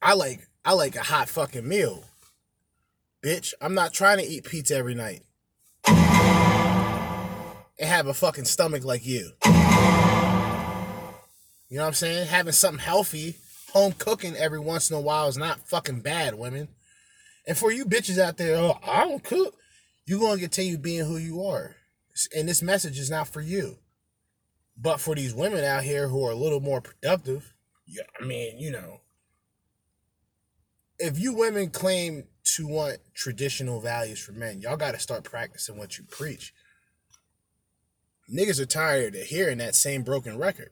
I 0.00 0.14
like 0.14 0.48
I 0.64 0.72
like 0.72 0.96
a 0.96 1.02
hot 1.02 1.28
fucking 1.28 1.66
meal. 1.66 2.04
Bitch, 3.22 3.54
I'm 3.60 3.74
not 3.74 3.92
trying 3.92 4.18
to 4.18 4.24
eat 4.24 4.44
pizza 4.44 4.76
every 4.76 4.94
night. 4.94 5.22
And 7.76 7.88
have 7.88 8.06
a 8.06 8.14
fucking 8.14 8.44
stomach 8.44 8.84
like 8.84 9.04
you. 9.04 9.32
You 11.68 11.78
know 11.78 11.82
what 11.82 11.88
I'm 11.88 11.94
saying? 11.94 12.28
Having 12.28 12.52
something 12.52 12.84
healthy, 12.84 13.36
home 13.74 13.92
cooking 13.92 14.36
every 14.36 14.60
once 14.60 14.88
in 14.88 14.96
a 14.96 15.00
while 15.00 15.28
is 15.28 15.36
not 15.36 15.68
fucking 15.68 16.00
bad, 16.00 16.36
women. 16.36 16.68
And 17.46 17.58
for 17.58 17.72
you 17.72 17.84
bitches 17.84 18.18
out 18.18 18.36
there, 18.36 18.56
oh, 18.56 18.78
I 18.86 19.04
don't 19.04 19.22
cook. 19.22 19.54
You're 20.06 20.20
going 20.20 20.36
to 20.36 20.40
continue 20.40 20.78
being 20.78 21.04
who 21.04 21.16
you 21.16 21.42
are. 21.42 21.74
And 22.34 22.48
this 22.48 22.62
message 22.62 22.98
is 22.98 23.10
not 23.10 23.28
for 23.28 23.40
you. 23.40 23.78
But 24.76 25.00
for 25.00 25.14
these 25.14 25.34
women 25.34 25.64
out 25.64 25.82
here 25.82 26.08
who 26.08 26.24
are 26.24 26.30
a 26.30 26.36
little 26.36 26.60
more 26.60 26.80
productive, 26.80 27.52
yeah, 27.86 28.04
I 28.20 28.24
mean, 28.24 28.58
you 28.58 28.70
know, 28.70 29.00
if 30.98 31.18
you 31.18 31.34
women 31.34 31.70
claim 31.70 32.24
to 32.56 32.66
want 32.66 32.98
traditional 33.14 33.80
values 33.80 34.20
for 34.20 34.32
men, 34.32 34.60
y'all 34.60 34.76
got 34.76 34.92
to 34.92 35.00
start 35.00 35.24
practicing 35.24 35.76
what 35.76 35.98
you 35.98 36.04
preach. 36.04 36.54
Niggas 38.32 38.60
are 38.60 38.66
tired 38.66 39.16
of 39.16 39.22
hearing 39.22 39.58
that 39.58 39.74
same 39.74 40.02
broken 40.02 40.38
record. 40.38 40.70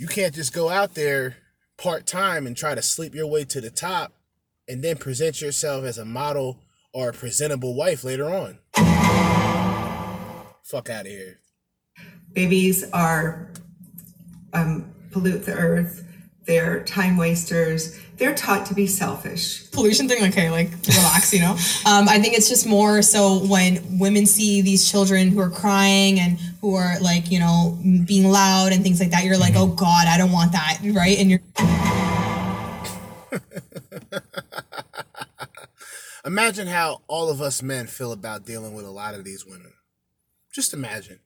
You 0.00 0.06
can't 0.06 0.34
just 0.34 0.54
go 0.54 0.70
out 0.70 0.94
there 0.94 1.36
part 1.76 2.06
time 2.06 2.46
and 2.46 2.56
try 2.56 2.74
to 2.74 2.80
sleep 2.80 3.14
your 3.14 3.26
way 3.26 3.44
to 3.44 3.60
the 3.60 3.68
top 3.68 4.14
and 4.66 4.82
then 4.82 4.96
present 4.96 5.42
yourself 5.42 5.84
as 5.84 5.98
a 5.98 6.06
model 6.06 6.62
or 6.94 7.10
a 7.10 7.12
presentable 7.12 7.74
wife 7.74 8.02
later 8.02 8.34
on. 8.34 8.60
Fuck 10.64 10.88
out 10.88 11.04
of 11.04 11.08
here. 11.08 11.40
Babies 12.32 12.90
are 12.94 13.52
um, 14.54 14.90
pollute 15.10 15.44
the 15.44 15.52
earth. 15.52 16.09
They're 16.50 16.82
time 16.82 17.16
wasters. 17.16 17.96
They're 18.16 18.34
taught 18.34 18.66
to 18.66 18.74
be 18.74 18.88
selfish. 18.88 19.70
pollution 19.70 20.08
thing 20.08 20.24
okay 20.30 20.50
like 20.50 20.68
relax 20.88 21.32
you 21.32 21.38
know 21.38 21.52
um, 21.86 22.08
i 22.08 22.18
think 22.18 22.34
it's 22.34 22.48
just 22.48 22.66
more 22.66 23.02
so 23.02 23.38
when 23.46 24.00
women 24.00 24.26
see 24.26 24.60
these 24.60 24.90
children 24.90 25.28
who 25.28 25.38
are 25.38 25.48
crying 25.48 26.18
and 26.18 26.40
who 26.60 26.74
are 26.74 26.98
like 27.00 27.30
you 27.30 27.38
know 27.38 27.78
being 28.04 28.28
loud 28.28 28.72
and 28.72 28.82
things 28.82 28.98
like 28.98 29.12
that 29.12 29.22
you're 29.24 29.38
like 29.38 29.54
oh 29.54 29.68
god 29.68 30.08
i 30.08 30.18
don't 30.18 30.32
want 30.32 30.50
that 30.50 30.80
right 30.92 31.18
and 31.18 31.30
you're 31.30 31.40
Imagine 36.26 36.66
how 36.66 37.02
all 37.06 37.30
of 37.30 37.40
us 37.40 37.62
men 37.62 37.86
feel 37.86 38.10
about 38.10 38.44
dealing 38.44 38.74
with 38.74 38.84
a 38.84 38.90
lot 38.90 39.14
of 39.14 39.22
these 39.24 39.46
women. 39.46 39.72
Just 40.52 40.74
imagine. 40.74 41.20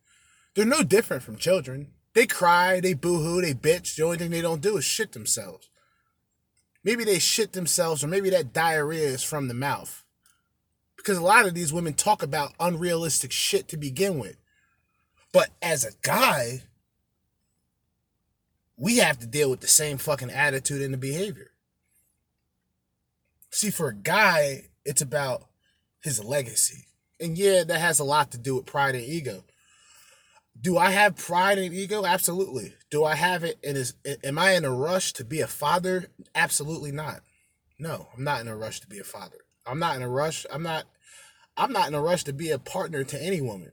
They're 0.55 0.67
no 0.67 0.83
different 0.83 1.23
from 1.23 1.39
children. 1.39 1.94
They 2.15 2.27
cry, 2.27 2.81
they 2.81 2.95
boo-hoo, 2.95 3.43
they 3.43 3.55
bitch. 3.55 3.97
The 3.97 4.05
only 4.05 4.19
thing 4.19 4.31
they 4.31 4.41
don't 4.41 4.63
do 4.63 4.77
is 4.77 4.85
shit 4.85 5.13
themselves. 5.13 5.69
Maybe 6.85 7.05
they 7.05 7.19
shit 7.19 7.53
themselves, 7.53 8.05
or 8.05 8.09
maybe 8.09 8.31
that 8.31 8.53
diarrhea 8.53 9.09
is 9.09 9.23
from 9.23 9.49
the 9.49 9.55
mouth. 9.55 10.05
Because 10.97 11.19
a 11.19 11.23
lot 11.23 11.47
of 11.47 11.55
these 11.55 11.73
women 11.73 11.95
talk 11.95 12.23
about 12.23 12.55
unrealistic 12.61 13.33
shit 13.33 13.69
to 13.69 13.77
begin 13.77 14.19
with. 14.19 14.37
But 15.33 15.51
as 15.61 15.85
a 15.85 15.93
guy, 16.03 16.63
we 18.77 18.99
have 18.99 19.19
to 19.19 19.27
deal 19.27 19.51
with 19.51 19.61
the 19.61 19.67
same 19.67 19.99
fucking 19.99 20.31
attitude 20.31 20.83
and 20.83 20.95
the 20.95 20.99
behavior. 20.99 21.51
See, 23.51 23.71
for 23.71 23.89
a 23.89 23.95
guy, 23.95 24.69
it's 24.85 25.03
about 25.03 25.47
his 26.01 26.23
legacy. 26.23 26.87
And 27.21 27.37
yeah, 27.37 27.65
that 27.65 27.81
has 27.81 27.99
a 27.99 28.05
lot 28.05 28.31
to 28.33 28.39
do 28.39 28.57
with 28.57 28.67
pride 28.67 28.95
and 28.95 29.05
ego. 29.05 29.45
Do 30.65 30.79
I 30.79 30.93
have 30.93 31.17
pride 31.17 31.59
and 31.59 31.75
ego? 31.75 32.07
Absolutely. 32.07 32.73
Do 32.91 33.05
I 33.05 33.17
have 33.17 33.45
it? 33.45 33.59
And 33.63 33.77
is 33.77 33.93
am 34.25 34.39
I 34.39 34.53
in 34.53 34.65
a 34.65 34.73
rush 34.73 35.13
to 35.13 35.25
be 35.25 35.43
a 35.43 35.47
father? 35.47 36.07
Absolutely 36.35 36.91
not. 36.91 37.21
No, 37.79 38.09
I'm 38.17 38.25
not 38.25 38.41
in 38.41 38.49
a 38.49 38.57
rush 38.57 38.81
to 38.81 38.87
be 38.87 38.99
a 38.99 39.05
father. 39.05 39.45
I'm 39.67 39.79
not 39.79 39.95
in 39.95 40.01
a 40.01 40.09
rush. 40.09 40.47
I'm 40.51 40.63
not 40.63 40.85
I'm 41.55 41.71
not 41.71 41.89
in 41.89 41.95
a 41.95 42.01
rush 42.01 42.25
to 42.25 42.33
be 42.33 42.51
a 42.51 42.59
partner 42.59 43.05
to 43.05 43.23
any 43.23 43.43
woman. 43.43 43.73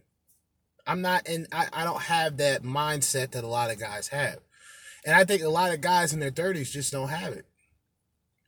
I'm 0.86 1.02
not 1.02 1.30
in 1.30 1.48
I, 1.54 1.68
I 1.72 1.86
don't 1.86 2.02
have 2.02 2.36
that 2.38 2.64
mindset 2.64 3.32
that 3.32 3.46
a 3.46 3.48
lot 3.48 3.72
of 3.72 3.80
guys 3.80 4.10
have. 4.10 4.40
And 5.06 5.16
I 5.16 5.24
think 5.24 5.44
a 5.44 5.48
lot 5.50 5.74
of 5.74 5.80
guys 5.80 6.12
in 6.12 6.20
their 6.20 6.30
30s 6.30 6.72
just 6.72 6.92
don't 6.92 7.08
have 7.08 7.32
it. 7.32 7.46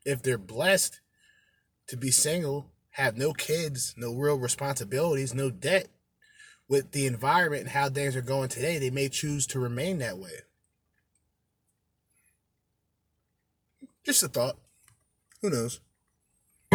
If 0.05 0.21
they're 0.21 0.37
blessed 0.37 0.99
to 1.87 1.95
be 1.95 2.11
single, 2.11 2.65
have 2.91 3.15
no 3.15 3.31
kids, 3.31 3.95
no 3.95 4.13
real 4.13 4.37
responsibilities, 4.37 5.33
no 5.33 5.49
debt, 5.49 5.87
with 6.67 6.91
the 6.91 7.05
environment 7.05 7.63
and 7.63 7.71
how 7.71 7.89
things 7.89 8.15
are 8.15 8.21
going 8.21 8.49
today, 8.49 8.79
they 8.79 8.89
may 8.89 9.09
choose 9.09 9.45
to 9.47 9.59
remain 9.59 9.99
that 9.99 10.17
way. 10.17 10.41
Just 14.03 14.23
a 14.23 14.27
thought. 14.27 14.57
Who 15.41 15.49
knows? 15.49 15.79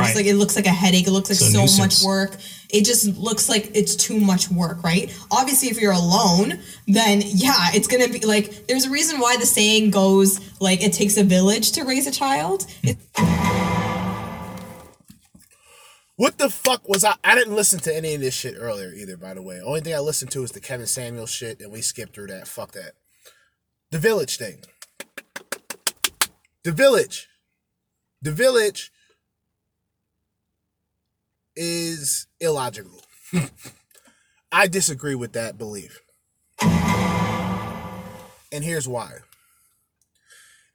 It's 0.07 0.15
like 0.15 0.27
it 0.27 0.37
looks 0.37 0.57
like 0.57 0.67
a 0.67 0.71
headache. 0.71 1.07
It 1.07 1.11
looks 1.11 1.29
like 1.29 1.41
It's 1.41 1.53
so 1.53 1.83
much 1.83 2.03
work. 2.03 2.37
It 2.71 2.85
just 2.85 3.17
looks 3.17 3.49
like 3.49 3.71
it's 3.75 3.97
too 3.97 4.21
much 4.21 4.51
work, 4.51 4.83
right? 4.85 5.13
Obviously, 5.31 5.69
if 5.69 5.81
you're 5.81 5.93
alone, 5.93 6.61
then 6.87 7.23
yeah, 7.25 7.71
it's 7.73 7.89
gonna 7.89 8.09
be 8.09 8.21
like. 8.21 8.67
There's 8.67 8.87
a 8.87 8.91
reason 8.91 9.19
why 9.19 9.37
the 9.37 9.47
saying 9.47 9.91
goes 9.91 10.41
like 10.61 10.83
it 10.83 10.93
takes 10.93 11.17
a 11.17 11.25
village 11.25 11.73
to 11.73 11.85
raise 11.85 12.07
a 12.07 12.13
child. 12.13 12.67
Hmm. 12.85 12.89
It, 12.91 13.98
What 16.19 16.37
the 16.37 16.51
fuck 16.51 16.89
was 16.89 17.05
I? 17.05 17.15
I 17.23 17.37
didn't 17.37 17.55
listen 17.55 17.79
to 17.79 17.95
any 17.97 18.13
of 18.13 18.21
this 18.21 18.35
shit 18.35 18.57
earlier 18.59 18.93
either, 18.93 19.17
by 19.17 19.35
the 19.35 19.43
way. 19.43 19.61
Only 19.65 19.83
thing 19.83 19.95
I 19.95 20.01
listened 20.01 20.33
to 20.33 20.43
is 20.43 20.51
the 20.51 20.59
Kevin 20.59 20.89
Samuel 20.89 21.27
shit, 21.27 21.61
and 21.61 21.71
we 21.71 21.81
skipped 21.81 22.13
through 22.13 22.27
that. 22.27 22.49
Fuck 22.49 22.73
that. 22.73 22.95
The 23.93 24.01
Village 24.01 24.37
thing. 24.37 24.65
The 26.65 26.73
Village. 26.73 27.29
The 28.21 28.33
Village 28.33 28.91
is 31.55 32.27
illogical. 32.41 33.01
I 34.53 34.67
disagree 34.67 35.15
with 35.15 35.35
that 35.35 35.57
belief. 35.57 36.01
And 38.51 38.65
here's 38.65 38.89
why. 38.89 39.19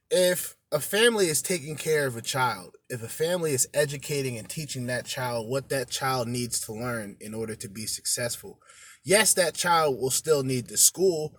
If 0.10 0.56
a 0.72 0.80
family 0.80 1.28
is 1.28 1.42
taking 1.42 1.76
care 1.76 2.08
of 2.08 2.16
a 2.16 2.22
child, 2.22 2.78
if 2.94 3.02
a 3.02 3.08
family 3.08 3.54
is 3.54 3.68
educating 3.74 4.38
and 4.38 4.48
teaching 4.48 4.86
that 4.86 5.08
child 5.08 5.50
what 5.50 5.70
that 5.70 5.90
child 5.90 6.28
needs 6.28 6.60
to 6.60 6.72
learn 6.72 7.18
in 7.20 7.34
order 7.34 7.56
to 7.56 7.68
be 7.68 7.88
successful, 7.88 8.60
yes, 9.04 9.34
that 9.34 9.56
child 9.56 10.00
will 10.00 10.12
still 10.12 10.44
need 10.44 10.68
the 10.68 10.78
school. 10.78 11.36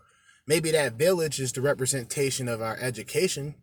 Maybe 0.48 0.72
that 0.72 0.94
village 0.94 1.38
is 1.38 1.52
the 1.52 1.60
representation 1.60 2.48
of 2.48 2.60
our 2.60 2.76
education. 2.78 3.54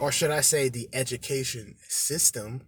Or 0.00 0.10
should 0.10 0.30
I 0.30 0.40
say 0.40 0.70
the 0.70 0.88
education 0.94 1.76
system, 1.86 2.62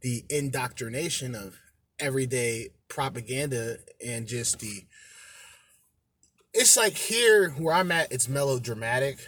the 0.00 0.24
indoctrination 0.30 1.34
of 1.34 1.58
everyday 1.98 2.70
propaganda 2.88 3.76
and 4.04 4.26
just 4.26 4.60
the 4.60 4.84
it's 6.54 6.76
like 6.76 6.94
here 6.94 7.50
where 7.50 7.74
I'm 7.74 7.92
at, 7.92 8.12
it's 8.12 8.28
melodramatic. 8.28 9.18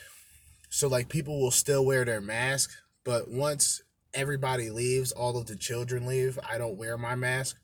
So 0.70 0.89
like 0.89 1.09
people 1.09 1.40
will 1.40 1.51
still 1.51 1.85
wear 1.85 2.05
their 2.05 2.20
mask, 2.20 2.70
but 3.06 3.30
once 3.30 3.82
everybody 4.12 4.68
leaves, 4.68 5.12
all 5.12 5.38
of 5.38 5.46
the 5.46 5.54
children 5.54 6.06
leave, 6.06 6.40
I 6.50 6.58
don't 6.58 6.76
wear 6.76 6.98
my 6.98 7.14
mask. 7.14 7.56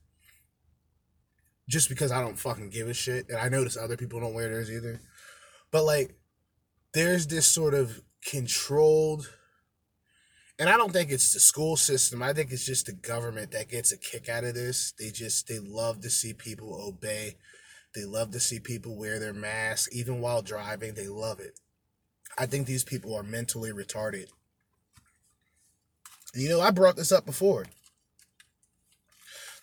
Just 1.69 1.89
because 1.89 2.13
I 2.13 2.21
don't 2.21 2.39
fucking 2.39 2.71
give 2.71 2.89
a 2.89 2.95
shit. 2.95 3.29
And 3.29 3.39
I 3.39 3.49
notice 3.49 3.77
other 3.77 3.97
people 3.97 4.21
don't 4.21 4.35
wear 4.35 4.49
theirs 4.49 4.71
either. 4.71 5.01
But 5.73 5.85
like 5.85 6.15
there's 6.95 7.27
this 7.27 7.47
sort 7.47 7.75
of 7.75 8.01
controlled 8.25 9.29
and 10.59 10.69
I 10.69 10.77
don't 10.77 10.93
think 10.93 11.11
it's 11.11 11.33
the 11.33 11.41
school 11.41 11.77
system. 11.77 12.23
I 12.23 12.33
think 12.33 12.53
it's 12.53 12.67
just 12.67 12.87
the 12.87 12.93
government 12.93 13.51
that 13.51 13.69
gets 13.69 13.91
a 13.91 13.99
kick 13.99 14.29
out 14.29 14.45
of 14.45 14.55
this. 14.55 14.93
They 14.97 15.11
just 15.11 15.49
they 15.49 15.59
love 15.59 16.03
to 16.03 16.11
see 16.11 16.35
people 16.35 16.81
obey. 16.81 17.37
They 17.97 18.05
love 18.05 18.31
to 18.33 18.41
see 18.41 18.61
people 18.61 18.97
wear 18.97 19.19
their 19.19 19.33
masks 19.33 19.89
even 19.93 20.21
while 20.21 20.41
driving. 20.41 20.95
They 20.95 21.09
love 21.09 21.41
it. 21.41 21.59
I 22.39 22.47
think 22.47 22.67
these 22.67 22.85
people 22.85 23.17
are 23.17 23.25
mentally 23.25 23.73
retarded. 23.73 24.27
You 26.35 26.49
know, 26.49 26.61
I 26.61 26.71
brought 26.71 26.97
this 26.97 27.13
up 27.13 27.27
before. 27.27 27.67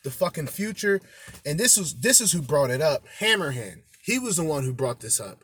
The 0.03 0.11
fucking 0.11 0.47
future, 0.47 1.01
and 1.45 1.59
this 1.59 1.77
was 1.77 1.95
this 1.95 2.21
is 2.21 2.31
who 2.31 2.41
brought 2.41 2.69
it 2.69 2.81
up. 2.81 3.03
Hammerhand. 3.19 3.81
He 4.01 4.17
was 4.17 4.37
the 4.37 4.43
one 4.43 4.63
who 4.63 4.73
brought 4.73 5.01
this 5.01 5.19
up. 5.19 5.43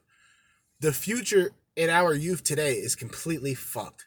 The 0.80 0.94
future 0.94 1.52
in 1.76 1.90
our 1.90 2.14
youth 2.14 2.44
today 2.44 2.76
is 2.76 2.96
completely 2.96 3.54
fucked. 3.54 4.06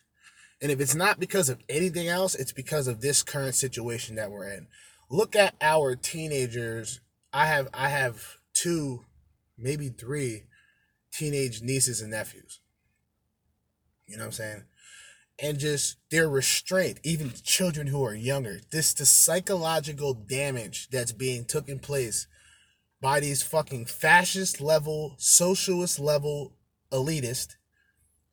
And 0.61 0.73
if 0.73 0.81
it's 0.81 0.95
not 0.95 1.21
because 1.21 1.49
of 1.49 1.63
anything 1.69 2.09
else, 2.09 2.35
it's 2.35 2.53
because 2.53 2.89
of 2.89 3.01
this 3.01 3.23
current 3.23 3.55
situation 3.55 4.17
that 4.17 4.31
we're 4.31 4.49
in. 4.49 4.67
Look 5.11 5.37
at 5.37 5.55
our 5.61 5.95
teenagers. 5.95 7.01
I 7.33 7.47
have 7.47 7.69
I 7.75 7.91
have 7.91 8.39
two, 8.55 9.05
maybe 9.57 9.89
three 9.89 10.45
teenage 11.13 11.63
nieces 11.63 12.01
and 12.01 12.11
nephews. 12.11 12.61
You 14.07 14.17
know 14.17 14.23
what 14.23 14.29
I'm 14.29 14.33
saying? 14.33 14.65
And 15.41 15.59
just 15.59 15.99
their 16.11 16.29
restraint, 16.29 16.99
even 17.05 17.33
children 17.45 17.87
who 17.87 18.05
are 18.05 18.15
younger, 18.15 18.61
this 18.73 18.93
the 18.93 19.07
psychological 19.07 20.13
damage 20.13 20.89
that's 20.91 21.13
being 21.13 21.45
taken 21.45 21.79
place 21.79 22.27
by 23.01 23.21
these 23.21 23.43
fucking 23.43 23.87
fascist 23.87 24.61
level, 24.61 25.15
socialist 25.19 26.01
level 26.01 26.55
elitist 26.91 27.55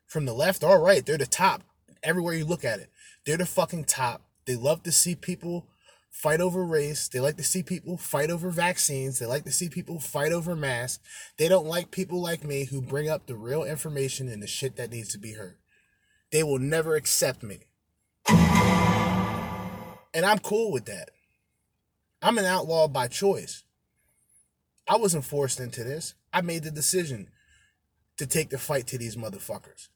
from 0.08 0.26
the 0.26 0.34
left 0.34 0.64
or 0.64 0.82
right. 0.82 1.06
They're 1.06 1.18
the 1.18 1.28
top 1.28 1.62
everywhere 2.02 2.34
you 2.34 2.46
look 2.46 2.66
at 2.66 2.80
it. 2.80 2.90
They're 3.26 3.38
the 3.38 3.46
fucking 3.46 3.86
top. 3.86 4.22
They 4.46 4.56
love 4.56 4.84
to 4.84 4.92
see 4.92 5.16
people 5.16 5.68
fight 6.12 6.40
over 6.40 6.64
race. 6.64 7.08
They 7.08 7.20
like 7.20 7.38
to 7.38 7.44
see 7.44 7.62
people 7.62 7.98
fight 7.98 8.30
over 8.30 8.50
vaccines. 8.50 9.20
They 9.20 9.26
like 9.26 9.44
to 9.44 9.52
see 9.52 9.68
people 9.70 10.00
fight 10.00 10.32
over 10.32 10.56
masks. 10.56 11.04
They 11.38 11.50
don't 11.50 11.66
like 11.66 11.92
people 11.92 12.22
like 12.22 12.44
me 12.44 12.66
who 12.66 12.82
bring 12.82 13.10
up 13.10 13.26
the 13.26 13.36
real 13.36 13.64
information 13.64 14.30
and 14.30 14.42
the 14.42 14.48
shit 14.48 14.78
that 14.78 14.92
needs 14.92 15.10
to 15.10 15.20
be 15.20 15.34
heard. 15.34 15.58
They 16.36 16.44
will 16.44 16.60
never 16.60 16.98
accept 16.98 17.44
me. 17.44 17.60
And 18.28 20.26
I'm 20.26 20.40
cool 20.40 20.70
with 20.70 20.84
that. 20.84 21.12
I'm 22.22 22.38
an 22.38 22.44
outlaw 22.44 22.90
by 22.90 23.08
choice. 23.08 23.64
I 24.86 24.98
wasn't 24.98 25.24
forced 25.24 25.62
into 25.62 25.86
this. 25.86 26.14
I 26.34 26.42
made 26.42 26.64
the 26.64 26.72
decision 26.72 27.30
to 28.18 28.28
take 28.28 28.50
the 28.50 28.58
fight 28.58 28.86
to 28.88 28.98
these 28.98 29.16
motherfuckers. 29.16 29.88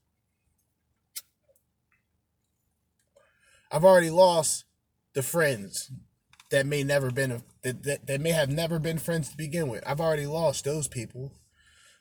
I've 3.69 3.83
already 3.83 4.09
lost 4.09 4.63
the 5.15 5.23
friends 5.23 5.91
that 6.51 6.65
may 6.65 6.85
never 6.85 7.11
been 7.11 7.43
that, 7.63 7.83
that, 7.83 8.07
that 8.07 8.21
may 8.21 8.31
have 8.31 8.49
never 8.49 8.79
been 8.79 8.97
friends 8.97 9.27
to 9.31 9.35
begin 9.35 9.67
with. 9.67 9.83
I've 9.85 9.99
already 9.99 10.25
lost 10.25 10.63
those 10.63 10.87
people. 10.87 11.33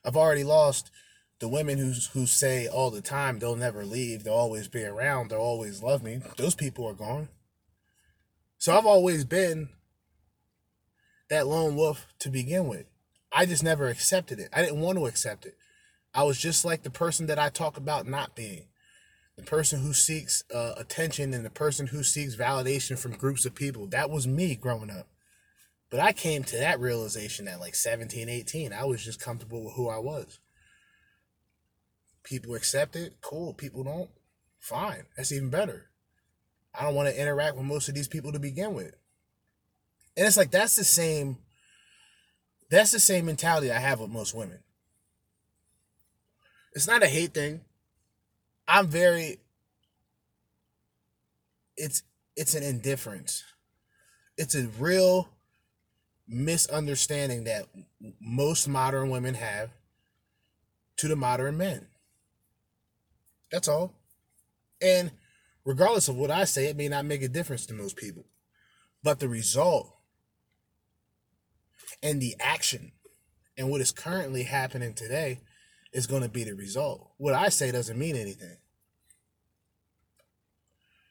I've 0.05 0.17
already 0.17 0.45
lost 0.45 0.93
the 1.41 1.49
women 1.49 1.79
who 1.79 1.93
who 2.13 2.27
say 2.27 2.67
all 2.67 2.91
the 2.91 3.01
time 3.01 3.39
they'll 3.39 3.57
never 3.57 3.85
leave, 3.85 4.25
they'll 4.25 4.35
always 4.35 4.69
be 4.69 4.85
around, 4.85 5.31
they'll 5.31 5.39
always 5.39 5.83
love 5.83 6.03
me. 6.03 6.21
Those 6.37 6.55
people 6.55 6.87
are 6.87 6.95
gone. 6.95 7.29
So 8.59 8.77
I've 8.77 8.87
always 8.87 9.25
been 9.25 9.69
that 11.31 11.47
lone 11.47 11.77
wolf 11.77 12.07
to 12.21 12.31
begin 12.31 12.67
with. 12.67 12.87
I 13.33 13.47
just 13.47 13.63
never 13.63 13.89
accepted 13.89 14.41
it. 14.41 14.49
I 14.53 14.63
didn't 14.63 14.81
want 14.81 14.99
to 14.99 15.07
accept 15.07 15.47
it. 15.47 15.57
I 16.15 16.25
was 16.25 16.39
just 16.39 16.65
like 16.65 16.83
the 16.83 16.91
person 16.91 17.27
that 17.27 17.39
I 17.39 17.51
talk 17.51 17.77
about 17.77 18.09
not 18.09 18.35
being 18.35 18.65
the 19.39 19.45
person 19.45 19.81
who 19.81 19.93
seeks 19.93 20.43
uh, 20.53 20.73
attention 20.77 21.33
and 21.33 21.45
the 21.45 21.51
person 21.51 21.87
who 21.87 22.03
seeks 22.03 22.35
validation 22.35 22.99
from 22.99 23.13
groups 23.13 23.47
of 23.47 23.55
people. 23.55 23.87
That 23.87 24.11
was 24.11 24.27
me 24.27 24.57
growing 24.57 24.91
up. 24.91 25.07
But 25.91 26.01
I 26.01 26.13
came 26.13 26.43
to 26.43 26.59
that 26.59 26.81
realization 26.81 27.47
at 27.47 27.61
like 27.61 27.77
17, 27.77 28.29
18. 28.29 28.73
I 28.73 28.85
was 28.85 29.03
just 29.03 29.21
comfortable 29.21 29.65
with 29.65 29.75
who 29.75 29.89
I 29.89 29.99
was. 29.99 30.41
People 32.25 32.55
accept 32.55 32.97
it, 32.97 33.15
cool. 33.21 33.55
People 33.55 33.85
don't, 33.85 34.11
fine. 34.59 35.05
That's 35.17 35.33
even 35.33 35.51
better. 35.51 35.87
I 36.79 36.85
don't 36.85 36.95
want 36.95 37.09
to 37.09 37.21
interact 37.21 37.57
with 37.57 37.65
most 37.65 37.89
of 37.89 37.95
these 37.95 38.09
people 38.09 38.33
to 38.33 38.39
begin 38.39 38.75
with. 38.75 38.95
And 40.17 40.27
it's 40.27 40.37
like 40.37 40.51
that's 40.51 40.77
the 40.77 40.85
same 40.85 41.39
that's 42.71 42.93
the 42.93 43.01
same 43.01 43.27
mentality 43.27 43.73
I 43.73 43.79
have 43.79 44.01
with 44.01 44.11
most 44.11 44.35
women. 44.35 44.59
It's 46.75 46.87
not 46.87 47.03
a 47.03 47.07
hate 47.07 47.35
thing. 47.35 47.63
I'm 48.67 48.89
very 48.89 49.39
it's 51.77 52.03
it's 52.37 52.55
an 52.55 52.63
indifference. 52.63 53.45
It's 54.37 54.55
a 54.55 54.69
real 54.79 55.31
misunderstanding 56.29 57.45
that 57.45 57.65
most 58.21 58.69
modern 58.69 59.11
women 59.11 59.35
have 59.35 59.71
to 60.99 61.09
the 61.09 61.17
modern 61.17 61.57
men. 61.57 61.87
That's 63.51 63.69
all. 63.69 63.95
And 64.81 65.11
regardless 65.65 66.09
of 66.09 66.17
what 66.17 66.31
I 66.31 66.45
say, 66.45 66.67
it 66.67 66.77
may 66.77 66.89
not 66.89 67.05
make 67.05 67.23
a 67.23 67.29
difference 67.29 67.67
to 67.67 67.75
most 67.75 67.97
people. 67.97 68.25
But 69.03 69.21
the 69.21 69.29
result 69.29 69.95
and 72.03 72.21
the 72.21 72.35
action 72.41 72.93
and 73.57 73.71
what 73.71 73.81
is 73.81 73.93
currently 73.93 74.45
happening 74.45 74.95
today 74.95 75.41
is 75.93 76.07
going 76.07 76.23
to 76.23 76.29
be 76.29 76.45
the 76.45 76.55
result. 76.55 77.11
What 77.17 77.35
I 77.35 77.49
say 77.49 77.71
doesn't 77.71 77.99
mean 77.99 78.17
anything. 78.17 78.57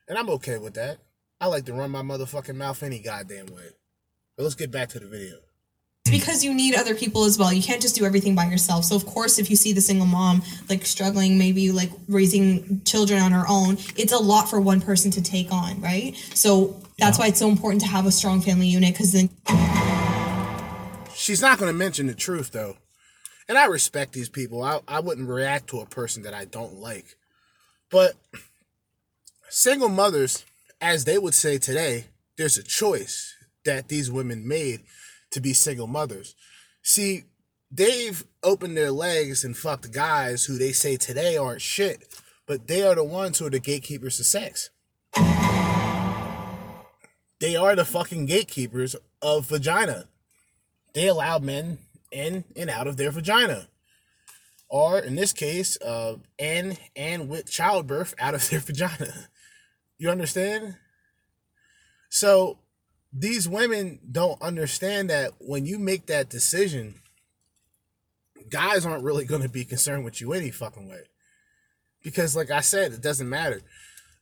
And 0.07 0.17
I'm 0.17 0.29
okay 0.31 0.57
with 0.57 0.75
that. 0.75 0.99
I 1.41 1.47
like 1.47 1.65
to 1.65 1.73
run 1.73 1.91
my 1.91 2.01
motherfucking 2.01 2.55
mouth 2.55 2.81
any 2.81 2.99
goddamn 2.99 3.47
way. 3.47 3.69
But 4.35 4.43
let's 4.43 4.55
get 4.55 4.71
back 4.71 4.89
to 4.89 4.99
the 4.99 5.07
video. 5.07 5.37
It's 6.07 6.17
because 6.23 6.41
you 6.41 6.53
need 6.53 6.73
other 6.73 6.95
people 6.95 7.25
as 7.25 7.37
well. 7.37 7.51
You 7.51 7.61
can't 7.61 7.81
just 7.81 7.93
do 7.93 8.05
everything 8.05 8.33
by 8.33 8.45
yourself. 8.45 8.85
So 8.85 8.95
of 8.95 9.05
course, 9.05 9.39
if 9.39 9.49
you 9.49 9.57
see 9.57 9.73
the 9.73 9.81
single 9.81 10.05
mom 10.05 10.41
like 10.69 10.85
struggling, 10.85 11.37
maybe 11.37 11.69
like 11.73 11.91
raising 12.07 12.81
children 12.85 13.19
on 13.19 13.33
her 13.33 13.43
own, 13.49 13.77
it's 13.97 14.13
a 14.13 14.17
lot 14.17 14.49
for 14.49 14.61
one 14.61 14.79
person 14.79 15.11
to 15.11 15.21
take 15.21 15.51
on, 15.51 15.81
right? 15.81 16.15
So 16.33 16.81
that's 16.97 17.19
why 17.19 17.27
it's 17.27 17.39
so 17.39 17.49
important 17.49 17.81
to 17.81 17.89
have 17.89 18.05
a 18.05 18.11
strong 18.13 18.39
family 18.39 18.67
unit 18.67 18.93
because 18.93 19.11
then 19.11 19.29
She's 21.13 21.41
not 21.41 21.59
going 21.59 21.73
to 21.73 21.77
mention 21.77 22.07
the 22.07 22.13
truth, 22.13 22.53
though. 22.53 22.77
And 23.49 23.57
I 23.57 23.65
respect 23.65 24.13
these 24.13 24.29
people. 24.29 24.63
I, 24.63 24.79
I 24.87 25.01
wouldn't 25.01 25.27
react 25.27 25.67
to 25.71 25.81
a 25.81 25.85
person 25.85 26.23
that 26.23 26.33
I 26.33 26.45
don't 26.45 26.75
like. 26.75 27.17
But 27.91 28.13
single 29.49 29.89
mothers, 29.89 30.45
as 30.79 31.03
they 31.03 31.17
would 31.17 31.33
say 31.33 31.57
today, 31.57 32.05
there's 32.37 32.57
a 32.57 32.63
choice 32.63 33.35
that 33.65 33.89
these 33.89 34.09
women 34.09 34.47
made 34.47 34.83
to 35.31 35.41
be 35.41 35.53
single 35.53 35.87
mothers. 35.87 36.35
See, 36.81 37.23
they've 37.71 38.23
opened 38.43 38.77
their 38.77 38.91
legs 38.91 39.43
and 39.43 39.55
fucked 39.55 39.91
guys 39.91 40.45
who 40.45 40.57
they 40.57 40.71
say 40.71 40.95
today 40.97 41.37
aren't 41.37 41.61
shit, 41.61 42.07
but 42.45 42.67
they 42.67 42.83
are 42.83 42.95
the 42.95 43.03
ones 43.03 43.39
who 43.39 43.45
are 43.47 43.51
the 43.51 43.59
gatekeepers 43.59 44.19
of 44.19 44.25
sex. 44.25 44.69
They 47.39 47.55
are 47.55 47.75
the 47.75 47.85
fucking 47.85 48.25
gatekeepers 48.25 48.95
of 49.21 49.47
vagina. 49.47 50.05
They 50.93 51.07
allow 51.07 51.37
men 51.39 51.77
in 52.11 52.45
and 52.55 52.69
out 52.69 52.87
of 52.87 52.97
their 52.97 53.11
vagina. 53.11 53.67
Or 54.69 54.99
in 54.99 55.15
this 55.15 55.33
case, 55.33 55.79
uh, 55.81 56.15
in 56.37 56.77
and 56.95 57.29
with 57.29 57.49
childbirth 57.49 58.15
out 58.19 58.33
of 58.33 58.49
their 58.49 58.59
vagina. 58.65 59.27
You 59.97 60.09
understand? 60.09 60.75
So 62.09 62.57
these 63.13 63.47
women 63.47 63.99
don't 64.11 64.41
understand 64.41 65.09
that 65.09 65.31
when 65.39 65.65
you 65.65 65.79
make 65.79 66.07
that 66.07 66.29
decision, 66.29 66.95
guys 68.49 68.85
aren't 68.85 69.03
really 69.03 69.25
going 69.25 69.41
to 69.41 69.49
be 69.49 69.65
concerned 69.65 70.05
with 70.05 70.21
you 70.21 70.33
any 70.33 70.51
fucking 70.51 70.87
way. 70.87 71.03
Because, 72.03 72.35
like 72.35 72.51
I 72.51 72.61
said, 72.61 72.93
it 72.93 73.01
doesn't 73.01 73.29
matter. 73.29 73.61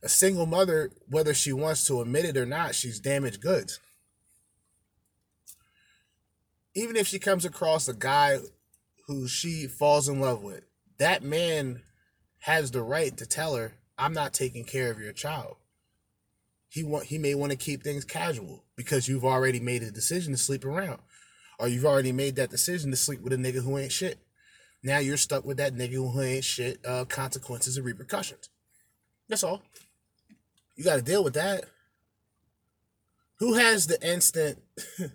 A 0.02 0.08
single 0.08 0.46
mother, 0.46 0.90
whether 1.08 1.34
she 1.34 1.52
wants 1.52 1.86
to 1.86 2.00
admit 2.00 2.24
it 2.24 2.36
or 2.36 2.46
not, 2.46 2.74
she's 2.74 3.00
damaged 3.00 3.40
goods. 3.40 3.80
Even 6.74 6.96
if 6.96 7.06
she 7.06 7.18
comes 7.18 7.44
across 7.44 7.88
a 7.88 7.94
guy 7.94 8.38
who 9.06 9.26
she 9.28 9.66
falls 9.66 10.08
in 10.08 10.20
love 10.20 10.42
with, 10.42 10.64
that 10.98 11.22
man 11.22 11.82
has 12.40 12.70
the 12.70 12.82
right 12.82 13.16
to 13.16 13.26
tell 13.26 13.56
her, 13.56 13.72
I'm 13.98 14.12
not 14.12 14.34
taking 14.34 14.64
care 14.64 14.90
of 14.90 15.00
your 15.00 15.12
child. 15.12 15.56
He 16.76 16.84
want 16.84 17.06
he 17.06 17.16
may 17.16 17.34
want 17.34 17.52
to 17.52 17.56
keep 17.56 17.82
things 17.82 18.04
casual 18.04 18.62
because 18.76 19.08
you've 19.08 19.24
already 19.24 19.60
made 19.60 19.82
a 19.82 19.90
decision 19.90 20.34
to 20.34 20.38
sleep 20.38 20.62
around. 20.62 21.00
Or 21.58 21.68
you've 21.68 21.86
already 21.86 22.12
made 22.12 22.36
that 22.36 22.50
decision 22.50 22.90
to 22.90 22.98
sleep 22.98 23.22
with 23.22 23.32
a 23.32 23.36
nigga 23.36 23.64
who 23.64 23.78
ain't 23.78 23.92
shit. 23.92 24.18
Now 24.82 24.98
you're 24.98 25.16
stuck 25.16 25.46
with 25.46 25.56
that 25.56 25.74
nigga 25.74 25.94
who 25.94 26.20
ain't 26.20 26.44
shit, 26.44 26.84
uh, 26.86 27.06
consequences 27.06 27.78
and 27.78 27.86
repercussions. 27.86 28.50
That's 29.26 29.42
all. 29.42 29.62
You 30.74 30.84
got 30.84 30.96
to 30.96 31.02
deal 31.02 31.24
with 31.24 31.32
that. 31.32 31.64
Who 33.38 33.54
has 33.54 33.86
the 33.86 33.98
instant? 34.06 34.58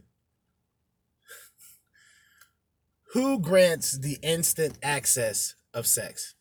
who 3.13 3.37
grants 3.37 3.99
the 3.99 4.17
instant 4.23 4.79
access 4.81 5.53
of 5.75 5.85
sex? 5.85 6.33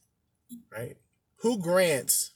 Right? 0.72 0.96
Who 1.42 1.58
grants 1.58 2.32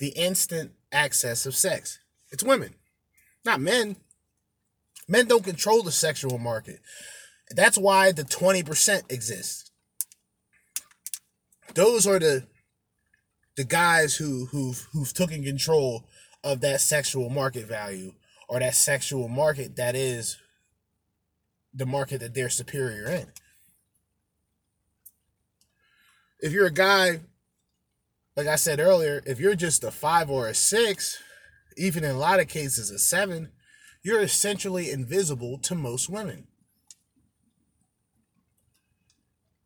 the 0.00 0.08
instant 0.08 0.72
access 0.92 1.46
of 1.46 1.54
sex? 1.54 1.98
It's 2.30 2.44
women, 2.44 2.74
not 3.44 3.60
men. 3.60 3.96
Men 5.08 5.26
don't 5.26 5.44
control 5.44 5.82
the 5.82 5.92
sexual 5.92 6.38
market. 6.38 6.80
That's 7.50 7.78
why 7.78 8.12
the 8.12 8.24
20% 8.24 9.10
exists. 9.10 9.70
Those 11.74 12.06
are 12.06 12.18
the 12.18 12.46
the 13.56 13.64
guys 13.64 14.16
who 14.16 14.46
who've 14.46 14.86
who've 14.92 15.12
taken 15.12 15.42
control 15.42 16.04
of 16.44 16.60
that 16.60 16.80
sexual 16.80 17.28
market 17.28 17.66
value 17.66 18.12
or 18.48 18.60
that 18.60 18.74
sexual 18.74 19.28
market 19.28 19.76
that 19.76 19.96
is 19.96 20.38
the 21.74 21.84
market 21.84 22.20
that 22.20 22.34
they're 22.34 22.48
superior 22.48 23.08
in. 23.08 23.26
If 26.40 26.52
you're 26.52 26.66
a 26.66 26.72
guy 26.72 27.20
like 28.38 28.46
I 28.46 28.54
said 28.54 28.78
earlier, 28.78 29.20
if 29.26 29.40
you're 29.40 29.56
just 29.56 29.82
a 29.82 29.90
five 29.90 30.30
or 30.30 30.46
a 30.46 30.54
six, 30.54 31.20
even 31.76 32.04
in 32.04 32.12
a 32.12 32.18
lot 32.18 32.38
of 32.38 32.46
cases 32.46 32.88
a 32.88 32.96
seven, 32.96 33.50
you're 34.04 34.20
essentially 34.20 34.92
invisible 34.92 35.58
to 35.58 35.74
most 35.74 36.08
women. 36.08 36.46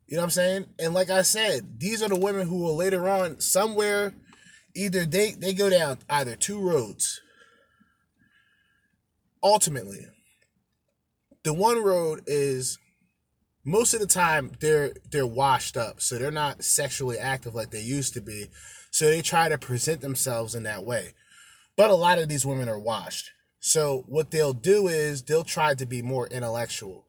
You 0.07 0.15
know 0.15 0.23
what 0.23 0.25
I'm 0.25 0.31
saying? 0.31 0.65
And 0.79 0.95
like 0.95 1.11
I 1.11 1.21
said, 1.21 1.79
these 1.79 2.01
are 2.01 2.09
the 2.09 2.19
women 2.19 2.47
who 2.47 2.63
will 2.63 2.75
later 2.75 3.07
on 3.07 3.39
somewhere 3.39 4.15
either 4.75 5.05
they 5.05 5.33
they 5.33 5.53
go 5.53 5.69
down 5.69 5.99
either 6.09 6.35
two 6.35 6.59
roads. 6.59 7.21
Ultimately, 9.43 10.07
the 11.43 11.53
one 11.53 11.83
road 11.83 12.21
is 12.25 12.79
most 13.65 13.93
of 13.93 13.99
the 13.99 14.07
time 14.07 14.51
they're 14.59 14.93
they're 15.11 15.27
washed 15.27 15.77
up, 15.77 16.01
so 16.01 16.17
they're 16.17 16.31
not 16.31 16.63
sexually 16.63 17.17
active 17.17 17.55
like 17.55 17.71
they 17.71 17.81
used 17.81 18.13
to 18.13 18.21
be. 18.21 18.47
So 18.91 19.05
they 19.05 19.21
try 19.21 19.49
to 19.49 19.57
present 19.57 20.01
themselves 20.01 20.53
in 20.53 20.63
that 20.63 20.85
way. 20.85 21.13
But 21.75 21.89
a 21.89 21.95
lot 21.95 22.19
of 22.19 22.29
these 22.29 22.45
women 22.45 22.69
are 22.69 22.79
washed. 22.79 23.31
So 23.59 24.03
what 24.07 24.29
they'll 24.29 24.53
do 24.53 24.87
is 24.87 25.23
they'll 25.23 25.43
try 25.43 25.73
to 25.73 25.85
be 25.85 26.01
more 26.01 26.27
intellectual. 26.27 27.07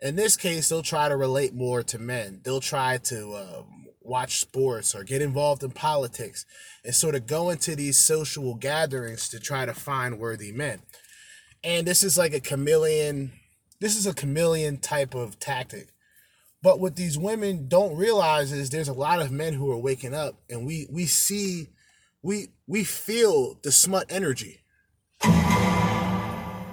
In 0.00 0.16
this 0.16 0.36
case, 0.36 0.68
they'll 0.68 0.82
try 0.82 1.08
to 1.08 1.16
relate 1.16 1.54
more 1.54 1.82
to 1.82 1.98
men. 1.98 2.40
They'll 2.42 2.60
try 2.60 2.96
to 2.98 3.36
um, 3.36 3.86
watch 4.00 4.40
sports 4.40 4.94
or 4.94 5.04
get 5.04 5.20
involved 5.20 5.62
in 5.62 5.70
politics 5.70 6.46
and 6.84 6.94
sort 6.94 7.14
of 7.14 7.26
go 7.26 7.50
into 7.50 7.76
these 7.76 7.98
social 7.98 8.54
gatherings 8.54 9.28
to 9.28 9.38
try 9.38 9.66
to 9.66 9.74
find 9.74 10.18
worthy 10.18 10.52
men. 10.52 10.80
And 11.62 11.86
this 11.86 12.02
is 12.02 12.16
like 12.16 12.32
a 12.32 12.40
chameleon, 12.40 13.32
this 13.80 13.96
is 13.96 14.06
a 14.06 14.14
chameleon 14.14 14.78
type 14.78 15.14
of 15.14 15.40
tactic. 15.40 15.88
But 16.62 16.78
what 16.78 16.96
these 16.96 17.18
women 17.18 17.68
don't 17.68 17.96
realize 17.96 18.52
is 18.52 18.68
there's 18.68 18.88
a 18.88 18.92
lot 18.92 19.22
of 19.22 19.32
men 19.32 19.54
who 19.54 19.70
are 19.72 19.78
waking 19.78 20.14
up 20.14 20.34
and 20.50 20.66
we 20.66 20.86
we 20.90 21.06
see 21.06 21.68
we 22.22 22.48
we 22.66 22.84
feel 22.84 23.58
the 23.62 23.72
smut 23.72 24.06
energy. 24.10 24.60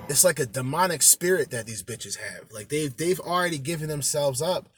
It's 0.09 0.23
like 0.23 0.39
a 0.39 0.45
demonic 0.45 1.01
spirit 1.01 1.51
that 1.51 1.65
these 1.65 1.83
bitches 1.83 2.17
have. 2.17 2.51
Like 2.51 2.67
they've 2.67 2.95
they've 2.95 3.19
already 3.19 3.57
given 3.57 3.87
themselves 3.87 4.41
up 4.41 4.69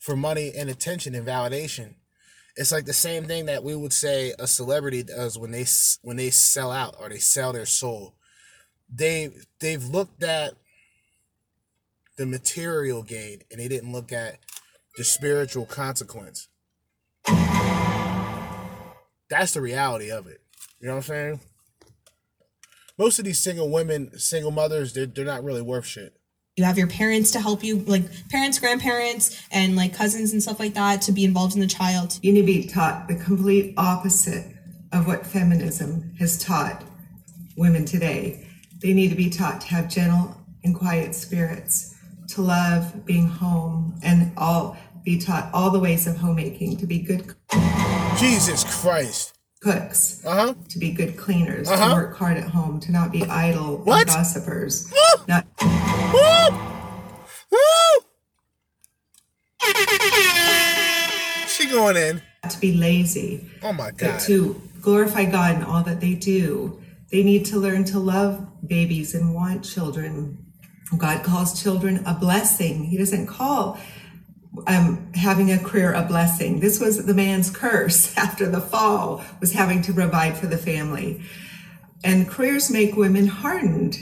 for 0.00 0.16
money 0.16 0.52
and 0.56 0.70
attention 0.70 1.14
and 1.14 1.26
validation. 1.26 1.96
It's 2.56 2.72
like 2.72 2.84
the 2.84 2.92
same 2.92 3.24
thing 3.24 3.46
that 3.46 3.64
we 3.64 3.74
would 3.74 3.92
say 3.92 4.32
a 4.38 4.46
celebrity 4.46 5.02
does 5.02 5.38
when 5.38 5.50
they 5.50 5.66
when 6.02 6.16
they 6.16 6.30
sell 6.30 6.70
out 6.70 6.96
or 6.98 7.10
they 7.10 7.18
sell 7.18 7.52
their 7.52 7.66
soul. 7.66 8.14
They 8.88 9.30
they've 9.60 9.84
looked 9.84 10.22
at 10.22 10.54
the 12.16 12.26
material 12.26 13.02
gain 13.02 13.40
and 13.50 13.60
they 13.60 13.68
didn't 13.68 13.92
look 13.92 14.12
at 14.12 14.38
the 14.96 15.04
spiritual 15.04 15.66
consequence. 15.66 16.48
That's 19.28 19.54
the 19.54 19.60
reality 19.60 20.10
of 20.10 20.26
it. 20.26 20.40
You 20.80 20.88
know 20.88 20.94
what 20.94 20.98
I'm 20.98 21.02
saying? 21.02 21.40
Most 22.98 23.18
of 23.18 23.24
these 23.24 23.40
single 23.40 23.70
women, 23.70 24.16
single 24.18 24.52
mothers, 24.52 24.92
they're, 24.92 25.06
they're 25.06 25.24
not 25.24 25.42
really 25.42 25.62
worth 25.62 25.86
shit. 25.86 26.14
You 26.56 26.62
have 26.62 26.78
your 26.78 26.86
parents 26.86 27.32
to 27.32 27.40
help 27.40 27.64
you, 27.64 27.80
like 27.80 28.04
parents, 28.30 28.60
grandparents, 28.60 29.42
and 29.50 29.74
like 29.74 29.92
cousins 29.92 30.32
and 30.32 30.40
stuff 30.40 30.60
like 30.60 30.74
that 30.74 31.02
to 31.02 31.12
be 31.12 31.24
involved 31.24 31.54
in 31.54 31.60
the 31.60 31.66
child. 31.66 32.20
You 32.22 32.32
need 32.32 32.42
to 32.42 32.46
be 32.46 32.68
taught 32.68 33.08
the 33.08 33.16
complete 33.16 33.74
opposite 33.76 34.46
of 34.92 35.08
what 35.08 35.26
feminism 35.26 36.14
has 36.20 36.38
taught 36.38 36.84
women 37.56 37.84
today. 37.84 38.46
They 38.80 38.92
need 38.92 39.08
to 39.08 39.16
be 39.16 39.30
taught 39.30 39.62
to 39.62 39.66
have 39.68 39.88
gentle 39.88 40.36
and 40.62 40.76
quiet 40.76 41.16
spirits, 41.16 41.93
to 42.34 42.42
love 42.42 43.04
being 43.06 43.26
home, 43.28 43.98
and 44.02 44.32
all 44.36 44.76
be 45.04 45.18
taught 45.18 45.50
all 45.52 45.70
the 45.70 45.78
ways 45.78 46.06
of 46.06 46.16
homemaking, 46.16 46.76
to 46.78 46.86
be 46.86 46.98
good 46.98 47.34
Jesus 48.18 48.64
Christ. 48.64 49.32
cooks, 49.60 50.20
Uh-huh. 50.26 50.54
to 50.68 50.78
be 50.78 50.90
good 50.92 51.16
cleaners, 51.16 51.68
Uh-huh. 51.70 51.88
to 51.88 51.94
work 51.94 52.16
hard 52.18 52.36
at 52.36 52.48
home, 52.50 52.80
to 52.80 52.92
not 52.92 53.10
be 53.12 53.22
idle 53.24 53.78
What? 53.78 54.06
gossipers, 54.06 54.90
Woo! 54.92 55.24
not 55.28 55.46
Woo! 55.62 56.58
Woo! 57.50 58.04
She 61.48 61.66
going 61.66 61.96
in. 61.96 62.22
to 62.48 62.58
be 62.60 62.74
lazy, 62.74 63.48
Oh 63.62 63.72
my 63.72 63.90
god. 63.90 64.20
to 64.20 64.60
glorify 64.82 65.24
God 65.24 65.56
in 65.56 65.62
all 65.62 65.82
that 65.84 66.00
they 66.00 66.14
do. 66.14 66.78
They 67.10 67.22
need 67.22 67.46
to 67.46 67.58
learn 67.58 67.84
to 67.84 67.98
love 67.98 68.46
babies 68.66 69.14
and 69.14 69.34
want 69.34 69.64
children. 69.64 70.43
God 70.98 71.22
calls 71.22 71.60
children 71.60 72.02
a 72.06 72.14
blessing. 72.14 72.84
He 72.84 72.96
doesn't 72.96 73.26
call 73.26 73.78
um, 74.66 75.12
having 75.14 75.50
a 75.50 75.58
career 75.58 75.92
a 75.92 76.02
blessing. 76.02 76.60
This 76.60 76.80
was 76.80 77.04
the 77.04 77.14
man's 77.14 77.50
curse 77.50 78.16
after 78.16 78.48
the 78.48 78.60
fall 78.60 79.24
was 79.40 79.52
having 79.52 79.82
to 79.82 79.92
provide 79.92 80.36
for 80.36 80.46
the 80.46 80.58
family. 80.58 81.22
And 82.02 82.28
careers 82.28 82.70
make 82.70 82.96
women 82.96 83.26
hardened. 83.26 83.98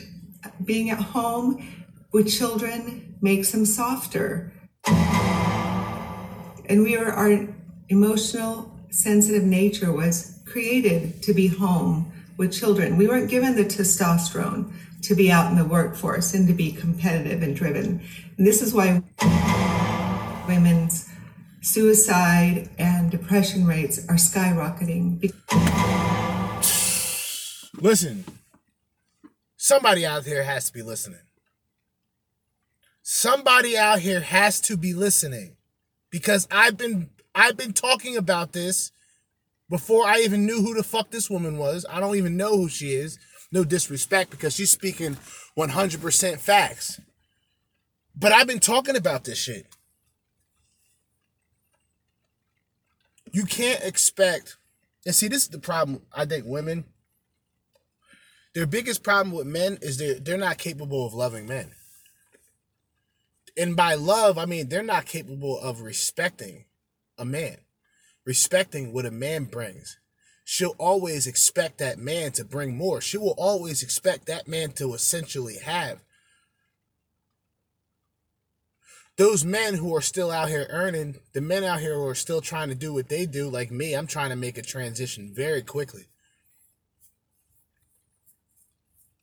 Being 0.64 0.90
at 0.90 0.98
home 0.98 1.66
with 2.12 2.30
children 2.30 3.16
makes 3.20 3.52
them 3.52 3.64
softer. 3.64 4.52
And 4.86 6.82
we 6.82 6.96
are 6.96 7.12
our 7.12 7.48
emotional, 7.88 8.70
sensitive 8.90 9.44
nature 9.44 9.92
was 9.92 10.40
created 10.44 11.22
to 11.22 11.32
be 11.32 11.46
home 11.46 12.12
with 12.36 12.52
children. 12.52 12.96
We 12.96 13.06
weren't 13.06 13.30
given 13.30 13.56
the 13.56 13.64
testosterone 13.64 14.72
to 15.02 15.14
be 15.14 15.30
out 15.30 15.50
in 15.50 15.58
the 15.58 15.64
workforce 15.64 16.34
and 16.34 16.46
to 16.48 16.54
be 16.54 16.72
competitive 16.72 17.42
and 17.42 17.54
driven. 17.56 18.00
And 18.36 18.46
this 18.46 18.62
is 18.62 18.72
why 18.72 19.02
women's 20.48 21.08
suicide 21.60 22.68
and 22.78 23.10
depression 23.10 23.66
rates 23.66 23.98
are 24.08 24.16
skyrocketing. 24.16 25.32
Listen. 27.80 28.24
Somebody 29.56 30.04
out 30.04 30.24
there 30.24 30.42
has 30.42 30.66
to 30.66 30.72
be 30.72 30.82
listening. 30.82 31.20
Somebody 33.02 33.76
out 33.76 34.00
here 34.00 34.20
has 34.20 34.60
to 34.62 34.76
be 34.76 34.94
listening. 34.94 35.56
Because 36.10 36.46
I've 36.50 36.76
been 36.76 37.10
I've 37.34 37.56
been 37.56 37.72
talking 37.72 38.16
about 38.16 38.52
this 38.52 38.92
before 39.70 40.04
I 40.04 40.18
even 40.18 40.44
knew 40.44 40.60
who 40.60 40.74
the 40.74 40.82
fuck 40.82 41.10
this 41.10 41.30
woman 41.30 41.56
was. 41.56 41.86
I 41.88 41.98
don't 41.98 42.16
even 42.16 42.36
know 42.36 42.56
who 42.56 42.68
she 42.68 42.92
is. 42.92 43.18
No 43.52 43.64
disrespect 43.64 44.30
because 44.30 44.54
she's 44.54 44.70
speaking 44.70 45.16
100% 45.56 46.38
facts. 46.40 47.00
But 48.16 48.32
I've 48.32 48.46
been 48.46 48.60
talking 48.60 48.96
about 48.96 49.24
this 49.24 49.38
shit. 49.38 49.66
You 53.30 53.44
can't 53.44 53.82
expect 53.84 54.56
and 55.06 55.14
see 55.14 55.28
this 55.28 55.44
is 55.44 55.48
the 55.48 55.58
problem 55.58 56.02
I 56.12 56.24
think 56.24 56.44
women 56.46 56.84
their 58.54 58.66
biggest 58.66 59.02
problem 59.02 59.34
with 59.34 59.46
men 59.46 59.78
is 59.80 59.96
they're 59.96 60.18
they're 60.18 60.36
not 60.36 60.58
capable 60.58 61.06
of 61.06 61.14
loving 61.14 61.46
men. 61.46 61.72
And 63.56 63.76
by 63.76 63.94
love, 63.94 64.38
I 64.38 64.46
mean 64.46 64.68
they're 64.68 64.82
not 64.82 65.06
capable 65.06 65.58
of 65.58 65.80
respecting 65.80 66.66
a 67.16 67.24
man, 67.24 67.58
respecting 68.24 68.92
what 68.92 69.06
a 69.06 69.10
man 69.10 69.44
brings. 69.44 69.98
She'll 70.44 70.74
always 70.78 71.26
expect 71.26 71.78
that 71.78 71.98
man 71.98 72.32
to 72.32 72.44
bring 72.44 72.76
more. 72.76 73.00
She 73.00 73.16
will 73.16 73.34
always 73.38 73.82
expect 73.82 74.26
that 74.26 74.48
man 74.48 74.72
to 74.72 74.94
essentially 74.94 75.58
have. 75.58 76.00
Those 79.16 79.44
men 79.44 79.74
who 79.74 79.94
are 79.94 80.00
still 80.00 80.30
out 80.30 80.48
here 80.48 80.66
earning, 80.70 81.16
the 81.32 81.40
men 81.40 81.64
out 81.64 81.80
here 81.80 81.94
who 81.94 82.06
are 82.06 82.14
still 82.14 82.40
trying 82.40 82.70
to 82.70 82.74
do 82.74 82.92
what 82.92 83.08
they 83.08 83.26
do, 83.26 83.48
like 83.48 83.70
me, 83.70 83.94
I'm 83.94 84.06
trying 84.06 84.30
to 84.30 84.36
make 84.36 84.58
a 84.58 84.62
transition 84.62 85.32
very 85.34 85.62
quickly. 85.62 86.06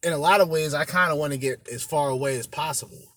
in 0.02 0.14
a 0.14 0.18
lot 0.18 0.42
of 0.42 0.50
ways, 0.50 0.74
I 0.74 0.86
kind 0.86 1.12
of 1.12 1.18
want 1.18 1.34
to 1.34 1.40
get 1.40 1.68
as 1.72 1.84
far 1.84 2.10
away 2.10 2.38
as 2.38 2.48
possible. 2.48 3.16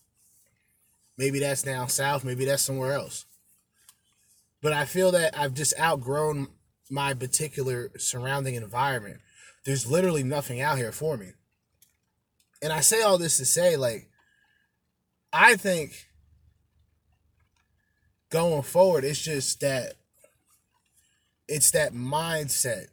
Maybe 1.17 1.39
that's 1.39 1.63
down 1.63 1.89
south, 1.89 2.25
maybe 2.25 2.45
that's 2.45 2.63
somewhere 2.63 2.95
else. 2.95 3.27
But 4.61 4.73
I 4.73 4.85
feel 4.85 5.13
that 5.13 5.39
I've 5.39 5.55
just 5.55 5.79
outgrown 5.79 6.49
my 6.93 7.15
particular 7.15 7.91
surrounding 7.99 8.55
environment. 8.55 9.21
There's 9.65 9.91
literally 9.91 10.23
nothing 10.23 10.61
out 10.61 10.79
here 10.79 10.93
for 10.93 11.17
me. 11.17 11.31
And 12.63 12.73
I 12.73 12.81
say 12.81 13.03
all 13.03 13.19
this 13.19 13.39
to 13.39 13.45
say, 13.45 13.77
like, 13.77 14.09
I 15.33 15.57
think 15.57 16.09
going 18.31 18.63
forward, 18.63 19.05
it's 19.05 19.23
just 19.23 19.61
that 19.61 19.95
it's 21.49 21.73
that 21.73 21.93
mindset 21.93 22.87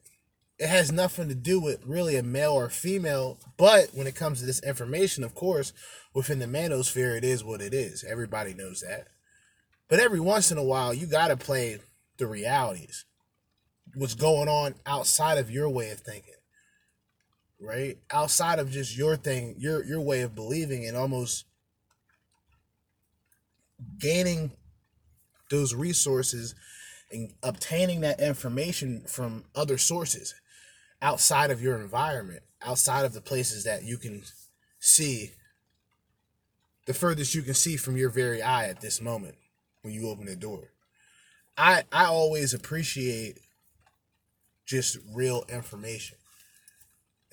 it 0.60 0.68
has 0.68 0.92
nothing 0.92 1.30
to 1.30 1.36
do 1.36 1.60
with 1.60 1.86
really 1.86 2.18
a 2.18 2.24
male 2.24 2.52
or 2.52 2.70
female. 2.70 3.40
But 3.58 3.92
when 3.94 4.08
it 4.08 4.16
comes 4.16 4.40
to 4.40 4.46
this 4.46 4.62
information, 4.62 5.24
of 5.24 5.34
course, 5.34 5.72
within 6.14 6.40
the 6.40 6.46
manosphere, 6.46 7.18
it 7.18 7.24
is 7.24 7.44
what 7.44 7.62
it 7.62 7.74
is. 7.74 8.04
Everybody 8.04 8.54
knows 8.54 8.82
that. 8.82 9.08
But 9.88 10.00
every 10.00 10.20
once 10.20 10.52
in 10.52 10.58
a 10.58 10.64
while, 10.64 10.94
you 10.94 11.08
got 11.08 11.30
to 11.30 11.38
play 11.38 11.80
the 12.18 12.28
realities. 12.28 13.06
What's 13.96 14.16
going 14.16 14.48
on 14.48 14.76
outside 14.86 15.38
of 15.38 15.50
your 15.50 15.70
way 15.70 15.92
of 15.92 16.00
thinking, 16.00 16.34
right? 17.60 17.98
Outside 18.12 18.60
of 18.60 18.72
just 18.72 18.98
your 18.98 19.16
thing, 19.16 19.56
your 19.58 19.84
your 19.84 20.02
way 20.02 20.22
of 20.22 20.36
believing, 20.36 20.86
and 20.86 20.96
almost 20.96 21.46
gaining 23.98 24.52
those 25.50 25.74
resources 25.74 26.56
and 27.12 27.34
obtaining 27.42 28.02
that 28.02 28.20
information 28.20 29.04
from 29.08 29.46
other 29.56 29.78
sources 29.78 30.36
outside 31.02 31.50
of 31.50 31.62
your 31.62 31.80
environment, 31.80 32.44
outside 32.62 33.06
of 33.06 33.14
the 33.14 33.22
places 33.22 33.64
that 33.64 33.84
you 33.84 33.98
can 33.98 34.22
see, 34.80 35.32
the 36.86 36.94
furthest 36.94 37.34
you 37.34 37.42
can 37.42 37.54
see 37.54 37.78
from 37.78 37.98
your 37.98 38.10
very 38.10 38.42
eye 38.42 38.68
at 38.68 38.82
this 38.82 39.02
moment 39.02 39.36
when 39.82 39.94
you 39.94 40.10
open 40.10 40.26
the 40.26 40.36
door. 40.36 40.70
I 41.58 41.84
I 41.92 42.06
always 42.06 42.54
appreciate 42.54 43.40
just 44.70 44.98
real 45.16 45.44
information. 45.50 46.16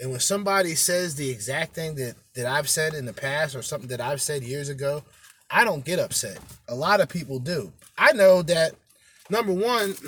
And 0.01 0.11
when 0.11 0.21
somebody 0.21 0.75
says 0.75 1.15
the 1.15 1.31
exact 1.31 1.75
thing 1.75 1.95
that, 1.97 2.15
that 2.35 2.47
I've 2.47 2.69
said 2.69 2.95
in 2.95 3.05
the 3.05 3.13
past 3.13 3.55
or 3.55 3.61
something 3.61 3.91
that 3.91 4.01
I've 4.01 4.23
said 4.23 4.43
years 4.43 4.71
ago, 4.71 5.03
I 5.51 5.63
don't 5.65 5.85
get 5.85 5.99
upset. 5.99 6.39
A 6.69 6.75
lot 6.75 7.01
of 7.01 7.11
people 7.11 7.39
do. 7.39 7.73
I 7.97 8.13
know 8.13 8.41
that 8.43 8.73
number 9.29 9.53
one, 9.53 9.91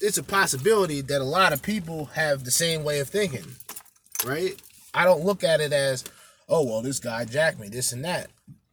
it's 0.00 0.18
a 0.18 0.22
possibility 0.22 1.00
that 1.00 1.22
a 1.22 1.24
lot 1.24 1.54
of 1.54 1.62
people 1.62 2.06
have 2.14 2.44
the 2.44 2.50
same 2.50 2.84
way 2.84 3.00
of 3.00 3.08
thinking, 3.08 3.46
right? 4.26 4.60
I 4.92 5.04
don't 5.04 5.24
look 5.24 5.42
at 5.42 5.60
it 5.60 5.72
as, 5.72 6.04
oh, 6.50 6.64
well, 6.64 6.82
this 6.82 7.00
guy 7.00 7.24
jacked 7.24 7.58
me, 7.58 7.68
this 7.68 7.92
and 7.92 8.04
that. 8.04 8.28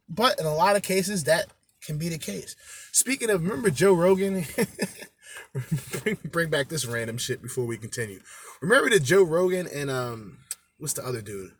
But 0.08 0.38
in 0.38 0.44
a 0.44 0.54
lot 0.54 0.76
of 0.76 0.82
cases, 0.82 1.24
that 1.24 1.46
can 1.82 1.96
be 1.96 2.10
the 2.10 2.18
case. 2.18 2.56
Speaking 2.92 3.30
of, 3.30 3.42
remember 3.42 3.70
Joe 3.70 3.94
Rogan? 3.94 4.44
bring, 6.02 6.18
bring 6.24 6.50
back 6.50 6.68
this 6.68 6.86
random 6.86 7.18
shit 7.18 7.42
before 7.42 7.64
we 7.64 7.76
continue. 7.76 8.20
Remember 8.60 8.90
the 8.90 9.00
Joe 9.00 9.22
Rogan 9.22 9.66
and 9.66 9.90
um, 9.90 10.38
what's 10.78 10.94
the 10.94 11.06
other 11.06 11.22
dude? 11.22 11.52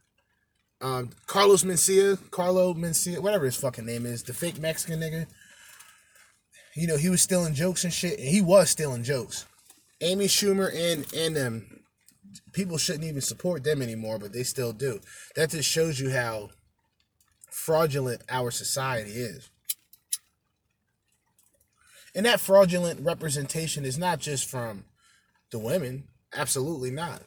Um, 0.80 1.10
Carlos 1.26 1.64
Mencia, 1.64 2.18
Carlo 2.30 2.74
Mencia, 2.74 3.20
whatever 3.20 3.44
his 3.44 3.56
fucking 3.56 3.86
name 3.86 4.04
is, 4.04 4.22
the 4.22 4.34
fake 4.34 4.58
Mexican 4.58 5.00
nigga. 5.00 5.26
You 6.76 6.88
know, 6.88 6.96
he 6.96 7.08
was 7.08 7.22
stealing 7.22 7.54
jokes 7.54 7.84
and 7.84 7.92
shit, 7.92 8.18
and 8.18 8.28
he 8.28 8.40
was 8.40 8.68
stealing 8.68 9.04
jokes. 9.04 9.46
Amy 10.00 10.26
Schumer 10.26 10.74
and 10.74 11.06
and 11.14 11.36
them 11.36 11.74
people 12.52 12.78
shouldn't 12.78 13.04
even 13.04 13.20
support 13.20 13.64
them 13.64 13.82
anymore, 13.82 14.18
but 14.18 14.32
they 14.32 14.42
still 14.42 14.72
do. 14.72 15.00
That 15.36 15.50
just 15.50 15.68
shows 15.68 16.00
you 16.00 16.10
how 16.10 16.50
fraudulent 17.50 18.22
our 18.30 18.50
society 18.50 19.12
is. 19.12 19.50
And 22.14 22.26
that 22.26 22.40
fraudulent 22.40 23.00
representation 23.00 23.84
is 23.84 23.98
not 23.98 24.20
just 24.20 24.48
from 24.48 24.84
the 25.50 25.58
women, 25.58 26.04
absolutely 26.32 26.90
not. 26.90 27.22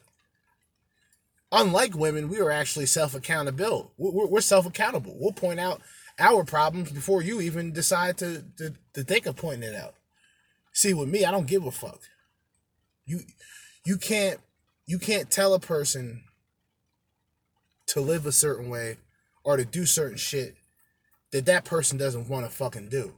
Unlike 1.50 1.94
women, 1.94 2.28
we 2.28 2.40
are 2.40 2.50
actually 2.50 2.86
self 2.86 3.14
accountable. 3.14 3.92
We're, 3.96 4.40
self 4.40 4.66
accountable. 4.66 5.16
We'll 5.18 5.32
point 5.32 5.60
out 5.60 5.80
our 6.18 6.44
problems 6.44 6.90
before 6.90 7.22
you 7.22 7.40
even 7.40 7.72
decide 7.72 8.18
to, 8.18 8.44
to, 8.58 8.74
to 8.94 9.02
think 9.02 9.26
of 9.26 9.36
pointing 9.36 9.70
it 9.70 9.76
out. 9.76 9.94
See, 10.72 10.92
with 10.92 11.08
me, 11.08 11.24
I 11.24 11.30
don't 11.30 11.46
give 11.46 11.64
a 11.64 11.70
fuck. 11.70 12.00
You 13.06 13.20
you 13.84 13.96
can't 13.96 14.40
you 14.86 14.98
can't 14.98 15.30
tell 15.30 15.54
a 15.54 15.60
person 15.60 16.24
to 17.86 18.00
live 18.00 18.26
a 18.26 18.32
certain 18.32 18.68
way 18.68 18.98
or 19.44 19.56
to 19.56 19.64
do 19.64 19.86
certain 19.86 20.18
shit 20.18 20.56
that 21.32 21.46
that 21.46 21.64
person 21.64 21.96
doesn't 21.96 22.28
want 22.28 22.44
to 22.44 22.52
fucking 22.52 22.88
do. 22.90 23.14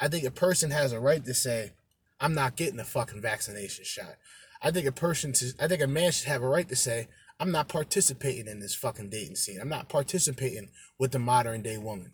I 0.00 0.08
think 0.08 0.24
a 0.24 0.30
person 0.30 0.70
has 0.70 0.92
a 0.92 1.00
right 1.00 1.24
to 1.24 1.34
say, 1.34 1.72
I'm 2.20 2.34
not 2.34 2.56
getting 2.56 2.80
a 2.80 2.84
fucking 2.84 3.20
vaccination 3.20 3.84
shot. 3.84 4.16
I 4.62 4.70
think 4.70 4.86
a 4.86 4.92
person 4.92 5.32
to, 5.34 5.52
I 5.60 5.68
think 5.68 5.82
a 5.82 5.86
man 5.86 6.12
should 6.12 6.28
have 6.28 6.42
a 6.42 6.48
right 6.48 6.68
to 6.68 6.76
say, 6.76 7.08
I'm 7.38 7.50
not 7.50 7.68
participating 7.68 8.46
in 8.46 8.60
this 8.60 8.74
fucking 8.74 9.08
dating 9.08 9.36
scene. 9.36 9.60
I'm 9.60 9.68
not 9.68 9.88
participating 9.88 10.68
with 10.98 11.12
the 11.12 11.18
modern 11.18 11.62
day 11.62 11.78
woman. 11.78 12.12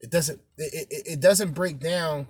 It 0.00 0.10
doesn't 0.10 0.40
it, 0.56 0.86
it, 0.90 1.02
it 1.06 1.20
doesn't 1.20 1.52
break 1.52 1.80
down. 1.80 2.28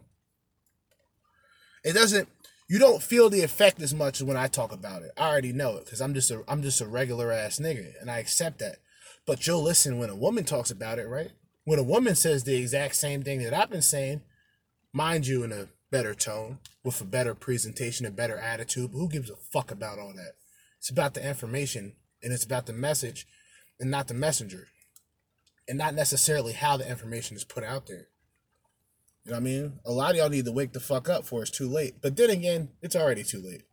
It 1.84 1.92
doesn't 1.92 2.28
you 2.68 2.78
don't 2.78 3.02
feel 3.02 3.28
the 3.28 3.42
effect 3.42 3.82
as 3.82 3.94
much 3.94 4.20
as 4.20 4.26
when 4.26 4.36
I 4.36 4.48
talk 4.48 4.72
about 4.72 5.02
it. 5.02 5.10
I 5.16 5.28
already 5.28 5.52
know 5.52 5.76
it 5.76 5.84
because 5.84 6.00
I'm 6.00 6.14
just 6.14 6.30
a 6.30 6.42
I'm 6.48 6.62
just 6.62 6.80
a 6.80 6.86
regular 6.86 7.30
ass 7.30 7.58
nigga 7.58 7.92
and 8.00 8.10
I 8.10 8.18
accept 8.18 8.60
that. 8.60 8.76
But 9.26 9.46
you'll 9.46 9.62
listen 9.62 9.98
when 9.98 10.10
a 10.10 10.16
woman 10.16 10.44
talks 10.44 10.70
about 10.70 10.98
it, 10.98 11.08
right? 11.08 11.32
When 11.64 11.78
a 11.78 11.84
woman 11.84 12.14
says 12.14 12.44
the 12.44 12.56
exact 12.56 12.94
same 12.94 13.22
thing 13.22 13.42
that 13.42 13.52
I've 13.52 13.70
been 13.70 13.82
saying, 13.82 14.22
mind 14.96 15.26
you, 15.26 15.44
in 15.44 15.52
a 15.52 15.68
better 15.90 16.14
tone, 16.14 16.58
with 16.82 17.00
a 17.00 17.04
better 17.04 17.34
presentation, 17.34 18.06
a 18.06 18.10
better 18.10 18.38
attitude. 18.38 18.92
But 18.92 18.98
who 18.98 19.08
gives 19.08 19.30
a 19.30 19.36
fuck 19.36 19.70
about 19.70 19.98
all 19.98 20.14
that? 20.16 20.32
It's 20.78 20.90
about 20.90 21.14
the 21.14 21.26
information 21.26 21.92
and 22.22 22.32
it's 22.32 22.44
about 22.44 22.66
the 22.66 22.72
message 22.72 23.26
and 23.78 23.90
not 23.90 24.08
the 24.08 24.14
messenger. 24.14 24.68
And 25.68 25.78
not 25.78 25.94
necessarily 25.94 26.52
how 26.52 26.76
the 26.76 26.88
information 26.88 27.36
is 27.36 27.44
put 27.44 27.64
out 27.64 27.86
there. 27.86 28.06
You 29.24 29.32
know 29.32 29.38
what 29.38 29.40
I 29.40 29.40
mean? 29.40 29.80
A 29.84 29.90
lot 29.90 30.12
of 30.12 30.16
y'all 30.16 30.28
need 30.28 30.44
to 30.44 30.52
wake 30.52 30.72
the 30.72 30.80
fuck 30.80 31.08
up 31.08 31.26
for 31.26 31.42
it's 31.42 31.50
too 31.50 31.68
late. 31.68 31.96
But 32.00 32.16
then 32.16 32.30
again, 32.30 32.70
it's 32.80 32.94
already 32.94 33.24
too 33.24 33.42
late. 33.42 33.64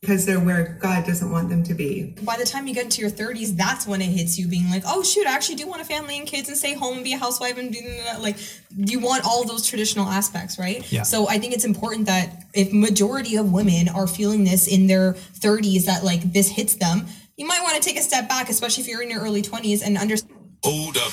Because 0.00 0.24
they're 0.26 0.38
where 0.38 0.78
God 0.80 1.04
doesn't 1.06 1.30
want 1.30 1.48
them 1.48 1.64
to 1.64 1.74
be. 1.74 2.14
by 2.22 2.36
the 2.36 2.44
time 2.44 2.68
you 2.68 2.74
get 2.74 2.84
into 2.84 3.00
your 3.00 3.10
30s, 3.10 3.56
that's 3.56 3.86
when 3.86 4.00
it 4.00 4.06
hits 4.06 4.38
you 4.38 4.46
being 4.46 4.70
like, 4.70 4.84
oh 4.86 5.02
shoot, 5.02 5.26
I 5.26 5.34
actually 5.34 5.56
do 5.56 5.66
want 5.66 5.82
a 5.82 5.84
family 5.84 6.16
and 6.18 6.26
kids 6.26 6.48
and 6.48 6.56
stay 6.56 6.74
home 6.74 6.96
and 6.96 7.04
be 7.04 7.14
a 7.14 7.18
housewife 7.18 7.58
and 7.58 7.72
do 7.72 7.80
that. 8.04 8.22
like 8.22 8.36
you 8.76 9.00
want 9.00 9.24
all 9.24 9.44
those 9.44 9.66
traditional 9.66 10.06
aspects, 10.06 10.58
right? 10.58 10.90
Yeah. 10.92 11.02
So 11.02 11.28
I 11.28 11.38
think 11.38 11.52
it's 11.52 11.64
important 11.64 12.06
that 12.06 12.44
if 12.54 12.72
majority 12.72 13.36
of 13.36 13.52
women 13.52 13.88
are 13.88 14.06
feeling 14.06 14.44
this 14.44 14.68
in 14.68 14.86
their 14.86 15.14
30s 15.14 15.86
that 15.86 16.04
like 16.04 16.32
this 16.32 16.48
hits 16.48 16.74
them, 16.74 17.06
you 17.36 17.46
might 17.46 17.62
want 17.62 17.76
to 17.76 17.82
take 17.82 17.98
a 17.98 18.02
step 18.02 18.28
back, 18.28 18.48
especially 18.48 18.84
if 18.84 18.88
you're 18.88 19.02
in 19.02 19.10
your 19.10 19.20
early 19.20 19.42
20s 19.42 19.82
and 19.84 19.98
understand 19.98 20.34
Hold 20.64 20.96
up. 20.96 21.12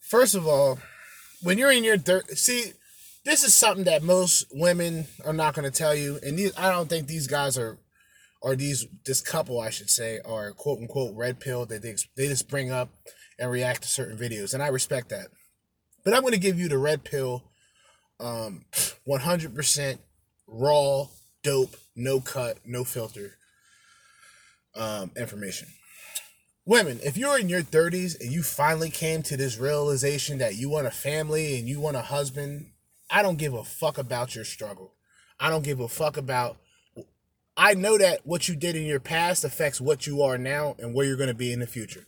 First 0.00 0.34
of 0.34 0.46
all, 0.46 0.78
when 1.42 1.58
you're 1.58 1.70
in 1.70 1.84
your 1.84 1.96
thir- 1.96 2.24
see, 2.34 2.72
this 3.24 3.44
is 3.44 3.54
something 3.54 3.84
that 3.84 4.02
most 4.02 4.46
women 4.52 5.06
are 5.24 5.32
not 5.32 5.54
going 5.54 5.70
to 5.70 5.76
tell 5.76 5.94
you, 5.94 6.18
and 6.22 6.38
these, 6.38 6.56
I 6.58 6.70
don't 6.70 6.88
think 6.88 7.06
these 7.06 7.26
guys 7.26 7.56
are, 7.58 7.78
or 8.40 8.56
these 8.56 8.86
this 9.04 9.20
couple 9.20 9.60
I 9.60 9.70
should 9.70 9.90
say 9.90 10.20
are 10.24 10.52
quote 10.52 10.80
unquote 10.80 11.14
red 11.16 11.38
pill 11.40 11.64
that 11.66 11.82
they 11.82 11.94
they 12.16 12.28
just 12.28 12.48
bring 12.48 12.70
up 12.72 12.90
and 13.38 13.50
react 13.50 13.82
to 13.82 13.88
certain 13.88 14.18
videos, 14.18 14.54
and 14.54 14.62
I 14.62 14.68
respect 14.68 15.10
that. 15.10 15.28
But 16.04 16.14
I'm 16.14 16.22
going 16.22 16.32
to 16.32 16.40
give 16.40 16.58
you 16.58 16.68
the 16.68 16.78
red 16.78 17.04
pill, 17.04 17.44
um, 18.18 18.64
100% 19.08 19.98
raw, 20.48 21.06
dope, 21.44 21.76
no 21.94 22.18
cut, 22.20 22.58
no 22.64 22.82
filter, 22.82 23.36
um, 24.74 25.12
information 25.16 25.68
women, 26.64 27.00
if 27.02 27.16
you're 27.16 27.38
in 27.38 27.48
your 27.48 27.62
30s 27.62 28.20
and 28.20 28.32
you 28.32 28.42
finally 28.42 28.90
came 28.90 29.22
to 29.22 29.36
this 29.36 29.58
realization 29.58 30.38
that 30.38 30.56
you 30.56 30.68
want 30.68 30.86
a 30.86 30.90
family 30.90 31.58
and 31.58 31.68
you 31.68 31.80
want 31.80 31.96
a 31.96 32.02
husband, 32.02 32.71
I 33.12 33.20
don't 33.20 33.36
give 33.36 33.52
a 33.52 33.62
fuck 33.62 33.98
about 33.98 34.34
your 34.34 34.44
struggle. 34.44 34.94
I 35.38 35.50
don't 35.50 35.62
give 35.64 35.80
a 35.80 35.88
fuck 35.88 36.16
about. 36.16 36.56
I 37.54 37.74
know 37.74 37.98
that 37.98 38.26
what 38.26 38.48
you 38.48 38.56
did 38.56 38.74
in 38.74 38.86
your 38.86 39.00
past 39.00 39.44
affects 39.44 39.82
what 39.82 40.06
you 40.06 40.22
are 40.22 40.38
now 40.38 40.76
and 40.78 40.94
where 40.94 41.04
you're 41.04 41.18
going 41.18 41.28
to 41.28 41.34
be 41.34 41.52
in 41.52 41.60
the 41.60 41.66
future. 41.66 42.06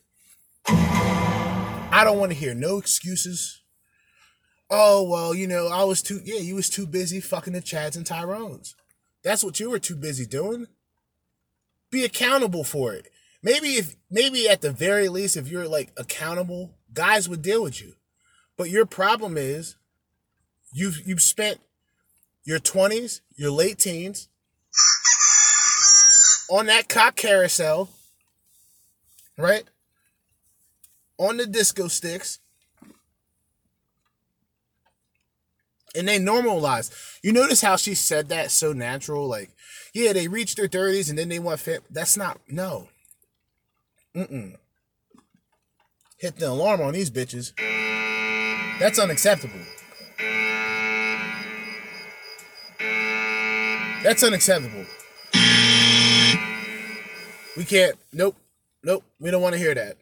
I 0.66 2.02
don't 2.04 2.18
want 2.18 2.32
to 2.32 2.38
hear 2.38 2.54
no 2.54 2.78
excuses. 2.78 3.60
Oh, 4.70 5.06
well, 5.06 5.34
you 5.34 5.46
know, 5.46 5.68
I 5.68 5.84
was 5.84 6.00
too, 6.00 6.20
yeah, 6.24 6.40
you 6.40 6.54
was 6.54 6.70
too 6.70 6.86
busy 6.86 7.20
fucking 7.20 7.52
the 7.52 7.60
Chads 7.60 7.96
and 7.96 8.06
Tyrones. 8.06 8.74
That's 9.22 9.44
what 9.44 9.60
you 9.60 9.68
were 9.68 9.78
too 9.78 9.96
busy 9.96 10.24
doing. 10.24 10.68
Be 11.90 12.04
accountable 12.04 12.64
for 12.64 12.94
it. 12.94 13.10
Maybe 13.42 13.74
if 13.74 13.94
maybe 14.10 14.48
at 14.48 14.62
the 14.62 14.72
very 14.72 15.10
least, 15.10 15.36
if 15.36 15.48
you're 15.48 15.68
like 15.68 15.92
accountable, 15.98 16.78
guys 16.94 17.28
would 17.28 17.42
deal 17.42 17.62
with 17.62 17.82
you. 17.82 17.92
But 18.56 18.70
your 18.70 18.86
problem 18.86 19.36
is 19.36 19.76
you've 20.74 21.06
you've 21.06 21.22
spent 21.22 21.60
your 22.44 22.58
twenties, 22.58 23.22
your 23.34 23.50
late 23.50 23.78
teens 23.78 24.28
on 26.50 26.66
that 26.66 26.88
cock 26.88 27.16
carousel, 27.16 27.88
right? 29.38 29.64
On 31.16 31.38
the 31.38 31.46
disco 31.46 31.88
sticks. 31.88 32.40
And 35.96 36.08
they 36.08 36.18
normalize. 36.18 36.90
You 37.22 37.32
notice 37.32 37.60
how 37.60 37.76
she 37.76 37.94
said 37.94 38.28
that 38.28 38.50
so 38.50 38.72
natural? 38.72 39.28
Like, 39.28 39.50
yeah, 39.94 40.12
they 40.12 40.26
reached 40.26 40.56
their 40.56 40.66
30s 40.66 41.08
and 41.08 41.16
then 41.16 41.28
they 41.28 41.38
want 41.38 41.60
fit. 41.60 41.84
That's 41.88 42.16
not, 42.16 42.40
no. 42.48 42.88
Mm-mm. 44.16 44.56
Hit 46.18 46.36
the 46.36 46.48
alarm 46.48 46.80
on 46.80 46.94
these 46.94 47.12
bitches. 47.12 47.52
That's 48.80 48.98
unacceptable. 48.98 49.60
That's 54.04 54.22
unacceptable. 54.22 54.84
We 57.56 57.64
can't. 57.64 57.96
Nope. 58.12 58.36
Nope. 58.82 59.02
We 59.18 59.30
don't 59.30 59.40
want 59.40 59.54
to 59.54 59.58
hear 59.58 59.74
that. 59.74 59.96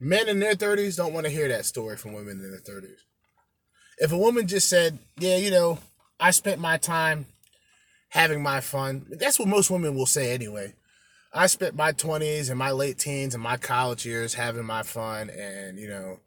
Men 0.00 0.28
in 0.28 0.40
their 0.40 0.54
30s 0.54 0.96
don't 0.96 1.12
want 1.12 1.26
to 1.26 1.32
hear 1.32 1.46
that 1.48 1.66
story 1.66 1.98
from 1.98 2.14
women 2.14 2.40
in 2.42 2.50
their 2.50 2.60
30s. 2.60 3.00
If 3.98 4.12
a 4.12 4.16
woman 4.16 4.46
just 4.46 4.66
said, 4.66 4.98
yeah, 5.18 5.36
you 5.36 5.50
know, 5.50 5.78
I 6.18 6.30
spent 6.30 6.58
my 6.58 6.78
time 6.78 7.26
having 8.08 8.42
my 8.42 8.60
fun, 8.60 9.04
that's 9.10 9.38
what 9.38 9.48
most 9.48 9.70
women 9.70 9.94
will 9.94 10.06
say 10.06 10.32
anyway. 10.32 10.72
I 11.30 11.48
spent 11.48 11.76
my 11.76 11.92
20s 11.92 12.48
and 12.48 12.58
my 12.58 12.70
late 12.70 12.96
teens 12.96 13.34
and 13.34 13.42
my 13.42 13.58
college 13.58 14.06
years 14.06 14.32
having 14.32 14.64
my 14.64 14.84
fun. 14.84 15.28
And, 15.28 15.78
you 15.78 15.88
know, 15.88 16.20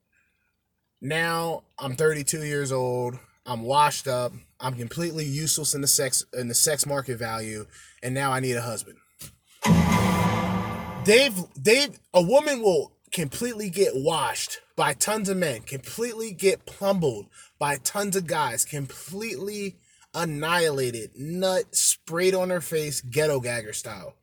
now 1.02 1.64
I'm 1.80 1.96
32 1.96 2.44
years 2.44 2.72
old. 2.72 3.18
I'm 3.46 3.64
washed 3.64 4.08
up. 4.08 4.34
I'm 4.60 4.76
completely 4.76 5.26
useless 5.26 5.74
in 5.74 5.82
the 5.82 5.88
sex 5.88 6.24
in 6.34 6.48
the 6.48 6.54
sex 6.54 6.86
market 6.86 7.18
value, 7.18 7.66
and 8.04 8.14
now 8.14 8.32
I 8.32 8.40
need 8.40 8.56
a 8.56 8.62
husband. 8.62 8.98
Dave, 11.04 11.34
Dave, 11.60 12.00
a 12.14 12.22
woman 12.22 12.62
will 12.62 12.94
completely 13.12 13.70
get 13.70 13.94
washed 13.96 14.60
by 14.76 14.94
tons 14.94 15.30
of 15.30 15.38
men, 15.38 15.62
completely 15.62 16.32
get 16.32 16.66
plumbled 16.66 17.26
by 17.58 17.78
tons 17.78 18.16
of 18.16 18.28
guys, 18.28 18.66
completely 18.66 19.78
annihilated, 20.14 21.12
nut 21.16 21.76
sprayed 21.76 22.36
on 22.36 22.50
her 22.50 22.62
face, 22.62 23.02
ghetto 23.02 23.40
gagger 23.40 23.74
style. 23.74 24.16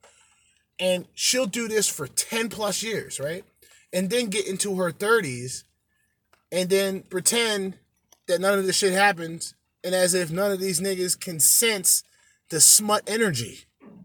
And 0.79 1.07
she'll 1.15 1.47
do 1.47 1.67
this 1.67 1.89
for 1.89 2.07
10 2.07 2.49
plus 2.49 2.83
years, 2.83 3.19
right? 3.19 3.45
And 3.93 4.11
then 4.11 4.27
get 4.27 4.47
into 4.47 4.77
her 4.77 4.93
30s 4.93 5.65
and 6.53 6.71
then 6.71 7.03
pretend 7.03 7.75
that 8.29 8.41
none 8.41 8.59
of 8.59 8.65
this 8.67 8.77
shit 8.77 8.93
happens 8.93 9.55
and 9.85 9.95
as 9.95 10.15
if 10.15 10.31
none 10.31 10.53
of 10.53 10.61
these 10.61 10.81
niggas 10.81 11.19
can 11.19 11.41
sense 11.41 12.03
the 12.51 12.61
smut 12.61 13.03
energy. 13.07 13.61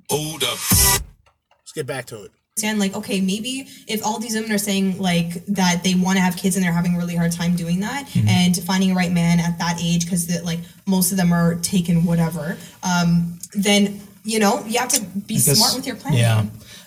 Hold 0.09 0.43
up. 0.43 0.57
Let's 0.71 1.71
get 1.75 1.85
back 1.87 2.05
to 2.07 2.23
it. 2.23 2.31
understand 2.57 2.79
like 2.79 2.95
okay 2.95 3.19
maybe 3.19 3.65
if 3.87 4.05
all 4.05 4.19
these 4.19 4.35
women 4.35 4.51
are 4.51 4.57
saying 4.59 4.99
like 4.99 5.43
that 5.47 5.81
they 5.83 5.95
want 5.95 6.17
to 6.17 6.21
have 6.21 6.35
kids 6.37 6.55
and 6.55 6.63
they're 6.63 6.71
having 6.73 6.93
a 6.95 6.97
really 6.99 7.15
hard 7.15 7.31
time 7.31 7.55
doing 7.55 7.79
that 7.79 8.07
and 8.27 8.55
finding 8.63 8.91
a 8.91 8.95
right 8.95 9.11
man 9.11 9.39
at 9.39 9.57
that 9.57 9.79
age 9.81 10.05
because 10.05 10.27
that 10.27 10.45
like 10.45 10.59
most 10.85 11.11
of 11.11 11.17
them 11.17 11.33
are 11.33 11.55
taken 11.55 12.05
whatever 12.05 12.55
um 12.83 13.39
then 13.55 13.99
you 14.23 14.37
know 14.39 14.63
you 14.67 14.77
have 14.77 14.89
to 14.89 15.01
be 15.01 15.33
guess- 15.35 15.57
smart 15.57 15.73
with 15.75 15.87
your 15.87 15.95
planning 15.95 16.19
Yeah. 16.19 16.45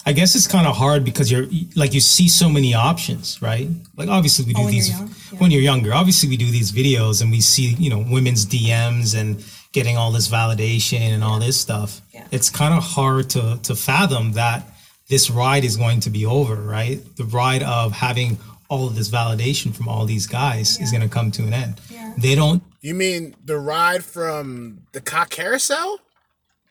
I 0.09 0.13
guess 0.13 0.37
it's 0.37 0.47
kind 0.47 0.67
of 0.69 0.77
hard 0.77 1.05
because 1.05 1.31
you're 1.33 1.47
like 1.75 1.93
you 1.93 2.01
see 2.01 2.29
so 2.29 2.49
many 2.49 2.75
options, 2.75 3.43
right? 3.43 3.69
Like 3.97 4.09
obviously 4.09 4.45
we 4.45 4.53
do 4.55 4.63
Oh, 4.63 4.65
when 4.67 4.73
you're 4.75 4.83
these? 4.83 4.91
Yeah. 5.01 5.39
when 5.41 5.51
you're 5.51 5.63
younger. 5.63 5.93
Obviously 5.93 6.29
we 6.29 6.37
do 6.37 6.51
these 6.51 6.71
videos 6.71 7.21
and 7.23 7.31
we 7.31 7.41
see, 7.41 7.75
you 7.79 7.91
know, 7.91 7.99
women's 8.09 8.47
DMs 8.47 9.19
and 9.19 9.45
getting 9.73 9.97
all 9.97 10.13
this 10.13 10.29
validation 10.29 11.01
and 11.01 11.25
all 11.25 11.41
this 11.41 11.61
stuff. 11.61 12.01
Yeah. 12.15 12.27
It's 12.31 12.49
kind 12.51 12.73
of 12.73 12.83
hard 12.85 13.29
to 13.31 13.59
to 13.65 13.75
fathom 13.75 14.33
that 14.33 14.65
this 15.09 15.29
ride 15.31 15.65
is 15.65 15.77
going 15.77 16.01
to 16.01 16.11
be 16.11 16.25
over, 16.25 16.55
right? 16.55 16.99
The 17.17 17.25
ride 17.25 17.63
of 17.65 17.93
having 17.93 18.39
all 18.69 18.87
of 18.87 18.95
this 18.97 19.09
validation 19.09 19.75
from 19.75 19.89
all 19.89 20.07
these 20.07 20.27
guys 20.27 20.79
is 20.81 20.91
going 20.93 21.03
to 21.03 21.09
come 21.09 21.31
to 21.33 21.43
an 21.43 21.53
end. 21.53 21.81
Yeah. 21.91 22.15
They 22.17 22.35
don't 22.37 22.63
You 22.81 22.95
mean 22.95 23.35
the 23.45 23.59
ride 23.59 24.05
from 24.05 24.83
the 24.93 25.01
cock 25.01 25.31
carousel? 25.31 25.99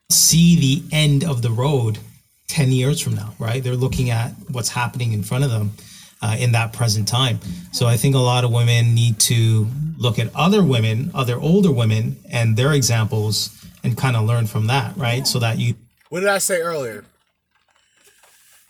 see 0.09 0.55
the 0.55 0.95
end 0.95 1.23
of 1.23 1.41
the 1.41 1.51
road 1.51 1.97
10 2.47 2.71
years 2.71 2.99
from 3.01 3.15
now, 3.15 3.33
right? 3.39 3.63
They're 3.63 3.75
looking 3.75 4.09
at 4.09 4.31
what's 4.49 4.69
happening 4.69 5.13
in 5.13 5.23
front 5.23 5.43
of 5.43 5.49
them 5.49 5.71
uh, 6.21 6.35
in 6.39 6.51
that 6.53 6.73
present 6.73 7.07
time. 7.07 7.39
So 7.71 7.87
I 7.87 7.97
think 7.97 8.15
a 8.15 8.19
lot 8.19 8.43
of 8.43 8.51
women 8.51 8.93
need 8.95 9.19
to 9.21 9.67
look 9.97 10.19
at 10.19 10.33
other 10.35 10.63
women, 10.63 11.11
other 11.13 11.39
older 11.39 11.71
women, 11.71 12.17
and 12.29 12.57
their 12.57 12.73
examples 12.73 13.49
and 13.83 13.97
kind 13.97 14.15
of 14.15 14.25
learn 14.25 14.47
from 14.47 14.67
that, 14.67 14.95
right? 14.97 15.25
So 15.27 15.39
that 15.39 15.57
you 15.59 15.75
What 16.09 16.21
did 16.21 16.29
I 16.29 16.39
say 16.39 16.61
earlier? 16.61 17.05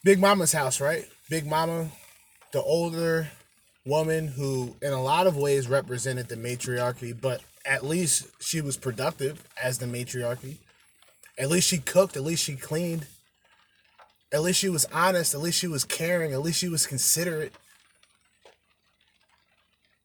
Big 0.03 0.19
Mama's 0.19 0.51
house, 0.51 0.79
right? 0.79 1.07
Big 1.29 1.47
Mama, 1.47 1.89
the 2.51 2.61
older 2.61 3.29
woman 3.85 4.27
who, 4.27 4.75
in 4.81 4.93
a 4.93 5.01
lot 5.01 5.25
of 5.27 5.37
ways, 5.37 5.67
represented 5.67 6.27
the 6.27 6.35
matriarchy, 6.35 7.13
but 7.13 7.41
at 7.65 7.83
least 7.83 8.27
she 8.39 8.61
was 8.61 8.77
productive 8.77 9.43
as 9.61 9.79
the 9.79 9.87
matriarchy. 9.87 10.57
At 11.37 11.49
least 11.49 11.67
she 11.67 11.79
cooked, 11.79 12.15
at 12.15 12.23
least 12.23 12.43
she 12.43 12.55
cleaned. 12.55 13.07
At 14.31 14.41
least 14.41 14.59
she 14.59 14.69
was 14.69 14.85
honest, 14.93 15.33
at 15.33 15.41
least 15.41 15.59
she 15.59 15.67
was 15.67 15.85
caring, 15.85 16.33
at 16.33 16.41
least 16.41 16.59
she 16.59 16.69
was 16.69 16.85
considerate. 16.85 17.53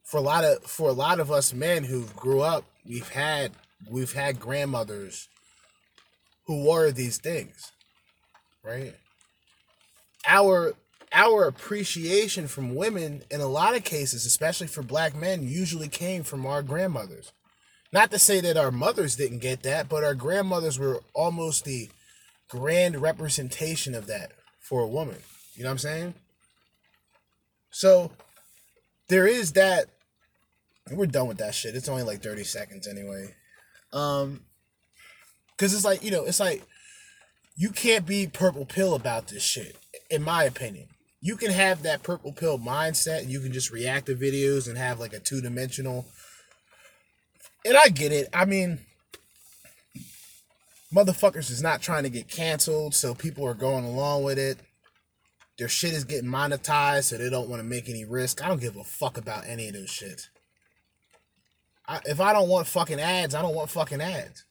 For 0.05 0.18
a 0.18 0.22
lot 0.22 0.44
of 0.44 0.62
for 0.64 0.88
a 0.88 0.92
lot 0.92 1.20
of 1.20 1.30
us 1.30 1.55
men 1.55 1.84
who 1.84 2.05
grew 2.16 2.40
up, 2.40 2.64
we've 2.84 3.09
had 3.09 3.52
we've 3.88 4.12
had 4.12 4.40
grandmothers 4.40 5.28
who 6.47 6.68
were 6.68 6.90
these 6.90 7.18
things, 7.18 7.72
right? 8.64 8.94
Our 10.26 10.74
our 11.12 11.44
appreciation 11.44 12.47
from 12.47 12.74
women 12.74 13.22
in 13.30 13.40
a 13.40 13.47
lot 13.47 13.76
of 13.76 13.84
cases, 13.84 14.26
especially 14.26 14.66
for 14.66 14.82
black 14.82 15.14
men, 15.14 15.47
usually 15.47 15.88
came 15.88 16.22
from 16.22 16.47
our 16.47 16.62
grandmothers. 16.62 17.32
Not 17.92 18.10
to 18.12 18.18
say 18.18 18.40
that 18.40 18.56
our 18.56 18.70
mothers 18.70 19.16
didn't 19.16 19.38
get 19.38 19.62
that, 19.64 19.88
but 19.88 20.05
our 20.05 20.14
grandmothers 20.14 20.78
were 20.78 21.02
almost 21.12 21.64
the 21.64 21.88
grand 22.51 23.01
representation 23.01 23.94
of 23.94 24.06
that 24.06 24.32
for 24.59 24.82
a 24.82 24.89
woman. 24.89 25.16
You 25.55 25.62
know 25.62 25.70
what 25.70 25.74
I'm 25.74 25.78
saying? 25.78 26.14
So 27.70 28.10
there 29.09 29.27
is 29.27 29.52
that 29.52 29.86
we're 30.90 31.06
done 31.06 31.28
with 31.28 31.39
that 31.39 31.55
shit. 31.55 31.77
It's 31.77 31.89
only 31.89 32.02
like 32.02 32.22
30 32.22 32.44
seconds 32.44 32.86
anyway. 32.86 33.35
Um 33.93 34.40
Cause 35.56 35.74
it's 35.74 35.85
like, 35.85 36.02
you 36.02 36.10
know, 36.10 36.24
it's 36.24 36.40
like 36.40 36.62
you 37.55 37.70
can't 37.70 38.06
be 38.06 38.27
purple 38.27 38.64
pill 38.64 38.94
about 38.94 39.28
this 39.28 39.43
shit, 39.43 39.77
in 40.09 40.22
my 40.22 40.44
opinion. 40.44 40.89
You 41.20 41.36
can 41.36 41.51
have 41.51 41.82
that 41.82 42.02
purple 42.02 42.32
pill 42.32 42.59
mindset 42.59 43.20
and 43.20 43.31
you 43.31 43.40
can 43.40 43.52
just 43.52 43.70
react 43.70 44.06
to 44.06 44.16
videos 44.16 44.66
and 44.66 44.78
have 44.78 44.98
like 44.98 45.12
a 45.12 45.20
two 45.20 45.43
dimensional. 45.43 46.06
And 47.66 47.77
I 47.77 47.89
get 47.89 48.10
it. 48.10 48.28
I 48.32 48.47
mean, 48.47 48.78
motherfuckers 50.94 51.50
is 51.50 51.62
not 51.62 51.82
trying 51.82 52.02
to 52.02 52.10
get 52.10 52.28
canceled, 52.28 52.94
so 52.94 53.14
people 53.14 53.46
are 53.46 53.54
going 53.54 53.84
along 53.84 54.24
with 54.24 54.38
it. 54.38 54.58
Their 55.58 55.68
shit 55.68 55.92
is 55.92 56.04
getting 56.04 56.30
monetized, 56.30 57.04
so 57.04 57.18
they 57.18 57.28
don't 57.28 57.48
want 57.48 57.60
to 57.60 57.68
make 57.68 57.88
any 57.88 58.04
risk. 58.04 58.42
I 58.42 58.48
don't 58.48 58.60
give 58.60 58.76
a 58.76 58.84
fuck 58.84 59.18
about 59.18 59.46
any 59.46 59.68
of 59.68 59.74
those 59.74 59.90
shit. 59.90 60.28
I, 61.86 62.00
if 62.06 62.20
I 62.20 62.32
don't 62.32 62.48
want 62.48 62.66
fucking 62.66 63.00
ads, 63.00 63.34
I 63.34 63.42
don't 63.42 63.54
want 63.54 63.70
fucking 63.70 64.00
ads. 64.00 64.44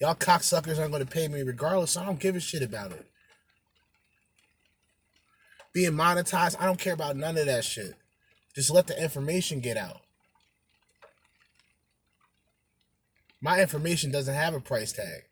Y'all 0.00 0.14
cocksuckers 0.14 0.78
aren't 0.78 0.90
going 0.90 1.04
to 1.04 1.10
pay 1.10 1.28
me 1.28 1.42
regardless. 1.42 1.92
So 1.92 2.02
I 2.02 2.04
don't 2.04 2.18
give 2.18 2.36
a 2.36 2.40
shit 2.40 2.62
about 2.62 2.90
it. 2.92 3.06
Being 5.72 5.92
monetized, 5.92 6.56
I 6.60 6.66
don't 6.66 6.78
care 6.78 6.92
about 6.92 7.16
none 7.16 7.38
of 7.38 7.46
that 7.46 7.64
shit. 7.64 7.94
Just 8.54 8.70
let 8.70 8.88
the 8.88 9.00
information 9.00 9.60
get 9.60 9.76
out. 9.76 10.00
My 13.40 13.60
information 13.60 14.10
doesn't 14.10 14.34
have 14.34 14.54
a 14.54 14.60
price 14.60 14.92
tag. 14.92 15.22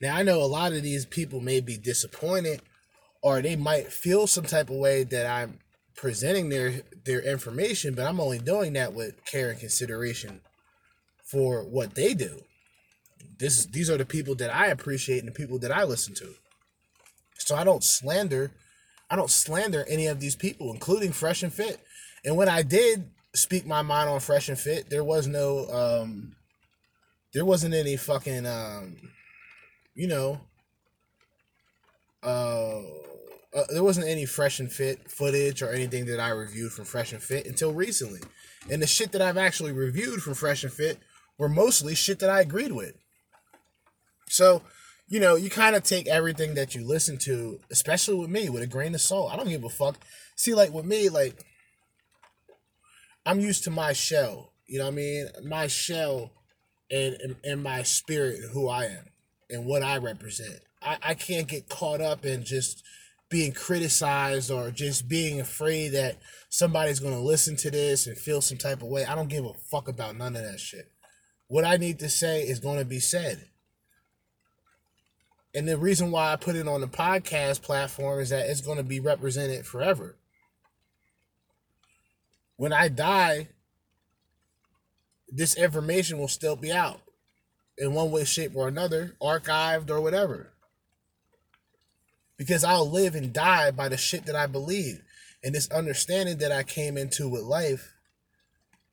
Now 0.00 0.16
I 0.16 0.22
know 0.22 0.42
a 0.42 0.44
lot 0.44 0.72
of 0.72 0.82
these 0.82 1.06
people 1.06 1.40
may 1.40 1.60
be 1.60 1.76
disappointed 1.76 2.62
or 3.22 3.40
they 3.40 3.56
might 3.56 3.92
feel 3.92 4.26
some 4.26 4.44
type 4.44 4.70
of 4.70 4.76
way 4.76 5.04
that 5.04 5.26
I'm 5.26 5.58
presenting 5.96 6.48
their 6.48 6.82
their 7.04 7.20
information, 7.20 7.94
but 7.94 8.06
I'm 8.06 8.20
only 8.20 8.38
doing 8.38 8.72
that 8.74 8.92
with 8.92 9.24
care 9.24 9.50
and 9.50 9.58
consideration 9.58 10.40
for 11.22 11.62
what 11.62 11.94
they 11.94 12.14
do 12.14 12.42
this 13.38 13.66
these 13.66 13.90
are 13.90 13.96
the 13.96 14.06
people 14.06 14.34
that 14.36 14.54
I 14.54 14.68
appreciate 14.68 15.18
and 15.18 15.28
the 15.28 15.32
people 15.32 15.58
that 15.60 15.72
I 15.72 15.84
listen 15.84 16.14
to. 16.14 16.34
So 17.38 17.56
I 17.56 17.64
don't 17.64 17.84
slander 17.84 18.52
I 19.10 19.16
don't 19.16 19.30
slander 19.30 19.84
any 19.88 20.06
of 20.06 20.18
these 20.18 20.34
people, 20.34 20.72
including 20.72 21.12
Fresh 21.12 21.42
and 21.42 21.52
Fit. 21.52 21.78
And 22.24 22.36
when 22.36 22.48
I 22.48 22.62
did 22.62 23.10
speak 23.34 23.66
my 23.66 23.82
mind 23.82 24.08
on 24.08 24.20
Fresh 24.20 24.48
and 24.48 24.58
Fit, 24.58 24.88
there 24.88 25.04
was 25.04 25.26
no 25.26 25.68
um 25.70 26.36
there 27.32 27.44
wasn't 27.44 27.74
any 27.74 27.96
fucking 27.96 28.46
um 28.46 28.96
you 29.94 30.06
know 30.08 30.40
uh, 32.22 32.80
uh 33.54 33.64
there 33.70 33.84
wasn't 33.84 34.06
any 34.06 34.26
Fresh 34.26 34.60
and 34.60 34.72
Fit 34.72 35.10
footage 35.10 35.62
or 35.62 35.70
anything 35.70 36.06
that 36.06 36.20
I 36.20 36.30
reviewed 36.30 36.72
from 36.72 36.84
Fresh 36.84 37.12
and 37.12 37.22
Fit 37.22 37.46
until 37.46 37.72
recently. 37.72 38.20
And 38.70 38.80
the 38.80 38.86
shit 38.86 39.12
that 39.12 39.22
I've 39.22 39.36
actually 39.36 39.72
reviewed 39.72 40.22
from 40.22 40.34
Fresh 40.34 40.64
and 40.64 40.72
Fit 40.72 40.98
were 41.38 41.48
mostly 41.48 41.94
shit 41.94 42.18
that 42.20 42.30
I 42.30 42.40
agreed 42.40 42.72
with. 42.72 42.94
So, 44.28 44.62
you 45.06 45.20
know, 45.20 45.36
you 45.36 45.50
kind 45.50 45.76
of 45.76 45.82
take 45.82 46.06
everything 46.06 46.54
that 46.54 46.74
you 46.74 46.86
listen 46.86 47.18
to, 47.18 47.60
especially 47.70 48.14
with 48.14 48.30
me, 48.30 48.48
with 48.48 48.62
a 48.62 48.66
grain 48.66 48.94
of 48.94 49.00
salt. 49.00 49.32
I 49.32 49.36
don't 49.36 49.48
give 49.48 49.64
a 49.64 49.68
fuck. 49.68 49.98
See, 50.34 50.54
like 50.54 50.72
with 50.72 50.86
me, 50.86 51.08
like 51.08 51.44
I'm 53.26 53.40
used 53.40 53.64
to 53.64 53.70
my 53.70 53.92
shell. 53.92 54.52
You 54.66 54.78
know 54.78 54.86
what 54.86 54.92
I 54.92 54.96
mean? 54.96 55.26
My 55.44 55.66
shell 55.66 56.32
and 56.90 57.14
and, 57.20 57.36
and 57.44 57.62
my 57.62 57.82
spirit, 57.82 58.40
who 58.52 58.68
I 58.68 58.86
am, 58.86 59.04
and 59.54 59.64
what 59.64 59.82
I 59.82 59.96
represent. 59.98 60.60
I, 60.82 60.98
I 61.02 61.14
can't 61.14 61.48
get 61.48 61.68
caught 61.68 62.00
up 62.00 62.24
in 62.26 62.44
just 62.44 62.82
being 63.30 63.52
criticized 63.52 64.50
or 64.50 64.70
just 64.70 65.08
being 65.08 65.40
afraid 65.40 65.88
that 65.90 66.18
somebody's 66.50 67.00
gonna 67.00 67.20
listen 67.20 67.56
to 67.56 67.70
this 67.70 68.06
and 68.06 68.16
feel 68.16 68.40
some 68.40 68.58
type 68.58 68.82
of 68.82 68.88
way. 68.88 69.04
I 69.04 69.14
don't 69.14 69.28
give 69.28 69.44
a 69.44 69.54
fuck 69.54 69.88
about 69.88 70.16
none 70.16 70.36
of 70.36 70.42
that 70.42 70.60
shit. 70.60 70.90
What 71.48 71.64
I 71.64 71.76
need 71.76 71.98
to 72.00 72.08
say 72.08 72.42
is 72.42 72.60
gonna 72.60 72.84
be 72.84 73.00
said. 73.00 73.46
And 75.54 75.68
the 75.68 75.78
reason 75.78 76.10
why 76.10 76.32
I 76.32 76.36
put 76.36 76.56
it 76.56 76.66
on 76.66 76.80
the 76.80 76.88
podcast 76.88 77.62
platform 77.62 78.18
is 78.18 78.30
that 78.30 78.50
it's 78.50 78.60
going 78.60 78.78
to 78.78 78.82
be 78.82 78.98
represented 78.98 79.64
forever. 79.64 80.16
When 82.56 82.72
I 82.72 82.88
die, 82.88 83.50
this 85.28 85.56
information 85.56 86.18
will 86.18 86.26
still 86.26 86.56
be 86.56 86.72
out 86.72 87.03
in 87.78 87.92
one 87.92 88.10
way, 88.10 88.24
shape, 88.24 88.52
or 88.54 88.68
another, 88.68 89.16
archived 89.20 89.90
or 89.90 90.00
whatever. 90.00 90.52
Because 92.36 92.64
I'll 92.64 92.90
live 92.90 93.14
and 93.14 93.32
die 93.32 93.70
by 93.70 93.88
the 93.88 93.96
shit 93.96 94.26
that 94.26 94.36
I 94.36 94.46
believe. 94.46 95.02
And 95.42 95.54
this 95.54 95.70
understanding 95.70 96.38
that 96.38 96.52
I 96.52 96.62
came 96.62 96.96
into 96.96 97.28
with 97.28 97.42
life, 97.42 97.94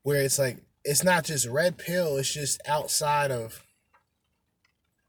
where 0.04 0.22
it's 0.22 0.40
like, 0.40 0.58
it's 0.84 1.04
not 1.04 1.26
just 1.26 1.48
red 1.48 1.78
pill, 1.78 2.18
it's 2.18 2.34
just 2.34 2.62
outside 2.68 3.32
of 3.32 3.64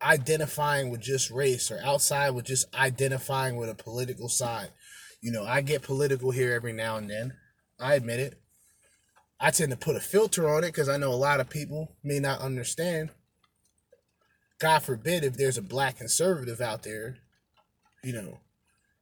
identifying 0.02 0.90
with 0.90 1.00
just 1.00 1.30
race 1.30 1.70
or 1.70 1.80
outside 1.82 2.30
with 2.30 2.44
just 2.44 2.72
identifying 2.74 3.56
with 3.56 3.70
a 3.70 3.74
political 3.74 4.28
side. 4.28 4.68
You 5.20 5.32
know, 5.32 5.44
I 5.44 5.60
get 5.60 5.82
political 5.82 6.30
here 6.30 6.52
every 6.52 6.72
now 6.72 6.96
and 6.96 7.08
then. 7.08 7.34
I 7.78 7.94
admit 7.94 8.20
it. 8.20 8.38
I 9.40 9.50
tend 9.50 9.70
to 9.70 9.76
put 9.76 9.96
a 9.96 10.00
filter 10.00 10.48
on 10.48 10.64
it 10.64 10.68
because 10.68 10.88
I 10.88 10.96
know 10.96 11.12
a 11.12 11.14
lot 11.14 11.40
of 11.40 11.50
people 11.50 11.96
may 12.02 12.18
not 12.18 12.40
understand. 12.40 13.10
God 14.62 14.84
forbid 14.84 15.24
if 15.24 15.36
there's 15.36 15.58
a 15.58 15.62
black 15.62 15.98
conservative 15.98 16.60
out 16.60 16.84
there, 16.84 17.16
you 18.04 18.12
know, 18.12 18.38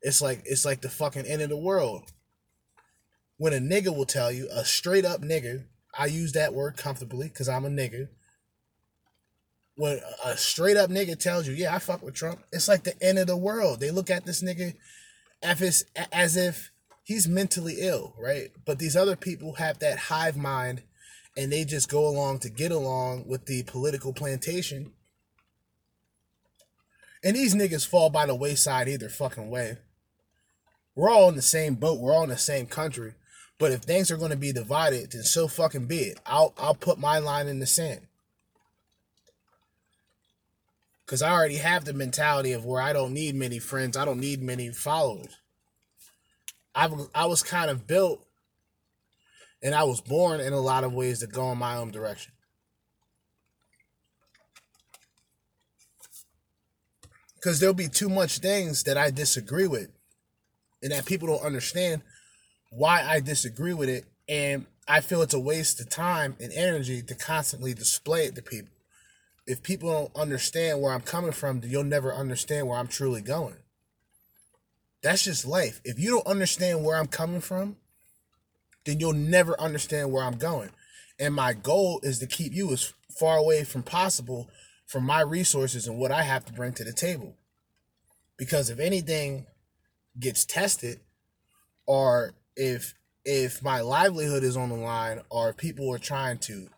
it's 0.01 0.23
like 0.23 0.41
it's 0.47 0.65
like 0.65 0.81
the 0.81 0.89
fucking 0.89 1.27
end 1.27 1.43
of 1.43 1.51
the 1.51 1.57
world. 1.59 2.13
When 3.37 3.53
a 3.53 3.59
nigga 3.59 3.95
will 3.95 4.07
tell 4.07 4.33
you, 4.33 4.49
a 4.51 4.65
straight 4.65 5.05
up 5.05 5.21
nigga, 5.21 5.65
I 5.99 6.07
use 6.07 6.33
that 6.33 6.55
word 6.55 6.79
comfortably 6.79 7.29
because 7.29 7.47
I'm 7.47 7.67
a 7.67 7.69
nigga. 7.69 8.09
When 9.75 10.01
a 10.25 10.35
straight 10.39 10.79
up 10.79 10.89
nigga 10.89 11.19
tells 11.19 11.47
you, 11.47 11.53
yeah, 11.53 11.75
I 11.75 11.79
fuck 11.79 12.03
with 12.03 12.15
Trump, 12.15 12.43
it's 12.51 12.67
like 12.67 12.85
the 12.85 12.99
end 13.03 13.19
of 13.19 13.27
the 13.27 13.37
world. 13.37 13.81
They 13.81 13.91
look 13.91 14.09
at 14.09 14.25
this 14.25 14.43
nigga 14.43 14.77
as 15.43 15.61
if, 15.61 16.09
as 16.11 16.39
if 16.39 16.71
he's 17.05 17.29
mentally 17.29 17.77
ill, 17.81 18.15
right? 18.19 18.51
But 18.65 18.79
these 18.79 18.97
other 18.97 19.15
people 19.15 19.57
have 19.57 19.79
that 19.81 19.99
hive 19.99 20.39
mind 20.39 20.85
and 21.37 21.53
they 21.53 21.67
just 21.67 21.91
go 21.91 22.09
along 22.09 22.39
to 22.41 22.49
get 22.49 22.73
along 22.73 23.25
with 23.29 23.45
the 23.45 23.63
political 23.65 24.15
plantation. 24.15 24.93
And 27.23 27.37
these 27.37 27.55
niggas 27.55 27.87
fall 27.87 28.11
by 28.11 28.27
the 28.27 28.35
wayside 28.35 28.89
either 28.89 29.09
fucking 29.09 29.51
way. 29.51 29.79
We're 30.95 31.11
all 31.11 31.29
in 31.29 31.37
the 31.37 31.43
same 31.43 31.75
boat. 31.75 32.01
We're 32.01 32.13
all 32.13 32.25
in 32.25 32.31
the 32.31 32.39
same 32.39 32.67
country. 32.67 33.15
But 33.59 33.73
if 33.73 33.83
things 33.83 34.11
are 34.11 34.17
going 34.17 34.31
to 34.31 34.37
be 34.37 34.53
divided, 34.53 35.13
then 35.13 35.23
so 35.23 35.47
fucking 35.47 35.85
be 35.85 35.99
it. 35.99 36.21
I'll 36.25 36.55
I'll 36.57 36.75
put 36.75 36.99
my 36.99 37.19
line 37.19 37.47
in 37.47 37.59
the 37.59 37.67
sand. 37.67 38.01
Cause 41.07 41.23
I 41.23 41.33
already 41.33 41.57
have 41.57 41.85
the 41.85 41.93
mentality 41.93 42.53
of 42.53 42.65
where 42.65 42.81
I 42.81 42.93
don't 42.93 43.13
need 43.13 43.35
many 43.35 43.59
friends. 43.59 43.97
I 43.97 44.05
don't 44.05 44.21
need 44.21 44.41
many 44.41 44.71
followers. 44.71 45.37
I 46.75 46.89
I 47.15 47.27
was 47.27 47.43
kind 47.43 47.71
of 47.71 47.87
built, 47.87 48.25
and 49.61 49.75
I 49.75 49.83
was 49.83 50.01
born 50.01 50.41
in 50.41 50.53
a 50.53 50.61
lot 50.61 50.85
of 50.85 50.95
ways 50.95 51.19
to 51.19 51.27
go 51.27 51.51
in 51.51 51.59
my 51.59 51.77
own 51.77 51.91
direction. 51.91 52.33
Cause 57.43 57.59
there'll 57.59 57.75
be 57.75 57.89
too 57.89 58.11
much 58.11 58.39
things 58.39 58.83
that 58.85 58.99
I 58.99 59.11
disagree 59.11 59.67
with, 59.67 59.89
and 60.83 60.93
that 60.93 61.07
people 61.07 61.29
don't 61.29 61.45
understand 61.45 62.03
why 62.71 63.03
I 63.03 63.21
disagree 63.21 63.73
with 63.73 63.89
it, 63.89 64.05
and 64.29 64.67
I 64.87 65.01
feel 65.01 65.23
it's 65.23 65.35
a 65.35 65.41
waste 65.41 65.81
of 65.81 65.89
time 65.89 66.37
and 66.41 66.53
energy 66.53 67.01
to 67.03 67.15
constantly 67.15 67.75
display 67.75 68.27
it 68.27 68.35
to 68.35 68.43
people. 68.43 68.73
If 69.47 69.63
people 69.63 69.91
don't 69.91 70.17
understand 70.17 70.81
where 70.81 70.93
I'm 70.93 71.01
coming 71.01 71.33
from, 71.33 71.61
then 71.61 71.71
you'll 71.71 71.85
never 71.85 72.13
understand 72.13 72.69
where 72.69 72.79
I'm 72.79 72.89
truly 72.89 73.23
going. 73.23 73.57
That's 75.03 75.25
just 75.25 75.47
life. 75.47 75.81
If 75.85 75.99
you 75.99 76.11
don't 76.11 76.27
understand 76.27 76.85
where 76.85 76.97
I'm 76.97 77.07
coming 77.07 77.41
from, 77.41 77.77
then 78.85 79.01
you'll 79.01 79.13
never 79.13 79.59
understand 79.61 80.13
where 80.13 80.25
I'm 80.25 80.37
going. 80.37 80.71
And 81.19 81.35
my 81.35 81.53
goal 81.53 82.01
is 82.03 82.19
to 82.19 82.27
keep 82.27 82.53
you 82.53 82.73
as 82.73 82.93
far 83.19 83.39
away 83.39 83.65
from 83.65 83.83
possible 83.83 84.49
from 84.91 85.05
my 85.05 85.21
resources 85.21 85.87
and 85.87 85.97
what 85.99 86.11
I 86.11 86.23
have 86.23 86.45
to 86.47 86.53
bring 86.53 86.73
to 86.73 86.83
the 86.83 86.93
table. 86.93 87.37
Because 88.37 88.71
if 88.71 88.81
anything 88.81 89.47
gets 90.19 90.45
tested, 90.45 90.99
or 91.87 92.35
if 92.57 92.95
if 93.25 93.63
my 93.63 93.83
livelihood 93.83 94.43
is 94.43 94.57
on 94.57 94.69
the 94.69 94.75
line, 94.75 95.21
or 95.31 95.53
people 95.53 95.95
are 95.95 95.99
trying 95.99 96.39
to 96.39 96.71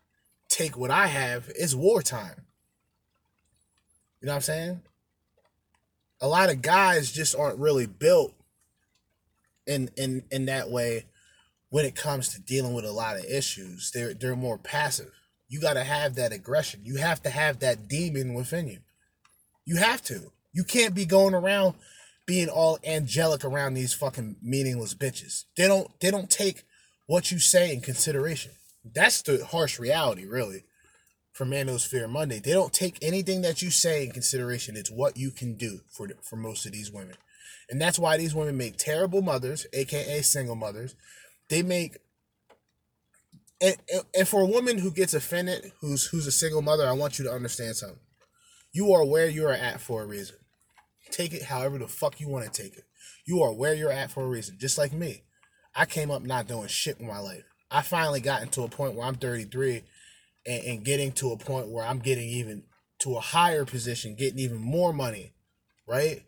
take 0.51 0.77
what 0.77 0.91
I 0.91 1.07
have, 1.07 1.51
it's 1.57 1.75
wartime. 1.75 2.45
You 4.21 4.27
know 4.27 4.33
what 4.33 4.37
I'm 4.37 4.43
saying? 4.43 4.83
A 6.21 6.29
lot 6.29 6.51
of 6.51 6.61
guys 6.61 7.13
just 7.13 7.35
aren't 7.35 7.59
really 7.59 7.87
built 7.87 8.35
in 9.67 9.89
in 9.97 10.25
in 10.31 10.45
that 10.47 10.69
way 10.69 11.07
when 11.71 11.87
it 11.87 11.95
comes 11.95 12.29
to 12.35 12.43
dealing 12.43 12.75
with 12.75 12.85
a 12.85 12.93
lot 12.93 13.17
of 13.17 13.25
issues. 13.25 13.91
They're 13.91 14.13
they're 14.13 14.37
more 14.37 14.59
passive. 14.59 15.22
You 15.53 15.61
got 15.61 15.75
to 15.75 15.85
have 15.85 16.15
that 16.15 16.33
aggression. 16.33 16.81
You 16.83 16.97
have 16.97 17.23
to 17.25 17.29
have 17.29 17.59
that 17.59 17.87
demon 17.87 18.33
within 18.33 18.69
you. 18.69 18.79
You 19.67 19.77
have 19.77 20.03
to. 20.05 20.33
You 20.55 20.65
can't 20.65 20.95
be 20.95 21.05
going 21.05 21.35
around 21.35 21.75
being 22.27 22.49
all 22.49 22.79
angelic 22.87 23.45
around 23.45 23.75
these 23.75 23.93
fucking 23.93 24.37
meaningless 24.41 24.95
bitches. 24.95 25.45
They 25.59 25.69
don't 25.69 25.91
they 26.01 26.11
don't 26.11 26.31
take 26.31 26.63
what 27.07 27.31
you 27.31 27.39
say 27.39 27.71
in 27.71 27.83
consideration. 27.83 28.53
That's 28.83 29.21
the 29.21 29.45
harsh 29.45 29.79
reality, 29.79 30.25
really, 30.25 30.65
for 31.35 31.45
Manosphere 31.45 32.09
Monday. 32.09 32.39
They 32.39 32.53
don't 32.53 32.73
take 32.73 32.97
anything 33.03 33.43
that 33.43 33.61
you 33.61 33.71
say 33.71 34.07
in 34.07 34.13
consideration. 34.13 34.75
It's 34.75 34.91
what 34.91 35.19
you 35.19 35.31
can 35.31 35.57
do 35.57 35.81
for 35.91 36.09
for 36.23 36.37
most 36.37 36.65
of 36.65 36.73
these 36.73 36.91
women, 36.91 37.17
and 37.69 37.79
that's 37.79 37.99
why 37.99 38.17
these 38.17 38.35
women 38.35 38.57
make 38.57 38.79
terrible 38.79 39.21
mothers, 39.21 39.67
aka 39.75 40.23
single 40.23 40.57
mothers. 40.57 40.95
They 41.51 41.63
make 41.63 41.99
and, 43.63 43.77
and 44.15 44.29
for 44.29 44.41
a 44.41 44.47
woman 44.47 44.79
who 44.79 44.91
gets 44.91 45.15
offended, 45.15 45.73
who's 45.81 46.07
who's 46.07 46.27
a 46.27 46.33
single 46.33 46.63
mother, 46.63 46.87
I 46.87 46.93
want 46.93 47.19
you 47.19 47.25
to 47.25 47.33
understand 47.33 47.77
something. 47.77 48.01
You 48.73 48.93
are 48.93 49.05
where 49.05 49.29
you 49.29 49.47
are 49.47 49.53
at 49.53 49.81
for 49.81 50.03
a 50.03 50.07
reason. 50.07 50.37
Take 51.11 51.33
it 51.33 51.45
however 51.45 51.79
the 51.79 51.89
fuck 51.89 52.21
you 52.21 52.29
want 52.29 52.51
to 52.51 52.63
take 52.63 52.77
it. 52.77 52.85
You 53.27 53.43
are 53.43 53.53
where 53.53 53.75
you're 53.75 53.93
at 53.93 54.11
for 54.11 54.25
a 54.25 54.29
reason. 54.29 54.57
Just 54.59 54.79
like 54.79 54.93
me. 54.93 55.23
I 55.75 55.87
came 55.87 56.11
up 56.11 56.23
not 56.23 56.49
doing 56.49 56.69
shit 56.69 56.99
with 56.99 57.09
my 57.09 57.19
life. 57.19 57.45
I 57.71 57.83
finally 57.83 58.21
got 58.21 58.43
into 58.43 58.63
a 58.63 58.69
point 58.69 58.95
where 58.95 59.07
I'm 59.07 59.15
33 59.15 59.83
and, 60.47 60.65
and 60.65 60.85
getting 60.85 61.13
to 61.13 61.33
a 61.33 61.39
point 61.39 61.69
where 61.69 61.85
I'm 61.85 61.99
getting 61.99 62.29
even 62.29 62.65
to 63.01 63.17
a 63.17 63.21
higher 63.21 63.65
position, 63.65 64.15
getting 64.15 64.39
even 64.39 64.59
more 64.59 64.93
money, 64.93 65.33
right? 65.87 66.23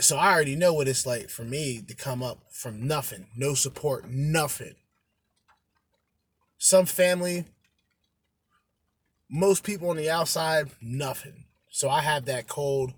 So 0.00 0.16
I 0.16 0.32
already 0.32 0.56
know 0.56 0.74
what 0.74 0.88
it's 0.88 1.06
like 1.06 1.28
for 1.28 1.44
me 1.44 1.82
to 1.86 1.94
come 1.94 2.22
up 2.22 2.38
from 2.50 2.86
nothing, 2.86 3.26
no 3.36 3.54
support, 3.54 4.08
nothing. 4.08 4.74
Some 6.64 6.86
family, 6.86 7.44
most 9.28 9.64
people 9.64 9.90
on 9.90 9.96
the 9.96 10.08
outside, 10.08 10.70
nothing. 10.80 11.46
So 11.70 11.90
I 11.90 12.02
have 12.02 12.26
that 12.26 12.46
cold, 12.46 12.92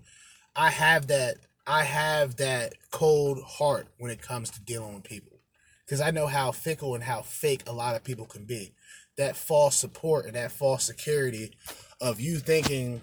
I 0.55 0.69
have 0.69 1.07
that, 1.07 1.37
I 1.65 1.83
have 1.83 2.35
that 2.35 2.73
cold 2.91 3.41
heart 3.41 3.87
when 3.97 4.11
it 4.11 4.21
comes 4.21 4.51
to 4.51 4.61
dealing 4.61 4.93
with 4.93 5.03
people. 5.03 5.39
Because 5.83 5.99
I 5.99 6.11
know 6.11 6.27
how 6.27 6.51
fickle 6.51 6.93
and 6.93 7.03
how 7.03 7.23
fake 7.23 7.63
a 7.65 7.73
lot 7.73 7.95
of 7.95 8.03
people 8.03 8.27
can 8.27 8.45
be. 8.45 8.75
That 9.17 9.35
false 9.35 9.75
support 9.75 10.27
and 10.27 10.35
that 10.35 10.51
false 10.51 10.83
security 10.83 11.55
of 11.99 12.19
you 12.19 12.37
thinking, 12.37 13.01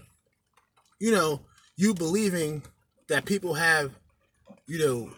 you 1.00 1.10
know, 1.10 1.40
you 1.76 1.92
believing 1.92 2.62
that 3.08 3.24
people 3.24 3.54
have, 3.54 3.90
you 4.68 4.78
know, 4.78 5.10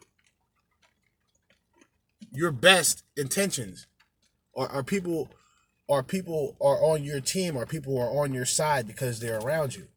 your 2.33 2.51
best 2.51 3.05
intentions 3.15 3.87
or 4.55 4.71
are 4.71 4.83
people 4.83 5.29
are 5.89 6.03
people 6.03 6.57
are 6.61 6.83
on 6.83 7.05
your 7.05 7.21
team? 7.21 7.57
Or 7.57 7.67
people 7.67 7.99
are 7.99 8.23
on 8.23 8.33
your 8.33 8.47
side 8.47 8.87
because 8.87 9.21
they're 9.21 9.39
around 9.39 9.77
you? 9.77 9.89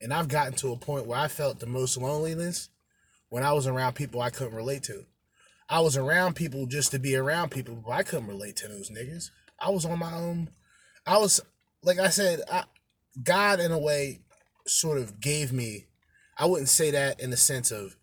And 0.00 0.12
i've 0.12 0.28
gotten 0.28 0.54
to 0.54 0.72
a 0.72 0.76
point 0.76 1.06
where 1.06 1.18
i 1.18 1.28
felt 1.28 1.60
the 1.60 1.66
most 1.66 1.96
loneliness 1.96 2.68
when 3.28 3.42
i 3.42 3.52
was 3.52 3.66
around 3.66 3.94
people 3.94 4.20
i 4.20 4.30
couldn't 4.30 4.54
relate 4.54 4.82
to. 4.84 5.06
I 5.68 5.80
was 5.80 5.96
around 5.96 6.34
people 6.34 6.66
just 6.66 6.90
to 6.90 6.98
be 6.98 7.16
around 7.16 7.50
people 7.50 7.76
but 7.76 7.92
i 7.92 8.02
couldn't 8.02 8.26
relate 8.26 8.56
to 8.56 8.68
those 8.68 8.90
niggas. 8.90 9.30
I 9.60 9.70
was 9.70 9.84
on 9.84 9.98
my 9.98 10.14
own. 10.14 10.50
I 11.06 11.18
was 11.18 11.40
like 11.82 11.98
i 11.98 12.08
said 12.08 12.40
I, 12.50 12.64
god 13.22 13.60
in 13.60 13.72
a 13.72 13.78
way 13.78 14.20
sort 14.66 14.98
of 14.98 15.20
gave 15.20 15.52
me 15.52 15.86
i 16.38 16.46
wouldn't 16.46 16.68
say 16.68 16.90
that 16.90 17.20
in 17.20 17.30
the 17.30 17.36
sense 17.36 17.70
of 17.70 17.96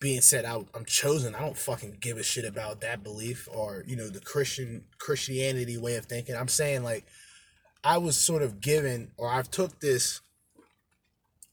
being 0.00 0.20
said 0.20 0.44
I, 0.44 0.56
i'm 0.74 0.84
chosen. 0.84 1.34
I 1.34 1.40
don't 1.40 1.56
fucking 1.56 1.98
give 2.00 2.18
a 2.18 2.22
shit 2.22 2.44
about 2.44 2.80
that 2.82 3.02
belief 3.02 3.48
or 3.52 3.84
you 3.86 3.96
know 3.96 4.08
the 4.08 4.20
christian 4.20 4.84
christianity 4.98 5.78
way 5.78 5.96
of 5.96 6.06
thinking. 6.06 6.36
I'm 6.36 6.48
saying 6.48 6.82
like 6.82 7.04
i 7.82 7.98
was 7.98 8.16
sort 8.16 8.42
of 8.42 8.60
given 8.60 9.12
or 9.16 9.28
i've 9.30 9.50
took 9.50 9.80
this 9.80 10.20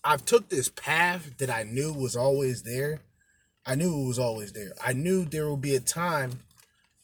i've 0.03 0.25
took 0.25 0.49
this 0.49 0.69
path 0.69 1.37
that 1.37 1.49
i 1.49 1.63
knew 1.63 1.93
was 1.93 2.15
always 2.15 2.63
there. 2.63 3.01
I 3.63 3.75
knew 3.75 4.03
it 4.03 4.07
was 4.07 4.19
always 4.19 4.53
there. 4.53 4.71
I 4.83 4.93
knew 4.93 5.23
there 5.23 5.47
would 5.49 5.61
be 5.61 5.75
a 5.75 5.79
time 5.79 6.39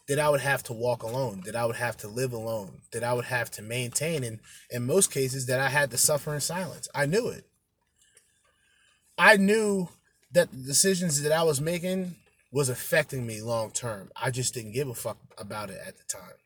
that 0.07 0.19
i 0.19 0.29
would 0.29 0.41
have 0.41 0.63
to 0.63 0.73
walk 0.73 1.03
alone 1.03 1.43
that 1.45 1.55
i 1.55 1.65
would 1.65 1.75
have 1.75 1.97
to 1.97 2.07
live 2.07 2.33
alone 2.33 2.81
that 2.91 3.03
i 3.03 3.13
would 3.13 3.25
have 3.25 3.51
to 3.51 3.61
maintain 3.61 4.23
and 4.23 4.39
in 4.71 4.85
most 4.85 5.11
cases 5.11 5.45
that 5.45 5.59
i 5.59 5.67
had 5.69 5.91
to 5.91 5.97
suffer 5.97 6.33
in 6.33 6.41
silence. 6.41 6.87
I 6.95 7.05
knew 7.05 7.27
it. 7.29 7.45
I 9.17 9.37
knew 9.37 9.89
that 10.31 10.51
the 10.51 10.57
decisions 10.57 11.21
that 11.21 11.31
I 11.31 11.43
was 11.43 11.61
making 11.61 12.15
was 12.51 12.69
affecting 12.69 13.25
me 13.25 13.41
long 13.41 13.71
term. 13.71 14.11
I 14.15 14.31
just 14.31 14.53
didn't 14.53 14.73
give 14.73 14.87
a 14.87 14.93
fuck 14.93 15.17
about 15.37 15.69
it 15.69 15.79
at 15.85 15.97
the 15.97 16.03
time. 16.03 16.37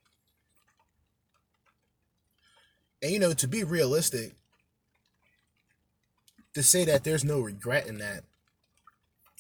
And 3.01 3.11
you 3.11 3.19
know, 3.19 3.33
to 3.33 3.47
be 3.47 3.63
realistic, 3.63 4.33
to 6.53 6.61
say 6.61 6.85
that 6.85 7.03
there's 7.03 7.23
no 7.23 7.39
regret 7.39 7.87
in 7.87 7.97
that 7.99 8.23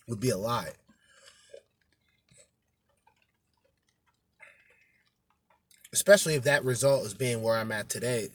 would 0.07 0.19
be 0.19 0.29
a 0.29 0.37
lie. 0.37 0.71
especially 5.93 6.35
if 6.35 6.43
that 6.43 6.63
result 6.63 7.05
is 7.05 7.13
being 7.13 7.41
where 7.41 7.57
I'm 7.57 7.71
at 7.71 7.89
today, 7.89 8.29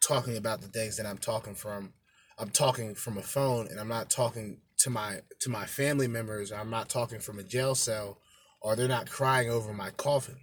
talking 0.00 0.36
about 0.36 0.60
the 0.60 0.68
things 0.68 0.96
that 0.96 1.06
I'm 1.06 1.18
talking 1.18 1.54
from. 1.54 1.92
I'm 2.38 2.50
talking 2.50 2.94
from 2.94 3.18
a 3.18 3.22
phone, 3.22 3.66
and 3.68 3.80
I'm 3.80 3.88
not 3.88 4.10
talking 4.10 4.58
to 4.78 4.90
my 4.90 5.20
to 5.40 5.50
my 5.50 5.66
family 5.66 6.08
members. 6.08 6.52
I'm 6.52 6.70
not 6.70 6.88
talking 6.88 7.20
from 7.20 7.38
a 7.38 7.42
jail 7.42 7.74
cell, 7.74 8.18
or 8.60 8.76
they're 8.76 8.88
not 8.88 9.10
crying 9.10 9.50
over 9.50 9.72
my 9.72 9.90
coffin. 9.90 10.36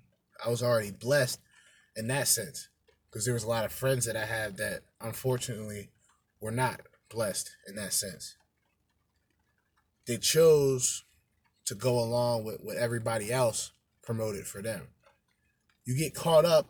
I 0.46 0.50
was 0.50 0.62
already 0.62 0.92
blessed 0.92 1.40
in 1.96 2.08
that 2.08 2.28
sense, 2.28 2.68
because 3.10 3.26
there 3.26 3.34
was 3.34 3.44
a 3.44 3.50
lot 3.50 3.66
of 3.66 3.72
friends 3.72 4.06
that 4.06 4.18
I 4.18 4.26
had 4.26 4.58
that 4.58 4.82
unfortunately 5.02 5.90
were 6.42 6.52
not 6.52 6.82
blessed 7.10 7.52
in 7.68 7.76
that 7.76 7.94
sense. 7.94 8.36
They 10.06 10.18
chose 10.18 11.04
to 11.66 11.76
go 11.76 11.98
along 12.00 12.44
with 12.44 12.62
what 12.62 12.78
everybody 12.78 13.32
else 13.32 13.72
promoted 14.04 14.46
for 14.46 14.62
them. 14.62 14.90
You 15.86 15.98
get 15.98 16.14
caught 16.14 16.46
up 16.46 16.68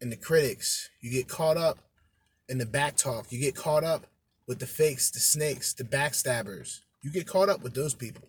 in 0.00 0.10
the 0.10 0.16
critics, 0.16 0.90
you 1.00 1.10
get 1.10 1.28
caught 1.28 1.56
up 1.56 1.78
in 2.48 2.58
the 2.58 2.66
back 2.66 2.96
talk, 2.96 3.30
you 3.30 3.40
get 3.40 3.54
caught 3.54 3.84
up 3.84 4.06
with 4.46 4.58
the 4.58 4.66
fakes, 4.66 5.10
the 5.10 5.20
snakes, 5.20 5.72
the 5.72 5.84
backstabbers. 5.84 6.80
You 7.00 7.10
get 7.10 7.26
caught 7.26 7.48
up 7.48 7.62
with 7.62 7.74
those 7.74 7.94
people. 7.94 8.28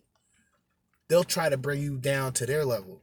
They'll 1.08 1.24
try 1.24 1.48
to 1.48 1.56
bring 1.56 1.82
you 1.82 1.96
down 1.96 2.32
to 2.34 2.46
their 2.46 2.64
level. 2.64 3.02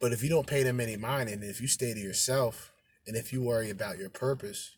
But 0.00 0.12
if 0.12 0.22
you 0.22 0.28
don't 0.28 0.46
pay 0.46 0.62
them 0.62 0.80
any 0.80 0.96
mind 0.96 1.30
and 1.30 1.42
if 1.42 1.60
you 1.60 1.68
stay 1.68 1.94
to 1.94 2.00
yourself 2.00 2.72
and 3.06 3.16
if 3.16 3.32
you 3.32 3.42
worry 3.42 3.70
about 3.70 3.98
your 3.98 4.10
purpose, 4.10 4.76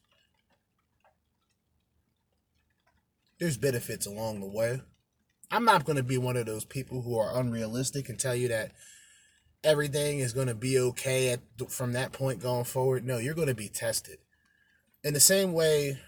there's 3.38 3.56
benefits 3.56 4.06
along 4.06 4.40
the 4.40 4.46
way. 4.46 4.80
I'm 5.50 5.64
not 5.64 5.84
going 5.84 5.96
to 5.96 6.02
be 6.02 6.18
one 6.18 6.36
of 6.36 6.46
those 6.46 6.64
people 6.64 7.02
who 7.02 7.18
are 7.18 7.38
unrealistic 7.38 8.08
and 8.08 8.18
tell 8.18 8.34
you 8.34 8.48
that 8.48 8.72
everything 9.64 10.18
is 10.18 10.32
going 10.32 10.48
to 10.48 10.54
be 10.54 10.78
okay 10.78 11.30
at, 11.30 11.40
from 11.70 11.92
that 11.94 12.12
point 12.12 12.40
going 12.40 12.64
forward. 12.64 13.04
No, 13.04 13.18
you're 13.18 13.34
going 13.34 13.48
to 13.48 13.54
be 13.54 13.68
tested. 13.68 14.18
In 15.02 15.14
the 15.14 15.20
same 15.20 15.52
way, 15.52 15.98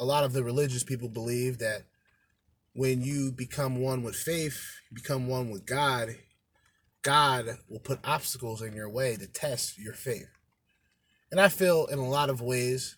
a 0.00 0.04
lot 0.04 0.24
of 0.24 0.32
the 0.32 0.42
religious 0.42 0.82
people 0.82 1.10
believe 1.10 1.58
that 1.58 1.82
when 2.72 3.02
you 3.02 3.30
become 3.30 3.82
one 3.82 4.02
with 4.02 4.16
faith, 4.16 4.80
become 4.92 5.28
one 5.28 5.50
with 5.50 5.66
God, 5.66 6.16
God 7.02 7.58
will 7.68 7.80
put 7.80 8.00
obstacles 8.02 8.62
in 8.62 8.74
your 8.74 8.88
way 8.88 9.16
to 9.16 9.26
test 9.26 9.78
your 9.78 9.92
faith. 9.92 10.30
And 11.30 11.38
I 11.38 11.48
feel 11.48 11.86
in 11.86 11.98
a 11.98 12.08
lot 12.08 12.30
of 12.30 12.40
ways, 12.40 12.96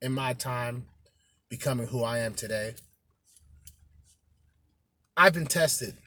in 0.00 0.12
my 0.12 0.32
time 0.32 0.86
becoming 1.50 1.88
who 1.88 2.02
I 2.02 2.18
am 2.18 2.34
today, 2.34 2.74
I've 5.16 5.34
been 5.34 5.46
tested. 5.46 5.98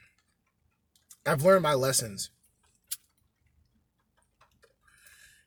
I've 1.24 1.44
learned 1.44 1.62
my 1.62 1.74
lessons. 1.74 2.30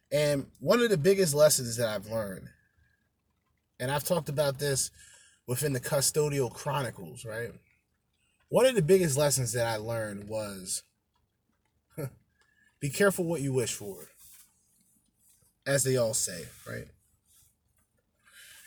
And 0.10 0.48
one 0.60 0.80
of 0.80 0.90
the 0.90 0.98
biggest 0.98 1.34
lessons 1.34 1.76
that 1.78 1.90
I've 1.90 2.08
learned, 2.08 2.48
and 3.82 3.92
I've 3.92 4.04
talked 4.04 4.30
about 4.30 4.60
this 4.60 4.92
within 5.48 5.74
the 5.74 5.80
custodial 5.80 6.54
chronicles, 6.54 7.26
right? 7.26 7.52
One 8.48 8.68
of 8.68 8.76
the 8.76 8.82
biggest 8.82 9.18
lessons 9.18 9.54
that 9.54 9.66
I 9.66 9.78
learned 9.78 10.30
was 10.30 10.84
be 12.80 12.90
careful 12.90 13.26
what 13.26 13.42
you 13.42 13.52
wish 13.52 13.74
for, 13.74 14.08
as 15.66 15.84
they 15.84 15.98
all 15.98 16.14
say, 16.14 16.46
right? 16.68 16.88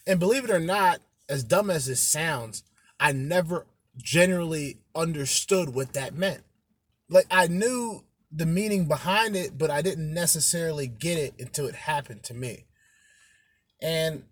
And 0.07 0.19
believe 0.19 0.45
it 0.45 0.51
or 0.51 0.61
not, 0.61 1.01
as 1.28 1.45
dumb 1.45 1.70
as 1.70 1.86
this 1.86 2.01
sounds, 2.01 2.65
I 2.99 3.12
never 3.12 3.66
generally 3.97 4.78
understood 4.95 5.70
what 5.74 5.93
that 5.93 6.15
meant. 6.15 6.43
Like 7.09 7.27
I 7.31 7.47
knew 7.47 8.05
the 8.32 8.47
meaning 8.47 8.86
behind 8.86 9.36
it, 9.36 9.57
but 9.57 9.70
I 9.70 9.81
didn't 9.81 10.12
necessarily 10.12 10.89
get 10.89 11.19
it 11.19 11.35
until 11.39 11.66
it 11.66 11.77
happened 11.77 12.24
to 12.24 12.35
me. 12.35 12.65
And 13.81 14.24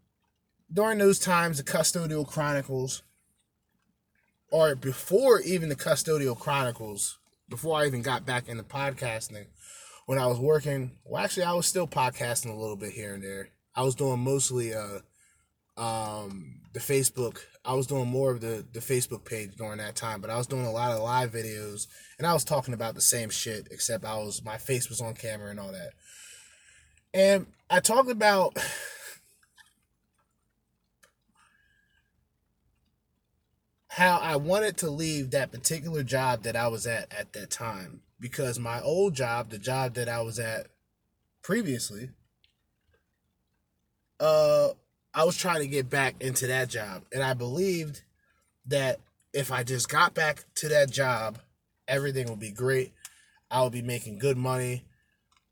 during 0.72 0.98
those 0.98 1.18
times, 1.18 1.58
the 1.58 1.64
custodial 1.64 2.26
chronicles, 2.26 3.02
or 4.50 4.74
before 4.74 5.40
even 5.40 5.68
the 5.68 5.76
custodial 5.76 6.38
chronicles, 6.38 7.18
before 7.48 7.80
I 7.80 7.86
even 7.86 8.02
got 8.02 8.24
back 8.24 8.48
into 8.48 8.62
podcasting, 8.62 9.46
when 10.06 10.18
I 10.18 10.26
was 10.26 10.38
working, 10.38 10.92
well, 11.04 11.22
actually, 11.22 11.44
I 11.44 11.52
was 11.52 11.66
still 11.66 11.86
podcasting 11.86 12.50
a 12.50 12.58
little 12.58 12.76
bit 12.76 12.92
here 12.92 13.14
and 13.14 13.22
there. 13.22 13.50
I 13.74 13.82
was 13.82 13.94
doing 13.94 14.20
mostly 14.20 14.74
uh, 14.74 14.98
um, 15.76 16.60
the 16.72 16.80
Facebook. 16.80 17.38
I 17.64 17.74
was 17.74 17.86
doing 17.86 18.08
more 18.08 18.30
of 18.32 18.40
the 18.40 18.64
the 18.72 18.80
Facebook 18.80 19.24
page 19.24 19.54
during 19.56 19.78
that 19.78 19.94
time, 19.96 20.20
but 20.20 20.30
I 20.30 20.36
was 20.36 20.46
doing 20.46 20.66
a 20.66 20.72
lot 20.72 20.92
of 20.92 21.00
live 21.00 21.32
videos, 21.32 21.86
and 22.18 22.26
I 22.26 22.32
was 22.32 22.44
talking 22.44 22.74
about 22.74 22.94
the 22.94 23.00
same 23.00 23.30
shit, 23.30 23.68
except 23.70 24.04
I 24.04 24.16
was 24.16 24.44
my 24.44 24.58
face 24.58 24.88
was 24.88 25.00
on 25.00 25.14
camera 25.14 25.50
and 25.50 25.60
all 25.60 25.72
that. 25.72 25.92
And 27.14 27.46
I 27.70 27.80
talked 27.80 28.10
about 28.10 28.56
how 33.92 34.16
I 34.16 34.36
wanted 34.36 34.78
to 34.78 34.90
leave 34.90 35.32
that 35.32 35.52
particular 35.52 36.02
job 36.02 36.44
that 36.44 36.56
I 36.56 36.66
was 36.68 36.86
at 36.86 37.12
at 37.12 37.34
that 37.34 37.50
time 37.50 38.00
because 38.18 38.58
my 38.58 38.80
old 38.80 39.12
job, 39.14 39.50
the 39.50 39.58
job 39.58 39.92
that 39.94 40.08
I 40.08 40.22
was 40.22 40.38
at 40.38 40.68
previously, 41.42 42.08
uh 44.18 44.70
I 45.12 45.24
was 45.24 45.36
trying 45.36 45.60
to 45.60 45.66
get 45.66 45.90
back 45.90 46.14
into 46.22 46.46
that 46.46 46.70
job 46.70 47.02
and 47.12 47.22
I 47.22 47.34
believed 47.34 48.00
that 48.64 48.98
if 49.34 49.52
I 49.52 49.62
just 49.62 49.90
got 49.90 50.14
back 50.14 50.44
to 50.54 50.68
that 50.70 50.90
job, 50.90 51.38
everything 51.86 52.30
would 52.30 52.40
be 52.40 52.50
great. 52.50 52.94
I 53.50 53.62
would 53.62 53.74
be 53.74 53.82
making 53.82 54.18
good 54.18 54.38
money. 54.38 54.84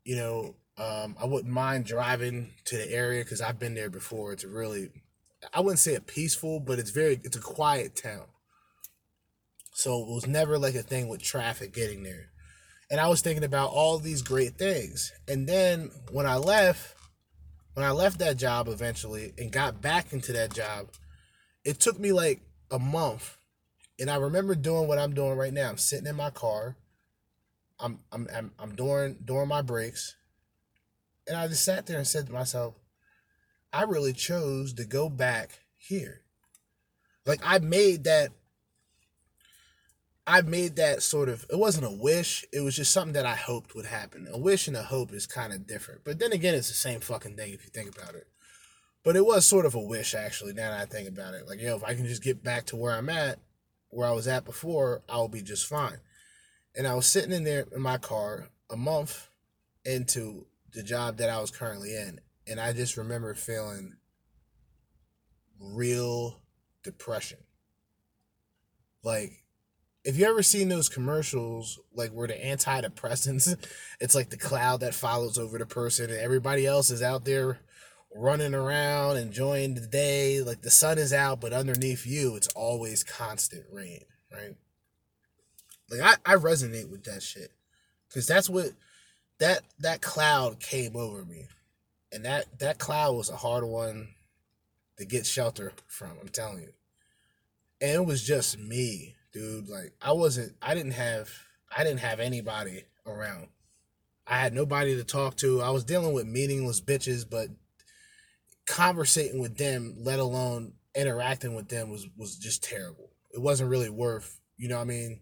You 0.03 0.15
know, 0.15 0.55
um, 0.79 1.15
I 1.21 1.25
wouldn't 1.25 1.53
mind 1.53 1.85
driving 1.85 2.49
to 2.65 2.75
the 2.75 2.91
area 2.91 3.23
because 3.23 3.39
I've 3.39 3.59
been 3.59 3.75
there 3.75 3.91
before. 3.91 4.33
It's 4.33 4.45
really, 4.45 4.89
I 5.53 5.59
wouldn't 5.59 5.77
say 5.77 5.93
a 5.93 6.01
peaceful, 6.01 6.59
but 6.59 6.79
it's 6.79 6.89
very, 6.89 7.19
it's 7.23 7.37
a 7.37 7.41
quiet 7.41 7.95
town. 7.95 8.23
So 9.73 10.01
it 10.01 10.07
was 10.07 10.27
never 10.27 10.57
like 10.57 10.75
a 10.75 10.83
thing 10.83 11.07
with 11.07 11.21
traffic 11.21 11.73
getting 11.73 12.03
there. 12.03 12.29
And 12.89 12.99
I 12.99 13.07
was 13.07 13.21
thinking 13.21 13.43
about 13.43 13.71
all 13.71 13.97
these 13.97 14.21
great 14.21 14.57
things. 14.57 15.13
And 15.27 15.47
then 15.47 15.91
when 16.11 16.25
I 16.25 16.35
left, 16.35 16.95
when 17.73 17.85
I 17.85 17.91
left 17.91 18.19
that 18.19 18.35
job 18.35 18.67
eventually 18.67 19.33
and 19.37 19.51
got 19.51 19.81
back 19.81 20.11
into 20.11 20.33
that 20.33 20.53
job, 20.53 20.87
it 21.63 21.79
took 21.79 21.97
me 21.97 22.11
like 22.11 22.41
a 22.69 22.79
month. 22.79 23.37
And 23.97 24.09
I 24.09 24.17
remember 24.17 24.55
doing 24.55 24.87
what 24.87 24.99
I'm 24.99 25.13
doing 25.13 25.37
right 25.37 25.53
now. 25.53 25.69
I'm 25.69 25.77
sitting 25.77 26.07
in 26.07 26.15
my 26.15 26.31
car. 26.31 26.75
I'm 27.79 27.99
I'm 28.11 28.27
I'm, 28.35 28.51
I'm 28.59 28.75
doing 28.75 29.17
doing 29.23 29.47
my 29.47 29.61
breaks. 29.61 30.15
And 31.27 31.37
I 31.37 31.47
just 31.47 31.63
sat 31.63 31.85
there 31.85 31.97
and 31.97 32.07
said 32.07 32.27
to 32.27 32.33
myself, 32.33 32.75
I 33.71 33.83
really 33.83 34.13
chose 34.13 34.73
to 34.73 34.85
go 34.85 35.07
back 35.07 35.59
here. 35.77 36.21
Like 37.25 37.39
I 37.43 37.59
made 37.59 38.03
that 38.03 38.31
I 40.27 40.41
made 40.41 40.75
that 40.75 41.01
sort 41.01 41.29
of 41.29 41.45
it 41.49 41.57
wasn't 41.57 41.87
a 41.87 41.91
wish, 41.91 42.45
it 42.53 42.61
was 42.61 42.75
just 42.75 42.91
something 42.91 43.13
that 43.13 43.25
I 43.25 43.35
hoped 43.35 43.75
would 43.75 43.87
happen. 43.87 44.27
A 44.31 44.37
wish 44.37 44.67
and 44.67 44.77
a 44.77 44.83
hope 44.83 45.13
is 45.13 45.25
kind 45.25 45.51
of 45.51 45.67
different. 45.67 46.03
But 46.03 46.19
then 46.19 46.31
again, 46.31 46.55
it's 46.55 46.67
the 46.67 46.75
same 46.75 46.99
fucking 46.99 47.35
thing 47.35 47.53
if 47.53 47.63
you 47.63 47.69
think 47.71 47.95
about 47.95 48.15
it. 48.15 48.27
But 49.03 49.15
it 49.15 49.25
was 49.25 49.45
sort 49.45 49.65
of 49.65 49.73
a 49.73 49.79
wish 49.79 50.13
actually, 50.13 50.53
now 50.53 50.71
that 50.71 50.81
I 50.81 50.85
think 50.85 51.09
about 51.09 51.33
it. 51.33 51.47
Like, 51.47 51.59
yo, 51.59 51.75
if 51.75 51.83
I 51.83 51.95
can 51.95 52.05
just 52.05 52.23
get 52.23 52.43
back 52.43 52.65
to 52.67 52.75
where 52.75 52.95
I'm 52.95 53.09
at, 53.09 53.39
where 53.89 54.07
I 54.07 54.11
was 54.11 54.27
at 54.27 54.45
before, 54.45 55.01
I'll 55.09 55.27
be 55.27 55.41
just 55.41 55.65
fine. 55.65 55.97
And 56.75 56.87
I 56.87 56.93
was 56.93 57.07
sitting 57.07 57.31
in 57.31 57.43
there 57.43 57.65
in 57.75 57.81
my 57.81 57.97
car 57.97 58.49
a 58.69 58.77
month 58.77 59.27
into 59.83 60.45
the 60.73 60.83
job 60.83 61.17
that 61.17 61.29
I 61.29 61.41
was 61.41 61.51
currently 61.51 61.95
in, 61.95 62.21
and 62.47 62.59
I 62.59 62.73
just 62.73 62.95
remember 62.95 63.33
feeling 63.33 63.95
real 65.59 66.39
depression. 66.83 67.39
Like 69.03 69.40
if 70.03 70.17
you 70.17 70.25
ever 70.25 70.41
seen 70.41 70.69
those 70.69 70.89
commercials 70.89 71.79
like 71.93 72.11
where 72.11 72.27
the 72.27 72.33
antidepressants 72.33 73.55
it's 73.99 74.15
like 74.15 74.29
the 74.29 74.37
cloud 74.37 74.79
that 74.79 74.95
follows 74.95 75.37
over 75.37 75.57
the 75.57 75.65
person 75.65 76.09
and 76.09 76.19
everybody 76.19 76.65
else 76.65 76.89
is 76.89 77.01
out 77.01 77.25
there 77.25 77.59
running 78.13 78.53
around 78.53 79.17
enjoying 79.17 79.73
the 79.73 79.87
day 79.87 80.41
like 80.41 80.61
the 80.61 80.71
sun 80.71 80.97
is 80.97 81.13
out 81.13 81.39
but 81.39 81.53
underneath 81.53 82.05
you 82.05 82.35
it's 82.35 82.49
always 82.49 83.03
constant 83.03 83.63
rain 83.71 84.03
right? 84.31 84.55
Like 85.89 86.19
i, 86.25 86.33
I 86.33 86.35
resonate 86.35 86.89
with 86.89 87.03
that 87.05 87.23
shit 87.23 87.51
because 88.07 88.27
that's 88.27 88.49
what 88.49 88.71
that 89.41 89.63
that 89.79 90.01
cloud 90.01 90.59
came 90.59 90.95
over 90.95 91.25
me. 91.25 91.47
And 92.13 92.25
that 92.25 92.45
that 92.59 92.77
cloud 92.77 93.15
was 93.15 93.29
a 93.29 93.35
hard 93.35 93.63
one 93.63 94.09
to 94.97 95.05
get 95.05 95.25
shelter 95.25 95.73
from 95.87 96.11
i'm 96.21 96.29
telling 96.29 96.61
you. 96.61 96.73
And 97.81 97.91
it 97.91 98.05
was 98.05 98.23
just 98.23 98.59
me 98.59 99.15
dude. 99.31 99.69
Like 99.69 99.93
I 100.01 100.11
wasn't 100.11 100.55
I 100.61 100.73
didn't 100.73 100.93
have 100.93 101.29
I 101.75 101.83
didn't 101.83 101.99
have 101.99 102.19
anybody 102.19 102.83
around. 103.05 103.47
I 104.27 104.37
had 104.37 104.53
nobody 104.53 104.95
to 104.95 105.03
talk 105.03 105.35
to. 105.37 105.61
I 105.61 105.71
was 105.71 105.83
dealing 105.83 106.13
with 106.13 106.27
meaningless 106.27 106.79
bitches, 106.79 107.29
but 107.29 107.49
conversating 108.65 109.41
with 109.41 109.57
them, 109.57 109.95
let 109.99 110.19
alone 110.19 110.73
interacting 110.95 111.55
with 111.55 111.69
them 111.69 111.89
was 111.89 112.07
was 112.17 112.37
just 112.37 112.63
terrible. 112.63 113.09
It 113.33 113.41
wasn't 113.41 113.69
really 113.69 113.89
worth, 113.89 114.39
you 114.57 114.67
know 114.67 114.75
what 114.75 114.83
I 114.83 114.85
mean? 114.85 115.21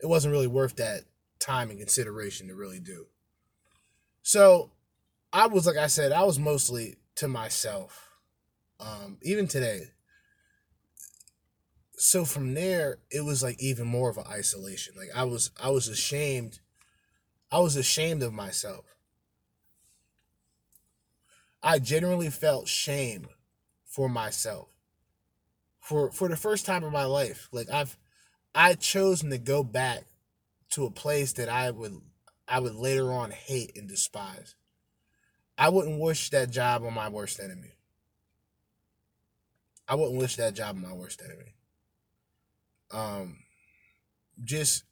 It 0.00 0.06
wasn't 0.06 0.32
really 0.32 0.46
worth 0.46 0.76
that 0.76 1.02
time 1.38 1.70
and 1.70 1.78
consideration 1.78 2.48
to 2.48 2.54
really 2.54 2.80
do. 2.80 3.06
So 4.22 4.70
I 5.32 5.46
was 5.46 5.66
like 5.66 5.76
I 5.76 5.86
said, 5.86 6.12
I 6.12 6.24
was 6.24 6.38
mostly 6.38 6.96
to 7.16 7.28
myself. 7.28 8.08
Um, 8.80 9.18
even 9.22 9.46
today. 9.46 9.82
So 12.04 12.24
from 12.24 12.54
there, 12.54 12.98
it 13.12 13.20
was 13.24 13.44
like 13.44 13.62
even 13.62 13.86
more 13.86 14.10
of 14.10 14.18
an 14.18 14.24
isolation. 14.28 14.94
Like 14.96 15.10
I 15.14 15.22
was 15.22 15.52
I 15.62 15.70
was 15.70 15.86
ashamed. 15.86 16.58
I 17.48 17.60
was 17.60 17.76
ashamed 17.76 18.24
of 18.24 18.32
myself. 18.32 18.96
I 21.62 21.78
genuinely 21.78 22.28
felt 22.28 22.66
shame 22.66 23.28
for 23.86 24.08
myself. 24.08 24.66
For 25.78 26.10
for 26.10 26.28
the 26.28 26.36
first 26.36 26.66
time 26.66 26.82
in 26.82 26.90
my 26.90 27.04
life. 27.04 27.48
Like 27.52 27.70
I've 27.70 27.96
I 28.52 28.74
chosen 28.74 29.30
to 29.30 29.38
go 29.38 29.62
back 29.62 30.02
to 30.70 30.84
a 30.84 30.90
place 30.90 31.32
that 31.34 31.48
I 31.48 31.70
would 31.70 32.00
I 32.48 32.58
would 32.58 32.74
later 32.74 33.12
on 33.12 33.30
hate 33.30 33.76
and 33.76 33.88
despise. 33.88 34.56
I 35.56 35.68
wouldn't 35.68 36.00
wish 36.00 36.30
that 36.30 36.50
job 36.50 36.82
on 36.82 36.94
my 36.94 37.08
worst 37.08 37.38
enemy. 37.38 37.74
I 39.86 39.94
wouldn't 39.94 40.18
wish 40.18 40.34
that 40.34 40.54
job 40.54 40.74
on 40.74 40.82
my 40.82 40.94
worst 40.94 41.22
enemy. 41.24 41.54
Um 42.92 43.38
just 44.44 44.84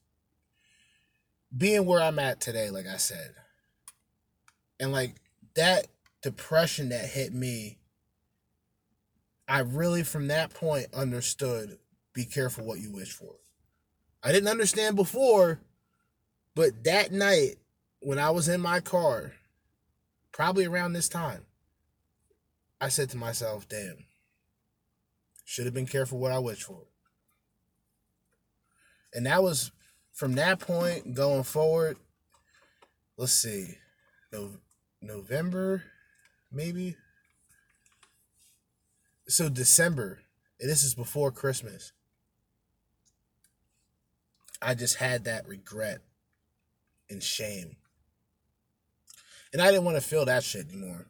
being 1.57 1.85
where 1.85 2.01
I'm 2.01 2.19
at 2.19 2.41
today, 2.41 2.71
like 2.71 2.87
I 2.87 2.97
said. 2.97 3.35
And 4.79 4.93
like 4.93 5.17
that 5.55 5.87
depression 6.23 6.91
that 6.91 7.05
hit 7.07 7.33
me, 7.33 7.79
I 9.49 9.61
really 9.61 10.03
from 10.03 10.29
that 10.29 10.55
point 10.55 10.87
understood 10.95 11.79
be 12.13 12.25
careful 12.25 12.65
what 12.65 12.81
you 12.81 12.93
wish 12.93 13.13
for. 13.13 13.35
I 14.23 14.33
didn't 14.33 14.49
understand 14.49 14.97
before, 14.97 15.61
but 16.55 16.85
that 16.85 17.13
night 17.13 17.57
when 18.01 18.19
I 18.19 18.31
was 18.31 18.49
in 18.49 18.61
my 18.61 18.81
car, 18.81 19.33
probably 20.33 20.67
around 20.67 20.93
this 20.93 21.09
time, 21.09 21.45
I 22.81 22.89
said 22.89 23.11
to 23.11 23.17
myself, 23.17 23.69
damn, 23.69 24.05
should 25.45 25.67
have 25.67 25.75
been 25.75 25.87
careful 25.87 26.19
what 26.19 26.33
I 26.33 26.39
wish 26.39 26.63
for. 26.63 26.90
And 29.13 29.27
that 29.27 29.43
was 29.43 29.73
from 30.13 30.35
that 30.35 30.61
point 30.61 31.15
going 31.15 31.43
forward. 31.43 31.97
Let's 33.17 33.33
see, 33.33 33.77
no, 34.33 34.51
November, 35.03 35.83
maybe. 36.51 36.97
So 39.29 39.49
December, 39.49 40.21
and 40.59 40.71
this 40.71 40.85
is 40.85 40.95
before 40.95 41.31
Christmas. 41.31 41.93
I 44.63 44.75
just 44.75 44.97
had 44.97 45.25
that 45.25 45.49
regret 45.49 46.01
and 47.09 47.23
shame. 47.23 47.77
And 49.53 49.61
I 49.61 49.71
didn't 49.71 49.85
want 49.85 49.97
to 49.97 50.03
feel 50.03 50.25
that 50.27 50.45
shit 50.45 50.69
anymore. 50.69 51.07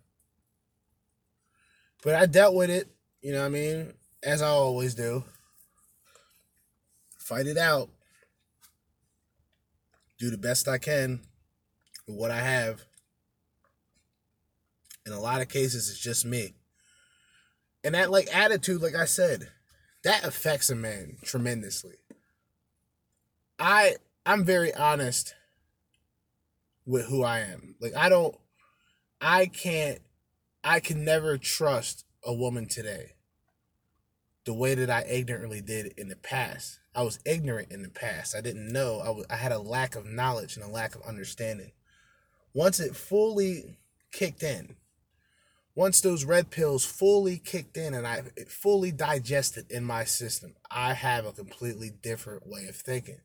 But 2.03 2.15
I 2.15 2.27
dealt 2.27 2.55
with 2.55 2.71
it, 2.71 2.89
you 3.21 3.33
know 3.33 3.41
what 3.41 3.47
I 3.47 3.51
mean? 3.51 3.93
As 4.23 4.41
I 4.41 4.49
always 4.49 4.95
do. 4.95 5.25
Fight 7.31 7.47
it 7.47 7.59
out. 7.59 7.91
Do 10.19 10.31
the 10.31 10.37
best 10.37 10.67
I 10.67 10.79
can 10.79 11.21
with 12.09 12.17
what 12.17 12.33
I 12.33 12.41
have. 12.41 12.83
In 15.07 15.13
a 15.13 15.21
lot 15.21 15.41
of 15.41 15.49
cases, 15.49 15.89
it's 15.89 16.01
just 16.01 16.27
me. 16.27 16.55
And 17.85 17.95
that 17.95 18.11
like 18.11 18.37
attitude, 18.37 18.83
like 18.83 18.97
I 18.97 19.05
said, 19.05 19.49
that 20.03 20.25
affects 20.25 20.71
a 20.71 20.75
man 20.75 21.19
tremendously. 21.23 21.95
I 23.61 23.95
I'm 24.27 24.45
very 24.45 24.75
honest 24.75 25.37
with 26.85 27.07
who 27.07 27.23
I 27.23 27.43
am. 27.43 27.77
Like 27.81 27.95
I 27.95 28.09
don't 28.09 28.35
I 29.21 29.47
can't 29.47 30.01
I 30.65 30.81
can 30.81 31.05
never 31.05 31.39
trust 31.39 32.05
a 32.25 32.35
woman 32.35 32.67
today 32.67 33.13
the 34.51 34.55
way 34.55 34.75
that 34.75 34.91
I 34.91 35.03
ignorantly 35.03 35.61
did 35.61 35.95
in 35.97 36.09
the 36.09 36.17
past. 36.17 36.81
I 36.93 37.03
was 37.03 37.21
ignorant 37.25 37.71
in 37.71 37.85
the 37.85 37.89
past. 37.89 38.35
I 38.35 38.41
didn't 38.41 38.73
know. 38.73 39.25
I 39.31 39.37
had 39.37 39.53
a 39.53 39.61
lack 39.61 39.95
of 39.95 40.07
knowledge 40.07 40.57
and 40.57 40.65
a 40.65 40.69
lack 40.69 40.97
of 40.97 41.03
understanding. 41.03 41.71
Once 42.53 42.81
it 42.81 42.97
fully 42.97 43.79
kicked 44.11 44.43
in, 44.43 44.75
once 45.77 46.01
those 46.01 46.25
red 46.25 46.51
pills 46.51 46.85
fully 46.85 47.39
kicked 47.39 47.77
in 47.77 47.95
and 47.95 48.05
I 48.05 48.23
fully 48.49 48.91
digested 48.91 49.71
in 49.71 49.85
my 49.85 50.03
system, 50.03 50.57
I 50.69 50.95
have 50.95 51.27
a 51.27 51.33
completely 51.33 51.93
different 52.03 52.45
way 52.45 52.67
of 52.67 52.75
thinking. 52.75 53.21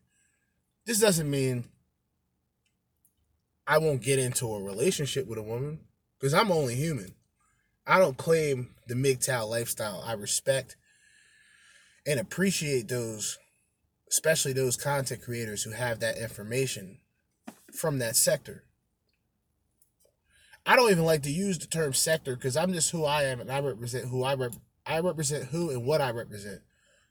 This 0.85 0.99
doesn't 0.99 1.27
mean 1.27 1.63
I 3.65 3.79
won't 3.79 4.03
get 4.03 4.19
into 4.19 4.53
a 4.53 4.61
relationship 4.61 5.25
with 5.25 5.39
a 5.39 5.43
woman 5.43 5.79
because 6.19 6.35
I'm 6.35 6.51
only 6.51 6.75
human. 6.75 7.15
I 7.87 7.97
don't 7.97 8.15
claim 8.15 8.75
the 8.87 8.93
MGTOW 8.93 9.49
lifestyle. 9.49 10.03
I 10.05 10.13
respect 10.13 10.75
and 12.05 12.19
appreciate 12.19 12.87
those, 12.87 13.37
especially 14.09 14.53
those 14.53 14.77
content 14.77 15.21
creators 15.21 15.63
who 15.63 15.71
have 15.71 15.99
that 15.99 16.17
information 16.17 16.99
from 17.73 17.99
that 17.99 18.15
sector. 18.15 18.63
I 20.65 20.75
don't 20.75 20.91
even 20.91 21.05
like 21.05 21.23
to 21.23 21.31
use 21.31 21.59
the 21.59 21.67
term 21.67 21.93
sector 21.93 22.35
because 22.35 22.57
I'm 22.57 22.73
just 22.73 22.91
who 22.91 23.05
I 23.05 23.23
am 23.23 23.39
and 23.39 23.51
I 23.51 23.59
represent 23.59 24.07
who 24.07 24.23
I 24.23 24.33
rep. 24.33 24.53
I 24.85 24.99
represent 24.99 25.45
who 25.45 25.69
and 25.69 25.85
what 25.85 26.01
I 26.01 26.11
represent. 26.11 26.61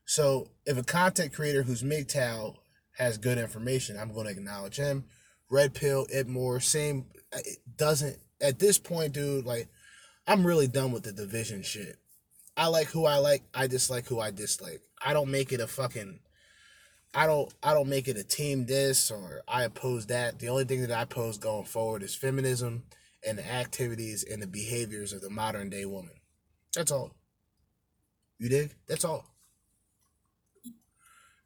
So 0.04 0.48
if 0.66 0.76
a 0.78 0.82
content 0.82 1.32
creator 1.32 1.62
who's 1.62 1.82
MGTOW 1.82 2.56
has 2.98 3.18
good 3.18 3.38
information, 3.38 3.96
I'm 3.98 4.12
going 4.12 4.26
to 4.26 4.32
acknowledge 4.32 4.76
him. 4.76 5.04
Red 5.50 5.74
Pill, 5.74 6.06
Edmore, 6.14 6.62
same. 6.62 7.06
It 7.32 7.58
doesn't 7.76 8.18
at 8.40 8.58
this 8.58 8.78
point, 8.78 9.12
dude. 9.12 9.44
Like, 9.44 9.68
I'm 10.26 10.46
really 10.46 10.68
done 10.68 10.92
with 10.92 11.04
the 11.04 11.12
division 11.12 11.62
shit. 11.62 11.96
I 12.56 12.68
like 12.68 12.88
who 12.88 13.04
I 13.06 13.18
like. 13.18 13.42
I 13.52 13.66
dislike 13.66 14.06
who 14.06 14.20
I 14.20 14.30
dislike. 14.30 14.80
I 15.04 15.12
don't 15.12 15.30
make 15.30 15.52
it 15.52 15.60
a 15.60 15.66
fucking. 15.66 16.20
I 17.14 17.26
don't. 17.26 17.52
I 17.62 17.74
don't 17.74 17.88
make 17.88 18.08
it 18.08 18.16
a 18.16 18.24
team 18.24 18.66
this 18.66 19.10
or 19.10 19.42
I 19.48 19.64
oppose 19.64 20.06
that. 20.06 20.38
The 20.38 20.48
only 20.48 20.64
thing 20.64 20.82
that 20.82 20.90
I 20.90 21.02
oppose 21.02 21.38
going 21.38 21.64
forward 21.64 22.02
is 22.02 22.14
feminism 22.14 22.84
and 23.26 23.38
the 23.38 23.46
activities 23.46 24.24
and 24.24 24.42
the 24.42 24.46
behaviors 24.46 25.12
of 25.12 25.20
the 25.20 25.30
modern 25.30 25.70
day 25.70 25.84
woman. 25.84 26.14
That's 26.74 26.92
all. 26.92 27.14
You 28.38 28.48
dig? 28.48 28.74
That's 28.86 29.04
all. 29.04 29.24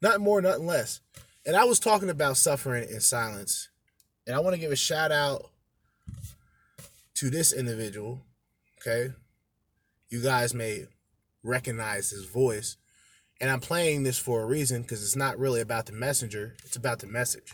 Nothing 0.01 0.23
more, 0.23 0.41
nothing 0.41 0.65
less. 0.65 1.01
And 1.45 1.55
I 1.55 1.65
was 1.65 1.79
talking 1.79 2.09
about 2.09 2.37
suffering 2.37 2.87
in 2.89 3.01
silence. 3.01 3.69
And 4.25 4.35
I 4.35 4.39
want 4.39 4.53
to 4.53 4.59
give 4.59 4.71
a 4.71 4.75
shout 4.75 5.11
out 5.11 5.49
to 7.15 7.29
this 7.29 7.51
individual. 7.51 8.21
Okay. 8.79 9.13
You 10.09 10.21
guys 10.21 10.53
may 10.53 10.85
recognize 11.43 12.09
his 12.11 12.25
voice. 12.25 12.77
And 13.41 13.49
I'm 13.49 13.59
playing 13.59 14.03
this 14.03 14.17
for 14.17 14.41
a 14.41 14.45
reason 14.45 14.81
because 14.81 15.01
it's 15.01 15.15
not 15.15 15.39
really 15.39 15.61
about 15.61 15.85
the 15.85 15.93
messenger, 15.93 16.55
it's 16.65 16.75
about 16.75 16.99
the 16.99 17.07
message. 17.07 17.53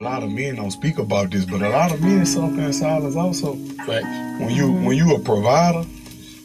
A 0.00 0.04
lot 0.04 0.22
of 0.22 0.30
men 0.30 0.56
don't 0.56 0.70
speak 0.70 0.98
about 0.98 1.30
this, 1.30 1.44
but 1.44 1.62
a 1.62 1.68
lot 1.68 1.92
of 1.92 2.00
men 2.00 2.26
suffer 2.26 2.60
in 2.60 2.72
silence 2.72 3.14
also. 3.14 3.54
Right. 3.86 4.02
When 4.40 4.50
you 4.50 4.72
when 4.72 4.96
you 4.96 5.14
a 5.14 5.20
provider 5.20 5.86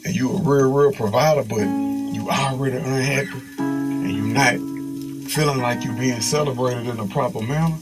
and 0.05 0.15
you 0.15 0.31
a 0.31 0.41
real 0.41 0.71
real 0.71 0.91
provider, 0.91 1.43
but 1.43 1.61
you 2.13 2.29
already 2.29 2.77
unhappy 2.77 3.41
and 3.57 4.11
you're 4.11 4.25
not 4.25 4.55
feeling 5.31 5.59
like 5.59 5.83
you're 5.83 5.93
being 5.93 6.21
celebrated 6.21 6.87
in 6.87 6.99
a 6.99 7.07
proper 7.07 7.41
manner, 7.41 7.77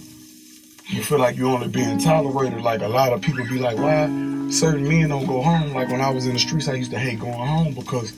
you 0.88 1.04
feel 1.04 1.20
like 1.20 1.36
you're 1.36 1.50
only 1.50 1.68
being 1.68 1.98
tolerated. 2.00 2.62
Like 2.62 2.82
a 2.82 2.88
lot 2.88 3.12
of 3.12 3.22
people 3.22 3.46
be 3.46 3.60
like, 3.60 3.78
why 3.78 4.06
certain 4.50 4.88
men 4.88 5.10
don't 5.10 5.26
go 5.26 5.42
home? 5.42 5.74
Like 5.74 5.90
when 5.90 6.02
I 6.02 6.10
was 6.10 6.26
in 6.26 6.34
the 6.34 6.40
streets, 6.40 6.68
I 6.68 6.74
used 6.74 6.92
to 6.92 7.00
hate 7.00 7.20
going 7.20 7.34
home 7.34 7.74
because 7.74 8.14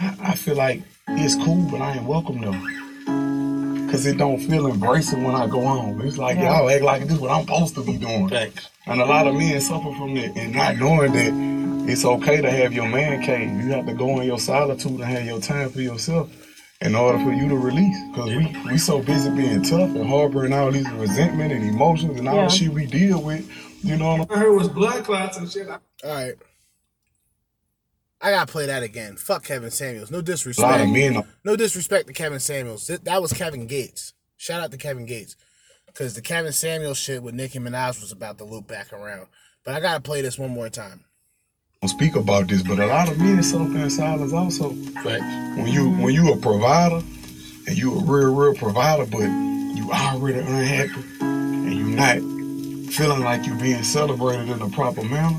I, 0.00 0.16
I 0.20 0.34
feel 0.34 0.56
like 0.56 0.82
it's 1.08 1.34
cool, 1.36 1.68
but 1.70 1.80
I 1.80 1.94
ain't 1.94 2.04
welcome 2.06 2.40
though. 2.40 2.86
Cause 3.90 4.04
it 4.04 4.18
don't 4.18 4.40
feel 4.40 4.66
embracing 4.66 5.22
when 5.22 5.36
I 5.36 5.46
go 5.46 5.60
home. 5.62 6.00
It's 6.02 6.18
like 6.18 6.38
y'all 6.38 6.68
act 6.68 6.82
like 6.82 7.02
this 7.04 7.12
is 7.12 7.18
what 7.20 7.30
I'm 7.30 7.42
supposed 7.42 7.76
to 7.76 7.84
be 7.84 7.96
doing. 7.96 8.28
Thanks. 8.28 8.68
And 8.86 9.00
a 9.00 9.04
lot 9.04 9.26
of 9.26 9.34
men 9.34 9.60
suffer 9.60 9.92
from 9.92 10.14
that 10.14 10.36
and 10.36 10.54
not 10.54 10.76
knowing 10.76 11.12
that 11.12 11.90
it's 11.90 12.04
okay 12.04 12.40
to 12.40 12.50
have 12.50 12.72
your 12.72 12.88
man 12.88 13.22
cave. 13.22 13.48
You 13.48 13.72
have 13.72 13.86
to 13.86 13.94
go 13.94 14.20
in 14.20 14.26
your 14.26 14.40
solitude 14.40 15.00
and 15.00 15.04
have 15.04 15.24
your 15.24 15.40
time 15.40 15.70
for 15.70 15.80
yourself 15.80 16.30
in 16.80 16.94
order 16.94 17.18
for 17.18 17.32
you 17.32 17.48
to 17.48 17.56
release. 17.56 17.96
Because 18.10 18.28
we, 18.30 18.56
we 18.72 18.78
so 18.78 19.00
busy 19.00 19.30
being 19.30 19.62
tough 19.62 19.94
and 19.94 20.06
harboring 20.06 20.52
all 20.52 20.72
these 20.72 20.90
resentment 20.90 21.52
and 21.52 21.64
emotions 21.64 22.18
and 22.18 22.28
all 22.28 22.42
the 22.42 22.48
shit 22.48 22.72
we 22.72 22.86
deal 22.86 23.22
with. 23.22 23.48
You 23.86 23.96
know 23.96 24.16
what 24.16 24.30
I'm 24.32 24.36
I 24.36 24.40
heard 24.40 24.52
was 24.52 24.68
blood 24.68 25.04
clots 25.04 25.38
and 25.38 25.48
shit. 25.48 25.68
All 25.68 25.78
right. 26.04 26.34
I 28.20 28.30
gotta 28.30 28.50
play 28.50 28.66
that 28.66 28.82
again. 28.82 29.14
Fuck 29.16 29.44
Kevin 29.44 29.70
Samuels. 29.70 30.10
No 30.10 30.18
A 30.18 30.20
lot 30.20 30.24
of 30.24 30.26
disrespect. 30.26 30.90
men 30.92 31.22
No 31.44 31.54
disrespect 31.54 32.08
to 32.08 32.12
Kevin 32.12 32.40
Samuels. 32.40 32.88
That 32.88 33.22
was 33.22 33.32
Kevin 33.32 33.68
Gates. 33.68 34.14
Shout 34.36 34.60
out 34.60 34.72
to 34.72 34.76
Kevin 34.76 35.06
Gates. 35.06 35.36
Because 35.86 36.14
the 36.14 36.20
Kevin 36.20 36.50
Samuels 36.50 36.98
shit 36.98 37.22
with 37.22 37.34
Nicki 37.34 37.60
Minaj 37.60 38.00
was 38.00 38.10
about 38.10 38.38
to 38.38 38.44
loop 38.44 38.66
back 38.66 38.92
around. 38.92 39.28
But 39.64 39.74
I 39.74 39.80
gotta 39.80 40.00
play 40.00 40.20
this 40.20 40.36
one 40.36 40.50
more 40.50 40.68
time. 40.68 41.04
Don't 41.80 41.90
speak 41.90 42.16
about 42.16 42.48
this, 42.48 42.62
but 42.62 42.80
a 42.80 42.86
lot 42.86 43.08
of 43.08 43.18
men 43.18 43.40
suffer 43.42 43.78
in 43.78 43.90
silence 43.90 44.32
also. 44.32 44.70
Right. 45.04 45.20
When 45.56 45.68
you 45.68 45.90
when 45.90 46.12
you 46.12 46.32
a 46.32 46.36
provider 46.36 47.04
and 47.68 47.78
you 47.78 47.94
a 47.94 48.02
real 48.02 48.34
real 48.34 48.54
provider, 48.54 49.06
but 49.06 49.20
you 49.20 49.88
already 49.92 50.40
unhappy 50.40 51.04
and 51.20 51.72
you 51.72 51.84
not 51.90 52.16
feeling 52.96 53.22
like 53.22 53.46
you're 53.46 53.58
being 53.58 53.82
celebrated 53.82 54.48
in 54.48 54.62
a 54.62 54.70
proper 54.70 55.02
manner. 55.02 55.38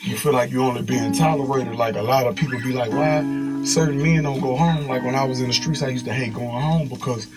You 0.00 0.16
feel 0.16 0.32
like 0.32 0.50
you're 0.50 0.64
only 0.64 0.82
being 0.82 1.12
tolerated. 1.12 1.76
Like 1.76 1.94
a 1.94 2.02
lot 2.02 2.26
of 2.26 2.34
people 2.34 2.58
be 2.58 2.72
like, 2.72 2.90
why 2.90 3.20
certain 3.64 4.02
men 4.02 4.24
don't 4.24 4.40
go 4.40 4.56
home? 4.56 4.88
Like 4.88 5.04
when 5.04 5.14
I 5.14 5.24
was 5.24 5.40
in 5.40 5.46
the 5.46 5.52
streets, 5.52 5.82
I 5.84 5.88
used 5.88 6.06
to 6.06 6.12
hate 6.12 6.34
going 6.34 6.48
home 6.48 6.88
because 6.88 7.28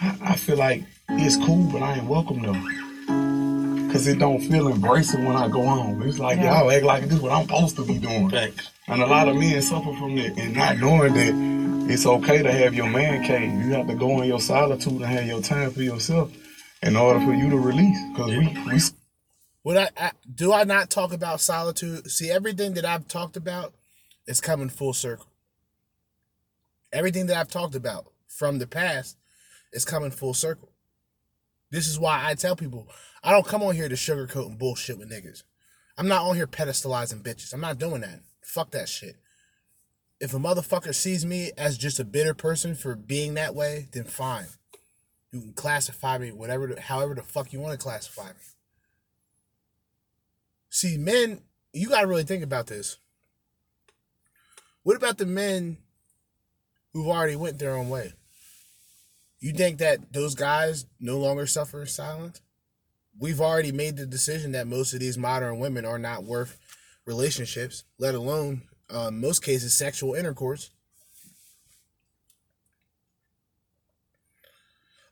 I, 0.00 0.18
I 0.22 0.36
feel 0.36 0.56
like 0.56 0.82
it's 1.10 1.36
cool, 1.36 1.70
but 1.70 1.80
I 1.80 1.94
ain't 1.94 2.06
welcome 2.06 2.42
though. 2.42 3.92
Cause 3.92 4.08
it 4.08 4.18
don't 4.18 4.40
feel 4.40 4.66
embracing 4.66 5.26
when 5.26 5.36
I 5.36 5.46
go 5.46 5.62
home. 5.62 6.02
It's 6.02 6.18
like 6.18 6.40
y'all 6.40 6.68
act 6.68 6.84
like 6.84 7.04
this 7.04 7.14
is 7.14 7.20
what 7.20 7.30
I'm 7.30 7.46
supposed 7.46 7.76
to 7.76 7.84
be 7.84 7.98
doing. 7.98 8.30
Thanks. 8.30 8.68
And 8.88 9.00
a 9.00 9.06
lot 9.06 9.28
of 9.28 9.36
men 9.36 9.62
suffer 9.62 9.92
from 9.94 10.16
that 10.16 10.36
and 10.38 10.56
not 10.56 10.78
knowing 10.78 11.12
that 11.12 11.92
it's 11.92 12.06
okay 12.06 12.42
to 12.42 12.50
have 12.50 12.74
your 12.74 12.88
man 12.88 13.22
cave. 13.22 13.52
You 13.64 13.74
have 13.74 13.86
to 13.86 13.94
go 13.94 14.22
in 14.22 14.28
your 14.28 14.40
solitude 14.40 14.94
and 14.94 15.04
have 15.04 15.26
your 15.26 15.40
time 15.40 15.70
for 15.70 15.82
yourself 15.82 16.32
in 16.82 16.96
order 16.96 17.20
for 17.20 17.32
you 17.32 17.48
to 17.50 17.56
mm. 17.56 17.64
release. 17.64 17.98
Cause 18.16 18.30
we, 18.30 18.48
we 18.70 18.80
Would 19.64 19.76
I, 19.76 19.88
I 19.96 20.10
do 20.34 20.52
I 20.52 20.64
not 20.64 20.90
talk 20.90 21.12
about 21.12 21.40
solitude? 21.40 22.10
See, 22.10 22.30
everything 22.30 22.74
that 22.74 22.84
I've 22.84 23.08
talked 23.08 23.36
about 23.36 23.74
is 24.26 24.40
coming 24.40 24.68
full 24.68 24.92
circle. 24.92 25.26
Everything 26.92 27.26
that 27.26 27.36
I've 27.36 27.48
talked 27.48 27.74
about 27.74 28.06
from 28.28 28.58
the 28.58 28.66
past 28.66 29.16
is 29.72 29.84
coming 29.84 30.10
full 30.10 30.34
circle. 30.34 30.70
This 31.70 31.88
is 31.88 31.98
why 31.98 32.28
I 32.28 32.34
tell 32.34 32.56
people 32.56 32.88
I 33.22 33.30
don't 33.30 33.46
come 33.46 33.62
on 33.62 33.74
here 33.74 33.88
to 33.88 33.94
sugarcoat 33.94 34.46
and 34.46 34.58
bullshit 34.58 34.98
with 34.98 35.10
niggas. 35.10 35.42
I'm 35.96 36.08
not 36.08 36.22
on 36.22 36.36
here 36.36 36.46
pedestalizing 36.46 37.22
bitches. 37.22 37.54
I'm 37.54 37.60
not 37.60 37.78
doing 37.78 38.00
that. 38.00 38.20
Fuck 38.42 38.72
that 38.72 38.88
shit. 38.88 39.16
If 40.20 40.34
a 40.34 40.38
motherfucker 40.38 40.94
sees 40.94 41.24
me 41.24 41.52
as 41.56 41.78
just 41.78 42.00
a 42.00 42.04
bitter 42.04 42.34
person 42.34 42.74
for 42.74 42.94
being 42.94 43.34
that 43.34 43.54
way, 43.54 43.88
then 43.92 44.04
fine. 44.04 44.46
You 45.32 45.40
can 45.40 45.52
classify 45.54 46.18
me 46.18 46.30
whatever, 46.30 46.78
however 46.78 47.14
the 47.14 47.22
fuck 47.22 47.52
you 47.52 47.60
want 47.60 47.72
to 47.72 47.82
classify 47.82 48.28
me. 48.28 48.34
See, 50.68 50.98
men, 50.98 51.40
you 51.72 51.88
got 51.88 52.02
to 52.02 52.06
really 52.06 52.22
think 52.22 52.44
about 52.44 52.66
this. 52.66 52.98
What 54.82 54.96
about 54.96 55.18
the 55.18 55.26
men 55.26 55.78
who've 56.92 57.08
already 57.08 57.36
went 57.36 57.58
their 57.58 57.74
own 57.74 57.88
way? 57.88 58.12
You 59.40 59.52
think 59.52 59.78
that 59.78 60.12
those 60.12 60.34
guys 60.34 60.86
no 61.00 61.18
longer 61.18 61.46
suffer 61.46 61.84
silence? 61.86 62.40
We've 63.18 63.40
already 63.40 63.72
made 63.72 63.96
the 63.96 64.06
decision 64.06 64.52
that 64.52 64.66
most 64.66 64.92
of 64.94 65.00
these 65.00 65.18
modern 65.18 65.58
women 65.58 65.84
are 65.84 65.98
not 65.98 66.24
worth 66.24 66.58
relationships, 67.06 67.84
let 67.98 68.14
alone, 68.14 68.62
uh, 68.90 69.10
most 69.10 69.42
cases, 69.42 69.74
sexual 69.74 70.14
intercourse. 70.14 70.70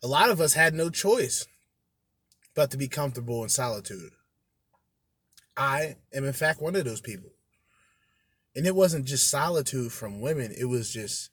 A 0.03 0.07
lot 0.07 0.31
of 0.31 0.41
us 0.41 0.55
had 0.55 0.75
no 0.75 0.91
choice 0.91 1.47
but 2.55 2.71
to 2.71 2.77
be 2.77 2.89
comfortable 2.89 3.43
in 3.43 3.49
solitude. 3.49 4.13
I 5.57 5.97
am, 6.13 6.25
in 6.25 6.33
fact, 6.33 6.63
one 6.63 6.75
of 6.77 6.85
those 6.85 7.01
people. 7.01 7.31
And 8.57 8.67
it 8.67 8.75
wasn't 8.75 9.05
just 9.05 9.31
solitude 9.31 9.93
from 9.93 10.21
women, 10.21 10.55
it 10.59 10.65
was 10.65 10.93
just 10.93 11.31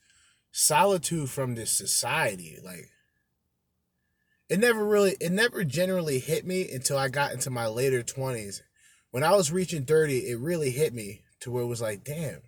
solitude 0.52 1.30
from 1.30 1.56
this 1.56 1.72
society. 1.72 2.58
Like, 2.64 2.90
it 4.50 4.60
never 4.60 4.86
really, 4.86 5.16
it 5.20 5.32
never 5.32 5.64
generally 5.64 6.20
hit 6.20 6.46
me 6.46 6.70
until 6.72 6.98
I 6.98 7.10
got 7.10 7.34
into 7.34 7.50
my 7.50 7.68
later 7.68 8.04
20s. 8.04 8.62
When 9.12 9.24
I 9.24 9.36
was 9.36 9.52
reaching 9.52 9.86
30, 9.86 10.30
it 10.30 10.40
really 10.40 10.72
hit 10.72 10.94
me 10.94 11.24
to 11.42 11.52
where 11.52 11.64
it 11.64 11.68
was 11.68 11.82
like, 11.82 12.04
damn. 12.04 12.42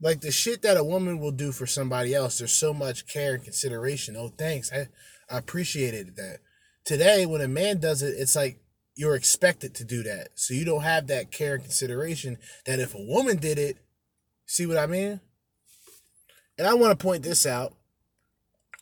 Like 0.00 0.20
the 0.20 0.30
shit 0.30 0.62
that 0.62 0.76
a 0.76 0.84
woman 0.84 1.18
will 1.18 1.32
do 1.32 1.52
for 1.52 1.66
somebody 1.66 2.14
else, 2.14 2.38
there's 2.38 2.52
so 2.52 2.74
much 2.74 3.06
care 3.06 3.34
and 3.34 3.42
consideration. 3.44 4.16
Oh, 4.16 4.28
thanks. 4.36 4.70
I, 4.72 4.88
I 5.30 5.38
appreciated 5.38 6.16
that. 6.16 6.38
Today, 6.84 7.26
when 7.26 7.40
a 7.40 7.48
man 7.48 7.78
does 7.78 8.02
it, 8.02 8.14
it's 8.18 8.36
like 8.36 8.60
you're 8.94 9.14
expected 9.14 9.74
to 9.74 9.84
do 9.84 10.02
that. 10.02 10.28
So 10.34 10.54
you 10.54 10.64
don't 10.64 10.82
have 10.82 11.06
that 11.06 11.30
care 11.30 11.54
and 11.54 11.62
consideration 11.62 12.38
that 12.64 12.78
if 12.78 12.94
a 12.94 13.02
woman 13.02 13.36
did 13.36 13.58
it, 13.58 13.78
see 14.46 14.66
what 14.66 14.78
I 14.78 14.86
mean? 14.86 15.20
And 16.58 16.66
I 16.66 16.74
want 16.74 16.98
to 16.98 17.04
point 17.04 17.22
this 17.22 17.44
out. 17.46 17.74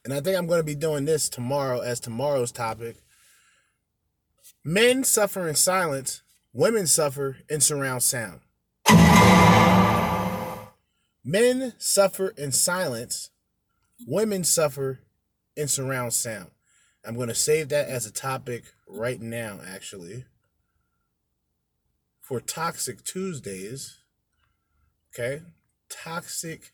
And 0.05 0.13
I 0.13 0.21
think 0.21 0.37
I'm 0.37 0.47
going 0.47 0.61
to 0.61 0.65
be 0.65 0.75
doing 0.75 1.07
this 1.07 1.29
tomorrow 1.29 1.81
as 1.81 1.99
tomorrow's 1.99 2.53
topic. 2.53 2.97
Men 4.63 5.03
suffer 5.03 5.49
in 5.49 5.55
silence, 5.55 6.23
women 6.53 6.87
suffer 6.87 7.39
in 7.49 7.61
surround 7.61 8.03
sound. 8.03 8.41
Men 11.25 11.73
suffer 11.79 12.29
in 12.37 12.53
silence, 12.53 13.31
women 14.07 14.45
suffer 14.45 15.01
in 15.57 15.69
surround 15.69 16.13
sound. 16.13 16.51
I'm 17.05 17.17
going 17.17 17.29
to 17.29 17.35
save 17.35 17.71
that 17.71 17.89
as 17.89 18.07
a 18.07 18.13
topic 18.13 18.65
right 18.87 19.21
now, 19.21 19.61
actually, 19.67 20.25
for 22.21 22.41
Toxic 22.41 23.05
Tuesdays. 23.05 23.99
Okay? 25.13 25.43
Toxic 25.89 26.73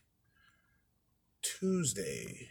Tuesday. 1.42 2.48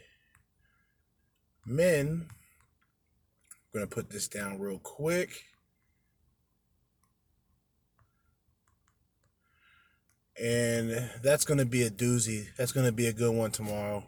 Men, 1.66 2.28
I'm 2.30 3.80
going 3.80 3.88
to 3.88 3.94
put 3.94 4.10
this 4.10 4.28
down 4.28 4.60
real 4.60 4.80
quick. 4.80 5.44
And 10.42 11.10
that's 11.22 11.44
going 11.44 11.58
to 11.58 11.66
be 11.66 11.84
a 11.84 11.90
doozy. 11.90 12.48
That's 12.56 12.72
going 12.72 12.86
to 12.86 12.94
be 12.94 13.08
a 13.08 13.14
good 13.14 13.36
one 13.36 13.52
tomorrow. 13.52 14.04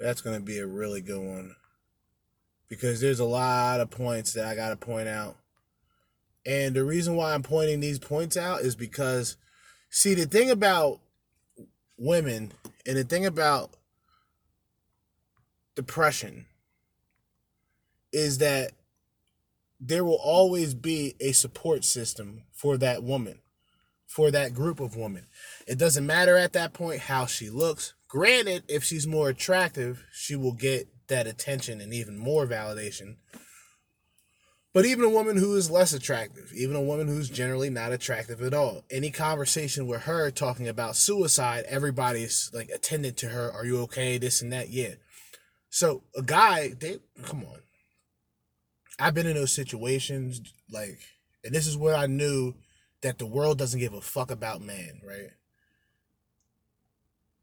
That's 0.00 0.22
going 0.22 0.36
to 0.36 0.42
be 0.42 0.58
a 0.58 0.66
really 0.66 1.02
good 1.02 1.20
one. 1.20 1.56
Because 2.68 3.00
there's 3.00 3.20
a 3.20 3.24
lot 3.24 3.80
of 3.80 3.90
points 3.90 4.32
that 4.32 4.46
I 4.46 4.54
got 4.54 4.70
to 4.70 4.76
point 4.76 5.08
out. 5.08 5.36
And 6.46 6.74
the 6.74 6.84
reason 6.84 7.16
why 7.16 7.34
I'm 7.34 7.42
pointing 7.42 7.80
these 7.80 7.98
points 7.98 8.36
out 8.36 8.60
is 8.60 8.76
because, 8.76 9.36
see, 9.90 10.14
the 10.14 10.26
thing 10.26 10.50
about 10.50 11.00
women 11.98 12.52
and 12.86 12.96
the 12.96 13.04
thing 13.04 13.26
about 13.26 13.70
depression 15.74 16.46
is 18.12 18.38
that 18.38 18.72
there 19.80 20.04
will 20.04 20.20
always 20.22 20.74
be 20.74 21.14
a 21.20 21.32
support 21.32 21.84
system 21.84 22.44
for 22.52 22.76
that 22.78 23.02
woman, 23.02 23.40
for 24.06 24.30
that 24.30 24.54
group 24.54 24.80
of 24.80 24.96
women. 24.96 25.26
It 25.66 25.78
doesn't 25.78 26.06
matter 26.06 26.36
at 26.36 26.52
that 26.54 26.72
point 26.72 27.02
how 27.02 27.26
she 27.26 27.50
looks. 27.50 27.94
Granted, 28.08 28.64
if 28.68 28.84
she's 28.84 29.06
more 29.06 29.28
attractive, 29.28 30.04
she 30.12 30.36
will 30.36 30.52
get 30.52 30.88
that 31.08 31.26
attention 31.26 31.80
and 31.80 31.92
even 31.92 32.16
more 32.16 32.46
validation. 32.46 33.16
But 34.72 34.84
even 34.84 35.04
a 35.06 35.10
woman 35.10 35.38
who 35.38 35.54
is 35.54 35.70
less 35.70 35.94
attractive, 35.94 36.52
even 36.54 36.76
a 36.76 36.82
woman 36.82 37.08
who's 37.08 37.30
generally 37.30 37.70
not 37.70 37.92
attractive 37.92 38.42
at 38.42 38.52
all, 38.52 38.84
any 38.90 39.10
conversation 39.10 39.86
with 39.86 40.02
her 40.02 40.30
talking 40.30 40.68
about 40.68 40.96
suicide, 40.96 41.64
everybody's 41.66 42.50
like 42.52 42.68
attended 42.68 43.16
to 43.18 43.28
her. 43.28 43.50
Are 43.50 43.64
you 43.64 43.80
okay? 43.84 44.18
This 44.18 44.42
and 44.42 44.52
that. 44.52 44.68
Yeah. 44.68 44.96
So 45.70 46.02
a 46.14 46.20
guy, 46.20 46.74
they 46.78 46.98
come 47.22 47.44
on. 47.44 47.60
I've 48.98 49.14
been 49.14 49.26
in 49.26 49.34
those 49.34 49.52
situations, 49.52 50.40
like, 50.70 50.98
and 51.44 51.54
this 51.54 51.66
is 51.66 51.76
where 51.76 51.94
I 51.94 52.06
knew 52.06 52.54
that 53.02 53.18
the 53.18 53.26
world 53.26 53.58
doesn't 53.58 53.80
give 53.80 53.92
a 53.92 54.00
fuck 54.00 54.30
about 54.30 54.62
man, 54.62 55.00
right? 55.06 55.30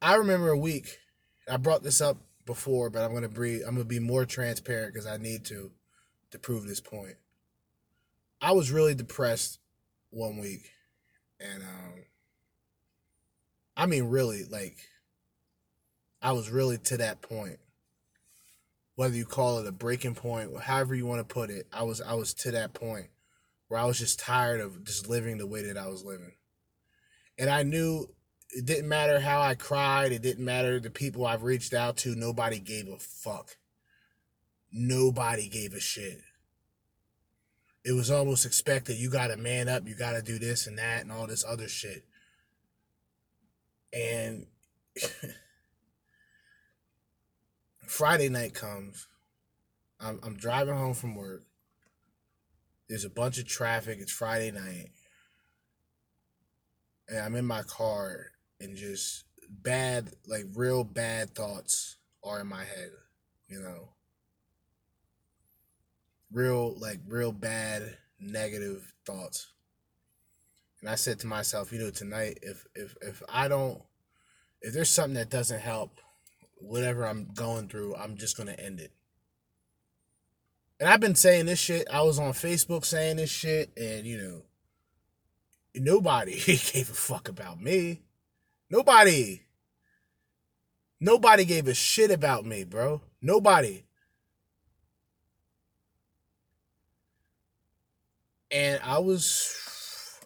I 0.01 0.15
remember 0.15 0.49
a 0.49 0.57
week. 0.57 0.97
I 1.49 1.57
brought 1.57 1.83
this 1.83 2.01
up 2.01 2.17
before, 2.45 2.89
but 2.89 3.03
I'm 3.03 3.13
gonna 3.13 3.29
be 3.29 3.61
I'm 3.61 3.75
gonna 3.75 3.85
be 3.85 3.99
more 3.99 4.25
transparent 4.25 4.93
because 4.93 5.07
I 5.07 5.17
need 5.17 5.45
to 5.45 5.71
to 6.31 6.39
prove 6.39 6.65
this 6.65 6.81
point. 6.81 7.15
I 8.41 8.51
was 8.51 8.71
really 8.71 8.95
depressed 8.95 9.59
one 10.09 10.37
week, 10.37 10.71
and 11.39 11.63
um, 11.63 12.03
I 13.77 13.85
mean, 13.85 14.05
really, 14.05 14.43
like, 14.43 14.77
I 16.21 16.33
was 16.33 16.49
really 16.49 16.77
to 16.79 16.97
that 16.97 17.21
point. 17.21 17.59
Whether 18.95 19.15
you 19.15 19.25
call 19.25 19.59
it 19.59 19.67
a 19.67 19.71
breaking 19.71 20.15
point, 20.15 20.55
however 20.61 20.93
you 20.93 21.05
want 21.05 21.27
to 21.27 21.33
put 21.33 21.49
it, 21.49 21.67
I 21.73 21.83
was 21.83 22.01
I 22.01 22.13
was 22.13 22.33
to 22.35 22.51
that 22.51 22.73
point 22.73 23.07
where 23.67 23.79
I 23.79 23.85
was 23.85 23.97
just 23.97 24.19
tired 24.19 24.61
of 24.61 24.83
just 24.83 25.09
living 25.09 25.37
the 25.37 25.47
way 25.47 25.63
that 25.63 25.77
I 25.77 25.87
was 25.87 26.03
living, 26.03 26.33
and 27.37 27.49
I 27.49 27.63
knew 27.63 28.07
it 28.55 28.65
didn't 28.65 28.87
matter 28.87 29.19
how 29.19 29.41
I 29.41 29.55
cried. 29.55 30.11
It 30.11 30.21
didn't 30.21 30.45
matter 30.45 30.79
the 30.79 30.91
people 30.91 31.25
I've 31.25 31.43
reached 31.43 31.73
out 31.73 31.97
to. 31.97 32.15
Nobody 32.15 32.59
gave 32.59 32.87
a 32.87 32.97
fuck. 32.99 33.57
Nobody 34.71 35.49
gave 35.49 35.73
a 35.73 35.79
shit. 35.79 36.21
It 37.83 37.93
was 37.93 38.09
almost 38.09 38.45
expected. 38.45 38.97
You 38.97 39.09
got 39.09 39.27
to 39.27 39.37
man 39.37 39.67
up. 39.67 39.87
You 39.87 39.95
got 39.95 40.13
to 40.13 40.21
do 40.21 40.39
this 40.39 40.67
and 40.67 40.77
that 40.77 41.01
and 41.01 41.11
all 41.11 41.27
this 41.27 41.43
other 41.47 41.67
shit. 41.67 42.05
And 43.91 44.47
Friday 47.93 48.27
night 48.27 48.55
comes. 48.55 49.07
I'm, 49.99 50.19
I'm 50.23 50.35
driving 50.35 50.75
home 50.75 50.95
from 50.95 51.13
work. 51.13 51.43
There's 52.89 53.05
a 53.05 53.09
bunch 53.09 53.37
of 53.37 53.47
traffic. 53.47 53.99
It's 54.01 54.11
Friday 54.11 54.49
night. 54.49 54.89
And 57.07 57.19
I'm 57.19 57.35
in 57.35 57.45
my 57.45 57.61
car 57.61 58.31
and 58.59 58.75
just 58.75 59.25
bad, 59.47 60.09
like 60.27 60.45
real 60.55 60.83
bad 60.83 61.35
thoughts 61.35 61.97
are 62.23 62.41
in 62.41 62.47
my 62.47 62.63
head. 62.63 62.89
you 63.47 63.59
know. 63.59 63.89
Real 66.31 66.75
like 66.79 66.99
real 67.07 67.31
bad 67.31 67.95
negative 68.19 68.91
thoughts. 69.05 69.51
And 70.81 70.89
I 70.89 70.95
said 70.95 71.19
to 71.19 71.27
myself, 71.27 71.71
you 71.71 71.77
know, 71.77 71.91
tonight 71.91 72.39
if 72.41 72.65
if 72.73 72.95
if 73.01 73.21
I 73.29 73.47
don't 73.47 73.83
if 74.63 74.73
there's 74.73 74.89
something 74.89 75.13
that 75.13 75.29
doesn't 75.29 75.61
help 75.61 75.99
whatever 76.63 77.05
I'm 77.05 77.29
going 77.33 77.67
through, 77.67 77.95
I'm 77.95 78.17
just 78.17 78.37
going 78.37 78.47
to 78.47 78.59
end 78.59 78.79
it. 78.79 78.91
And 80.79 80.89
I've 80.89 80.99
been 80.99 81.15
saying 81.15 81.45
this 81.45 81.59
shit. 81.59 81.87
I 81.91 82.01
was 82.01 82.19
on 82.19 82.33
Facebook 82.33 82.83
saying 82.83 83.17
this 83.17 83.29
shit 83.29 83.71
and 83.77 84.05
you 84.05 84.17
know, 84.17 84.41
nobody 85.75 86.33
gave 86.45 86.89
a 86.89 86.93
fuck 86.93 87.29
about 87.29 87.61
me. 87.61 88.01
Nobody. 88.69 89.43
Nobody 90.99 91.45
gave 91.45 91.67
a 91.67 91.73
shit 91.73 92.11
about 92.11 92.45
me, 92.45 92.63
bro. 92.63 93.01
Nobody. 93.21 93.83
And 98.49 98.81
I 98.83 98.99
was 98.99 100.19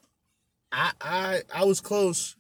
I 0.72 0.92
I 1.02 1.42
I 1.54 1.66
was 1.66 1.82
close. 1.82 2.37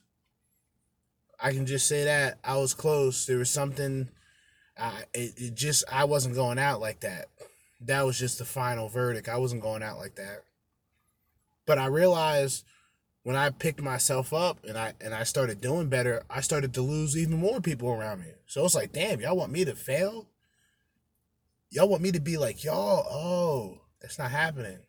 I 1.40 1.52
can 1.52 1.66
just 1.66 1.88
say 1.88 2.06
that 2.06 2.40
I 2.44 2.58
was 2.58 2.74
close. 2.74 3.26
There 3.26 3.38
was 3.38 3.50
something 3.50 4.10
I 4.80 5.04
it, 5.14 5.34
it 5.38 5.56
just 5.56 5.84
I 5.92 6.06
wasn't 6.06 6.36
going 6.36 6.60
out 6.60 6.82
like 6.82 7.02
that. 7.02 7.28
That 7.82 8.06
was 8.06 8.18
just 8.18 8.40
the 8.40 8.46
final 8.46 8.90
verdict. 8.90 9.30
I 9.30 9.38
wasn't 9.38 9.62
going 9.62 9.84
out 9.84 10.00
like 10.00 10.16
that. 10.16 10.44
But 11.66 11.78
I 11.78 11.88
realized 11.88 12.66
when 13.24 13.36
I 13.36 13.50
picked 13.50 13.82
myself 13.82 14.34
up 14.34 14.64
and 14.66 14.78
I 14.78 14.94
and 15.02 15.14
I 15.14 15.24
started 15.24 15.62
doing 15.62 15.90
better, 15.90 16.24
I 16.30 16.42
started 16.42 16.74
to 16.76 16.82
lose 16.82 17.18
even 17.18 17.38
more 17.38 17.62
people 17.62 17.90
around 17.90 18.22
me. 18.22 18.32
So 18.46 18.66
it's 18.66 18.76
like, 18.76 18.94
damn, 18.94 19.20
y'all 19.20 19.38
want 19.38 19.52
me 19.52 19.66
to 19.66 19.76
fail? 19.76 20.28
Y'all 21.70 21.90
want 21.90 22.02
me 22.02 22.12
to 22.14 22.22
be 22.22 22.38
like 22.38 22.64
y'all? 22.64 23.06
Oh, 23.10 23.82
that's 24.02 24.18
not 24.18 24.32
happening. 24.32 24.80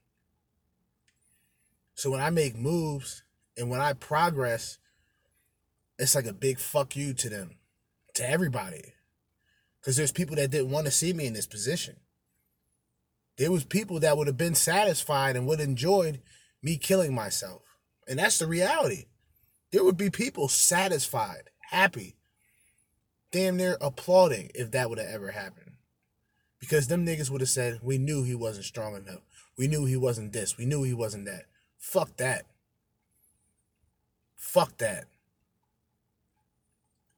So 1.94 2.10
when 2.10 2.20
I 2.20 2.30
make 2.30 2.56
moves 2.56 3.24
and 3.56 3.68
when 3.68 3.80
I 3.80 3.92
progress, 3.92 4.78
it's 5.98 6.14
like 6.14 6.26
a 6.26 6.32
big 6.32 6.58
fuck 6.58 6.96
you 6.96 7.12
to 7.14 7.28
them, 7.28 7.56
to 8.14 8.28
everybody. 8.28 8.94
Cause 9.84 9.96
there's 9.96 10.12
people 10.12 10.36
that 10.36 10.50
didn't 10.50 10.70
want 10.70 10.86
to 10.86 10.92
see 10.92 11.12
me 11.12 11.26
in 11.26 11.32
this 11.32 11.46
position. 11.46 11.96
There 13.36 13.52
was 13.52 13.64
people 13.64 14.00
that 14.00 14.16
would 14.16 14.26
have 14.26 14.36
been 14.36 14.54
satisfied 14.54 15.36
and 15.36 15.46
would 15.46 15.60
have 15.60 15.68
enjoyed 15.68 16.20
me 16.62 16.76
killing 16.76 17.14
myself. 17.14 17.62
And 18.06 18.18
that's 18.18 18.38
the 18.38 18.46
reality. 18.46 19.06
There 19.70 19.84
would 19.84 19.96
be 19.96 20.10
people 20.10 20.48
satisfied, 20.48 21.50
happy, 21.70 22.16
damn 23.30 23.56
near 23.56 23.76
applauding 23.80 24.50
if 24.54 24.70
that 24.72 24.88
would 24.88 24.98
have 24.98 25.08
ever 25.08 25.30
happened. 25.30 25.72
Because 26.58 26.88
them 26.88 27.06
niggas 27.06 27.30
would 27.30 27.40
have 27.40 27.50
said, 27.50 27.78
we 27.82 27.98
knew 27.98 28.24
he 28.24 28.34
wasn't 28.34 28.64
strong 28.64 28.96
enough. 28.96 29.20
We 29.56 29.68
knew 29.68 29.84
he 29.84 29.96
wasn't 29.96 30.32
this. 30.32 30.56
We 30.56 30.66
knew 30.66 30.82
he 30.82 30.94
wasn't 30.94 31.26
that. 31.26 31.44
Fuck 31.78 32.16
that. 32.16 32.46
Fuck 34.36 34.78
that. 34.78 35.04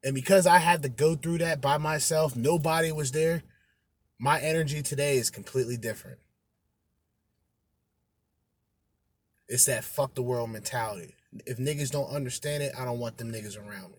And 0.02 0.14
because 0.14 0.46
I 0.46 0.58
had 0.58 0.82
to 0.82 0.88
go 0.88 1.14
through 1.14 1.38
that 1.38 1.60
by 1.60 1.78
myself, 1.78 2.34
nobody 2.34 2.90
was 2.90 3.12
there, 3.12 3.42
my 4.18 4.40
energy 4.40 4.82
today 4.82 5.16
is 5.16 5.30
completely 5.30 5.76
different. 5.76 6.18
It's 9.48 9.66
that 9.66 9.84
fuck 9.84 10.14
the 10.14 10.22
world 10.22 10.50
mentality. 10.50 11.14
If 11.46 11.58
niggas 11.58 11.90
don't 11.90 12.10
understand 12.14 12.62
it, 12.62 12.72
I 12.78 12.84
don't 12.84 12.98
want 12.98 13.18
them 13.18 13.32
niggas 13.32 13.58
around 13.58 13.92
me. 13.92 13.98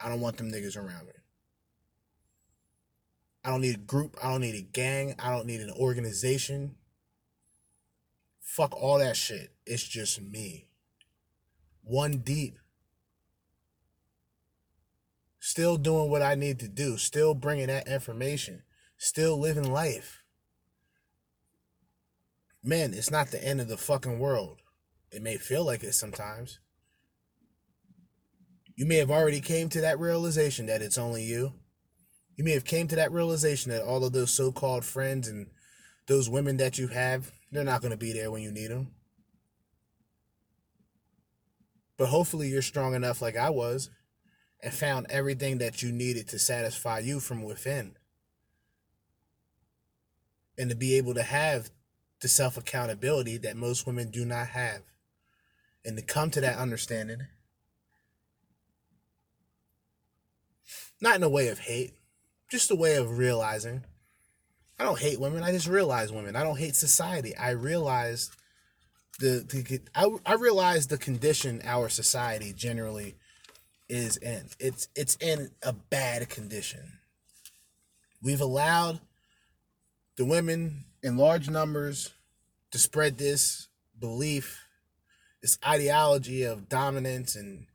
I 0.00 0.08
don't 0.08 0.20
want 0.20 0.36
them 0.36 0.50
niggas 0.50 0.76
around 0.76 1.06
me. 1.06 1.12
I 3.44 3.50
don't 3.50 3.60
need 3.60 3.76
a 3.76 3.78
group. 3.78 4.16
I 4.22 4.30
don't 4.30 4.40
need 4.40 4.54
a 4.54 4.62
gang. 4.62 5.14
I 5.18 5.30
don't 5.30 5.46
need 5.46 5.60
an 5.60 5.70
organization. 5.70 6.76
Fuck 8.40 8.74
all 8.74 8.98
that 8.98 9.16
shit. 9.16 9.52
It's 9.66 9.82
just 9.82 10.20
me. 10.20 10.68
One 11.82 12.18
deep. 12.18 12.58
Still 15.46 15.76
doing 15.76 16.08
what 16.08 16.22
I 16.22 16.36
need 16.36 16.58
to 16.60 16.68
do. 16.68 16.96
Still 16.96 17.34
bringing 17.34 17.66
that 17.66 17.86
information. 17.86 18.62
Still 18.96 19.38
living 19.38 19.70
life. 19.70 20.22
Man, 22.62 22.94
it's 22.94 23.10
not 23.10 23.30
the 23.30 23.46
end 23.46 23.60
of 23.60 23.68
the 23.68 23.76
fucking 23.76 24.18
world. 24.18 24.62
It 25.12 25.20
may 25.20 25.36
feel 25.36 25.62
like 25.62 25.84
it 25.84 25.92
sometimes. 25.92 26.60
You 28.74 28.86
may 28.86 28.96
have 28.96 29.10
already 29.10 29.42
came 29.42 29.68
to 29.68 29.82
that 29.82 30.00
realization 30.00 30.64
that 30.64 30.80
it's 30.80 30.96
only 30.96 31.24
you. 31.24 31.52
You 32.36 32.44
may 32.44 32.52
have 32.52 32.64
came 32.64 32.88
to 32.88 32.96
that 32.96 33.12
realization 33.12 33.70
that 33.70 33.82
all 33.82 34.02
of 34.02 34.14
those 34.14 34.30
so-called 34.30 34.86
friends 34.86 35.28
and 35.28 35.48
those 36.06 36.30
women 36.30 36.56
that 36.56 36.78
you 36.78 36.88
have, 36.88 37.32
they're 37.52 37.64
not 37.64 37.82
going 37.82 37.90
to 37.90 37.98
be 37.98 38.14
there 38.14 38.30
when 38.30 38.40
you 38.40 38.50
need 38.50 38.70
them. 38.70 38.92
But 41.98 42.08
hopefully 42.08 42.48
you're 42.48 42.62
strong 42.62 42.94
enough 42.94 43.20
like 43.20 43.36
I 43.36 43.50
was 43.50 43.90
and 44.64 44.72
found 44.72 45.06
everything 45.10 45.58
that 45.58 45.82
you 45.82 45.92
needed 45.92 46.26
to 46.26 46.38
satisfy 46.38 46.98
you 46.98 47.20
from 47.20 47.42
within. 47.42 47.96
And 50.56 50.70
to 50.70 50.76
be 50.76 50.94
able 50.94 51.12
to 51.14 51.22
have 51.22 51.70
the 52.20 52.28
self 52.28 52.56
accountability 52.56 53.36
that 53.38 53.58
most 53.58 53.86
women 53.86 54.10
do 54.10 54.24
not 54.24 54.48
have. 54.48 54.80
And 55.84 55.98
to 55.98 56.02
come 56.02 56.30
to 56.30 56.40
that 56.40 56.56
understanding, 56.56 57.26
not 60.98 61.16
in 61.16 61.22
a 61.22 61.28
way 61.28 61.48
of 61.48 61.58
hate, 61.58 61.92
just 62.48 62.70
a 62.70 62.74
way 62.74 62.96
of 62.96 63.18
realizing. 63.18 63.84
I 64.78 64.84
don't 64.84 64.98
hate 64.98 65.20
women. 65.20 65.42
I 65.42 65.52
just 65.52 65.68
realize 65.68 66.10
women. 66.10 66.36
I 66.36 66.42
don't 66.42 66.58
hate 66.58 66.74
society. 66.74 67.36
I 67.36 67.50
realize 67.50 68.30
the, 69.20 69.44
the 69.46 69.80
I, 69.94 70.08
I 70.24 70.34
realize 70.34 70.86
the 70.86 70.96
condition 70.96 71.60
our 71.64 71.90
society 71.90 72.54
generally 72.54 73.16
is 73.88 74.16
in. 74.16 74.48
It's 74.58 74.88
it's 74.94 75.16
in 75.20 75.50
a 75.62 75.72
bad 75.72 76.28
condition. 76.28 76.98
We've 78.22 78.40
allowed 78.40 79.00
the 80.16 80.24
women 80.24 80.84
in 81.02 81.16
large 81.16 81.50
numbers 81.50 82.12
to 82.70 82.78
spread 82.78 83.18
this 83.18 83.68
belief, 83.98 84.66
this 85.42 85.58
ideology 85.66 86.42
of 86.42 86.68
dominance 86.68 87.36
and 87.36 87.66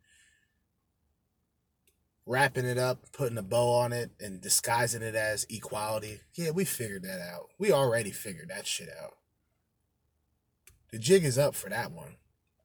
wrapping 2.26 2.66
it 2.66 2.78
up, 2.78 3.12
putting 3.12 3.38
a 3.38 3.44
bow 3.44 3.72
on 3.72 3.92
it, 3.92 4.12
and 4.20 4.40
disguising 4.40 5.02
it 5.02 5.16
as 5.16 5.46
equality. 5.50 6.20
Yeah, 6.36 6.52
we 6.52 6.64
figured 6.64 7.04
that 7.04 7.20
out. 7.22 7.50
We 7.58 7.72
already 7.72 8.12
figured 8.12 8.50
that 8.50 8.68
shit 8.68 8.90
out. 9.02 9.18
The 10.92 11.00
jig 11.00 11.24
is 11.24 11.38
up 11.38 11.56
for 11.56 11.70
that 11.70 11.92
one. 11.92 12.18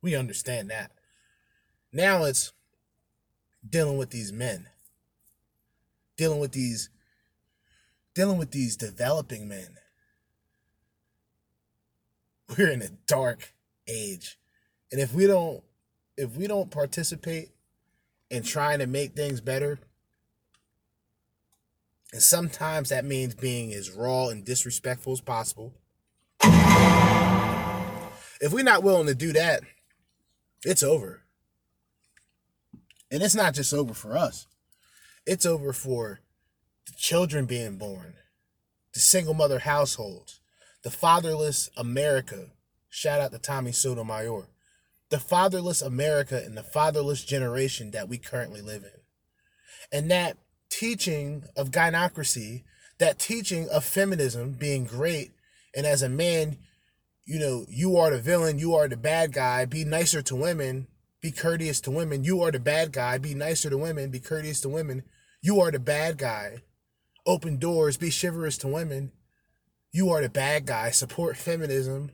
We 0.03 0.15
understand 0.15 0.71
that. 0.71 0.93
Now 1.93 2.25
it's 2.25 2.53
dealing 3.69 3.97
with 3.97 4.11
these 4.11 4.32
men. 4.32 4.66
Dealing 6.16 6.41
with 6.41 6.53
these 6.53 6.91
dealing 8.15 8.39
with 8.39 8.53
these 8.53 8.77
developing 8.77 9.49
men. 9.49 9.77
We're 12.57 12.70
in 12.70 12.82
a 12.82 12.91
dark 13.07 13.53
age. 13.89 14.39
And 14.93 15.01
if 15.01 15.12
we 15.12 15.27
don't 15.27 15.62
if 16.16 16.36
we 16.36 16.47
don't 16.47 16.70
participate 16.70 17.51
in 18.31 18.43
trying 18.43 18.78
to 18.78 18.86
make 18.86 19.15
things 19.15 19.41
better, 19.41 19.81
and 22.12 22.23
sometimes 22.23 22.91
that 22.91 23.05
means 23.05 23.35
being 23.35 23.73
as 23.73 23.91
raw 23.91 24.28
and 24.28 24.45
disrespectful 24.45 25.15
as 25.15 25.20
possible. 25.20 25.74
If 28.41 28.53
we're 28.53 28.62
not 28.62 28.85
willing 28.85 29.09
to 29.09 29.15
do 29.16 29.32
that, 29.32 29.62
it's 30.65 30.85
over. 30.85 31.23
And 33.10 33.22
it's 33.22 33.35
not 33.35 33.55
just 33.55 33.72
over 33.72 33.94
for 33.94 34.16
us. 34.16 34.47
It's 35.26 35.47
over 35.47 35.72
for 35.72 36.20
the 36.86 36.93
children 36.97 37.47
being 37.47 37.78
born, 37.78 38.14
the 38.93 39.01
single 39.01 39.35
mother 39.35 39.60
households, 39.60 40.40
the 40.82 40.90
fatherless 40.90 41.70
America. 41.76 42.51
Shout 42.90 43.20
out 43.20 43.32
to 43.32 43.39
Tommy 43.39 43.72
Sotomayor. 43.72 44.48
The 45.10 45.18
fatherless 45.18 45.82
America 45.82 46.43
and 46.44 46.56
the 46.56 46.62
fatherless 46.62 47.24
generation 47.24 47.90
that 47.93 48.09
we 48.09 48.18
currently 48.18 48.60
live 48.60 48.82
in. 48.85 49.01
And 49.93 50.10
that 50.10 50.36
teaching 50.70 51.44
of 51.56 51.70
gynocracy, 51.70 52.64
that 52.98 53.18
teaching 53.18 53.68
of 53.68 53.85
feminism 53.85 54.52
being 54.52 54.85
great, 54.85 55.32
and 55.74 55.86
as 55.86 56.02
a 56.02 56.09
man, 56.09 56.59
you 57.24 57.39
know, 57.39 57.64
you 57.68 57.97
are 57.97 58.10
the 58.10 58.20
villain, 58.20 58.59
you 58.59 58.74
are 58.74 58.89
the 58.89 58.97
bad 58.97 59.32
guy, 59.32 59.64
be 59.64 59.85
nicer 59.85 60.22
to 60.22 60.36
women, 60.36 60.89
be 61.24 61.32
courteous 61.32 61.80
to 61.80 61.90
women. 61.90 62.22
You 62.22 62.42
are 62.42 62.51
the 62.51 62.60
bad 62.60 62.92
guy, 62.92 63.16
be 63.16 63.34
nicer 63.34 63.70
to 63.70 63.78
women, 63.78 64.10
be 64.10 64.20
courteous 64.20 64.60
to 64.60 64.68
women. 64.68 65.05
You 65.40 65.59
are 65.59 65.70
the 65.70 65.78
bad 65.78 66.18
guy. 66.18 66.59
Open 67.24 67.56
doors, 67.56 67.96
be 67.96 68.10
chivalrous 68.10 68.59
to 68.59 68.68
women. 68.68 69.10
You 69.90 70.10
are 70.10 70.20
the 70.20 70.28
bad 70.28 70.66
guy. 70.66 70.90
Support 70.90 71.38
feminism. 71.38 72.10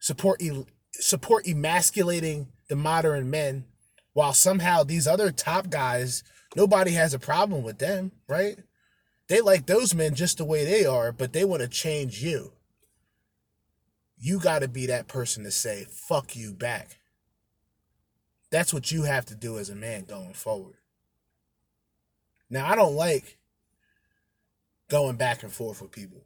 Support 0.00 0.42
support 0.92 1.46
emasculating 1.46 2.48
the 2.70 2.76
modern 2.76 3.28
men 3.28 3.66
while 4.14 4.32
somehow 4.32 4.82
these 4.82 5.06
other 5.06 5.30
top 5.30 5.68
guys 5.68 6.24
nobody 6.56 6.92
has 6.92 7.12
a 7.12 7.18
problem 7.18 7.62
with 7.62 7.76
them, 7.76 8.12
right? 8.26 8.56
They 9.28 9.42
like 9.42 9.66
those 9.66 9.94
men 9.94 10.14
just 10.14 10.38
the 10.38 10.46
way 10.46 10.64
they 10.64 10.86
are, 10.86 11.12
but 11.12 11.34
they 11.34 11.44
want 11.44 11.60
to 11.60 11.68
change 11.68 12.22
you. 12.22 12.52
You 14.16 14.40
got 14.40 14.60
to 14.60 14.68
be 14.68 14.86
that 14.86 15.06
person 15.06 15.44
to 15.44 15.50
say, 15.50 15.84
fuck 15.90 16.34
you 16.34 16.54
back. 16.54 16.98
That's 18.50 18.72
what 18.72 18.90
you 18.90 19.02
have 19.02 19.26
to 19.26 19.34
do 19.34 19.58
as 19.58 19.68
a 19.68 19.74
man 19.74 20.04
going 20.04 20.32
forward. 20.32 20.76
Now, 22.50 22.66
I 22.66 22.74
don't 22.74 22.94
like 22.94 23.38
going 24.88 25.16
back 25.16 25.42
and 25.42 25.52
forth 25.52 25.82
with 25.82 25.92
people. 25.92 26.22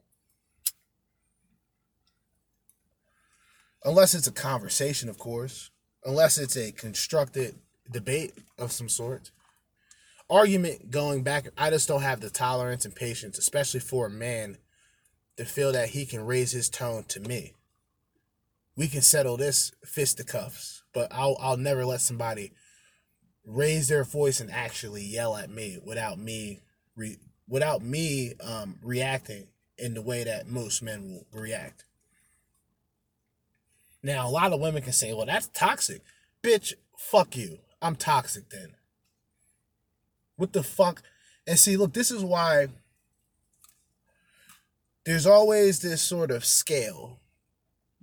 Unless 3.85 4.15
it's 4.15 4.29
a 4.29 4.33
conversation, 4.33 5.09
of 5.09 5.19
course. 5.19 5.71
Unless 6.05 6.39
it's 6.39 6.57
a 6.57 6.71
constructed 6.73 7.57
debate 7.91 8.33
of 8.59 8.71
some 8.71 8.89
sort. 8.89 9.33
Argument 10.31 10.91
going 10.91 11.23
back, 11.23 11.49
I 11.59 11.71
just 11.71 11.89
don't 11.89 12.03
have 12.03 12.21
the 12.21 12.31
tolerance 12.31 12.85
and 12.85 12.95
patience, 12.95 13.39
especially 13.39 13.81
for 13.81 14.07
a 14.07 14.11
man, 14.11 14.59
to 15.37 15.45
feel 15.45 15.73
that 15.73 15.91
he 15.91 16.07
can 16.07 16.25
raise 16.25 16.53
his 16.53 16.71
tone 16.71 17.05
to 17.09 17.21
me. 17.21 17.55
We 18.77 18.89
can 18.89 19.03
settle 19.03 19.37
this 19.37 19.73
fisticuffs, 19.85 20.82
but 20.93 21.09
I'll 21.13 21.37
I'll 21.41 21.57
never 21.57 21.85
let 21.85 22.01
somebody 22.01 22.53
raise 23.45 23.89
their 23.89 24.05
voice 24.05 24.41
and 24.41 24.51
actually 24.51 25.03
yell 25.03 25.37
at 25.37 25.51
me 25.51 25.79
without 25.85 26.19
me 26.19 26.61
re, 26.97 27.19
without 27.49 27.83
me 27.83 28.35
um, 28.41 28.79
reacting 28.83 29.49
in 29.79 29.95
the 29.95 30.03
way 30.03 30.25
that 30.25 30.49
most 30.49 30.83
men 30.83 31.11
will 31.11 31.41
react. 31.41 31.85
Now, 34.03 34.29
a 34.29 34.31
lot 34.31 34.53
of 34.53 34.61
women 34.61 34.83
can 34.83 34.93
say, 34.93 35.13
well, 35.13 35.27
that's 35.27 35.49
toxic. 35.49 36.03
Bitch, 36.43 36.73
fuck 36.97 37.37
you. 37.37 37.59
I'm 37.81 37.97
toxic 37.97 38.49
then. 38.51 38.75
What 40.37 40.53
the 40.53 40.63
fuck? 40.63 41.03
And 41.47 41.59
see, 41.59 41.77
look, 41.77 41.93
this 41.93 42.11
is 42.11 42.25
why 42.25 42.69
there's 45.05 45.27
always 45.27 45.81
this 45.81 46.03
sort 46.03 46.31
of 46.31 46.45
scale 46.45 47.19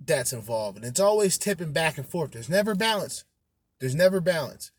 that's 0.04 0.32
involved, 0.32 0.78
and 0.78 0.86
it's 0.86 1.00
always 1.00 1.38
tipping 1.38 1.72
back 1.72 1.98
and 1.98 2.06
forth. 2.06 2.32
There's 2.32 2.48
never 2.48 2.74
balance. 2.74 3.24
There's 3.80 3.94
never 3.94 4.20
balance. 4.20 4.70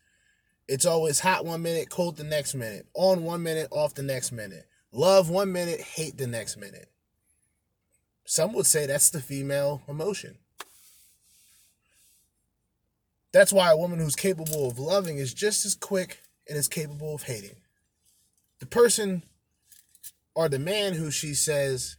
It's 0.68 0.86
always 0.86 1.20
hot 1.20 1.44
one 1.44 1.62
minute, 1.62 1.90
cold 1.90 2.16
the 2.16 2.24
next 2.24 2.54
minute, 2.54 2.86
on 2.94 3.24
one 3.24 3.42
minute, 3.42 3.68
off 3.70 3.94
the 3.94 4.02
next 4.02 4.32
minute, 4.32 4.66
love 4.92 5.28
one 5.28 5.52
minute, 5.52 5.80
hate 5.80 6.16
the 6.16 6.26
next 6.26 6.56
minute. 6.56 6.88
Some 8.24 8.52
would 8.54 8.66
say 8.66 8.86
that's 8.86 9.10
the 9.10 9.20
female 9.20 9.82
emotion. 9.88 10.38
That's 13.32 13.52
why 13.52 13.70
a 13.70 13.76
woman 13.76 13.98
who's 13.98 14.14
capable 14.14 14.68
of 14.68 14.78
loving 14.78 15.18
is 15.18 15.34
just 15.34 15.64
as 15.64 15.74
quick 15.74 16.22
and 16.48 16.56
is 16.56 16.68
capable 16.68 17.14
of 17.14 17.24
hating. 17.24 17.56
The 18.60 18.66
person 18.66 19.24
or 20.34 20.48
the 20.48 20.58
man 20.58 20.94
who 20.94 21.10
she 21.10 21.34
says 21.34 21.96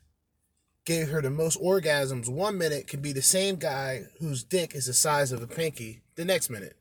gave 0.86 1.10
her 1.10 1.22
the 1.22 1.30
most 1.30 1.62
orgasms 1.62 2.28
one 2.28 2.58
minute 2.58 2.88
can 2.88 3.02
be 3.02 3.14
the 3.14 3.22
same 3.22 3.56
guy 3.56 4.04
whose 4.20 4.44
dick 4.44 4.76
is 4.76 4.88
the 4.88 4.94
size 4.94 5.32
of 5.32 5.42
a 5.42 5.48
pinky 5.48 6.02
the 6.16 6.26
next 6.26 6.50
minute. 6.50 6.76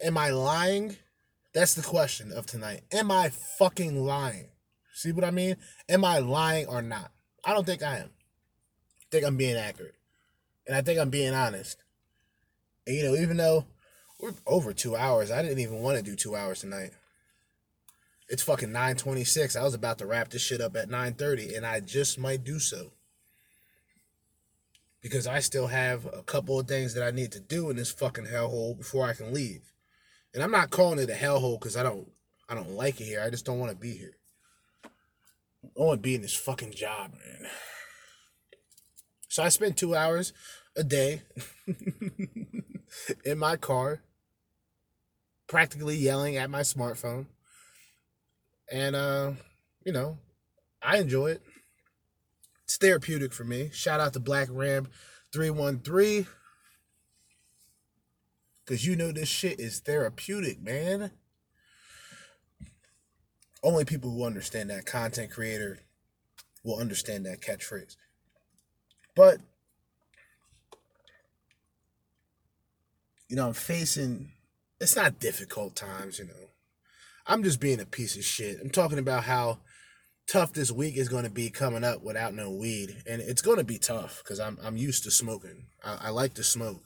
Am 0.00 0.18
I 0.18 0.30
lying? 0.30 0.96
That's 1.54 1.74
the 1.74 1.82
question 1.82 2.32
of 2.32 2.46
tonight. 2.46 2.82
Am 2.92 3.10
I 3.10 3.30
fucking 3.30 4.04
lying? 4.04 4.48
See 4.92 5.12
what 5.12 5.24
I 5.24 5.30
mean? 5.30 5.56
Am 5.88 6.04
I 6.04 6.18
lying 6.18 6.66
or 6.66 6.82
not? 6.82 7.10
I 7.44 7.54
don't 7.54 7.64
think 7.64 7.82
I 7.82 7.98
am. 7.98 8.10
I 9.00 9.04
think 9.10 9.24
I'm 9.24 9.36
being 9.36 9.56
accurate. 9.56 9.94
And 10.66 10.76
I 10.76 10.82
think 10.82 10.98
I'm 10.98 11.10
being 11.10 11.32
honest. 11.32 11.78
And 12.86 12.96
you 12.96 13.02
know, 13.04 13.14
even 13.14 13.36
though 13.36 13.66
we're 14.20 14.32
over 14.46 14.72
two 14.72 14.96
hours, 14.96 15.30
I 15.30 15.42
didn't 15.42 15.60
even 15.60 15.80
want 15.80 15.96
to 15.96 16.02
do 16.02 16.16
two 16.16 16.36
hours 16.36 16.60
tonight. 16.60 16.90
It's 18.28 18.42
fucking 18.42 18.72
926. 18.72 19.54
I 19.54 19.62
was 19.62 19.74
about 19.74 19.98
to 19.98 20.06
wrap 20.06 20.30
this 20.30 20.42
shit 20.42 20.60
up 20.60 20.76
at 20.76 20.90
930, 20.90 21.54
and 21.54 21.64
I 21.64 21.80
just 21.80 22.18
might 22.18 22.42
do 22.42 22.58
so. 22.58 22.92
Because 25.00 25.26
I 25.26 25.38
still 25.38 25.68
have 25.68 26.06
a 26.06 26.22
couple 26.22 26.58
of 26.58 26.66
things 26.66 26.94
that 26.94 27.06
I 27.06 27.12
need 27.12 27.30
to 27.32 27.40
do 27.40 27.70
in 27.70 27.76
this 27.76 27.92
fucking 27.92 28.26
hellhole 28.26 28.76
before 28.76 29.06
I 29.06 29.12
can 29.12 29.32
leave. 29.32 29.72
And 30.34 30.42
I'm 30.42 30.50
not 30.50 30.70
calling 30.70 30.98
it 30.98 31.08
a 31.08 31.14
hellhole 31.14 31.60
because 31.60 31.76
I 31.76 31.82
don't 31.82 32.10
I 32.48 32.54
don't 32.54 32.72
like 32.72 33.00
it 33.00 33.04
here. 33.04 33.22
I 33.22 33.30
just 33.30 33.44
don't 33.44 33.58
want 33.58 33.72
to 33.72 33.78
be 33.78 33.92
here. 33.92 34.16
I 34.84 34.88
want 35.76 35.98
to 35.98 36.02
be 36.02 36.14
in 36.14 36.22
this 36.22 36.34
fucking 36.34 36.72
job, 36.72 37.12
man. 37.12 37.50
So 39.28 39.42
I 39.42 39.48
spend 39.48 39.76
two 39.76 39.94
hours 39.94 40.32
a 40.76 40.84
day 40.84 41.22
in 43.24 43.38
my 43.38 43.56
car, 43.56 44.00
practically 45.46 45.96
yelling 45.96 46.36
at 46.36 46.50
my 46.50 46.60
smartphone. 46.60 47.26
And 48.70 48.96
uh, 48.96 49.32
you 49.84 49.92
know, 49.92 50.18
I 50.82 50.98
enjoy 50.98 51.32
it. 51.32 51.42
It's 52.64 52.76
therapeutic 52.76 53.32
for 53.32 53.44
me. 53.44 53.70
Shout 53.72 54.00
out 54.00 54.12
to 54.14 54.20
Black 54.20 54.48
Ram 54.50 54.88
313. 55.32 56.26
Cause 58.66 58.84
you 58.84 58.96
know 58.96 59.12
this 59.12 59.28
shit 59.28 59.60
is 59.60 59.78
therapeutic, 59.78 60.60
man. 60.60 61.12
Only 63.62 63.84
people 63.84 64.10
who 64.10 64.24
understand 64.24 64.70
that 64.70 64.86
content 64.86 65.30
creator 65.30 65.78
will 66.64 66.80
understand 66.80 67.24
that 67.26 67.40
catchphrase. 67.40 67.96
But 69.14 69.38
you 73.28 73.36
know, 73.36 73.46
I'm 73.46 73.54
facing 73.54 74.32
it's 74.80 74.96
not 74.96 75.20
difficult 75.20 75.76
times, 75.76 76.18
you 76.18 76.26
know. 76.26 76.50
I'm 77.26 77.42
just 77.42 77.60
being 77.60 77.80
a 77.80 77.86
piece 77.86 78.16
of 78.16 78.24
shit. 78.24 78.58
I'm 78.60 78.70
talking 78.70 78.98
about 78.98 79.24
how 79.24 79.58
tough 80.28 80.52
this 80.52 80.70
week 80.70 80.96
is 80.96 81.08
going 81.08 81.24
to 81.24 81.30
be 81.30 81.50
coming 81.50 81.84
up 81.84 82.02
without 82.02 82.34
no 82.34 82.50
weed, 82.50 83.02
and 83.06 83.20
it's 83.20 83.42
going 83.42 83.58
to 83.58 83.64
be 83.64 83.78
tough 83.78 84.22
because 84.22 84.40
I'm 84.40 84.58
I'm 84.62 84.76
used 84.76 85.04
to 85.04 85.10
smoking. 85.10 85.66
I, 85.84 86.06
I 86.06 86.10
like 86.10 86.34
to 86.34 86.44
smoke. 86.44 86.82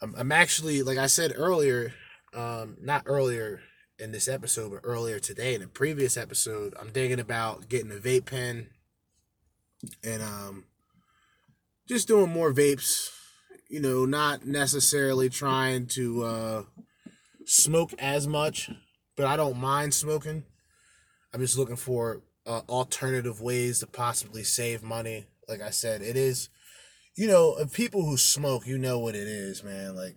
I'm, 0.00 0.14
I'm 0.16 0.32
actually 0.32 0.82
like 0.82 0.98
I 0.98 1.06
said 1.06 1.32
earlier, 1.36 1.92
um, 2.34 2.76
not 2.80 3.02
earlier 3.06 3.60
in 3.98 4.12
this 4.12 4.28
episode, 4.28 4.72
but 4.72 4.80
earlier 4.84 5.18
today 5.18 5.54
in 5.54 5.62
a 5.62 5.68
previous 5.68 6.16
episode, 6.16 6.74
I'm 6.80 6.88
thinking 6.88 7.20
about 7.20 7.68
getting 7.68 7.92
a 7.92 7.96
vape 7.96 8.26
pen 8.26 8.68
and 10.04 10.22
um 10.22 10.64
just 11.88 12.08
doing 12.08 12.30
more 12.30 12.52
vapes, 12.52 13.10
you 13.68 13.80
know, 13.80 14.04
not 14.04 14.46
necessarily 14.46 15.28
trying 15.28 15.86
to 15.86 16.22
uh, 16.24 16.62
smoke 17.44 17.92
as 17.98 18.26
much, 18.26 18.70
but 19.16 19.26
I 19.26 19.36
don't 19.36 19.58
mind 19.58 19.94
smoking. 19.94 20.44
I'm 21.32 21.40
just 21.40 21.58
looking 21.58 21.76
for 21.76 22.22
uh, 22.46 22.60
alternative 22.68 23.40
ways 23.40 23.80
to 23.80 23.86
possibly 23.86 24.42
save 24.42 24.82
money. 24.82 25.26
Like 25.48 25.62
I 25.62 25.70
said, 25.70 26.02
it 26.02 26.16
is, 26.16 26.48
you 27.16 27.26
know, 27.26 27.56
people 27.72 28.04
who 28.04 28.16
smoke, 28.16 28.66
you 28.66 28.78
know 28.78 28.98
what 28.98 29.14
it 29.14 29.26
is, 29.26 29.62
man. 29.62 29.96
Like, 29.96 30.16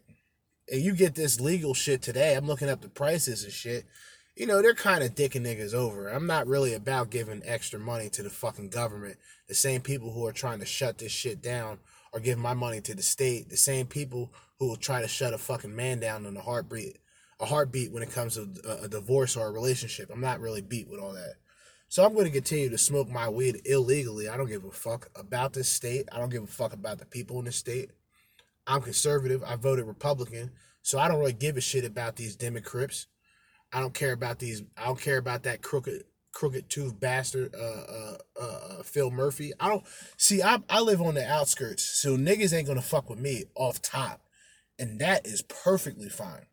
and 0.71 0.81
you 0.81 0.95
get 0.95 1.15
this 1.15 1.39
legal 1.39 1.73
shit 1.73 2.01
today. 2.01 2.35
I'm 2.35 2.47
looking 2.47 2.69
up 2.69 2.81
the 2.81 2.89
prices 2.89 3.43
and 3.43 3.53
shit. 3.53 3.85
You 4.35 4.45
know, 4.45 4.61
they're 4.61 4.73
kind 4.73 5.03
of 5.03 5.15
dicking 5.15 5.45
niggas 5.45 5.73
over. 5.73 6.09
I'm 6.09 6.27
not 6.27 6.47
really 6.47 6.73
about 6.73 7.09
giving 7.09 7.41
extra 7.45 7.79
money 7.79 8.09
to 8.09 8.23
the 8.23 8.29
fucking 8.29 8.69
government. 8.69 9.17
The 9.47 9.55
same 9.55 9.81
people 9.81 10.11
who 10.11 10.25
are 10.25 10.33
trying 10.33 10.59
to 10.59 10.65
shut 10.65 10.97
this 10.97 11.11
shit 11.11 11.41
down 11.41 11.79
are 12.13 12.19
giving 12.19 12.43
my 12.43 12.53
money 12.53 12.81
to 12.81 12.95
the 12.95 13.03
state. 13.03 13.49
The 13.49 13.57
same 13.57 13.85
people 13.87 14.33
who 14.59 14.67
will 14.67 14.75
try 14.75 15.01
to 15.01 15.07
shut 15.07 15.33
a 15.33 15.37
fucking 15.37 15.75
man 15.75 15.99
down 15.99 16.25
on 16.25 16.35
a 16.35 16.41
heartbeat, 16.41 16.97
a 17.39 17.45
heartbeat 17.45 17.91
when 17.91 18.03
it 18.03 18.11
comes 18.11 18.35
to 18.35 18.47
a, 18.67 18.85
a 18.85 18.87
divorce 18.87 19.35
or 19.35 19.47
a 19.47 19.51
relationship. 19.51 20.09
I'm 20.11 20.21
not 20.21 20.39
really 20.39 20.61
beat 20.61 20.89
with 20.89 20.99
all 20.99 21.13
that. 21.13 21.35
So 21.87 22.03
I'm 22.03 22.13
going 22.13 22.25
to 22.25 22.31
continue 22.31 22.69
to 22.69 22.77
smoke 22.77 23.09
my 23.09 23.29
weed 23.29 23.61
illegally. 23.65 24.27
I 24.27 24.37
don't 24.37 24.49
give 24.49 24.65
a 24.65 24.71
fuck 24.71 25.09
about 25.15 25.53
this 25.53 25.69
state. 25.69 26.09
I 26.11 26.17
don't 26.17 26.29
give 26.29 26.43
a 26.43 26.47
fuck 26.47 26.73
about 26.73 26.99
the 26.99 27.05
people 27.05 27.39
in 27.39 27.45
the 27.45 27.51
state. 27.51 27.91
I'm 28.67 28.81
conservative. 28.81 29.43
I 29.45 29.55
voted 29.55 29.85
Republican, 29.85 30.51
so 30.81 30.97
I 30.97 31.07
don't 31.07 31.19
really 31.19 31.33
give 31.33 31.57
a 31.57 31.61
shit 31.61 31.85
about 31.85 32.15
these 32.15 32.35
Democrats. 32.35 33.07
I 33.71 33.79
don't 33.79 33.93
care 33.93 34.13
about 34.13 34.39
these. 34.39 34.63
I 34.77 34.85
don't 34.85 34.99
care 34.99 35.17
about 35.17 35.43
that 35.43 35.61
crooked, 35.61 36.03
crooked 36.31 36.69
tooth 36.69 36.99
bastard, 36.99 37.53
uh, 37.53 37.59
uh, 37.59 38.17
uh, 38.41 38.83
Phil 38.83 39.11
Murphy. 39.11 39.51
I 39.59 39.69
don't 39.69 39.83
see. 40.17 40.41
I 40.41 40.59
I 40.69 40.81
live 40.81 41.01
on 41.01 41.13
the 41.13 41.27
outskirts, 41.27 41.83
so 41.83 42.17
niggas 42.17 42.53
ain't 42.53 42.67
gonna 42.67 42.81
fuck 42.81 43.09
with 43.09 43.19
me 43.19 43.43
off 43.53 43.81
top, 43.81 44.21
and 44.79 44.99
that 44.99 45.27
is 45.27 45.43
perfectly 45.43 46.09
fine. 46.09 46.47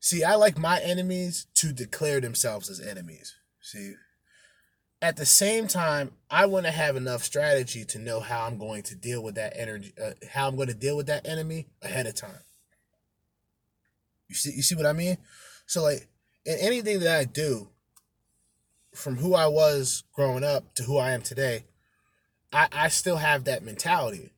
See, 0.00 0.22
I 0.22 0.36
like 0.36 0.58
my 0.58 0.80
enemies 0.80 1.46
to 1.54 1.72
declare 1.72 2.20
themselves 2.20 2.70
as 2.70 2.80
enemies. 2.80 3.34
See, 3.60 3.94
at 5.02 5.16
the 5.16 5.26
same 5.26 5.66
time, 5.66 6.12
I 6.30 6.46
want 6.46 6.66
to 6.66 6.72
have 6.72 6.96
enough 6.96 7.24
strategy 7.24 7.84
to 7.86 7.98
know 7.98 8.20
how 8.20 8.46
I'm 8.46 8.58
going 8.58 8.82
to 8.84 8.94
deal 8.94 9.22
with 9.22 9.34
that 9.36 9.54
energy, 9.56 9.92
uh, 10.02 10.12
how 10.30 10.48
I'm 10.48 10.56
going 10.56 10.68
to 10.68 10.74
deal 10.74 10.96
with 10.96 11.06
that 11.06 11.26
enemy 11.26 11.66
ahead 11.82 12.06
of 12.06 12.14
time. 12.14 12.42
You 14.28 14.34
see, 14.34 14.52
you 14.54 14.62
see 14.62 14.74
what 14.74 14.86
I 14.86 14.92
mean? 14.92 15.18
So 15.66 15.82
like 15.82 16.08
in 16.44 16.58
anything 16.60 17.00
that 17.00 17.18
I 17.18 17.24
do, 17.24 17.68
from 18.94 19.16
who 19.16 19.34
I 19.34 19.46
was 19.46 20.04
growing 20.12 20.42
up 20.42 20.74
to 20.74 20.82
who 20.82 20.96
I 20.96 21.12
am 21.12 21.22
today, 21.22 21.64
I, 22.52 22.68
I 22.72 22.88
still 22.88 23.16
have 23.16 23.44
that 23.44 23.62
mentality. 23.62 24.32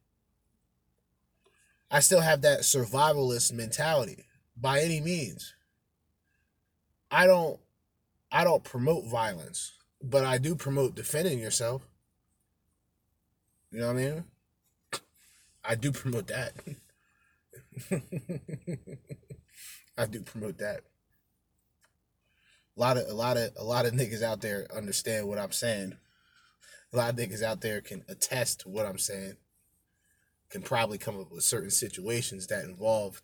I 1.91 2.01
still 2.01 2.21
have 2.21 2.43
that 2.43 2.61
survivalist 2.61 3.53
mentality 3.53 4.25
by 4.61 4.81
any 4.81 5.01
means. 5.01 5.55
I 7.11 7.27
don't 7.27 7.59
I 8.31 8.45
don't 8.45 8.63
promote 8.63 9.07
violence, 9.07 9.73
but 10.03 10.25
I 10.25 10.39
do 10.39 10.55
promote 10.55 10.95
defending 10.95 11.39
yourself. 11.39 11.83
You 13.73 13.81
know 13.81 13.89
what 13.89 13.97
I 13.97 14.05
mean? 14.05 14.25
I 15.65 15.75
do 15.75 15.93
promote 15.93 16.29
that. 16.29 16.53
I 19.99 20.07
do 20.07 20.21
promote 20.23 20.59
that. 20.59 20.81
A 22.77 22.81
lot 22.81 22.97
of 22.97 23.09
a 23.09 23.15
lot 23.15 23.37
of 23.37 23.51
a 23.57 23.65
lot 23.65 23.87
of 23.87 23.93
niggas 23.93 24.23
out 24.23 24.41
there 24.41 24.67
understand 24.75 25.29
what 25.29 25.39
I'm 25.39 25.53
saying. 25.53 25.97
A 26.93 26.97
lot 26.97 27.11
of 27.11 27.17
niggas 27.17 27.43
out 27.43 27.61
there 27.61 27.81
can 27.81 28.05
attest 28.09 28.61
to 28.61 28.69
what 28.69 28.87
I'm 28.87 28.99
saying. 28.99 29.37
Can 30.49 30.63
probably 30.63 30.99
come 30.99 31.21
up 31.21 31.31
with 31.31 31.45
certain 31.45 31.71
situations 31.71 32.47
that 32.49 32.65
involve 32.65 33.23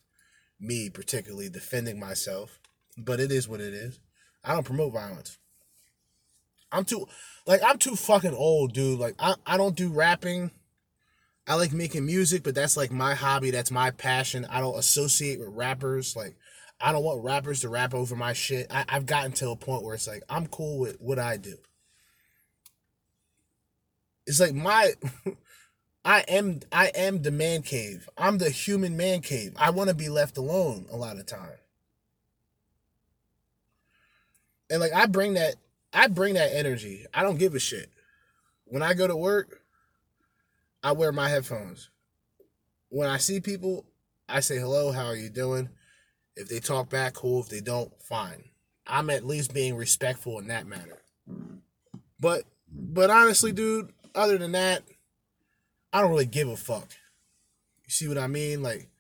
me 0.58 0.90
particularly 0.90 1.48
defending 1.48 1.98
myself. 1.98 2.58
But 2.96 3.20
it 3.20 3.30
is 3.30 3.48
what 3.48 3.60
it 3.60 3.74
is. 3.74 4.00
I 4.42 4.54
don't 4.54 4.64
promote 4.64 4.92
violence. 4.92 5.38
I'm 6.72 6.84
too 6.84 7.06
like 7.46 7.60
I'm 7.64 7.78
too 7.78 7.96
fucking 7.96 8.34
old, 8.34 8.72
dude. 8.72 8.98
Like 8.98 9.14
I, 9.18 9.34
I 9.46 9.56
don't 9.56 9.76
do 9.76 9.88
rapping. 9.88 10.50
I 11.48 11.54
like 11.54 11.72
making 11.72 12.06
music, 12.06 12.42
but 12.42 12.54
that's 12.54 12.76
like 12.76 12.90
my 12.90 13.14
hobby. 13.14 13.50
That's 13.50 13.70
my 13.70 13.92
passion. 13.92 14.46
I 14.50 14.60
don't 14.60 14.78
associate 14.78 15.38
with 15.38 15.50
rappers. 15.50 16.16
Like, 16.16 16.36
I 16.80 16.90
don't 16.90 17.04
want 17.04 17.22
rappers 17.22 17.60
to 17.60 17.68
rap 17.68 17.94
over 17.94 18.16
my 18.16 18.32
shit. 18.32 18.66
I, 18.68 18.84
I've 18.88 19.06
gotten 19.06 19.32
to 19.32 19.50
a 19.50 19.56
point 19.56 19.84
where 19.84 19.94
it's 19.94 20.08
like, 20.08 20.24
I'm 20.28 20.48
cool 20.48 20.80
with 20.80 21.00
what 21.00 21.20
I 21.20 21.36
do. 21.36 21.56
It's 24.26 24.40
like 24.40 24.54
my 24.54 24.94
I 26.06 26.20
am 26.28 26.60
I 26.70 26.92
am 26.94 27.22
the 27.22 27.32
man 27.32 27.62
cave. 27.62 28.08
I'm 28.16 28.38
the 28.38 28.48
human 28.48 28.96
man 28.96 29.22
cave. 29.22 29.54
I 29.56 29.70
want 29.70 29.90
to 29.90 29.94
be 29.94 30.08
left 30.08 30.38
alone 30.38 30.86
a 30.92 30.96
lot 30.96 31.18
of 31.18 31.26
time. 31.26 31.58
And 34.70 34.80
like 34.80 34.92
I 34.94 35.06
bring 35.06 35.34
that 35.34 35.56
I 35.92 36.06
bring 36.06 36.34
that 36.34 36.54
energy. 36.54 37.06
I 37.12 37.24
don't 37.24 37.40
give 37.40 37.56
a 37.56 37.58
shit. 37.58 37.90
When 38.66 38.84
I 38.84 38.94
go 38.94 39.08
to 39.08 39.16
work, 39.16 39.62
I 40.80 40.92
wear 40.92 41.10
my 41.10 41.28
headphones. 41.28 41.90
When 42.88 43.08
I 43.08 43.16
see 43.16 43.40
people, 43.40 43.84
I 44.28 44.38
say 44.40 44.58
hello, 44.58 44.92
how 44.92 45.06
are 45.06 45.16
you 45.16 45.28
doing? 45.28 45.70
If 46.36 46.48
they 46.48 46.60
talk 46.60 46.88
back, 46.88 47.14
cool. 47.14 47.40
If 47.40 47.48
they 47.48 47.60
don't, 47.60 47.92
fine. 48.00 48.44
I'm 48.86 49.10
at 49.10 49.26
least 49.26 49.52
being 49.52 49.74
respectful 49.74 50.38
in 50.38 50.46
that 50.48 50.68
manner. 50.68 51.02
But 52.20 52.44
but 52.70 53.10
honestly, 53.10 53.50
dude, 53.50 53.90
other 54.14 54.38
than 54.38 54.52
that, 54.52 54.84
I 55.92 56.00
don't 56.00 56.10
really 56.10 56.26
give 56.26 56.48
a 56.48 56.56
fuck. 56.56 56.88
You 57.84 57.90
see 57.90 58.08
what 58.08 58.18
I 58.18 58.26
mean? 58.26 58.62
Like, 58.62 58.90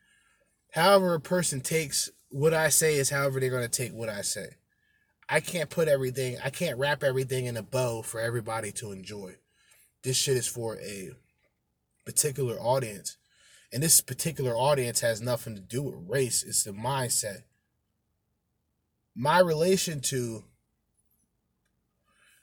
however 0.72 1.14
a 1.14 1.20
person 1.20 1.60
takes 1.60 2.10
what 2.30 2.54
I 2.54 2.68
say 2.68 2.96
is 2.96 3.10
however 3.10 3.40
they're 3.40 3.50
gonna 3.50 3.68
take 3.68 3.92
what 3.92 4.08
I 4.08 4.22
say. 4.22 4.56
I 5.28 5.40
can't 5.40 5.70
put 5.70 5.88
everything, 5.88 6.38
I 6.44 6.50
can't 6.50 6.78
wrap 6.78 7.02
everything 7.02 7.46
in 7.46 7.56
a 7.56 7.62
bow 7.62 8.02
for 8.02 8.20
everybody 8.20 8.70
to 8.72 8.92
enjoy. 8.92 9.36
This 10.02 10.16
shit 10.16 10.36
is 10.36 10.46
for 10.46 10.78
a 10.78 11.10
particular 12.04 12.56
audience. 12.58 13.16
And 13.72 13.82
this 13.82 14.00
particular 14.00 14.54
audience 14.54 15.00
has 15.00 15.20
nothing 15.20 15.56
to 15.56 15.60
do 15.60 15.82
with 15.82 16.08
race, 16.08 16.44
it's 16.44 16.62
the 16.62 16.70
mindset. 16.70 17.42
My 19.14 19.40
relation 19.40 20.00
to 20.02 20.44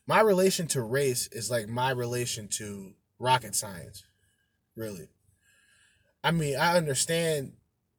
my 0.05 0.19
relation 0.19 0.67
to 0.67 0.81
race 0.81 1.27
is 1.31 1.49
like 1.49 1.69
my 1.69 1.91
relation 1.91 2.49
to 2.49 2.93
rocket 3.19 3.55
science. 3.55 4.03
Really. 4.75 5.07
I 6.23 6.31
mean, 6.31 6.57
I 6.57 6.77
understand 6.77 7.53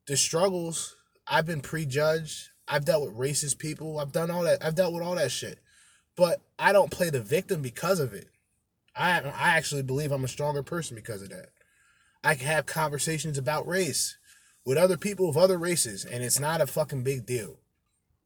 the 0.06 0.16
struggles. 0.16 0.96
I've 1.26 1.46
been 1.46 1.60
prejudged. 1.60 2.48
I've 2.66 2.84
dealt 2.84 3.02
with 3.06 3.18
racist 3.18 3.58
people. 3.58 3.98
I've 3.98 4.12
done 4.12 4.30
all 4.30 4.42
that. 4.44 4.64
I've 4.64 4.74
dealt 4.74 4.94
with 4.94 5.02
all 5.02 5.14
that 5.16 5.30
shit. 5.30 5.58
But 6.16 6.40
I 6.58 6.72
don't 6.72 6.90
play 6.90 7.10
the 7.10 7.20
victim 7.20 7.60
because 7.60 8.00
of 8.00 8.12
it. 8.14 8.28
I 8.96 9.20
I 9.20 9.56
actually 9.56 9.82
believe 9.82 10.12
I'm 10.12 10.24
a 10.24 10.28
stronger 10.28 10.62
person 10.62 10.94
because 10.94 11.22
of 11.22 11.30
that. 11.30 11.48
I 12.22 12.34
can 12.34 12.46
have 12.46 12.66
conversations 12.66 13.36
about 13.36 13.66
race 13.66 14.16
with 14.64 14.78
other 14.78 14.96
people 14.96 15.28
of 15.28 15.36
other 15.36 15.58
races, 15.58 16.04
and 16.04 16.24
it's 16.24 16.40
not 16.40 16.60
a 16.60 16.66
fucking 16.66 17.02
big 17.02 17.26
deal. 17.26 17.58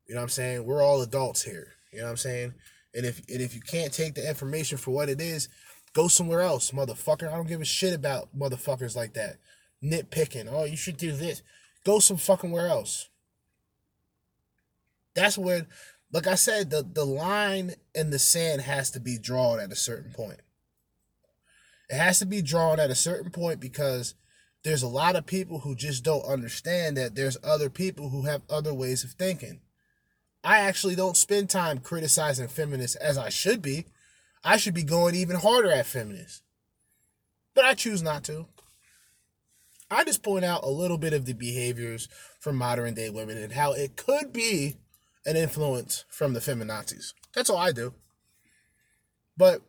You 0.06 0.14
know 0.14 0.20
what 0.20 0.24
I'm 0.24 0.28
saying? 0.28 0.64
We're 0.64 0.82
all 0.82 1.02
adults 1.02 1.42
here. 1.42 1.72
You 1.92 1.98
know 1.98 2.04
what 2.04 2.10
I'm 2.12 2.16
saying? 2.16 2.54
And 2.94 3.04
if 3.04 3.18
and 3.28 3.40
if 3.40 3.54
you 3.54 3.60
can't 3.60 3.92
take 3.92 4.14
the 4.14 4.28
information 4.28 4.78
for 4.78 4.92
what 4.92 5.08
it 5.08 5.20
is, 5.20 5.48
go 5.92 6.08
somewhere 6.08 6.40
else, 6.40 6.70
motherfucker. 6.70 7.32
I 7.32 7.36
don't 7.36 7.48
give 7.48 7.60
a 7.60 7.64
shit 7.66 7.94
about 7.94 8.36
motherfuckers 8.36 8.96
like 8.96 9.14
that. 9.14 9.36
Nitpicking. 9.82 10.48
Oh, 10.50 10.64
you 10.64 10.76
should 10.76 10.96
do 10.96 11.12
this. 11.12 11.42
Go 11.84 11.98
some 11.98 12.16
fucking 12.16 12.50
where 12.50 12.68
else. 12.68 13.08
That's 15.14 15.38
where, 15.38 15.66
like 16.12 16.26
I 16.26 16.34
said, 16.34 16.70
the, 16.70 16.86
the 16.90 17.04
line 17.04 17.74
in 17.94 18.10
the 18.10 18.18
sand 18.18 18.62
has 18.62 18.90
to 18.92 19.00
be 19.00 19.18
drawn 19.18 19.60
at 19.60 19.72
a 19.72 19.76
certain 19.76 20.12
point. 20.12 20.40
It 21.88 21.96
has 21.96 22.18
to 22.18 22.26
be 22.26 22.42
drawn 22.42 22.78
at 22.78 22.90
a 22.90 22.94
certain 22.94 23.30
point 23.30 23.60
because 23.60 24.14
there's 24.62 24.82
a 24.82 24.88
lot 24.88 25.16
of 25.16 25.26
people 25.26 25.60
who 25.60 25.74
just 25.74 26.04
don't 26.04 26.24
understand 26.24 26.96
that 26.96 27.14
there's 27.14 27.38
other 27.42 27.70
people 27.70 28.10
who 28.10 28.22
have 28.22 28.42
other 28.50 28.74
ways 28.74 29.04
of 29.04 29.12
thinking. 29.12 29.60
I 30.44 30.58
actually 30.60 30.94
don't 30.94 31.16
spend 31.16 31.50
time 31.50 31.78
criticizing 31.78 32.48
feminists 32.48 32.96
as 32.96 33.16
I 33.16 33.28
should 33.28 33.62
be. 33.62 33.86
I 34.48 34.56
should 34.56 34.72
be 34.72 34.82
going 34.82 35.14
even 35.14 35.36
harder 35.36 35.70
at 35.70 35.84
feminists. 35.84 36.40
But 37.54 37.66
I 37.66 37.74
choose 37.74 38.02
not 38.02 38.24
to. 38.24 38.46
I 39.90 40.04
just 40.04 40.22
point 40.22 40.42
out 40.42 40.64
a 40.64 40.70
little 40.70 40.96
bit 40.96 41.12
of 41.12 41.26
the 41.26 41.34
behaviors 41.34 42.08
from 42.40 42.56
modern 42.56 42.94
day 42.94 43.10
women 43.10 43.36
and 43.36 43.52
how 43.52 43.74
it 43.74 43.96
could 43.96 44.32
be 44.32 44.76
an 45.26 45.36
influence 45.36 46.06
from 46.08 46.32
the 46.32 46.40
feminazis. 46.40 47.12
That's 47.34 47.50
all 47.50 47.58
I 47.58 47.72
do. 47.72 47.92
But 49.36 49.60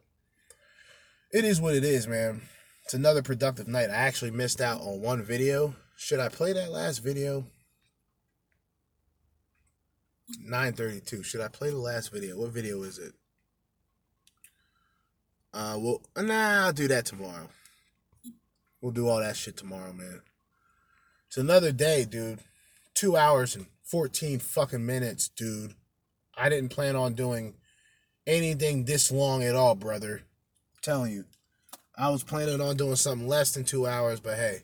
it 1.34 1.44
is 1.44 1.60
what 1.60 1.76
it 1.76 1.84
is, 1.84 2.08
man. 2.08 2.44
It's 2.86 2.94
another 2.94 3.22
productive 3.22 3.68
night. 3.68 3.90
I 3.90 3.96
actually 3.96 4.32
missed 4.32 4.62
out 4.62 4.80
on 4.80 5.02
one 5.02 5.24
video. 5.24 5.76
Should 5.98 6.22
I 6.22 6.30
play 6.30 6.54
that 6.54 6.72
last 6.72 7.00
video? 7.00 7.48
932. 10.42 11.24
Should 11.24 11.42
I 11.42 11.50
play 11.50 11.70
the 11.70 11.78
last 11.78 12.14
video? 12.14 12.38
What 12.38 12.52
video 12.52 12.82
is 12.84 12.98
it? 12.98 13.12
Uh 15.54 15.78
well 15.80 16.02
nah, 16.18 16.66
I'll 16.66 16.74
do 16.74 16.88
that 16.88 17.06
tomorrow. 17.06 17.50
We'll 18.82 18.92
do 18.92 19.08
all 19.08 19.20
that 19.20 19.36
shit 19.36 19.58
tomorrow, 19.58 19.92
man. 19.92 20.22
It's 21.28 21.38
another 21.38 21.72
day, 21.72 22.06
dude. 22.06 22.40
Two 22.94 23.18
hours 23.18 23.56
and 23.56 23.68
14 23.84 24.40
fucking 24.40 24.86
minutes, 24.86 25.28
dude. 25.28 25.74
I 26.38 26.50
didn't 26.50 26.70
plan 26.70 26.96
on 26.96 27.14
doing 27.14 27.56
anything 28.26 28.86
this 28.86 29.12
long 29.12 29.44
at 29.44 29.56
all, 29.56 29.76
brother. 29.76 30.22
I'm 30.74 30.80
telling 30.82 31.12
you. 31.12 31.26
I 31.98 32.10
was 32.10 32.24
planning 32.24 32.62
on 32.62 32.78
doing 32.78 32.96
something 32.96 33.28
less 33.28 33.54
than 33.54 33.66
two 33.66 33.86
hours, 33.86 34.22
but 34.22 34.38
hey. 34.38 34.64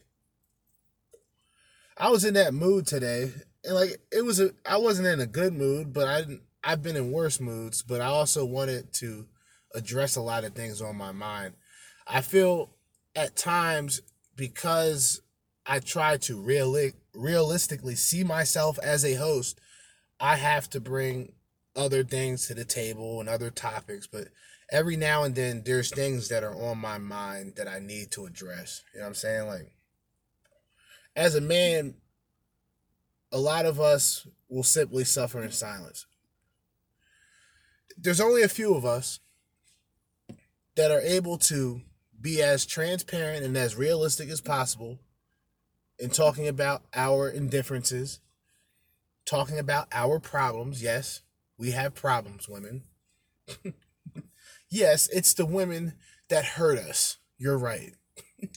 I 1.98 2.10
was 2.10 2.24
in 2.24 2.36
that 2.36 2.54
mood 2.54 2.88
today. 2.88 3.34
And 3.66 3.76
like 3.76 3.98
it 4.12 4.24
was 4.24 4.40
a 4.40 4.52
I 4.66 4.78
wasn't 4.78 5.08
in 5.08 5.20
a 5.20 5.26
good 5.26 5.54
mood, 5.54 5.92
but 5.92 6.08
I 6.08 6.22
didn't 6.22 6.42
I've 6.64 6.82
been 6.82 6.96
in 6.96 7.12
worse 7.12 7.40
moods, 7.40 7.82
but 7.82 8.00
I 8.00 8.06
also 8.06 8.46
wanted 8.46 8.94
to 8.94 9.28
address 9.76 10.16
a 10.16 10.22
lot 10.22 10.44
of 10.44 10.54
things 10.54 10.82
on 10.82 10.96
my 10.96 11.12
mind. 11.12 11.54
I 12.08 12.22
feel 12.22 12.72
at 13.16 13.36
times 13.36 14.02
because 14.36 15.22
I 15.66 15.80
try 15.80 16.18
to 16.18 16.38
reali- 16.38 16.94
realistically 17.14 17.96
see 17.96 18.24
myself 18.24 18.80
as 18.80 19.04
a 19.04 19.16
host, 19.16 19.60
I 20.20 20.38
have 20.38 20.70
to 20.72 20.80
bring 20.80 21.34
other 21.76 22.04
things 22.04 22.48
to 22.48 22.54
the 22.54 22.66
table 22.66 23.20
and 23.20 23.28
other 23.28 23.50
topics, 23.50 24.08
but 24.08 24.30
every 24.72 24.96
now 24.96 25.24
and 25.24 25.36
then 25.36 25.64
there's 25.66 25.92
things 25.92 26.30
that 26.30 26.44
are 26.44 26.56
on 26.56 26.78
my 26.78 26.98
mind 26.98 27.54
that 27.58 27.68
I 27.68 27.80
need 27.80 28.12
to 28.12 28.26
address. 28.26 28.84
You 28.94 29.00
know 29.00 29.06
what 29.06 29.10
I'm 29.10 29.16
saying? 29.16 29.48
Like 29.48 29.72
as 31.16 31.36
a 31.36 31.42
man, 31.42 31.96
a 33.32 33.38
lot 33.38 33.66
of 33.66 33.80
us 33.80 34.28
will 34.50 34.64
simply 34.64 35.04
suffer 35.04 35.42
in 35.44 35.52
silence. 35.52 36.06
There's 37.98 38.22
only 38.22 38.44
a 38.44 38.50
few 38.50 38.76
of 38.76 38.86
us 38.86 39.20
that 40.76 40.92
are 40.92 41.02
able 41.02 41.38
to 41.38 41.82
be 42.20 42.42
as 42.42 42.66
transparent 42.66 43.46
and 43.46 43.56
as 43.56 43.76
realistic 43.76 44.30
as 44.30 44.42
possible 44.42 45.00
in 45.98 46.10
talking 46.10 46.48
about 46.48 46.84
our 46.94 47.30
indifferences, 47.30 48.20
talking 49.26 49.58
about 49.58 49.88
our 49.92 50.20
problems. 50.20 50.82
Yes, 50.84 51.22
we 51.58 51.72
have 51.72 51.96
problems, 51.96 52.50
women. 52.50 52.84
yes, 54.70 55.08
it's 55.14 55.34
the 55.34 55.46
women 55.46 55.94
that 56.30 56.46
hurt 56.46 56.78
us. 56.78 57.18
You're 57.38 57.58
right. 57.58 57.94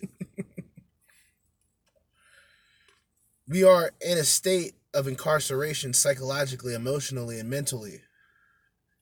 we 3.49 3.63
are 3.63 3.93
in 4.01 4.19
a 4.19 4.25
state 4.25 4.73
of 4.95 5.07
incarceration 5.07 5.93
psychologically, 5.93 6.75
emotionally, 6.75 7.39
and 7.39 7.49
mentally. 7.51 8.01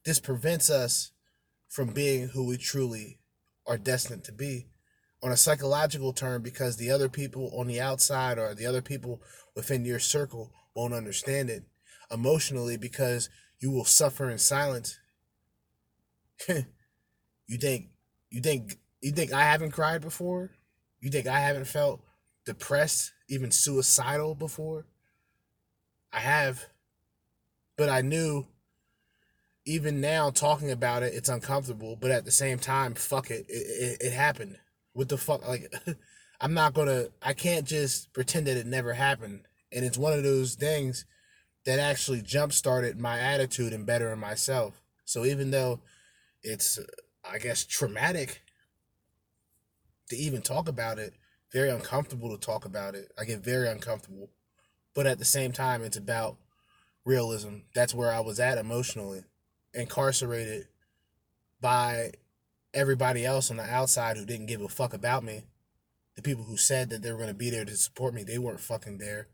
This 0.04 0.20
prevents 0.20 0.68
us 0.70 1.12
from 1.76 1.88
being 1.88 2.28
who 2.28 2.46
we 2.46 2.56
truly 2.56 3.18
are 3.66 3.76
destined 3.76 4.24
to 4.24 4.32
be 4.32 4.66
on 5.22 5.30
a 5.30 5.36
psychological 5.36 6.10
term 6.10 6.40
because 6.40 6.78
the 6.78 6.90
other 6.90 7.10
people 7.10 7.52
on 7.54 7.66
the 7.66 7.78
outside 7.78 8.38
or 8.38 8.54
the 8.54 8.64
other 8.64 8.80
people 8.80 9.20
within 9.54 9.84
your 9.84 9.98
circle 9.98 10.50
won't 10.74 10.94
understand 10.94 11.50
it 11.50 11.64
emotionally 12.10 12.78
because 12.78 13.28
you 13.60 13.70
will 13.70 13.84
suffer 13.84 14.30
in 14.30 14.38
silence. 14.38 14.98
you 16.48 17.58
think 17.60 17.88
you 18.30 18.40
think 18.40 18.78
you 19.02 19.12
think 19.12 19.34
I 19.34 19.42
haven't 19.42 19.72
cried 19.72 20.00
before? 20.00 20.52
You 21.00 21.10
think 21.10 21.26
I 21.26 21.40
haven't 21.40 21.66
felt 21.66 22.00
depressed, 22.46 23.12
even 23.28 23.50
suicidal 23.50 24.34
before? 24.34 24.86
I 26.10 26.20
have. 26.20 26.64
But 27.76 27.90
I 27.90 28.00
knew 28.00 28.46
even 29.66 30.00
now 30.00 30.30
talking 30.30 30.70
about 30.70 31.02
it, 31.02 31.12
it's 31.12 31.28
uncomfortable, 31.28 31.96
but 32.00 32.12
at 32.12 32.24
the 32.24 32.30
same 32.30 32.58
time, 32.58 32.94
fuck 32.94 33.30
it. 33.30 33.46
It, 33.48 33.52
it, 33.52 34.06
it 34.06 34.12
happened. 34.12 34.56
What 34.92 35.08
the 35.08 35.18
fuck? 35.18 35.46
Like, 35.46 35.72
I'm 36.40 36.54
not 36.54 36.72
gonna, 36.72 37.08
I 37.20 37.32
can't 37.32 37.66
just 37.66 38.12
pretend 38.12 38.46
that 38.46 38.56
it 38.56 38.66
never 38.66 38.94
happened. 38.94 39.42
And 39.72 39.84
it's 39.84 39.98
one 39.98 40.12
of 40.12 40.22
those 40.22 40.54
things 40.54 41.04
that 41.64 41.80
actually 41.80 42.22
jump 42.22 42.52
started 42.52 43.00
my 43.00 43.18
attitude 43.18 43.72
and 43.72 43.84
bettering 43.84 44.20
myself. 44.20 44.80
So 45.04 45.24
even 45.24 45.50
though 45.50 45.80
it's, 46.42 46.78
uh, 46.78 46.84
I 47.28 47.38
guess, 47.38 47.64
traumatic 47.64 48.42
to 50.10 50.16
even 50.16 50.42
talk 50.42 50.68
about 50.68 51.00
it, 51.00 51.14
very 51.52 51.70
uncomfortable 51.70 52.30
to 52.30 52.44
talk 52.44 52.64
about 52.64 52.94
it. 52.94 53.12
I 53.18 53.24
get 53.24 53.40
very 53.40 53.68
uncomfortable. 53.68 54.30
But 54.94 55.06
at 55.06 55.18
the 55.18 55.24
same 55.24 55.52
time, 55.52 55.82
it's 55.82 55.96
about 55.96 56.36
realism. 57.04 57.58
That's 57.74 57.94
where 57.94 58.12
I 58.12 58.20
was 58.20 58.38
at 58.38 58.58
emotionally, 58.58 59.24
incarcerated 59.76 60.66
by 61.60 62.12
everybody 62.74 63.24
else 63.24 63.50
on 63.50 63.56
the 63.56 63.64
outside 63.64 64.16
who 64.16 64.26
didn't 64.26 64.46
give 64.46 64.60
a 64.60 64.68
fuck 64.68 64.92
about 64.92 65.24
me. 65.24 65.44
The 66.14 66.22
people 66.22 66.44
who 66.44 66.56
said 66.56 66.90
that 66.90 67.02
they 67.02 67.10
were 67.10 67.18
going 67.18 67.28
to 67.28 67.34
be 67.34 67.50
there 67.50 67.64
to 67.64 67.76
support 67.76 68.14
me, 68.14 68.22
they 68.22 68.38
weren't 68.38 68.60
fucking 68.60 68.98
there. 68.98 69.28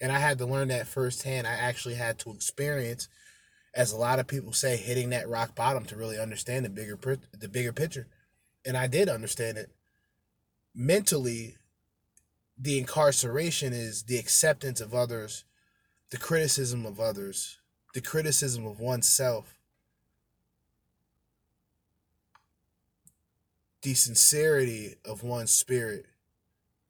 And 0.00 0.10
I 0.10 0.18
had 0.18 0.38
to 0.38 0.46
learn 0.46 0.68
that 0.68 0.86
firsthand. 0.86 1.46
I 1.46 1.52
actually 1.52 1.94
had 1.94 2.18
to 2.20 2.30
experience, 2.30 3.08
as 3.74 3.92
a 3.92 3.96
lot 3.96 4.18
of 4.18 4.26
people 4.26 4.52
say, 4.52 4.76
hitting 4.76 5.10
that 5.10 5.28
rock 5.28 5.54
bottom 5.54 5.84
to 5.86 5.96
really 5.96 6.18
understand 6.18 6.64
the 6.64 6.70
bigger 6.70 6.98
the 7.38 7.48
bigger 7.48 7.72
picture. 7.72 8.08
And 8.66 8.76
I 8.76 8.86
did 8.86 9.08
understand 9.08 9.58
it. 9.58 9.70
Mentally, 10.74 11.56
the 12.58 12.78
incarceration 12.78 13.72
is 13.72 14.04
the 14.04 14.18
acceptance 14.18 14.80
of 14.80 14.94
others, 14.94 15.44
the 16.10 16.18
criticism 16.18 16.86
of 16.86 17.00
others, 17.00 17.58
the 17.94 18.00
criticism 18.00 18.66
of 18.66 18.80
oneself, 18.80 19.58
the 23.84 23.94
sincerity 23.94 24.94
of 25.04 25.22
one's 25.22 25.50
spirit, 25.50 26.06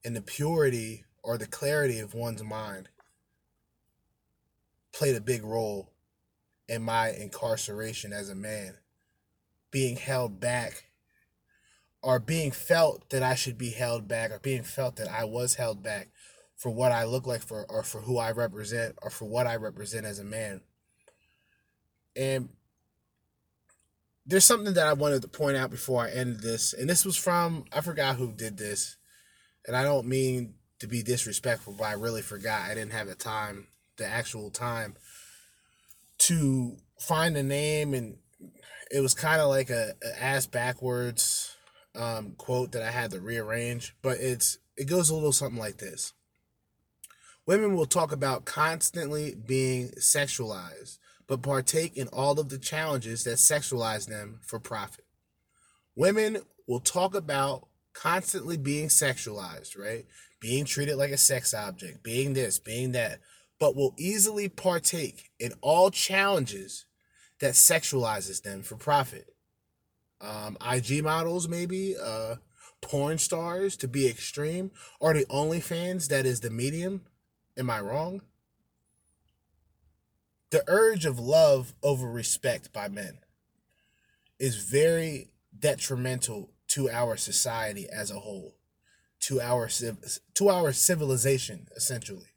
and 0.05 0.15
the 0.15 0.23
purity 0.23 1.05
or 1.25 1.37
the 1.37 1.47
clarity 1.47 1.99
of 1.99 2.15
one's 2.15 2.43
mind 2.43 2.89
played 4.93 5.17
a 5.17 5.21
big 5.21 5.43
role 5.43 5.91
in 6.69 6.81
my 6.83 7.11
incarceration 7.11 8.13
as 8.13 8.31
a 8.31 8.35
man, 8.35 8.77
being 9.73 9.97
held 9.97 10.39
back 10.39 10.85
or 12.01 12.21
being 12.21 12.53
felt 12.53 13.11
that 13.11 13.25
I 13.25 13.35
should 13.35 13.59
be 13.59 13.71
held 13.71 14.07
back 14.07 14.31
or 14.31 14.39
being 14.39 14.63
felt 14.63 14.95
that 14.97 15.11
I 15.11 15.25
was 15.25 15.57
held 15.57 15.83
back 15.83 16.11
for 16.55 16.71
what 16.71 16.93
I 16.93 17.05
look 17.05 17.27
like 17.27 17.43
for 17.43 17.67
or 17.69 17.83
for 17.83 18.03
who 18.03 18.19
I 18.19 18.31
represent 18.31 18.95
or 19.03 19.11
for 19.11 19.25
what 19.25 19.49
I 19.49 19.57
represent 19.57 20.07
as 20.07 20.21
a 20.21 20.25
man. 20.25 20.61
And 22.15 22.51
there's 24.27 24.45
something 24.45 24.75
that 24.75 24.87
I 24.87 24.95
wanted 24.95 25.23
to 25.23 25.29
point 25.29 25.57
out 25.57 25.71
before 25.71 26.05
I 26.05 26.11
end 26.11 26.41
this, 26.41 26.73
and 26.73 26.89
this 26.89 27.05
was 27.05 27.17
from 27.17 27.65
I 27.73 27.81
forgot 27.81 28.17
who 28.17 28.33
did 28.33 28.57
this, 28.57 28.97
and 29.67 29.77
I 29.77 29.83
don't 29.83 30.07
mean 30.07 30.55
to 30.81 30.87
be 30.87 31.03
disrespectful, 31.03 31.75
but 31.79 31.85
I 31.85 31.93
really 31.93 32.23
forgot. 32.23 32.63
I 32.63 32.75
didn't 32.75 32.93
have 32.93 33.07
the 33.07 33.15
time, 33.15 33.69
the 33.97 34.07
actual 34.07 34.51
time, 34.51 34.97
to 36.19 36.77
find 36.99 37.37
a 37.37 37.43
name, 37.43 37.95
and 37.95 38.17
it 38.91 39.01
was 39.01 39.15
kind 39.15 39.41
of 39.41 39.49
like 39.49 39.71
a, 39.71 39.95
a 40.03 40.23
ass 40.23 40.47
backwards 40.47 41.57
um, 41.95 42.35
quote 42.37 42.73
that 42.73 42.83
I 42.83 42.91
had 42.91 43.11
to 43.13 43.21
rearrange, 43.21 43.95
but 44.03 44.19
it's 44.19 44.59
it 44.77 44.89
goes 44.89 45.11
a 45.11 45.15
little 45.15 45.33
something 45.33 45.59
like 45.59 45.79
this. 45.79 46.13
Women 47.47 47.77
will 47.77 47.87
talk 47.87 48.11
about 48.11 48.47
constantly 48.47 49.35
being 49.35 49.91
sexualized, 50.01 50.99
but 51.27 51.43
partake 51.43 51.97
in 51.97 52.09
all 52.09 52.39
of 52.39 52.49
the 52.49 52.59
challenges 52.59 53.25
that 53.25 53.37
sexualize 53.37 54.07
them 54.07 54.41
for 54.43 54.59
profit. 54.59 55.05
Women 55.97 56.39
will 56.67 56.81
talk 56.81 57.15
about 57.15 57.69
constantly 57.93 58.57
being 58.57 58.89
sexualized, 58.89 59.79
right? 59.79 60.05
Being 60.41 60.65
treated 60.65 60.97
like 60.97 61.13
a 61.13 61.17
sex 61.17 61.55
object, 61.55 62.03
being 62.03 62.35
this, 62.35 62.59
being 62.59 62.93
that, 62.93 63.21
but 63.59 63.77
will 63.77 63.95
easily 63.97 64.49
partake 64.49 65.31
in 65.39 65.53
all 65.61 65.91
challenges 65.91 66.87
that 67.41 67.53
sexualizes 67.55 68.43
them 68.43 68.63
for 68.63 68.77
profit. 68.77 69.27
Um, 70.21 70.57
IG 70.65 71.03
models, 71.03 71.49
maybe, 71.49 71.95
uh, 72.01 72.37
porn 72.81 73.19
stars 73.19 73.77
to 73.79 73.89
be 73.89 74.09
extreme, 74.09 74.71
or 75.01 75.15
the 75.15 75.25
OnlyFans 75.27 76.09
that 76.09 76.27
is 76.27 76.41
the 76.41 76.51
medium 76.51 77.03
Am 77.57 77.71
I 77.71 77.81
wrong? 77.81 78.23
The 80.55 80.63
urge 80.69 81.05
of 81.05 81.19
love 81.19 81.75
over 81.83 82.09
respect 82.09 82.73
by 82.73 82.87
men 82.87 83.19
is 84.39 84.55
very 84.59 85.33
detrimental 85.59 86.53
to 86.69 86.89
our 86.89 87.17
society 87.17 87.89
as 87.91 88.13
a 88.13 88.21
whole, 88.21 88.55
to 89.23 89.41
our 89.41 89.69
to 89.69 90.49
our 90.49 90.73
civilization 90.73 91.67
essentially. 91.75 92.29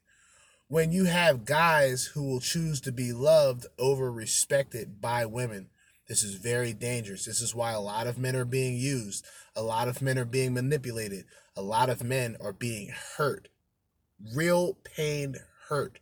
When 0.66 0.90
you 0.90 1.04
have 1.04 1.44
guys 1.44 2.06
who 2.06 2.24
will 2.24 2.40
choose 2.40 2.80
to 2.80 2.90
be 2.90 3.12
loved 3.12 3.66
over 3.78 4.10
respected 4.10 5.00
by 5.00 5.24
women, 5.24 5.68
this 6.08 6.24
is 6.24 6.34
very 6.34 6.72
dangerous. 6.72 7.24
This 7.24 7.40
is 7.40 7.54
why 7.54 7.70
a 7.70 7.80
lot 7.80 8.08
of 8.08 8.18
men 8.18 8.34
are 8.34 8.44
being 8.44 8.74
used. 8.74 9.24
A 9.54 9.62
lot 9.62 9.86
of 9.86 10.02
men 10.02 10.18
are 10.18 10.24
being 10.24 10.54
manipulated. 10.54 11.24
A 11.56 11.62
lot 11.62 11.88
of 11.88 12.02
men 12.02 12.36
are 12.40 12.52
being 12.52 12.90
hurt 13.16 13.48
real 14.34 14.74
pain 14.84 15.36
hurt. 15.68 16.00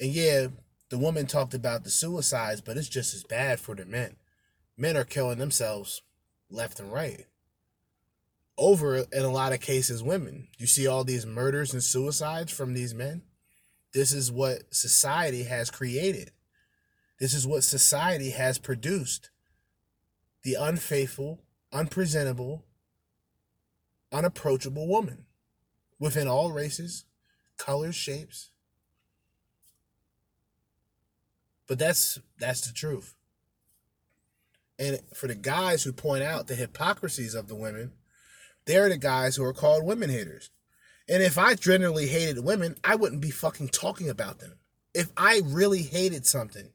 And 0.00 0.10
yeah, 0.10 0.48
the 0.88 0.98
woman 0.98 1.26
talked 1.26 1.54
about 1.54 1.84
the 1.84 1.90
suicides, 1.90 2.62
but 2.62 2.76
it's 2.76 2.88
just 2.88 3.14
as 3.14 3.22
bad 3.22 3.60
for 3.60 3.74
the 3.74 3.84
men. 3.84 4.16
Men 4.76 4.96
are 4.96 5.04
killing 5.04 5.38
themselves 5.38 6.02
left 6.50 6.80
and 6.80 6.92
right. 6.92 7.26
Over 8.56 9.04
in 9.12 9.24
a 9.24 9.30
lot 9.30 9.52
of 9.52 9.60
cases, 9.60 10.02
women. 10.02 10.48
You 10.58 10.66
see 10.66 10.86
all 10.86 11.04
these 11.04 11.26
murders 11.26 11.72
and 11.72 11.82
suicides 11.82 12.52
from 12.52 12.74
these 12.74 12.94
men. 12.94 13.22
This 13.92 14.12
is 14.12 14.32
what 14.32 14.74
society 14.74 15.44
has 15.44 15.70
created. 15.70 16.32
This 17.18 17.34
is 17.34 17.46
what 17.46 17.64
society 17.64 18.30
has 18.30 18.58
produced. 18.58 19.30
The 20.42 20.54
unfaithful, 20.54 21.42
unpresentable, 21.72 22.64
unapproachable 24.10 24.88
woman 24.88 25.26
within 25.98 26.26
all 26.26 26.50
races, 26.50 27.04
colors, 27.58 27.94
shapes. 27.94 28.50
But 31.70 31.78
that's 31.78 32.18
that's 32.40 32.62
the 32.62 32.72
truth. 32.72 33.14
And 34.76 34.98
for 35.14 35.28
the 35.28 35.36
guys 35.36 35.84
who 35.84 35.92
point 35.92 36.24
out 36.24 36.48
the 36.48 36.56
hypocrisies 36.56 37.36
of 37.36 37.46
the 37.46 37.54
women, 37.54 37.92
they're 38.64 38.88
the 38.88 38.96
guys 38.96 39.36
who 39.36 39.44
are 39.44 39.52
called 39.52 39.84
women 39.84 40.10
haters. 40.10 40.50
And 41.08 41.22
if 41.22 41.38
I 41.38 41.54
generally 41.54 42.08
hated 42.08 42.42
women, 42.42 42.74
I 42.82 42.96
wouldn't 42.96 43.20
be 43.20 43.30
fucking 43.30 43.68
talking 43.68 44.08
about 44.08 44.40
them. 44.40 44.54
If 44.94 45.12
I 45.16 45.42
really 45.44 45.82
hated 45.82 46.26
something, 46.26 46.70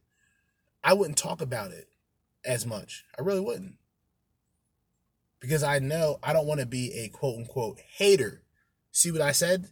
I 0.82 0.94
wouldn't 0.94 1.18
talk 1.18 1.42
about 1.42 1.72
it 1.72 1.90
as 2.46 2.66
much. 2.66 3.04
I 3.20 3.22
really 3.22 3.42
wouldn't. 3.42 3.76
Because 5.42 5.62
I 5.62 5.80
know 5.80 6.20
I 6.24 6.32
don't 6.32 6.48
want 6.48 6.62
to 6.62 6.66
be 6.66 6.94
a 6.94 7.10
quote 7.10 7.38
unquote 7.38 7.80
hater 7.98 8.44
See 8.94 9.12
what 9.12 9.20
I 9.20 9.34
said? 9.34 9.68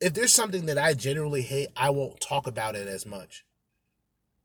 If 0.00 0.14
there's 0.14 0.32
something 0.32 0.66
that 0.66 0.78
I 0.78 0.94
generally 0.94 1.42
hate, 1.42 1.70
I 1.76 1.90
won't 1.90 2.20
talk 2.20 2.46
about 2.46 2.76
it 2.76 2.86
as 2.86 3.04
much. 3.04 3.44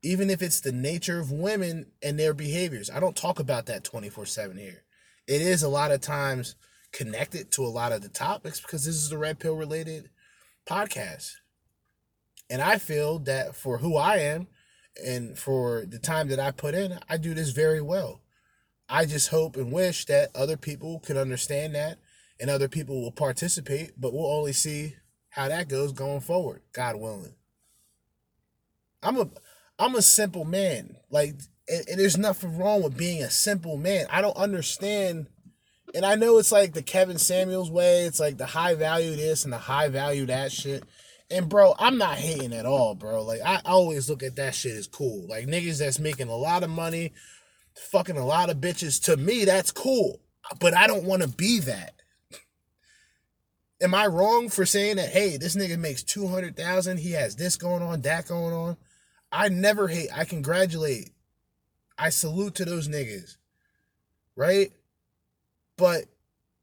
Even 0.04 0.28
if 0.28 0.42
it's 0.42 0.60
the 0.60 0.70
nature 0.70 1.18
of 1.18 1.32
women 1.32 1.86
and 2.02 2.18
their 2.18 2.34
behaviors, 2.34 2.90
I 2.90 3.00
don't 3.00 3.16
talk 3.16 3.40
about 3.40 3.64
that 3.66 3.84
24 3.84 4.26
7 4.26 4.58
here. 4.58 4.84
It 5.26 5.40
is 5.40 5.62
a 5.62 5.68
lot 5.68 5.90
of 5.90 6.02
times 6.02 6.56
connected 6.92 7.50
to 7.52 7.64
a 7.64 7.68
lot 7.68 7.90
of 7.90 8.02
the 8.02 8.10
topics 8.10 8.60
because 8.60 8.84
this 8.84 8.96
is 8.96 9.08
the 9.08 9.16
red 9.16 9.38
pill 9.38 9.56
related 9.56 10.10
podcast. 10.68 11.32
And 12.50 12.60
I 12.60 12.76
feel 12.76 13.18
that 13.20 13.56
for 13.56 13.78
who 13.78 13.96
I 13.96 14.18
am 14.18 14.48
and 15.02 15.38
for 15.38 15.86
the 15.88 15.98
time 15.98 16.28
that 16.28 16.38
I 16.38 16.50
put 16.50 16.74
in, 16.74 16.98
I 17.08 17.16
do 17.16 17.32
this 17.32 17.50
very 17.50 17.80
well. 17.80 18.20
I 18.88 19.06
just 19.06 19.28
hope 19.30 19.56
and 19.56 19.72
wish 19.72 20.04
that 20.04 20.36
other 20.36 20.58
people 20.58 21.00
could 21.00 21.16
understand 21.16 21.74
that 21.74 21.98
and 22.38 22.50
other 22.50 22.68
people 22.68 23.00
will 23.00 23.10
participate, 23.10 23.98
but 23.98 24.12
we'll 24.12 24.30
only 24.30 24.52
see 24.52 24.96
how 25.30 25.48
that 25.48 25.68
goes 25.68 25.92
going 25.92 26.20
forward, 26.20 26.60
God 26.74 26.96
willing. 26.96 27.36
I'm 29.02 29.18
a 29.18 29.28
I'm 29.78 29.94
a 29.94 30.02
simple 30.02 30.44
man. 30.44 30.96
Like 31.10 31.34
and, 31.68 31.88
and 31.88 32.00
there's 32.00 32.18
nothing 32.18 32.58
wrong 32.58 32.82
with 32.82 32.96
being 32.96 33.22
a 33.22 33.30
simple 33.30 33.76
man. 33.76 34.06
I 34.10 34.20
don't 34.20 34.36
understand 34.36 35.26
and 35.94 36.04
I 36.04 36.16
know 36.16 36.38
it's 36.38 36.52
like 36.52 36.72
the 36.72 36.82
Kevin 36.82 37.18
Samuels 37.18 37.70
way, 37.70 38.04
it's 38.04 38.18
like 38.18 38.36
the 38.36 38.46
high 38.46 38.74
value 38.74 39.14
this 39.14 39.44
and 39.44 39.52
the 39.52 39.58
high 39.58 39.88
value 39.88 40.26
that 40.26 40.50
shit. 40.50 40.82
And 41.30 41.48
bro, 41.48 41.74
I'm 41.78 41.98
not 41.98 42.18
hating 42.18 42.52
at 42.52 42.66
all, 42.66 42.94
bro. 42.94 43.22
Like 43.22 43.40
I 43.44 43.60
always 43.64 44.10
look 44.10 44.22
at 44.22 44.36
that 44.36 44.54
shit 44.54 44.76
as 44.76 44.86
cool. 44.86 45.26
Like 45.28 45.46
niggas 45.46 45.78
that's 45.78 45.98
making 45.98 46.28
a 46.28 46.36
lot 46.36 46.62
of 46.62 46.70
money, 46.70 47.12
fucking 47.90 48.18
a 48.18 48.26
lot 48.26 48.50
of 48.50 48.58
bitches. 48.58 49.02
To 49.04 49.16
me, 49.16 49.44
that's 49.44 49.70
cool. 49.70 50.20
But 50.60 50.74
I 50.74 50.86
don't 50.86 51.04
want 51.04 51.22
to 51.22 51.28
be 51.28 51.60
that. 51.60 51.94
Am 53.80 53.94
I 53.94 54.06
wrong 54.06 54.48
for 54.48 54.66
saying 54.66 54.96
that? 54.96 55.10
Hey, 55.10 55.36
this 55.36 55.56
nigga 55.56 55.78
makes 55.78 56.02
two 56.02 56.26
hundred 56.26 56.56
thousand. 56.56 56.98
He 56.98 57.12
has 57.12 57.36
this 57.36 57.56
going 57.56 57.82
on, 57.82 58.02
that 58.02 58.28
going 58.28 58.54
on. 58.54 58.76
I 59.34 59.48
never 59.48 59.88
hate. 59.88 60.10
I 60.14 60.24
congratulate. 60.24 61.10
I 61.98 62.10
salute 62.10 62.54
to 62.56 62.64
those 62.64 62.88
niggas, 62.88 63.36
right? 64.36 64.72
But 65.76 66.04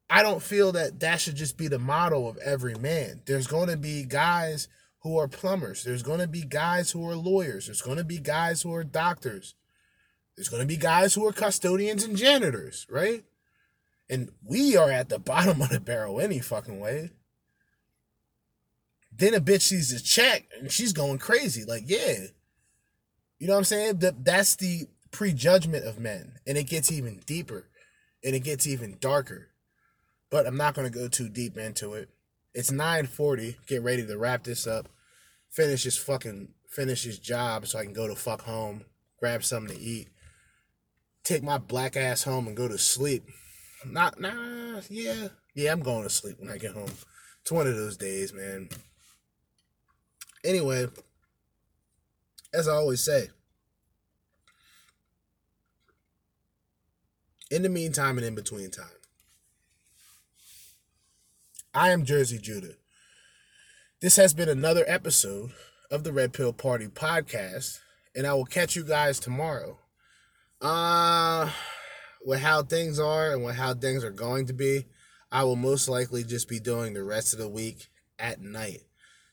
I 0.10 0.24
don't 0.24 0.42
feel 0.42 0.72
that 0.72 1.02
that 1.02 1.20
should 1.20 1.36
just 1.36 1.58
be 1.58 1.68
the 1.68 1.80
model 1.80 2.30
of 2.30 2.38
every 2.38 2.76
man. 2.76 3.22
There's 3.26 3.48
going 3.48 3.68
to 3.68 3.78
be 3.78 4.06
guys 4.06 4.70
who 5.00 5.18
are 5.18 5.28
plumbers. 5.28 5.84
There's 5.84 6.02
going 6.02 6.20
to 6.20 6.28
be 6.28 6.44
guys 6.44 6.92
who 6.92 7.08
are 7.10 7.16
lawyers. 7.16 7.66
There's 7.66 7.82
going 7.82 7.98
to 7.98 8.06
be 8.06 8.20
guys 8.20 8.62
who 8.62 8.74
are 8.74 8.86
doctors. 8.86 9.54
There's 10.38 10.50
going 10.50 10.62
to 10.62 10.68
be 10.68 10.78
guys 10.78 11.14
who 11.14 11.28
are 11.28 11.34
custodians 11.34 12.06
and 12.06 12.16
janitors, 12.16 12.88
right? 12.90 13.26
And 14.10 14.30
we 14.46 14.78
are 14.78 14.92
at 14.92 15.10
the 15.10 15.20
bottom 15.20 15.62
of 15.62 15.70
the 15.70 15.82
barrel 15.82 16.22
any 16.22 16.40
fucking 16.40 16.80
way. 16.80 17.12
Then 19.12 19.34
a 19.34 19.42
bitch 19.42 19.62
sees 19.62 19.92
a 19.92 20.02
check 20.02 20.48
and 20.58 20.72
she's 20.72 20.94
going 20.94 21.18
crazy. 21.18 21.66
Like, 21.66 21.84
yeah. 21.86 22.28
You 23.42 23.48
know 23.48 23.54
what 23.54 23.60
I'm 23.60 23.66
saying? 23.66 23.98
That 23.98 24.24
that's 24.24 24.56
the 24.56 24.88
prejudgment 25.12 25.86
of 25.86 26.00
men. 26.00 26.34
And 26.46 26.58
it 26.58 26.68
gets 26.68 26.92
even 26.92 27.22
deeper. 27.26 27.68
And 28.24 28.36
it 28.36 28.42
gets 28.42 28.68
even 28.68 28.98
darker 29.00 29.52
but 30.32 30.48
I'm 30.48 30.58
not 30.58 30.74
going 30.74 30.92
to 30.92 30.98
go 30.98 31.08
too 31.08 31.30
deep 31.30 31.58
into 31.58 31.94
it. 31.94 32.10
It's 32.56 32.72
9:40. 32.72 33.58
Get 33.68 33.84
ready 33.84 34.08
to 34.08 34.18
wrap 34.18 34.44
this 34.44 34.66
up. 34.66 34.90
Finish 35.52 35.84
his 35.84 35.98
fucking 35.98 36.48
finish 36.68 37.04
his 37.04 37.20
job 37.20 37.68
so 37.68 37.78
I 37.78 37.84
can 37.84 37.94
go 37.94 38.08
to 38.08 38.16
fuck 38.16 38.42
home, 38.42 38.86
grab 39.20 39.44
something 39.44 39.76
to 39.76 39.82
eat, 39.82 40.08
take 41.24 41.44
my 41.44 41.58
black 41.58 41.98
ass 41.98 42.24
home 42.24 42.48
and 42.48 42.56
go 42.56 42.70
to 42.70 42.78
sleep. 42.78 43.26
Not 43.86 44.20
nah, 44.20 44.80
yeah. 44.90 45.28
Yeah, 45.54 45.74
I'm 45.74 45.82
going 45.82 46.04
to 46.04 46.10
sleep 46.10 46.38
when 46.40 46.50
I 46.50 46.58
get 46.58 46.74
home. 46.74 46.92
It's 47.42 47.52
one 47.52 47.68
of 47.68 47.76
those 47.76 47.98
days, 47.98 48.34
man. 48.34 48.70
Anyway, 50.46 50.88
as 52.54 52.68
I 52.68 52.74
always 52.74 53.02
say, 53.02 53.30
in 57.50 57.64
the 57.64 57.70
meantime 57.70 58.18
and 58.18 58.26
in 58.26 58.36
between 58.36 58.72
time, 58.72 58.86
I 61.74 61.92
am 61.92 62.06
Jerzee 62.06 62.42
Judah. 62.42 62.76
This 64.02 64.18
has 64.18 64.34
been 64.34 64.50
another 64.50 64.84
episode 64.88 65.52
of 65.90 66.04
the 66.04 66.12
Red 66.12 66.34
Pill 66.34 66.54
Party 66.54 66.88
podcast, 66.88 67.80
and 68.16 68.26
I 68.28 68.34
will 68.34 68.46
catch 68.46 68.76
you 68.76 68.84
guys 68.84 69.20
tomorrow. 69.20 69.78
Uh, 70.60 71.50
with 72.26 72.40
how 72.40 72.62
things 72.64 73.00
are 73.00 73.32
and 73.32 73.44
with 73.44 73.56
how 73.56 73.74
things 73.74 74.04
are 74.04 74.12
going 74.12 74.46
to 74.48 74.54
be, 74.54 74.86
I 75.32 75.44
will 75.44 75.56
most 75.56 75.88
likely 75.88 76.24
just 76.24 76.50
be 76.50 76.60
doing 76.60 76.94
the 76.94 77.04
rest 77.04 77.34
of 77.34 77.40
the 77.40 77.48
week 77.48 77.90
at 78.20 78.42
night. 78.42 78.82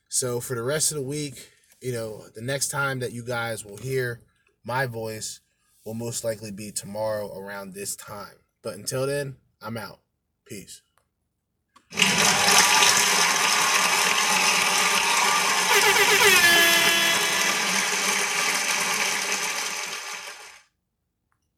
So 0.08 0.40
for 0.40 0.54
the 0.54 0.62
rest 0.62 0.92
of 0.92 0.98
the 0.98 1.02
week, 1.02 1.50
you 1.80 1.92
know, 1.92 2.24
the 2.34 2.42
next 2.42 2.68
time 2.68 2.98
that 3.00 3.12
you 3.12 3.22
guys 3.22 3.64
will 3.64 3.76
hear 3.76 4.20
my 4.64 4.86
voice 4.86 5.40
will 5.84 5.94
most 5.94 6.24
likely 6.24 6.50
be 6.50 6.70
tomorrow 6.70 7.38
around 7.38 7.72
this 7.72 7.96
time. 7.96 8.34
But 8.62 8.74
until 8.74 9.06
then, 9.06 9.36
I'm 9.62 9.76
out. 9.76 10.00
Peace. 10.44 10.82